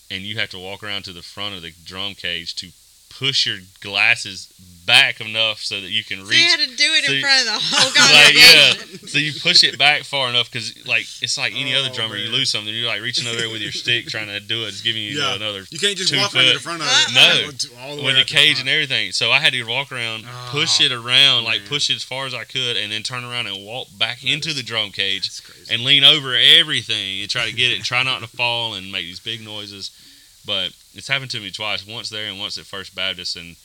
and 0.09 0.23
you 0.23 0.37
have 0.37 0.49
to 0.49 0.59
walk 0.59 0.83
around 0.83 1.03
to 1.03 1.13
the 1.13 1.21
front 1.21 1.55
of 1.55 1.61
the 1.61 1.73
drum 1.83 2.15
cage 2.15 2.55
to 2.55 2.71
push 3.17 3.45
your 3.45 3.57
glasses 3.81 4.47
back 4.85 5.19
enough 5.19 5.59
so 5.59 5.81
that 5.81 5.89
you 5.89 6.01
can 6.01 6.25
So 6.25 6.31
you 6.31 6.43
had 6.47 6.61
to 6.61 6.67
do 6.77 6.93
it 6.95 7.03
So 7.03 7.11
in 7.11 7.17
you- 7.17 7.21
front 7.21 7.39
of 7.41 7.45
the 7.47 7.59
whole 7.59 7.91
like 7.91 8.35
congregation. 8.37 8.99
yeah, 9.03 9.09
so 9.09 9.17
you 9.17 9.33
push 9.33 9.61
it 9.65 9.77
back 9.77 10.03
far 10.03 10.29
enough 10.29 10.49
because 10.49 10.85
like 10.87 11.03
it's 11.21 11.37
like 11.37 11.51
any 11.53 11.75
other 11.75 11.89
Oh, 11.91 11.93
drummer, 11.93 12.15
you 12.15 12.29
lose 12.31 12.49
something. 12.49 12.73
You're 12.73 12.87
like 12.87 13.01
reaching 13.01 13.27
over 13.27 13.35
there 13.37 13.49
with 13.49 13.61
your 13.61 13.73
stick 13.73 14.07
trying 14.07 14.27
to 14.27 14.39
do 14.39 14.63
it. 14.63 14.67
It's 14.69 14.81
giving 14.81 15.01
you, 15.03 15.09
you 15.11 15.19
Yeah. 15.19 15.35
another 15.35 15.65
You 15.69 15.77
can't 15.79 15.97
just 15.97 16.13
two 16.13 16.17
walk 16.19 16.33
under 16.35 16.53
the 16.53 16.59
front 16.59 16.81
of 16.81 16.87
it. 16.87 16.93
Uh-uh. 16.93 17.11
No. 17.11 17.81
All 17.81 17.95
the 17.97 18.03
with 18.03 18.15
the 18.15 18.23
cage 18.23 18.55
front. 18.55 18.59
and 18.61 18.69
everything. 18.69 19.11
So 19.11 19.29
I 19.31 19.39
had 19.39 19.51
to 19.53 19.63
walk 19.63 19.91
around, 19.91 20.23
push 20.47 20.79
Oh, 20.79 20.85
it 20.85 20.91
around, 20.93 21.43
like 21.43 21.65
push 21.67 21.89
it 21.89 21.95
as 21.97 22.03
far 22.03 22.25
as 22.25 22.33
I 22.33 22.45
could, 22.45 22.77
and 22.77 22.89
then 22.91 23.03
turn 23.03 23.25
around 23.25 23.47
and 23.47 23.65
walk 23.65 23.87
back 23.97 24.21
That 24.21 24.29
into 24.31 24.49
is- 24.49 24.55
the 24.55 24.63
drum 24.63 24.91
cage 24.91 25.23
That's 25.23 25.41
crazy. 25.41 25.73
and 25.73 25.83
lean 25.83 26.05
over 26.05 26.33
everything 26.33 27.19
and 27.21 27.29
try 27.29 27.45
to 27.45 27.53
get 27.53 27.71
it 27.71 27.75
and 27.75 27.83
try 27.83 28.03
not 28.03 28.21
to 28.21 28.27
fall 28.27 28.73
and 28.75 28.89
make 28.89 29.03
these 29.05 29.19
big 29.19 29.41
noises. 29.41 29.91
But 30.45 30.71
it's 30.97 31.07
happened 31.07 31.31
to 31.31 31.39
me 31.39 31.51
twice, 31.51 31.85
once 31.87 32.09
there 32.09 32.27
and 32.29 32.39
once 32.39 32.57
at 32.57 32.65
First 32.65 32.95
Baptist, 32.95 33.35
and 33.35 33.55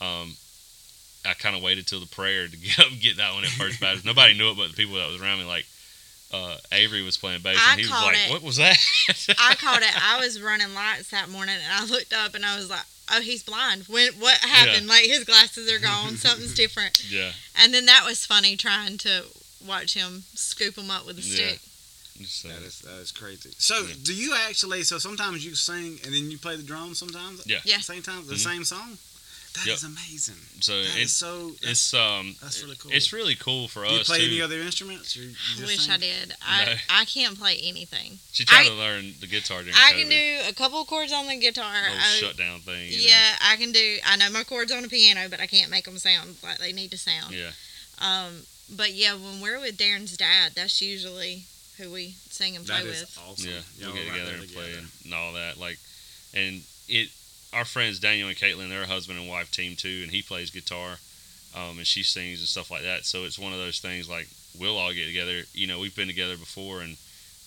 um, 0.00 0.34
I 1.24 1.34
kind 1.34 1.56
of 1.56 1.62
waited 1.62 1.86
till 1.86 2.00
the 2.00 2.06
prayer 2.06 2.48
to 2.48 2.56
get 2.56 2.78
up 2.78 2.90
and 2.92 3.00
get 3.00 3.16
that 3.16 3.34
one 3.34 3.44
at 3.44 3.50
First 3.50 3.80
Baptist. 3.80 4.04
Nobody 4.04 4.34
knew 4.34 4.50
it, 4.50 4.56
but 4.56 4.68
the 4.68 4.74
people 4.76 4.96
that 4.96 5.10
was 5.10 5.20
around 5.20 5.38
me, 5.38 5.44
like 5.44 5.66
uh, 6.32 6.56
Avery 6.72 7.02
was 7.02 7.16
playing 7.16 7.42
bass, 7.42 7.58
I 7.60 7.72
and 7.72 7.80
he 7.80 7.86
was 7.86 7.90
like, 7.90 8.16
it. 8.16 8.30
"What 8.30 8.42
was 8.42 8.56
that?" 8.56 8.76
I 9.38 9.54
caught 9.60 9.82
it. 9.82 9.92
I 9.94 10.18
was 10.20 10.40
running 10.40 10.74
lights 10.74 11.10
that 11.10 11.28
morning, 11.28 11.56
and 11.56 11.72
I 11.72 11.84
looked 11.92 12.12
up, 12.12 12.34
and 12.34 12.44
I 12.44 12.56
was 12.56 12.70
like, 12.70 12.84
"Oh, 13.12 13.20
he's 13.20 13.42
blind. 13.42 13.84
When 13.88 14.12
what 14.14 14.38
happened? 14.38 14.86
Like 14.86 15.04
his 15.04 15.24
glasses 15.24 15.70
are 15.70 15.78
gone. 15.78 16.16
Something's 16.16 16.54
different." 16.54 17.02
yeah, 17.10 17.32
And 17.62 17.72
then 17.74 17.86
that 17.86 18.04
was 18.06 18.24
funny 18.26 18.56
trying 18.56 18.98
to 18.98 19.24
watch 19.66 19.94
him 19.94 20.24
scoop 20.34 20.74
them 20.74 20.90
up 20.90 21.06
with 21.06 21.18
a 21.18 21.20
Yeah. 21.22 21.34
stick. 21.34 21.60
Just, 22.20 22.44
uh, 22.44 22.48
That 22.48 22.62
is 22.62 22.78
that 22.80 22.98
is 23.00 23.10
crazy. 23.12 23.50
So, 23.58 23.80
Yeah. 23.86 23.94
do 24.02 24.14
you 24.14 24.34
actually? 24.34 24.84
So 24.84 24.98
sometimes 24.98 25.44
you 25.44 25.54
sing 25.54 25.98
and 26.04 26.12
then 26.14 26.30
you 26.30 26.38
play 26.38 26.56
the 26.56 26.62
drums. 26.62 26.98
Sometimes, 26.98 27.40
Yeah. 27.46 27.60
Yeah. 27.64 27.80
same 27.80 28.02
time, 28.02 28.26
the 28.26 28.34
Mhm. 28.34 28.38
same 28.44 28.64
song. 28.64 28.98
That 29.54 29.66
is 29.66 29.82
Yep. 29.82 29.90
amazing. 29.92 30.40
so 30.60 30.82
That 30.82 30.96
is 30.96 30.96
it's 30.96 31.12
so. 31.12 31.54
It's 31.62 31.92
um 31.92 32.36
that's 32.40 32.62
really 32.62 32.76
cool. 32.76 32.90
it's 32.92 33.12
really 33.12 33.34
cool 33.34 33.68
for 33.68 33.84
Do 33.84 33.92
you 33.92 34.00
us 34.00 34.06
play 34.06 34.20
too. 34.20 34.24
any 34.26 34.40
other 34.40 34.60
instruments? 34.62 35.14
Or 35.16 35.20
you 35.24 35.34
I 35.58 35.64
wish 35.66 35.80
sing? 35.80 35.90
I 35.90 35.96
did. 35.98 36.34
I 36.40 36.64
No. 36.64 36.76
I 36.88 37.04
can't 37.04 37.38
play 37.38 37.58
anything. 37.58 38.18
She 38.32 38.44
tried 38.46 38.62
I- 38.66 38.68
to 38.68 38.74
learn 38.74 39.14
the 39.20 39.26
guitar 39.26 39.60
during 39.62 39.74
I 39.76 39.92
COVID. 39.92 39.98
can 40.00 40.08
do 40.08 40.40
a 40.48 40.52
couple 40.54 40.84
chords 40.86 41.12
on 41.12 41.26
the 41.26 41.36
guitar. 41.36 41.82
little 41.82 41.98
I- 41.98 42.20
shutdown 42.20 42.62
thing. 42.62 42.92
you 42.92 42.98
know? 42.98 43.04
yeah, 43.08 43.36
I 43.42 43.56
can 43.56 43.72
do. 43.72 43.98
I 44.04 44.16
know 44.16 44.30
my 44.30 44.44
chords 44.44 44.72
on 44.72 44.84
a 44.84 44.88
piano, 44.88 45.28
but 45.28 45.40
I 45.40 45.46
can't 45.46 45.70
make 45.70 45.84
them 45.84 45.98
sound 45.98 46.36
like 46.42 46.58
they 46.58 46.72
need 46.72 46.90
to 46.92 46.98
sound. 46.98 47.34
Yeah. 47.34 47.52
Um, 47.98 48.46
but 48.70 48.94
yeah, 48.94 49.12
when 49.14 49.40
we're 49.42 49.60
with 49.60 49.76
Darren's 49.76 50.16
dad, 50.16 50.54
that's 50.54 50.80
usually 50.80 51.44
who 51.78 51.90
we 51.90 52.14
sing 52.30 52.56
and 52.56 52.66
play 52.66 52.76
That 52.82 52.86
is 52.86 53.00
with. 53.00 53.18
awesome. 53.28 53.50
Yeah, 53.50 53.86
Y'all 53.86 53.92
we 53.94 54.00
get 54.00 54.08
right 54.08 54.12
together 54.18 54.30
there 54.32 54.40
and 54.40 54.52
play 54.52 54.64
together. 54.66 54.78
and, 54.78 54.88
and 55.04 55.14
all 55.14 55.32
that. 55.34 55.58
Like, 55.58 55.78
and 56.34 56.62
it, 56.88 57.08
our 57.52 57.64
friends 57.64 57.98
Daniel 57.98 58.28
and 58.28 58.36
Caitlin, 58.36 58.68
they're 58.68 58.82
a 58.82 58.86
husband 58.86 59.18
and 59.18 59.28
wife 59.28 59.50
team 59.50 59.76
too, 59.76 60.00
and 60.02 60.10
he 60.10 60.22
plays 60.22 60.50
guitar, 60.50 60.96
um, 61.56 61.78
and 61.78 61.86
she 61.86 62.02
sings 62.02 62.40
and 62.40 62.48
stuff 62.48 62.70
like 62.70 62.82
that. 62.82 63.04
So 63.04 63.24
it's 63.24 63.38
one 63.38 63.52
of 63.52 63.58
those 63.58 63.78
things 63.80 64.08
like 64.08 64.28
we'll 64.58 64.76
all 64.78 64.92
get 64.92 65.06
together. 65.06 65.42
You 65.54 65.66
know, 65.66 65.78
we've 65.80 65.96
been 65.96 66.08
together 66.08 66.36
before, 66.36 66.80
and 66.80 66.96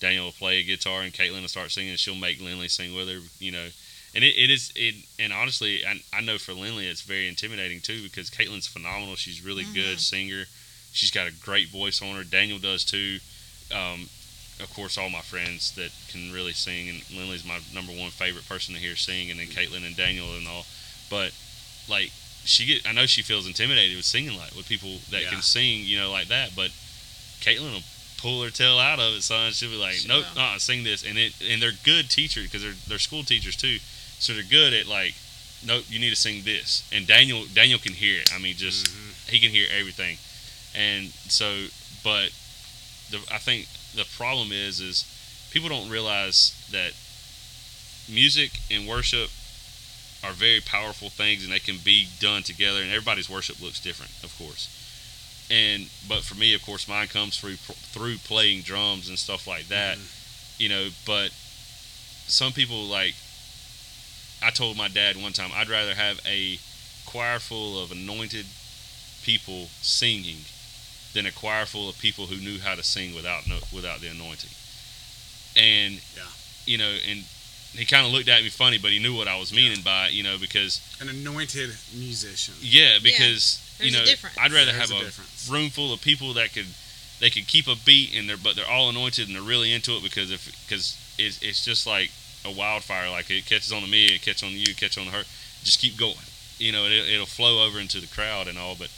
Daniel 0.00 0.26
will 0.26 0.32
play 0.32 0.58
a 0.60 0.62
guitar, 0.62 1.02
and 1.02 1.12
Caitlin 1.12 1.40
will 1.42 1.48
start 1.48 1.70
singing, 1.70 1.90
and 1.90 1.98
she'll 1.98 2.14
make 2.14 2.40
Linley 2.40 2.68
sing 2.68 2.94
with 2.94 3.08
her. 3.08 3.20
You 3.38 3.52
know, 3.52 3.66
and 4.14 4.24
it, 4.24 4.36
it 4.36 4.50
is 4.50 4.72
it, 4.76 4.94
and 5.18 5.32
honestly, 5.32 5.84
I, 5.86 6.00
I 6.12 6.20
know 6.20 6.38
for 6.38 6.52
Linley 6.52 6.86
it's 6.86 7.02
very 7.02 7.28
intimidating 7.28 7.80
too 7.80 8.02
because 8.02 8.30
Caitlin's 8.30 8.66
phenomenal. 8.66 9.14
She's 9.16 9.44
really 9.44 9.64
good 9.74 9.98
singer. 10.00 10.44
She's 10.92 11.10
got 11.10 11.26
a 11.28 11.32
great 11.32 11.68
voice 11.68 12.00
on 12.02 12.16
her. 12.16 12.24
Daniel 12.24 12.58
does 12.58 12.84
too. 12.84 13.18
Um, 13.74 14.08
of 14.60 14.72
course, 14.74 14.96
all 14.98 15.10
my 15.10 15.20
friends 15.20 15.72
that 15.72 15.90
can 16.10 16.32
really 16.32 16.52
sing, 16.52 16.88
and 16.88 17.02
Linley's 17.10 17.44
my 17.44 17.58
number 17.74 17.92
one 17.92 18.10
favorite 18.10 18.48
person 18.48 18.74
to 18.74 18.80
hear 18.80 18.96
sing, 18.96 19.30
and 19.30 19.38
then 19.40 19.48
Caitlin 19.48 19.86
and 19.86 19.96
Daniel 19.96 20.34
and 20.34 20.46
all. 20.48 20.64
But 21.10 21.32
like, 21.88 22.10
she 22.44 22.64
get, 22.66 22.88
I 22.88 22.92
know 22.92 23.06
she 23.06 23.22
feels 23.22 23.46
intimidated 23.46 23.96
with 23.96 24.04
singing 24.06 24.36
like 24.38 24.54
with 24.54 24.68
people 24.68 24.98
that 25.10 25.22
Yeah. 25.22 25.30
can 25.30 25.42
sing, 25.42 25.80
you 25.84 25.98
know, 25.98 26.10
like 26.10 26.28
that. 26.28 26.54
But 26.56 26.70
Caitlin 27.40 27.72
will 27.72 27.82
pull 28.18 28.42
her 28.42 28.50
tail 28.50 28.78
out 28.78 28.98
of 28.98 29.14
it, 29.14 29.22
son. 29.22 29.52
She'll 29.52 29.70
be 29.70 29.76
like, 29.76 29.96
nope, 30.06 30.24
will. 30.34 30.40
uh, 30.42 30.58
sing 30.58 30.84
this, 30.84 31.04
and 31.04 31.18
it 31.18 31.34
and 31.46 31.60
they're 31.60 31.72
good 31.84 32.08
teachers 32.08 32.44
because 32.44 32.62
they're 32.62 32.74
they're 32.88 32.98
school 32.98 33.24
teachers 33.24 33.56
too, 33.56 33.78
so 34.18 34.32
they're 34.32 34.42
good 34.42 34.72
at 34.72 34.86
like, 34.86 35.14
nope, 35.66 35.84
you 35.88 35.98
need 35.98 36.10
to 36.10 36.16
sing 36.16 36.42
this, 36.44 36.88
and 36.92 37.06
Daniel 37.06 37.44
Daniel 37.52 37.78
can 37.78 37.92
hear 37.92 38.20
it. 38.20 38.32
I 38.32 38.38
mean, 38.38 38.56
just 38.56 38.86
Mhm. 38.86 39.30
he 39.30 39.38
can 39.40 39.50
hear 39.50 39.68
everything, 39.70 40.16
and 40.74 41.12
so, 41.28 41.66
but 42.02 42.30
the 43.10 43.20
I 43.30 43.38
think 43.38 43.68
the 43.96 44.06
problem 44.16 44.52
is 44.52 44.80
is 44.80 45.04
people 45.50 45.68
don't 45.68 45.90
realize 45.90 46.54
that 46.70 46.92
music 48.12 48.60
and 48.70 48.86
worship 48.86 49.30
are 50.22 50.32
very 50.32 50.60
powerful 50.60 51.08
things 51.08 51.44
and 51.44 51.52
they 51.52 51.58
can 51.58 51.76
be 51.84 52.08
done 52.20 52.42
together 52.42 52.80
and 52.80 52.90
everybody's 52.90 53.30
worship 53.30 53.60
looks 53.60 53.80
different 53.80 54.12
of 54.22 54.36
course. 54.38 54.68
And 55.50 55.88
but 56.08 56.22
for 56.22 56.34
me 56.34 56.54
of 56.54 56.62
course 56.64 56.88
mine 56.88 57.08
comes 57.08 57.38
through 57.38 57.56
through 57.56 58.18
playing 58.18 58.62
drums 58.62 59.08
and 59.08 59.18
stuff 59.18 59.46
like 59.46 59.68
that 59.68 59.96
mm-hmm. 59.96 60.62
you 60.62 60.68
know 60.68 60.88
but 61.06 61.30
some 62.26 62.52
people 62.52 62.82
like 62.82 63.14
i 64.42 64.50
told 64.50 64.76
my 64.76 64.88
dad 64.88 65.16
one 65.16 65.32
time 65.32 65.50
i'd 65.54 65.68
rather 65.68 65.94
have 65.94 66.20
a 66.26 66.58
choir 67.06 67.38
full 67.38 67.80
of 67.80 67.92
anointed 67.92 68.46
people 69.22 69.68
singing 69.80 70.38
than 71.16 71.26
a 71.26 71.32
choir 71.32 71.64
full 71.66 71.88
of 71.88 71.98
people 71.98 72.26
who 72.26 72.36
knew 72.36 72.60
how 72.60 72.74
to 72.76 72.82
sing 72.84 73.14
without 73.14 73.48
no, 73.48 73.56
without 73.74 74.00
the 74.00 74.08
anointing 74.08 74.50
and 75.56 75.94
Yeah. 76.16 76.22
you 76.66 76.78
know 76.78 76.92
and 77.10 77.24
he 77.72 77.84
kind 77.84 78.06
of 78.06 78.12
looked 78.12 78.28
at 78.28 78.42
me 78.42 78.48
funny 78.48 78.78
but 78.78 78.90
he 78.92 78.98
knew 78.98 79.14
what 79.16 79.28
i 79.28 79.36
was 79.38 79.52
meaning 79.52 79.80
by 79.84 80.08
it 80.08 80.12
you 80.12 80.22
know 80.22 80.36
because 80.38 80.80
An 81.00 81.08
anointed 81.08 81.70
musician. 81.94 82.54
yeah, 82.60 82.98
because 83.02 83.60
There's 83.78 83.92
you 83.92 83.98
know, 83.98 84.04
difference. 84.06 84.36
I'd 84.38 84.52
rather 84.52 84.72
There's 84.72 84.90
have 84.90 85.02
a 85.02 85.04
a, 85.08 85.52
room 85.52 85.68
full 85.70 85.92
of 85.92 86.00
people 86.00 86.32
that 86.34 86.52
could 86.54 86.66
they 87.20 87.30
could 87.30 87.46
keep 87.46 87.66
a 87.68 87.76
beat 87.84 88.14
and 88.16 88.28
they're 88.28 88.36
but 88.36 88.56
they're 88.56 88.68
all 88.70 88.88
anointed 88.88 89.26
and 89.28 89.34
they're 89.36 89.42
really 89.54 89.72
into 89.72 89.92
it 89.96 90.02
because 90.02 90.30
if 90.30 90.44
because 90.64 90.96
it's, 91.18 91.40
it's 91.42 91.64
just 91.64 91.86
like 91.86 92.10
a 92.44 92.50
wildfire 92.50 93.10
like 93.10 93.30
it 93.30 93.44
catches 93.46 93.72
on 93.72 93.82
to 93.82 93.88
me 93.88 94.06
it 94.06 94.22
catches 94.22 94.42
on 94.44 94.50
you 94.52 94.62
it 94.68 94.76
catches 94.76 94.98
on 94.98 95.06
her 95.12 95.24
just 95.64 95.80
keep 95.80 95.96
going 95.96 96.26
you 96.58 96.72
know 96.72 96.84
it, 96.86 96.92
it'll 96.92 97.26
flow 97.26 97.64
over 97.66 97.78
into 97.80 98.00
the 98.00 98.06
crowd 98.06 98.48
and 98.48 98.58
all 98.58 98.74
but 98.78 98.88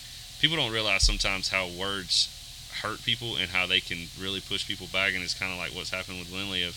people 0.41 0.57
don't 0.57 0.72
realize 0.72 1.03
sometimes 1.03 1.49
how 1.49 1.68
words 1.68 2.34
hurt 2.82 3.03
people 3.03 3.36
and 3.36 3.51
how 3.51 3.66
they 3.66 3.80
can 3.80 3.99
really 4.20 4.41
push 4.41 4.66
people 4.66 4.86
back 4.93 5.14
and 5.14 5.22
it's 5.22 5.34
kind 5.34 5.53
of 5.53 5.59
like 5.59 5.74
what's 5.74 5.91
happened 5.91 6.18
with 6.18 6.32
Linley 6.32 6.62
of 6.62 6.76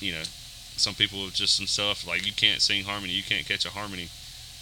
you 0.00 0.12
know 0.12 0.22
some 0.76 0.94
people 0.94 1.24
have 1.24 1.34
just 1.34 1.56
some 1.56 1.66
stuff 1.66 2.06
like 2.06 2.26
you 2.26 2.32
can't 2.32 2.60
sing 2.60 2.84
harmony 2.84 3.12
you 3.12 3.22
can't 3.22 3.46
catch 3.46 3.64
a 3.64 3.70
harmony. 3.70 4.08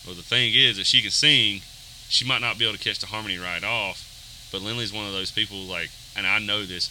Well 0.07 0.15
the 0.15 0.23
thing 0.23 0.55
is 0.55 0.77
that 0.77 0.87
she 0.87 1.03
can 1.03 1.11
sing 1.11 1.63
she 2.09 2.25
might 2.25 2.41
not 2.41 2.59
be 2.59 2.65
able 2.65 2.77
to 2.77 2.83
catch 2.83 3.01
the 3.01 3.07
harmony 3.07 3.39
right 3.39 3.65
off 3.65 4.07
but 4.53 4.63
Linley's 4.63 4.93
one 4.93 5.07
of 5.07 5.13
those 5.13 5.31
people 5.31 5.59
like 5.59 5.91
and 6.17 6.27
I 6.27 6.39
know 6.39 6.65
this 6.65 6.91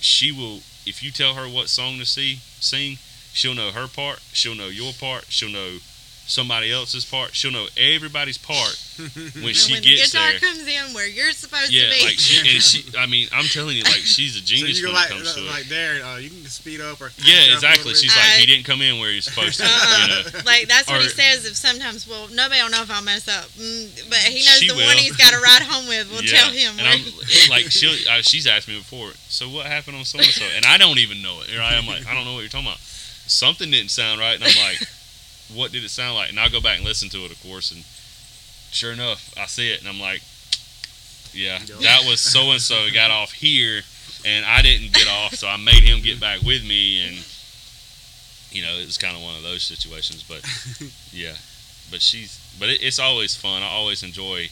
she 0.00 0.32
will 0.32 0.60
if 0.86 1.02
you 1.02 1.10
tell 1.10 1.34
her 1.34 1.46
what 1.48 1.68
song 1.68 1.98
to 1.98 2.06
see 2.06 2.38
sing 2.60 2.96
she'll 3.32 3.54
know 3.54 3.70
her 3.70 3.88
part 3.88 4.20
she'll 4.32 4.54
know 4.54 4.68
your 4.68 4.92
part 4.92 5.26
she'll 5.28 5.50
know 5.50 5.78
somebody 6.24 6.70
else's 6.72 7.04
part 7.04 7.34
she'll 7.34 7.50
know 7.50 7.66
everybody's 7.76 8.38
part 8.38 8.78
when 9.42 9.52
and 9.52 9.56
she 9.56 9.72
when 9.74 9.82
gets 9.82 10.12
the 10.12 10.18
guitar 10.18 10.30
there 10.30 10.40
comes 10.40 10.62
in 10.66 10.94
where 10.94 11.06
you're 11.08 11.32
supposed 11.32 11.72
yeah 11.72 11.90
to 11.90 11.98
be. 11.98 12.04
like 12.04 12.18
she 12.18 12.38
and 12.40 12.62
she 12.62 12.84
I 12.96 13.06
mean 13.06 13.26
I'm 13.32 13.46
telling 13.46 13.76
you 13.76 13.82
like 13.84 14.06
she's 14.06 14.36
a 14.36 14.40
So 14.42 14.44
genius 14.46 14.80
you 14.80 14.86
when 14.86 14.94
like, 14.94 15.10
it 15.10 15.12
comes 15.18 15.34
to 15.34 15.40
it 15.42 15.50
like 15.50 15.64
Darren, 15.66 16.00
uh, 16.00 16.18
you 16.18 16.30
can 16.30 16.44
speed 16.46 16.80
up 16.80 17.00
or 17.00 17.10
yeah 17.18 17.34
catch 17.34 17.42
up 17.42 17.50
a 17.50 17.54
exactly 17.54 17.94
she's 17.94 18.14
bit. 18.14 18.22
like 18.22 18.38
he 18.38 18.46
didn't 18.46 18.64
come 18.64 18.80
in 18.82 18.98
where 19.00 19.10
he's 19.10 19.24
supposed 19.26 19.58
to 19.58 19.64
you 19.66 19.70
Uh-uh. 19.72 20.06
know 20.08 20.40
like 20.46 20.68
that's 20.68 20.88
what 20.88 21.02
he 21.02 21.08
says. 21.08 21.44
If 21.44 21.56
sometimes, 21.56 22.06
well, 22.06 22.28
nobody 22.32 22.62
will 22.62 22.70
know 22.70 22.82
if 22.82 22.90
I 22.90 23.00
mess 23.02 23.26
up, 23.28 23.44
mm, 23.58 23.88
but 24.08 24.18
he 24.18 24.44
knows 24.46 24.60
the 24.62 24.74
will. 24.78 24.86
one 24.86 24.96
he's 24.96 25.16
got 25.16 25.30
to 25.32 25.40
ride 25.40 25.62
home 25.62 25.88
with. 25.88 26.10
We'll 26.10 26.22
Yeah, 26.22 26.38
tell 26.38 26.50
him. 26.50 26.78
And 26.78 26.86
I'm 26.86 27.00
like, 27.50 27.64
she'll, 27.70 27.94
uh, 28.10 28.22
she's 28.22 28.46
asked 28.46 28.68
me 28.68 28.78
before. 28.78 29.10
So 29.28 29.48
what 29.48 29.66
happened 29.66 29.96
on 29.96 30.04
so 30.04 30.18
and 30.18 30.26
so? 30.28 30.44
And 30.56 30.64
I 30.66 30.76
don't 30.78 30.98
even 30.98 31.20
know 31.22 31.40
it. 31.42 31.56
Right? 31.56 31.74
I'm 31.74 31.86
like, 31.86 32.06
I 32.06 32.14
don't 32.14 32.24
know 32.24 32.34
what 32.34 32.40
you're 32.40 32.48
talking 32.52 32.68
about. 32.68 32.78
Something 32.80 33.70
didn't 33.70 33.90
sound 33.90 34.20
right, 34.20 34.34
and 34.34 34.44
I'm 34.44 34.56
like, 34.62 34.80
what 35.54 35.72
did 35.72 35.84
it 35.84 35.90
sound 35.90 36.16
like? 36.16 36.30
And 36.30 36.38
I'll 36.40 36.50
go 36.50 36.60
back 36.60 36.76
and 36.76 36.84
listen 36.84 37.08
to 37.10 37.24
it, 37.24 37.32
of 37.32 37.42
course. 37.42 37.70
And 37.72 37.84
sure 38.70 38.92
enough, 38.92 39.32
I 39.38 39.46
see 39.46 39.72
it, 39.72 39.80
and 39.80 39.88
I'm 39.88 40.00
like, 40.00 40.22
yeah, 41.32 41.58
that 41.58 42.04
was 42.06 42.20
so 42.20 42.50
and 42.52 42.60
so 42.60 42.88
got 42.92 43.10
off 43.10 43.32
here, 43.32 43.82
and 44.24 44.44
I 44.44 44.62
didn't 44.62 44.92
get 44.92 45.08
off, 45.08 45.34
so 45.34 45.48
I 45.48 45.56
made 45.56 45.82
him 45.82 46.02
get 46.02 46.20
back 46.20 46.42
with 46.42 46.66
me, 46.66 47.06
and 47.06 47.16
you 48.50 48.62
know, 48.62 48.74
it 48.74 48.84
was 48.84 48.98
kind 48.98 49.16
of 49.16 49.22
one 49.22 49.34
of 49.34 49.42
those 49.42 49.62
situations. 49.62 50.22
But 50.22 50.44
yeah, 51.12 51.34
but 51.90 52.02
she's, 52.02 52.38
but 52.58 52.68
it, 52.68 52.82
it's 52.82 52.98
always 52.98 53.34
fun. 53.34 53.62
I 53.62 53.68
always 53.68 54.02
enjoy 54.02 54.48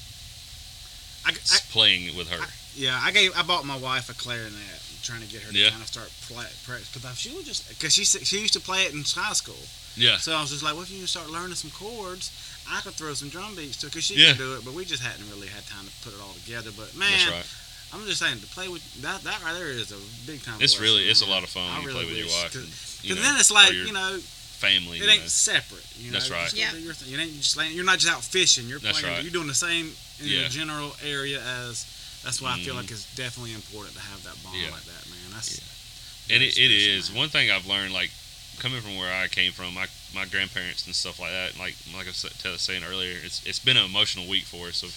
I, 1.27 1.31
I, 1.31 1.59
playing 1.71 2.17
with 2.17 2.31
her. 2.31 2.47
yeah, 2.75 2.99
I 3.03 3.11
gave 3.13 3.37
I 3.37 3.43
bought 3.43 3.65
my 3.65 3.77
wife 3.77 4.09
a 4.09 4.15
clarinet, 4.15 4.80
trying 5.11 5.27
to 5.27 5.33
get 5.33 5.43
her 5.43 5.51
to 5.53 5.59
Yeah. 5.59 5.71
kind 5.71 5.83
of 5.83 5.89
start 5.89 6.09
play 6.31 6.47
practice 6.65 6.89
because 6.95 7.19
she 7.19 7.31
was 7.35 7.45
just 7.45 7.69
because 7.69 7.93
she 7.93 8.05
she 8.05 8.39
used 8.41 8.55
to 8.55 8.61
play 8.61 8.85
it 8.87 8.93
in 8.95 9.03
high 9.03 9.33
school. 9.35 9.59
yeah, 9.97 10.17
So 10.19 10.33
I 10.33 10.41
was 10.41 10.51
just 10.51 10.63
like, 10.63 10.75
well, 10.75 10.85
if 10.87 10.91
you 10.91 11.07
start 11.07 11.29
learning 11.31 11.57
some 11.57 11.71
chords? 11.73 12.31
I 12.71 12.81
could 12.83 12.95
throw 12.95 13.13
some 13.15 13.29
drum 13.29 13.57
beats 13.57 13.77
too, 13.77 13.89
because 13.89 14.05
she 14.05 14.15
Yeah. 14.15 14.29
can 14.29 14.37
do 14.39 14.55
it, 14.55 14.65
but 14.65 14.73
we 14.75 14.85
just 14.85 15.03
hadn't 15.03 15.27
really 15.29 15.49
had 15.49 15.67
time 15.67 15.85
to 15.87 15.93
put 16.05 16.15
it 16.15 16.21
all 16.23 16.35
together. 16.35 16.71
But 16.71 16.95
man, 16.95 17.11
that's 17.11 17.27
right. 17.31 17.47
I'm 17.93 18.07
just 18.07 18.21
saying 18.23 18.39
to 18.41 18.47
play 18.55 18.69
with 18.69 18.85
that 19.03 19.25
that 19.25 19.43
right 19.43 19.55
there 19.55 19.69
is 19.71 19.91
a 19.91 19.99
big 20.27 20.45
time. 20.45 20.63
It's 20.63 20.79
really 20.79 21.09
it's 21.11 21.23
a 21.23 21.27
lot 21.27 21.43
of 21.43 21.51
fun 21.51 21.67
I 21.67 21.79
when 21.79 21.83
you 21.83 21.89
really 21.89 22.05
play 22.07 22.23
with 22.23 22.31
your 22.31 22.43
wife. 22.43 22.53
Cause, 22.55 23.01
you 23.03 23.15
then 23.17 23.35
it's 23.37 23.51
like 23.51 23.73
you 23.73 23.91
know, 23.93 24.19
family. 24.63 24.99
it 25.03 25.09
ain't 25.09 25.23
know. 25.23 25.27
separate. 25.29 25.83
You 25.99 26.13
know, 26.13 26.19
That's 26.21 26.31
right. 26.31 26.53
Yeah. 26.55 26.71
Your 26.77 26.95
thing. 26.95 27.11
You 27.11 27.19
ain't 27.19 27.35
just 27.43 27.57
laying, 27.57 27.75
you're 27.75 27.85
not 27.85 27.99
just 27.99 28.13
out 28.15 28.23
fishing. 28.23 28.69
You're 28.69 28.79
That's 28.79 29.01
playing. 29.01 29.17
right. 29.17 29.25
You're 29.25 29.33
doing 29.33 29.49
the 29.49 29.55
same 29.59 29.91
in 30.21 30.27
Yeah. 30.29 30.45
the 30.45 30.49
general 30.51 30.95
area 31.03 31.43
as. 31.67 31.85
That's 32.23 32.39
why 32.43 32.53
I 32.53 32.61
feel 32.63 32.75
Mhm. 32.75 32.85
like 32.85 32.91
it's 32.93 33.07
definitely 33.17 33.55
important 33.55 33.97
to 33.97 34.03
have 34.03 34.23
that 34.29 34.37
bond 34.45 34.61
Yeah. 34.61 34.69
like 34.71 34.85
that, 34.85 35.00
That's 35.33 35.59
And 36.31 36.39
very 36.41 36.47
it, 36.47 36.59
it 36.59 36.71
is 36.71 37.13
one 37.13 37.29
thing 37.29 37.51
I've 37.51 37.67
learned, 37.67 37.93
like 37.93 38.11
coming 38.59 38.81
from 38.81 38.97
where 38.97 39.13
I 39.13 39.29
came 39.29 39.53
from, 39.53 39.75
my 39.75 39.87
my 40.15 40.25
grandparents 40.27 40.87
and 40.87 40.95
stuff 40.95 41.19
like 41.19 41.31
that. 41.31 41.59
Like 41.59 41.75
like 41.97 42.07
I 42.07 42.11
was 42.51 42.61
saying 42.61 42.83
earlier, 42.85 43.17
it's 43.23 43.45
it's 43.47 43.59
been 43.59 43.77
an 43.77 43.85
emotional 43.85 44.29
week 44.29 44.45
for 44.45 44.69
us. 44.69 44.83
Of 44.83 44.93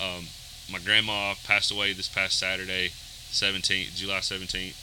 um, 0.00 0.26
my 0.70 0.78
grandma 0.78 1.34
passed 1.44 1.70
away 1.70 1.92
this 1.92 2.08
past 2.08 2.38
Saturday, 2.38 2.90
seventeenth, 3.30 3.94
July 3.96 4.20
seventeenth, 4.20 4.76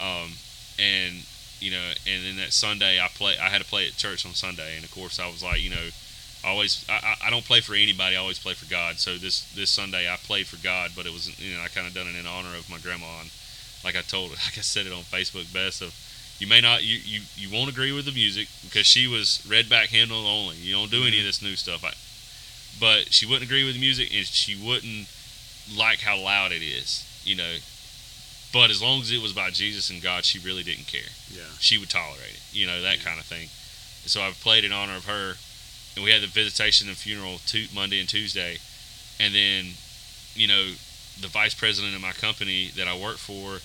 um, 0.00 0.32
and 0.78 1.24
you 1.60 1.70
know, 1.70 1.92
and 2.06 2.24
then 2.24 2.36
that 2.36 2.52
Sunday 2.52 3.00
I 3.00 3.08
play. 3.08 3.38
I 3.38 3.48
had 3.48 3.60
to 3.62 3.66
play 3.68 3.86
at 3.86 3.96
church 3.96 4.26
on 4.26 4.34
Sunday, 4.34 4.76
and 4.76 4.84
of 4.84 4.90
course 4.90 5.18
I 5.20 5.26
was 5.26 5.42
like, 5.42 5.62
you 5.62 5.70
know. 5.70 5.88
I 6.44 6.48
always 6.48 6.84
I, 6.88 6.94
I- 6.94 7.26
I 7.28 7.30
don't 7.30 7.44
play 7.44 7.60
for 7.60 7.74
anybody. 7.74 8.16
I 8.16 8.18
always 8.18 8.40
play 8.40 8.54
for 8.54 8.66
God. 8.68 8.98
So 8.98 9.16
this 9.16 9.42
this 9.54 9.70
Sunday 9.70 10.12
I 10.12 10.16
played 10.16 10.48
for 10.48 10.56
God, 10.60 10.90
but 10.96 11.06
it 11.06 11.12
was 11.12 11.30
you 11.38 11.54
know 11.56 11.62
I 11.62 11.68
kind 11.68 11.86
of 11.86 11.94
done 11.94 12.08
it 12.08 12.16
in 12.18 12.26
honor 12.26 12.56
of 12.58 12.68
my 12.68 12.78
grandma 12.78 13.20
and 13.20 13.30
like 13.84 13.96
I 13.96 14.02
told 14.02 14.30
her, 14.30 14.36
like 14.46 14.58
I 14.58 14.62
said 14.62 14.86
it 14.86 14.92
on 14.92 15.02
Facebook 15.02 15.52
best 15.52 15.82
of 15.82 15.94
you 16.42 16.48
may 16.48 16.60
not 16.60 16.82
you, 16.82 16.98
you 17.04 17.20
you 17.36 17.48
won't 17.54 17.70
agree 17.70 17.92
with 17.92 18.04
the 18.04 18.10
music 18.10 18.48
because 18.64 18.84
she 18.84 19.06
was 19.06 19.46
red 19.48 19.68
back 19.68 19.90
hymnal 19.90 20.26
only. 20.26 20.56
You 20.56 20.74
don't 20.74 20.90
do 20.90 21.02
any 21.02 21.06
of 21.08 21.12
mm-hmm. 21.14 21.26
this 21.26 21.42
new 21.42 21.54
stuff. 21.54 21.84
I, 21.84 21.94
but 22.80 23.12
she 23.12 23.26
wouldn't 23.26 23.44
agree 23.44 23.64
with 23.64 23.74
the 23.74 23.80
music 23.80 24.12
and 24.12 24.26
she 24.26 24.56
wouldn't 24.56 25.06
like 25.76 26.00
how 26.00 26.18
loud 26.18 26.50
it 26.50 26.62
is, 26.62 27.06
you 27.24 27.36
know. 27.36 27.56
But 28.52 28.70
as 28.70 28.82
long 28.82 29.00
as 29.00 29.12
it 29.12 29.22
was 29.22 29.30
about 29.30 29.52
Jesus 29.52 29.88
and 29.88 30.02
God, 30.02 30.24
she 30.24 30.40
really 30.40 30.64
didn't 30.64 30.88
care. 30.88 31.14
yeah. 31.30 31.54
She 31.60 31.78
would 31.78 31.88
tolerate 31.88 32.34
it, 32.34 32.42
you 32.52 32.66
know, 32.66 32.82
that 32.82 33.00
kind 33.00 33.20
of 33.20 33.24
thing. 33.24 33.48
So 34.04 34.20
I've 34.20 34.40
played 34.40 34.64
in 34.64 34.72
honor 34.72 34.96
of 34.96 35.06
her, 35.06 35.34
and 35.94 36.04
we 36.04 36.10
had 36.10 36.22
the 36.22 36.26
visitation 36.26 36.88
and 36.88 36.96
funeral 36.96 37.38
tu- 37.46 37.68
Monday 37.72 38.00
and 38.00 38.08
Tuesday, 38.08 38.58
and 39.20 39.32
then, 39.32 39.78
you 40.34 40.48
know, 40.48 40.72
the 41.20 41.28
vice 41.28 41.54
president 41.54 41.94
of 41.94 42.02
my 42.02 42.12
company 42.12 42.68
that 42.76 42.88
I 42.88 42.98
work 42.98 43.16
for 43.16 43.60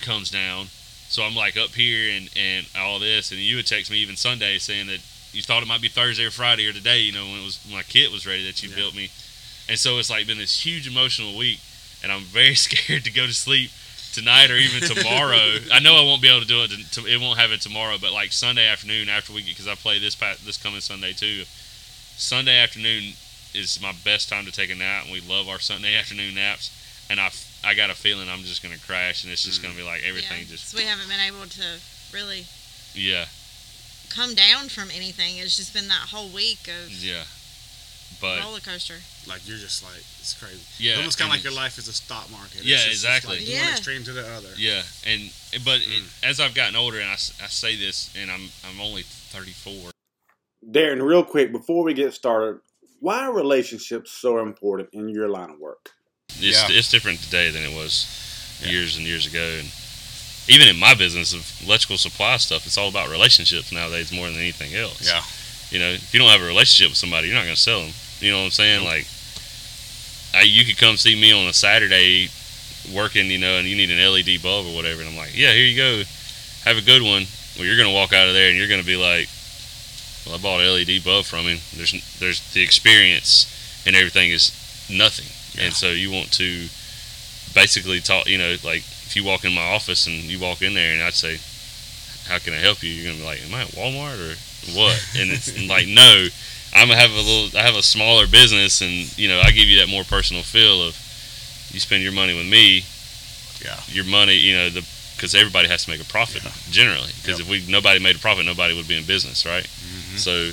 comes 0.00 0.30
down. 0.30 0.66
So 1.08 1.22
I'm 1.24 1.34
like 1.34 1.56
up 1.56 1.70
here 1.70 2.10
and, 2.14 2.30
and 2.36 2.66
all 2.78 2.98
this, 2.98 3.30
and 3.32 3.40
you 3.40 3.56
would 3.56 3.66
text 3.66 3.90
me 3.90 3.98
even 3.98 4.16
Sunday 4.16 4.58
saying 4.58 4.86
that 4.86 5.00
you 5.32 5.42
thought 5.42 5.62
it 5.62 5.66
might 5.66 5.80
be 5.80 5.88
Thursday 5.88 6.24
or 6.24 6.30
Friday 6.30 6.66
or 6.68 6.72
today, 6.72 7.00
you 7.00 7.12
know, 7.12 7.24
when 7.24 7.40
it 7.40 7.44
was 7.44 7.58
when 7.66 7.74
my 7.76 7.82
kit 7.82 8.12
was 8.12 8.26
ready 8.26 8.46
that 8.46 8.62
you 8.62 8.70
Yeah. 8.70 8.76
built 8.76 8.94
me. 8.94 9.10
And 9.68 9.78
so 9.78 9.98
it's 9.98 10.10
like 10.10 10.26
been 10.26 10.38
this 10.38 10.64
huge 10.64 10.86
emotional 10.88 11.36
week, 11.36 11.60
and 12.02 12.10
I'm 12.12 12.22
very 12.22 12.54
scared 12.66 13.04
to 13.04 13.12
go 13.12 13.26
to 13.26 13.32
sleep 13.32 13.70
tonight 14.12 14.50
or 14.50 14.56
even 14.56 14.82
tomorrow. 14.88 15.58
I 15.72 15.78
know 15.80 15.94
I 15.96 16.04
won't 16.04 16.22
be 16.22 16.28
able 16.28 16.40
to 16.42 16.46
do 16.46 16.62
it. 16.62 16.70
To, 16.92 17.06
it 17.06 17.20
won't 17.20 17.38
have 17.38 17.52
it 17.52 17.60
tomorrow, 17.60 17.96
but 18.00 18.12
like 18.12 18.32
Sunday 18.32 18.66
afternoon 18.66 19.08
after 19.08 19.32
we 19.32 19.42
get 19.42 19.50
because 19.56 19.68
I 19.68 19.74
play 19.74 19.98
this 19.98 20.14
this 20.44 20.56
coming 20.56 20.80
Sunday 20.80 21.12
too. 21.12 21.44
Sunday 22.16 22.58
afternoon 22.58 23.14
is 23.54 23.80
my 23.82 23.92
best 24.04 24.28
time 24.28 24.44
to 24.46 24.52
take 24.52 24.70
a 24.70 24.74
nap, 24.74 25.04
and 25.04 25.12
we 25.12 25.20
love 25.20 25.48
our 25.48 25.58
Sunday 25.58 25.96
afternoon 25.96 26.34
naps. 26.34 26.70
And 27.08 27.18
I, 27.18 27.30
I 27.64 27.74
got 27.74 27.90
a 27.90 27.94
feeling 27.94 28.28
I'm 28.28 28.40
just 28.40 28.62
gonna 28.62 28.78
crash, 28.78 29.24
and 29.24 29.32
it's 29.32 29.44
just 29.44 29.62
gonna 29.62 29.74
be 29.74 29.82
like 29.82 30.02
everything 30.06 30.40
yeah. 30.40 30.44
just 30.48 30.70
So 30.70 30.78
we 30.78 30.84
haven't 30.84 31.08
been 31.08 31.20
able 31.20 31.46
to 31.46 31.64
really 32.12 32.46
yeah 32.94 33.26
come 34.10 34.34
down 34.34 34.68
from 34.68 34.90
anything. 34.90 35.38
It's 35.38 35.56
just 35.56 35.72
been 35.72 35.88
that 35.88 36.08
whole 36.10 36.28
week 36.28 36.68
of 36.68 36.90
yeah. 36.90 37.24
But 38.20 38.40
roller 38.40 38.60
coaster. 38.60 38.96
Like 39.26 39.46
you're 39.48 39.56
just 39.56 39.82
like 39.84 40.02
it's 40.18 40.34
crazy. 40.34 40.60
yeah, 40.78 40.92
it's 40.92 40.98
almost 40.98 41.18
kind 41.18 41.30
of 41.30 41.36
like 41.36 41.44
your 41.44 41.54
life 41.54 41.78
is 41.78 41.88
a 41.88 41.92
stock 41.92 42.30
market. 42.30 42.64
Yeah, 42.64 42.76
it's 42.76 42.84
just, 42.84 43.04
exactly. 43.04 43.36
It's 43.36 43.48
like 43.48 43.56
Yeah. 43.56 43.64
One 43.64 43.72
extreme 43.72 44.04
to 44.04 44.12
the 44.12 44.26
other. 44.34 44.48
Yeah, 44.56 44.82
and 45.06 45.30
but 45.64 45.80
Mm. 45.80 45.98
it, 45.98 46.04
as 46.24 46.40
I've 46.40 46.54
gotten 46.54 46.76
older, 46.76 46.98
and 46.98 47.08
I, 47.08 47.14
I 47.14 47.48
say 47.48 47.76
this, 47.76 48.12
and 48.16 48.30
I'm 48.30 48.50
I'm 48.68 48.80
only 48.80 49.02
34. 49.02 49.90
Darren, 50.66 51.02
real 51.02 51.24
quick 51.24 51.52
before 51.52 51.84
we 51.84 51.94
get 51.94 52.12
started, 52.12 52.60
why 52.98 53.20
are 53.20 53.32
relationships 53.32 54.12
so 54.12 54.40
important 54.40 54.90
in 54.92 55.08
your 55.08 55.28
line 55.28 55.50
of 55.50 55.58
work? 55.58 55.90
It's, 56.38 56.60
Yeah. 56.62 56.76
it's 56.76 56.90
different 56.90 57.22
today 57.22 57.50
than 57.50 57.62
it 57.64 57.72
was 57.72 58.06
Yeah. 58.62 58.70
years 58.70 58.96
and 58.96 59.06
years 59.06 59.26
ago. 59.26 59.56
And 59.58 59.70
even 60.48 60.68
in 60.68 60.78
my 60.78 60.94
business 60.94 61.32
of 61.32 61.50
electrical 61.64 61.98
supply 61.98 62.36
stuff, 62.38 62.66
it's 62.66 62.76
all 62.78 62.88
about 62.88 63.08
relationships 63.10 63.72
nowadays 63.72 64.10
more 64.12 64.28
than 64.30 64.38
anything 64.38 64.74
else. 64.74 65.06
Yeah. 65.06 65.22
You 65.70 65.78
know, 65.78 65.90
if 65.92 66.12
you 66.12 66.18
don't 66.20 66.30
have 66.30 66.42
a 66.42 66.46
relationship 66.46 66.90
with 66.90 66.98
somebody, 66.98 67.28
you're 67.28 67.36
not 67.36 67.44
going 67.44 67.54
to 67.54 67.60
sell 67.60 67.80
them. 67.80 67.92
You 68.20 68.32
know 68.32 68.38
what 68.38 68.44
I'm 68.46 68.50
saying? 68.50 68.84
Like, 68.84 69.06
I, 70.34 70.42
you 70.42 70.64
could 70.64 70.78
come 70.78 70.96
see 70.96 71.14
me 71.16 71.32
on 71.32 71.46
a 71.48 71.52
Saturday 71.52 72.28
working, 72.92 73.26
you 73.30 73.38
know, 73.38 73.56
and 73.58 73.66
you 73.68 73.76
need 73.76 73.90
an 73.90 73.98
LED 73.98 74.38
bulb 74.42 74.66
or 74.66 74.74
whatever, 74.74 75.00
and 75.00 75.10
I'm 75.10 75.16
like, 75.16 75.36
yeah, 75.36 75.52
here 75.52 75.64
you 75.64 75.76
go, 75.76 76.02
have 76.64 76.76
a 76.76 76.82
good 76.82 77.02
one. 77.02 77.26
Well, 77.56 77.66
you're 77.66 77.76
going 77.76 77.88
to 77.88 77.94
walk 77.94 78.12
out 78.12 78.28
of 78.28 78.34
there 78.34 78.48
and 78.48 78.56
you're 78.56 78.68
going 78.68 78.80
to 78.80 78.86
be 78.86 78.96
like, 78.96 79.28
well, 80.26 80.34
I 80.36 80.38
bought 80.38 80.60
an 80.60 80.66
LED 80.72 81.02
bulb 81.04 81.24
from 81.26 81.46
him. 81.46 81.58
There's 81.74 81.92
there's 82.18 82.40
the 82.52 82.62
experience 82.62 83.46
and 83.86 83.96
everything 83.96 84.30
is 84.30 84.52
nothing, 84.88 85.26
Yeah. 85.54 85.64
and 85.64 85.74
so 85.74 85.90
you 85.90 86.10
want 86.10 86.30
to 86.32 86.68
basically 87.54 88.00
talk. 88.00 88.26
You 88.26 88.38
know, 88.38 88.56
like 88.64 88.82
if 89.06 89.16
you 89.16 89.24
walk 89.24 89.44
in 89.44 89.52
my 89.54 89.62
office 89.74 90.06
and 90.06 90.14
you 90.16 90.38
walk 90.38 90.62
in 90.62 90.74
there 90.74 90.92
and 90.92 91.02
I'd 91.02 91.14
say, 91.14 91.38
how 92.30 92.38
can 92.38 92.52
I 92.54 92.58
help 92.58 92.82
you? 92.82 92.90
You're 92.90 93.10
gonna 93.12 93.18
be 93.22 93.24
like, 93.26 93.42
am 93.44 93.54
I 93.54 93.62
at 93.62 93.68
Walmart 93.68 94.18
or 94.20 94.34
what? 94.78 94.96
And 95.18 95.30
it's 95.30 95.50
like, 95.68 95.86
no, 95.88 96.26
I'm 96.74 96.88
gonna 96.88 97.00
have 97.00 97.10
a 97.10 97.16
little, 97.16 97.58
I 97.58 97.62
have 97.62 97.74
a 97.76 97.82
smaller 97.82 98.26
business, 98.26 98.80
and 98.80 99.16
you 99.18 99.28
know, 99.28 99.40
I 99.40 99.50
give 99.50 99.66
you 99.68 99.78
that 99.80 99.88
more 99.88 100.04
personal 100.04 100.42
feel 100.42 100.82
of 100.86 100.94
you 101.72 101.80
spend 101.80 102.02
your 102.02 102.12
money 102.12 102.34
with 102.34 102.46
me. 102.48 102.84
Yeah. 103.64 103.78
Your 103.88 104.04
money, 104.06 104.34
you 104.34 104.54
know, 104.54 104.70
the 104.70 104.86
because 105.16 105.34
everybody 105.34 105.68
has 105.68 105.84
to 105.84 105.90
make 105.90 106.00
a 106.00 106.04
profit 106.06 106.40
generally. 106.70 107.10
Because 107.20 107.38
Yep. 107.38 107.40
if 107.40 107.48
we 107.50 107.64
nobody 107.70 108.00
made 108.00 108.16
a 108.16 108.18
profit, 108.18 108.46
nobody 108.46 108.74
would 108.74 108.88
be 108.88 108.96
in 108.96 109.04
business, 109.04 109.44
right? 109.44 109.64
Mhm. 109.66 110.18
So 110.18 110.52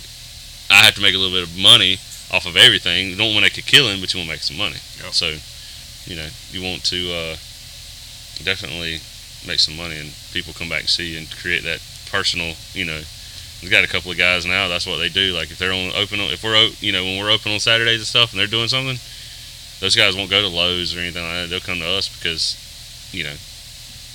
I 0.69 0.83
have 0.83 0.95
to 0.95 1.01
make 1.01 1.15
a 1.15 1.17
little 1.17 1.33
bit 1.33 1.43
of 1.47 1.55
money 1.57 1.97
off 2.32 2.45
of 2.45 2.57
everything. 2.57 3.09
You 3.09 3.15
don't 3.15 3.34
want 3.34 3.45
to 3.45 3.51
make 3.51 3.57
a 3.57 3.61
killing, 3.61 4.01
but 4.01 4.13
you 4.13 4.19
want 4.19 4.28
to 4.30 4.34
make 4.34 4.41
some 4.43 4.57
money. 4.57 4.78
Yep. 5.03 5.13
So, 5.13 5.36
you 6.05 6.15
know, 6.17 6.28
you 6.51 6.61
want 6.61 6.84
to 6.86 7.11
uh, 7.13 7.36
definitely 8.43 8.99
make 9.47 9.59
some 9.59 9.78
money, 9.78 9.97
and 9.97 10.11
people 10.34 10.53
come 10.53 10.69
back 10.69 10.82
and 10.82 10.89
see 10.89 11.11
you 11.13 11.17
and 11.19 11.32
create 11.32 11.63
that 11.63 11.80
personal. 12.11 12.53
You 12.73 12.86
know, 12.86 13.01
we've 13.61 13.71
got 13.71 13.84
a 13.84 13.88
couple 13.88 14.11
of 14.11 14.17
guys 14.17 14.45
now. 14.45 14.67
That's 14.67 14.86
what 14.86 14.97
they 14.97 15.09
do. 15.09 15.34
Like 15.34 15.51
if 15.51 15.57
they're 15.57 15.71
on 15.73 15.91
open, 15.95 16.19
on- 16.19 16.32
if 16.32 16.43
we're 16.43 16.55
o- 16.55 16.75
you 16.80 16.91
know 16.91 17.03
when 17.03 17.17
we're 17.19 17.32
open 17.32 17.51
on 17.51 17.59
Saturdays 17.59 17.99
and 17.99 18.07
stuff, 18.07 18.32
and 18.32 18.39
they're 18.39 18.47
doing 18.47 18.67
something, 18.67 18.97
those 19.80 19.95
guys 19.95 20.15
won't 20.15 20.30
go 20.30 20.41
to 20.41 20.47
Lowe's 20.47 20.95
or 20.95 20.99
anything 20.99 21.23
like 21.23 21.34
that. 21.43 21.49
They'll 21.49 21.59
come 21.59 21.80
to 21.80 21.88
us 21.88 22.09
because, 22.09 22.57
you 23.13 23.23
know, 23.23 23.36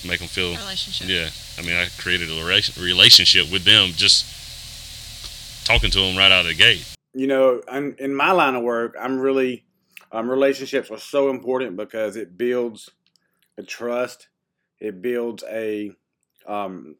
make 0.06 0.18
them 0.18 0.28
feel. 0.28 0.56
Relationship. 0.56 1.08
Yeah, 1.08 1.28
I 1.58 1.62
mean, 1.66 1.76
I 1.76 1.88
created 1.98 2.28
a 2.28 2.44
relationship 2.44 3.50
with 3.50 3.64
them 3.64 3.90
just 3.94 4.26
talking 5.64 5.90
to 5.90 6.00
them 6.00 6.16
right 6.16 6.32
out 6.32 6.40
of 6.42 6.46
the 6.48 6.54
gate. 6.54 6.84
You 7.14 7.26
know, 7.26 7.60
in, 7.72 7.94
in 7.98 8.14
my 8.14 8.32
line 8.32 8.54
of 8.54 8.62
work, 8.62 8.94
I'm 9.00 9.18
really 9.18 9.64
um, 10.10 10.30
relationships 10.30 10.90
are 10.90 10.98
so 10.98 11.30
important 11.30 11.76
because 11.76 12.16
it 12.16 12.36
builds 12.36 12.90
a 13.58 13.62
trust. 13.62 14.28
It 14.80 15.00
builds 15.02 15.44
a, 15.50 15.92
um, 16.46 16.96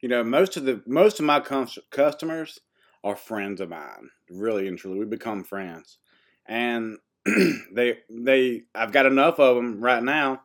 you 0.00 0.08
know, 0.08 0.24
most 0.24 0.56
of 0.56 0.64
the 0.64 0.82
most 0.86 1.20
of 1.20 1.26
my 1.26 1.40
cus- 1.40 1.78
customers 1.90 2.58
are 3.04 3.16
friends 3.16 3.60
of 3.60 3.68
mine, 3.68 4.10
really 4.30 4.66
and 4.68 4.78
truly. 4.78 4.98
We 4.98 5.04
become 5.06 5.44
friends, 5.44 5.98
and 6.46 6.98
they 7.72 7.98
they 8.10 8.62
I've 8.74 8.92
got 8.92 9.06
enough 9.06 9.38
of 9.38 9.56
them 9.56 9.80
right 9.80 10.02
now 10.02 10.42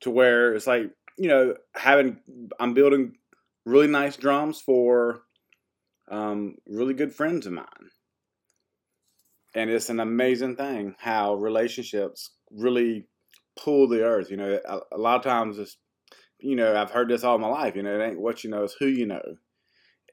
to 0.00 0.10
where 0.10 0.54
it's 0.54 0.66
like 0.66 0.90
you 1.16 1.28
know 1.28 1.54
having 1.74 2.20
I'm 2.60 2.74
building 2.74 3.16
really 3.64 3.86
nice 3.86 4.16
drums 4.16 4.60
for 4.60 5.22
um, 6.08 6.56
really 6.66 6.94
good 6.94 7.14
friends 7.14 7.46
of 7.46 7.52
mine 7.52 7.90
and 9.54 9.70
it's 9.70 9.88
an 9.88 10.00
amazing 10.00 10.56
thing 10.56 10.96
how 10.98 11.34
relationships 11.34 12.30
really 12.50 13.06
pull 13.56 13.88
the 13.88 14.02
earth. 14.02 14.30
You 14.30 14.36
know, 14.36 14.58
a, 14.66 14.80
a 14.92 14.98
lot 14.98 15.16
of 15.16 15.22
times 15.22 15.58
it's, 15.58 15.76
you 16.40 16.56
know, 16.56 16.76
I've 16.76 16.90
heard 16.90 17.08
this 17.08 17.24
all 17.24 17.38
my 17.38 17.48
life. 17.48 17.76
You 17.76 17.82
know, 17.82 17.98
it 17.98 18.04
ain't 18.04 18.20
what 18.20 18.44
you 18.44 18.50
know, 18.50 18.64
it's 18.64 18.74
who 18.74 18.86
you 18.86 19.06
know. 19.06 19.22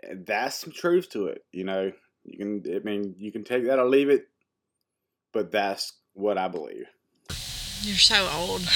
And 0.04 0.26
that's 0.26 0.60
some 0.60 0.72
truth 0.72 1.10
to 1.12 1.28
it. 1.28 1.44
You 1.52 1.64
know, 1.64 1.92
you 2.24 2.38
can, 2.38 2.76
I 2.76 2.80
mean, 2.80 3.16
you 3.18 3.32
can 3.32 3.44
take 3.44 3.66
that 3.66 3.80
or 3.80 3.88
leave 3.88 4.10
it, 4.10 4.28
but 5.34 5.52
that's 5.52 5.94
what 6.14 6.38
I 6.38 6.48
believe. 6.48 6.86
You're 7.82 7.98
so 7.98 8.28
old. 8.34 8.62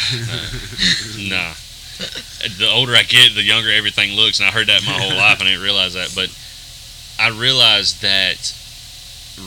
Nah. 1.29 1.53
The 2.59 2.69
older 2.69 2.93
I 2.93 3.03
get, 3.03 3.35
the 3.35 3.41
younger 3.41 3.71
everything 3.71 4.11
looks, 4.17 4.39
and 4.39 4.49
I 4.49 4.51
heard 4.51 4.67
that 4.67 4.85
my 4.85 4.91
whole 4.91 5.15
life, 5.15 5.39
and 5.39 5.47
I 5.47 5.51
didn't 5.51 5.63
realize 5.63 5.93
that. 5.93 6.11
But 6.13 6.29
I 7.17 7.29
realized 7.29 8.01
that 8.01 8.53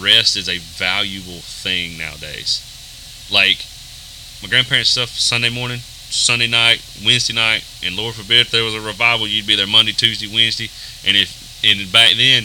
rest 0.01 0.37
is 0.37 0.49
a 0.49 0.59
valuable 0.59 1.41
thing 1.41 1.99
nowadays. 1.99 2.65
Like 3.31 3.65
my 4.43 4.49
grandparents' 4.49 4.91
stuff, 4.91 5.11
Sunday 5.11 5.51
morning, 5.51 5.79
Sunday 5.81 6.47
night, 6.47 6.83
Wednesday 7.05 7.35
night, 7.35 7.65
and 7.85 7.97
Lord 7.97 8.15
forbid 8.15 8.41
if 8.41 8.51
there 8.51 8.65
was 8.65 8.75
a 8.75 8.81
revival, 8.81 9.27
you'd 9.27 9.47
be 9.47 9.57
there 9.57 9.67
Monday, 9.67 9.93
Tuesday, 9.93 10.27
Wednesday, 10.27 10.71
and 11.07 11.17
if 11.17 11.61
and 11.65 11.91
back 11.93 12.15
then. 12.17 12.45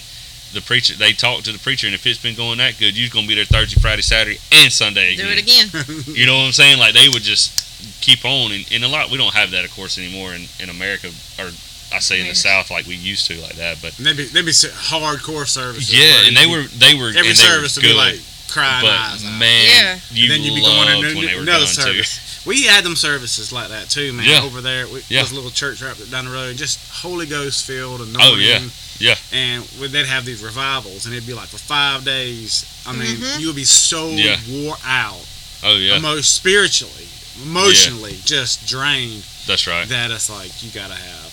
The 0.54 0.62
preacher, 0.62 0.94
they 0.94 1.14
talked 1.14 1.46
to 1.46 1.52
the 1.52 1.58
preacher, 1.58 1.88
and 1.88 1.96
if 1.96 2.06
it's 2.06 2.22
been 2.22 2.36
going 2.36 2.60
that 2.60 2.78
good, 2.78 2.96
you're 2.96 3.10
gonna 3.10 3.26
be 3.26 3.34
there 3.34 3.44
Thursday, 3.44 3.82
Friday, 3.82 4.04
Saturday, 4.04 4.38
and 4.52 4.72
Sunday 4.72 5.16
Do 5.16 5.24
again. 5.24 5.38
it 5.40 5.42
again. 5.42 6.14
You 6.16 6.28
know 6.28 6.38
what 6.38 6.46
I'm 6.46 6.52
saying? 6.52 6.78
Like 6.78 6.94
they 6.94 7.10
would 7.10 7.24
just 7.24 7.58
keep 8.02 8.24
on, 8.24 8.52
and, 8.52 8.64
and 8.72 8.84
a 8.84 8.88
lot 8.88 9.10
we 9.10 9.18
don't 9.18 9.34
have 9.34 9.50
that, 9.50 9.66
of 9.66 9.74
course, 9.74 9.98
anymore 9.98 10.36
in, 10.36 10.46
in 10.62 10.70
America, 10.70 11.08
or 11.40 11.50
I 11.94 12.00
say 12.00 12.22
in 12.22 12.28
the 12.28 12.36
South 12.36 12.72
like 12.72 12.86
we 12.88 12.96
used 12.96 13.28
to, 13.28 13.36
like 13.42 13.54
that. 13.56 13.78
But 13.82 13.98
And 13.98 14.06
they'd 14.08 14.18
be 14.18 14.26
they'd 14.26 14.46
be 14.46 14.52
hardcore 14.52 15.48
services. 15.48 15.94
yeah, 15.94 16.28
and 16.28 16.36
they 16.36 16.46
were 16.48 16.64
they 16.78 16.94
were 16.96 17.10
every 17.10 17.20
and 17.20 17.28
they 17.30 17.34
service 17.34 17.76
were 17.78 17.82
would 17.82 17.88
be 17.90 17.94
like 17.94 18.20
crying 18.50 18.84
but 18.86 18.92
eyes 18.92 19.26
out. 19.26 19.40
man, 19.40 19.66
Yeah. 19.68 20.00
you 20.12 20.30
then 20.30 20.42
you'd 20.42 20.56
be 20.56 20.62
going 20.62 20.88
to 21.02 21.16
when 21.18 21.28
another 21.30 21.66
done 21.66 21.68
service. 21.68 22.20
We 22.46 22.64
had 22.64 22.84
them 22.84 22.96
services 22.96 23.52
like 23.54 23.70
that 23.70 23.90
too, 23.90 24.12
man. 24.14 24.26
Yeah. 24.28 24.42
Over 24.44 24.62
there, 24.62 24.88
we, 24.88 25.02
Yeah. 25.10 25.22
this 25.24 25.32
little 25.32 25.50
church 25.50 25.82
right 25.82 25.96
down 26.12 26.26
the 26.26 26.32
road, 26.32 26.58
just 26.58 26.78
Holy 26.92 27.26
Ghost 27.26 27.66
filled, 27.66 28.02
anointing. 28.02 28.22
Oh, 28.22 28.36
yeah. 28.36 28.60
Yeah. 29.00 29.16
And 29.32 29.66
we- 29.80 29.88
they'd 29.88 30.06
have 30.06 30.26
these 30.26 30.42
revivals, 30.42 31.06
and 31.06 31.16
it'd 31.16 31.26
be 31.26 31.34
like 31.34 31.48
for 31.50 31.58
five 31.58 32.04
days. 32.06 32.66
I 32.86 32.92
mean, 32.92 33.18
Mhm. 33.18 33.40
you 33.40 33.48
would 33.48 33.56
be 33.56 33.64
so 33.66 34.10
Yeah. 34.12 34.38
wore 34.48 34.78
out. 34.86 35.26
Oh 35.64 35.76
yeah, 35.78 35.98
most 36.00 36.36
spiritually, 36.36 37.08
emotionally, 37.42 38.18
just 38.26 38.68
drained. 38.68 39.24
that's 39.48 39.66
right. 39.66 39.88
That 39.90 40.12
it's 40.12 40.30
like 40.30 40.52
you 40.62 40.70
gotta 40.72 40.94
have 40.94 41.02
a 41.02 41.06
nap, 41.06 41.33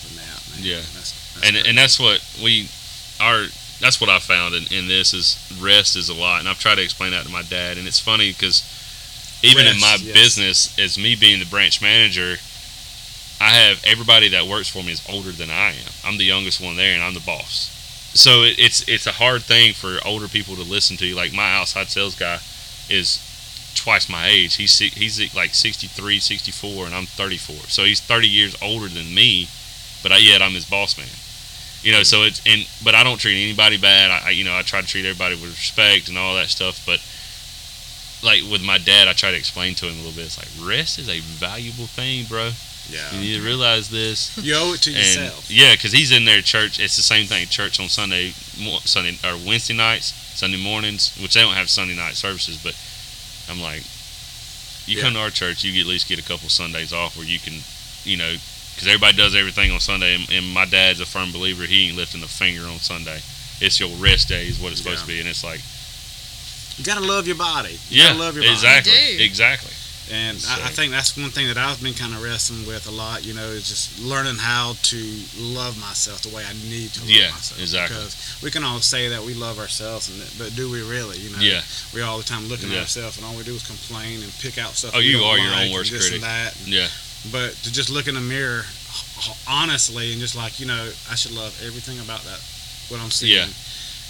Yeah. 0.61 0.77
That's, 0.77 1.33
that's 1.33 1.47
and 1.47 1.67
and 1.67 1.77
that's 1.77 1.99
what 1.99 2.23
we 2.41 2.67
our 3.19 3.45
that's 3.79 3.99
what 3.99 4.09
I 4.09 4.19
found 4.19 4.53
in, 4.53 4.63
in 4.71 4.87
this 4.87 5.13
is 5.13 5.37
rest 5.59 5.95
is 5.95 6.09
a 6.09 6.13
lot, 6.13 6.39
and 6.39 6.47
I've 6.47 6.59
tried 6.59 6.75
to 6.75 6.83
explain 6.83 7.11
that 7.11 7.25
to 7.25 7.31
my 7.31 7.41
dad, 7.41 7.77
and 7.77 7.87
it's 7.87 7.99
funny 7.99 8.31
because 8.31 8.61
even 9.43 9.65
in 9.65 9.79
my 9.79 9.97
yes. 9.99 10.13
business, 10.13 10.79
as 10.79 10.97
me 10.97 11.15
being 11.15 11.39
the 11.39 11.45
branch 11.45 11.81
manager, 11.81 12.37
I 13.41 13.49
have 13.49 13.83
everybody 13.83 14.29
that 14.29 14.45
works 14.45 14.69
for 14.69 14.83
me 14.83 14.91
is 14.91 15.03
older 15.09 15.31
than 15.31 15.49
I 15.49 15.69
am. 15.69 15.91
I'm 16.05 16.17
the 16.17 16.25
youngest 16.25 16.61
one 16.61 16.75
there, 16.75 16.93
and 16.93 17.01
I'm 17.01 17.15
the 17.15 17.21
boss. 17.21 17.77
So 18.13 18.43
it, 18.43 18.59
it's 18.59 18.87
it's 18.87 19.07
a 19.07 19.13
hard 19.13 19.41
thing 19.41 19.73
for 19.73 19.97
older 20.05 20.27
people 20.27 20.55
to 20.55 20.63
listen 20.63 20.95
to. 20.97 21.15
Like 21.15 21.33
my 21.33 21.55
outside 21.55 21.87
sales 21.87 22.15
guy 22.15 22.39
is 22.89 23.17
twice 23.73 24.09
my 24.09 24.27
age. 24.27 24.55
He's 24.55 24.77
he's 24.77 25.35
like 25.35 25.55
63, 25.55 26.19
64, 26.19 26.85
and 26.85 26.93
I'm 26.93 27.05
34. 27.05 27.55
So 27.67 27.83
he's 27.83 27.99
30 27.99 28.27
years 28.27 28.55
older 28.61 28.87
than 28.87 29.13
me, 29.13 29.47
but 30.03 30.11
I, 30.11 30.17
yet 30.17 30.41
I'm 30.41 30.51
his 30.53 30.65
boss 30.65 30.97
man. 30.97 31.07
You 31.83 31.91
know, 31.93 32.03
so 32.03 32.23
it's 32.23 32.41
and 32.45 32.67
but 32.83 32.93
I 32.93 33.03
don't 33.03 33.19
treat 33.19 33.41
anybody 33.41 33.77
bad. 33.77 34.11
I, 34.11 34.29
you 34.31 34.43
know 34.43 34.55
I 34.55 34.61
try 34.61 34.81
to 34.81 34.87
treat 34.87 35.05
everybody 35.05 35.35
with 35.35 35.49
respect 35.49 36.09
and 36.09 36.17
all 36.17 36.35
that 36.35 36.49
stuff. 36.49 36.83
But 36.85 36.99
like 38.23 38.43
with 38.51 38.61
my 38.63 38.77
dad, 38.77 39.07
I 39.07 39.13
try 39.13 39.31
to 39.31 39.37
explain 39.37 39.73
to 39.75 39.85
him 39.87 39.93
a 39.93 39.97
little 39.97 40.11
bit. 40.13 40.25
It's 40.25 40.37
like 40.37 40.49
rest 40.67 40.99
is 40.99 41.09
a 41.09 41.19
valuable 41.21 41.87
thing, 41.87 42.25
bro. 42.25 42.51
yeah, 42.87 43.11
You 43.13 43.19
need 43.21 43.37
to 43.39 43.41
realize 43.43 43.89
this. 43.89 44.37
you 44.43 44.53
owe 44.55 44.73
it 44.73 44.81
to 44.83 44.89
And 44.91 44.97
yourself. 44.99 45.49
yeah, 45.49 45.73
because 45.73 45.91
he's 45.91 46.11
in 46.11 46.27
at 46.27 46.43
church. 46.43 46.79
It's 46.79 46.95
the 46.97 47.01
same 47.01 47.25
thing. 47.25 47.47
Church 47.47 47.79
on 47.79 47.87
Sunday, 47.89 48.29
Sunday 48.85 49.17
or 49.25 49.37
Wednesday 49.45 49.73
nights, 49.73 50.13
Sunday 50.37 50.61
mornings, 50.61 51.17
which 51.19 51.33
they 51.33 51.41
don't 51.41 51.55
have 51.55 51.69
Sunday 51.69 51.95
night 51.95 52.13
services. 52.13 52.61
But 52.61 52.77
I'm 53.49 53.59
like, 53.61 53.81
you 54.85 54.97
Yeah. 54.97 55.03
come 55.03 55.13
to 55.13 55.19
our 55.19 55.31
church, 55.31 55.63
you 55.63 55.79
at 55.81 55.87
least 55.87 56.07
get 56.07 56.19
a 56.19 56.23
couple 56.23 56.47
Sundays 56.49 56.93
off 56.93 57.17
where 57.17 57.25
you 57.25 57.39
can, 57.39 57.55
you 58.03 58.17
know, 58.17 58.35
because 58.73 58.87
everybody 58.87 59.15
does 59.17 59.35
everything 59.35 59.71
on 59.71 59.79
Sunday. 59.79 60.15
And, 60.15 60.29
and 60.31 60.47
my 60.53 60.65
dad's 60.65 60.99
a 61.01 61.05
firm 61.05 61.31
believer. 61.31 61.63
He 61.63 61.87
ain't 61.89 61.97
lifting 61.97 62.23
a 62.23 62.27
finger 62.27 62.63
on 62.67 62.77
Sunday. 62.79 63.19
It's 63.59 63.79
your 63.79 63.89
rest 63.97 64.27
day, 64.29 64.47
is 64.47 64.59
what 64.59 64.71
it's 64.71 64.81
supposed 64.81 65.01
Yeah. 65.01 65.05
to 65.05 65.11
be. 65.13 65.19
And 65.19 65.29
it's 65.29 65.43
like, 65.43 65.61
You 66.77 66.83
gotta 66.85 67.05
love 67.05 67.27
your 67.27 67.35
body. 67.37 67.77
You 67.89 68.01
yeah, 68.01 68.07
gotta 68.09 68.19
love 68.19 68.35
your 68.35 68.43
body. 68.43 68.53
exactly, 68.53 69.17
You 69.17 69.25
exactly. 69.25 69.71
And 70.11 70.35
I, 70.49 70.65
I 70.65 70.69
think 70.75 70.91
that's 70.91 71.15
one 71.15 71.29
thing 71.29 71.47
that 71.47 71.57
I've 71.57 71.81
been 71.81 71.93
kind 71.93 72.13
of 72.13 72.21
wrestling 72.21 72.65
with 72.67 72.85
a 72.87 72.91
lot, 72.91 73.23
you 73.23 73.33
know, 73.33 73.45
is 73.45 73.69
just 73.69 73.97
learning 73.99 74.35
how 74.39 74.73
to 74.91 74.97
love 75.37 75.79
myself 75.79 76.23
the 76.23 76.35
way 76.35 76.43
I 76.43 76.51
need 76.67 76.89
to 76.95 76.99
love 77.01 77.09
Yeah, 77.09 77.29
myself. 77.31 77.61
exactly. 77.61 77.95
Because 77.95 78.39
we 78.43 78.51
can 78.51 78.63
all 78.65 78.81
say 78.81 79.07
that 79.09 79.21
we 79.23 79.35
love 79.35 79.57
ourselves, 79.59 80.09
and 80.09 80.19
that- 80.19 80.37
but 80.37 80.55
do 80.55 80.69
we 80.69 80.81
really? 80.81 81.17
You 81.19 81.29
know, 81.29 81.39
Yeah. 81.39 81.61
we 81.93 82.01
all 82.01 82.17
the 82.17 82.25
time 82.25 82.49
looking 82.49 82.69
Yeah. 82.71 82.77
at 82.77 82.81
ourselves, 82.91 83.17
and 83.17 83.25
all 83.25 83.35
we 83.35 83.43
do 83.43 83.55
is 83.55 83.63
complain 83.63 84.21
and 84.23 84.37
pick 84.39 84.57
out 84.57 84.75
stuff. 84.75 84.91
Oh, 84.95 84.97
we 84.99 85.05
you 85.05 85.19
don't 85.19 85.29
are 85.29 85.37
your 85.37 85.53
own 85.53 85.71
worst 85.71 85.91
this 85.91 86.01
critic. 86.09 86.15
And 86.15 86.23
that. 86.23 86.55
And- 86.65 86.67
Yeah, 86.73 86.87
But 87.29 87.53
to 87.63 87.71
just 87.71 87.89
look 87.89 88.07
in 88.07 88.15
the 88.15 88.21
mirror 88.21 88.63
honestly 89.47 90.11
and 90.11 90.19
just 90.21 90.35
like 90.35 90.59
you 90.59 90.65
know, 90.65 90.89
I 91.09 91.15
should 91.15 91.31
love 91.33 91.53
everything 91.65 91.99
about 91.99 92.21
that 92.23 92.39
what 92.89 92.99
I'm 92.99 93.11
seeing, 93.11 93.37
Yeah. 93.37 93.47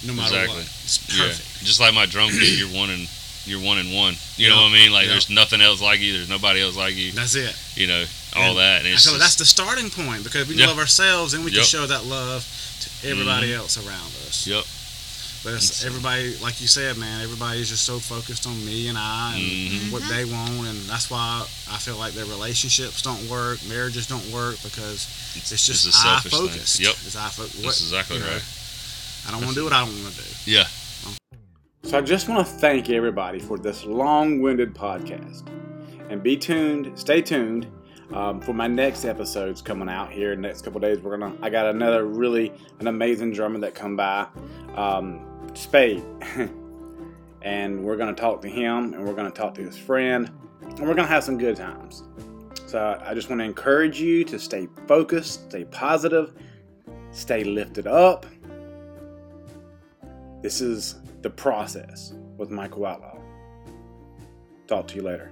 no 0.07 0.13
matter 0.13 0.35
Exactly. 0.41 0.57
what. 0.63 0.65
It's 0.83 0.99
yeah. 1.11 1.27
perfect. 1.27 1.63
Just 1.65 1.79
like 1.79 1.93
my 1.93 2.05
drum 2.05 2.29
kit, 2.31 2.57
you're 2.57 2.69
one 2.69 2.89
and 2.89 3.07
you're 3.45 3.59
one 3.59 3.77
and 3.79 3.93
one. 3.93 4.15
You 4.37 4.49
know 4.49 4.61
what 4.63 4.69
I 4.71 4.73
mean? 4.73 4.91
Like 4.91 5.05
Yeah. 5.05 5.11
there's 5.13 5.29
nothing 5.29 5.61
else 5.61 5.81
like 5.81 5.99
you. 5.99 6.13
There's 6.13 6.29
nobody 6.29 6.61
else 6.61 6.75
like 6.75 6.95
you. 6.95 7.11
That's 7.11 7.35
it. 7.35 7.55
you 7.75 7.87
know 7.87 8.05
all 8.35 8.51
And 8.51 8.59
that. 8.59 8.79
And 8.79 8.87
I 8.87 8.91
it's 8.91 9.03
feel 9.03 9.13
like 9.13 9.21
that's 9.21 9.35
the 9.35 9.45
starting 9.45 9.89
point 9.89 10.23
because 10.23 10.47
we 10.47 10.55
Yeah. 10.55 10.67
love 10.67 10.79
ourselves 10.79 11.33
and 11.33 11.43
we 11.43 11.51
can 11.51 11.63
show 11.63 11.85
that 11.85 12.05
love 12.05 12.45
to 12.81 13.09
everybody 13.09 13.49
Mhm. 13.51 13.57
else 13.57 13.77
around 13.77 14.11
us. 14.27 14.47
Yep. 14.47 14.65
But 15.43 15.53
it's 15.55 15.69
It's- 15.71 15.85
everybody, 15.85 16.37
like 16.37 16.61
you 16.61 16.67
said, 16.67 16.97
man, 16.97 17.21
everybody 17.21 17.59
is 17.61 17.69
just 17.69 17.83
so 17.83 17.97
focused 17.99 18.45
on 18.45 18.63
me 18.63 18.87
and 18.89 18.97
I 18.97 19.33
and 19.35 19.41
Mhm. 19.43 19.91
what 19.91 20.03
they 20.07 20.23
want, 20.25 20.67
and 20.67 20.79
that's 20.87 21.09
why 21.09 21.45
I 21.69 21.77
feel 21.77 21.97
like 21.97 22.13
their 22.13 22.25
relationships 22.25 23.01
don't 23.01 23.27
work, 23.27 23.57
marriages 23.67 24.05
don't 24.05 24.25
work 24.31 24.57
because 24.63 25.07
it's 25.35 25.49
just 25.49 25.69
it's 25.69 25.85
a 25.85 25.97
I 25.97 26.01
selfish 26.21 26.31
thing. 26.31 26.47
focused. 26.47 26.79
Yep. 26.79 26.91
It's 27.07 27.15
I 27.15 27.29
fo- 27.29 27.41
what, 27.43 27.63
That's 27.63 27.81
exactly 27.81 28.17
you 28.17 28.23
know, 28.23 28.29
right. 28.31 28.43
I 29.27 29.31
don't 29.31 29.41
want 29.41 29.55
to 29.55 29.59
do 29.61 29.63
what 29.63 29.73
I 29.73 29.79
don't 29.85 30.03
want 30.03 30.15
to 30.15 30.21
do. 30.21 30.27
Yeah. 30.45 30.65
So 31.83 31.97
I 31.97 32.01
just 32.01 32.29
want 32.29 32.45
to 32.45 32.53
thank 32.53 32.91
everybody 32.91 33.39
for 33.39 33.57
this 33.57 33.83
long-winded 33.85 34.75
podcast, 34.75 35.47
and 36.11 36.21
be 36.21 36.37
tuned, 36.37 36.91
stay 36.99 37.21
tuned 37.21 37.65
um, 38.13 38.39
for 38.41 38.53
my 38.53 38.67
next 38.67 39.05
episodes 39.05 39.61
coming 39.61 39.89
out 39.89 40.11
here 40.11 40.33
in 40.33 40.41
the 40.41 40.47
next 40.47 40.63
couple 40.63 40.79
days. 40.81 40.99
We're 40.99 41.17
gonna, 41.17 41.33
I 41.41 41.49
got 41.49 41.65
another 41.67 42.05
really 42.05 42.51
an 42.79 42.87
amazing 42.87 43.31
drummer 43.33 43.59
that 43.59 43.73
come 43.73 43.95
by, 43.95 44.27
um, 44.75 45.21
Spade, 45.53 46.03
and 47.41 47.83
we're 47.83 47.97
gonna 47.97 48.13
talk 48.13 48.41
to 48.41 48.49
him, 48.49 48.93
and 48.93 49.05
we're 49.05 49.13
gonna 49.13 49.31
talk 49.31 49.53
to 49.55 49.61
his 49.61 49.77
friend, 49.77 50.31
and 50.61 50.79
we're 50.79 50.93
gonna 50.93 51.07
have 51.07 51.23
some 51.23 51.37
good 51.37 51.55
times. 51.55 52.03
So 52.71 53.01
I 53.05 53.13
just 53.13 53.29
want 53.29 53.39
to 53.39 53.45
encourage 53.45 53.99
you 53.99 54.23
to 54.23 54.39
stay 54.39 54.69
focused, 54.87 55.49
stay 55.49 55.65
positive, 55.65 56.33
stay 57.11 57.43
lifted 57.43 57.85
up. 57.85 58.25
This 60.41 60.61
is 60.61 60.95
the 61.21 61.29
process 61.29 62.13
with 62.37 62.49
Michael 62.49 62.85
Outlaw. 62.85 63.17
Talk 64.67 64.87
to 64.87 64.95
you 64.95 65.01
later. 65.01 65.31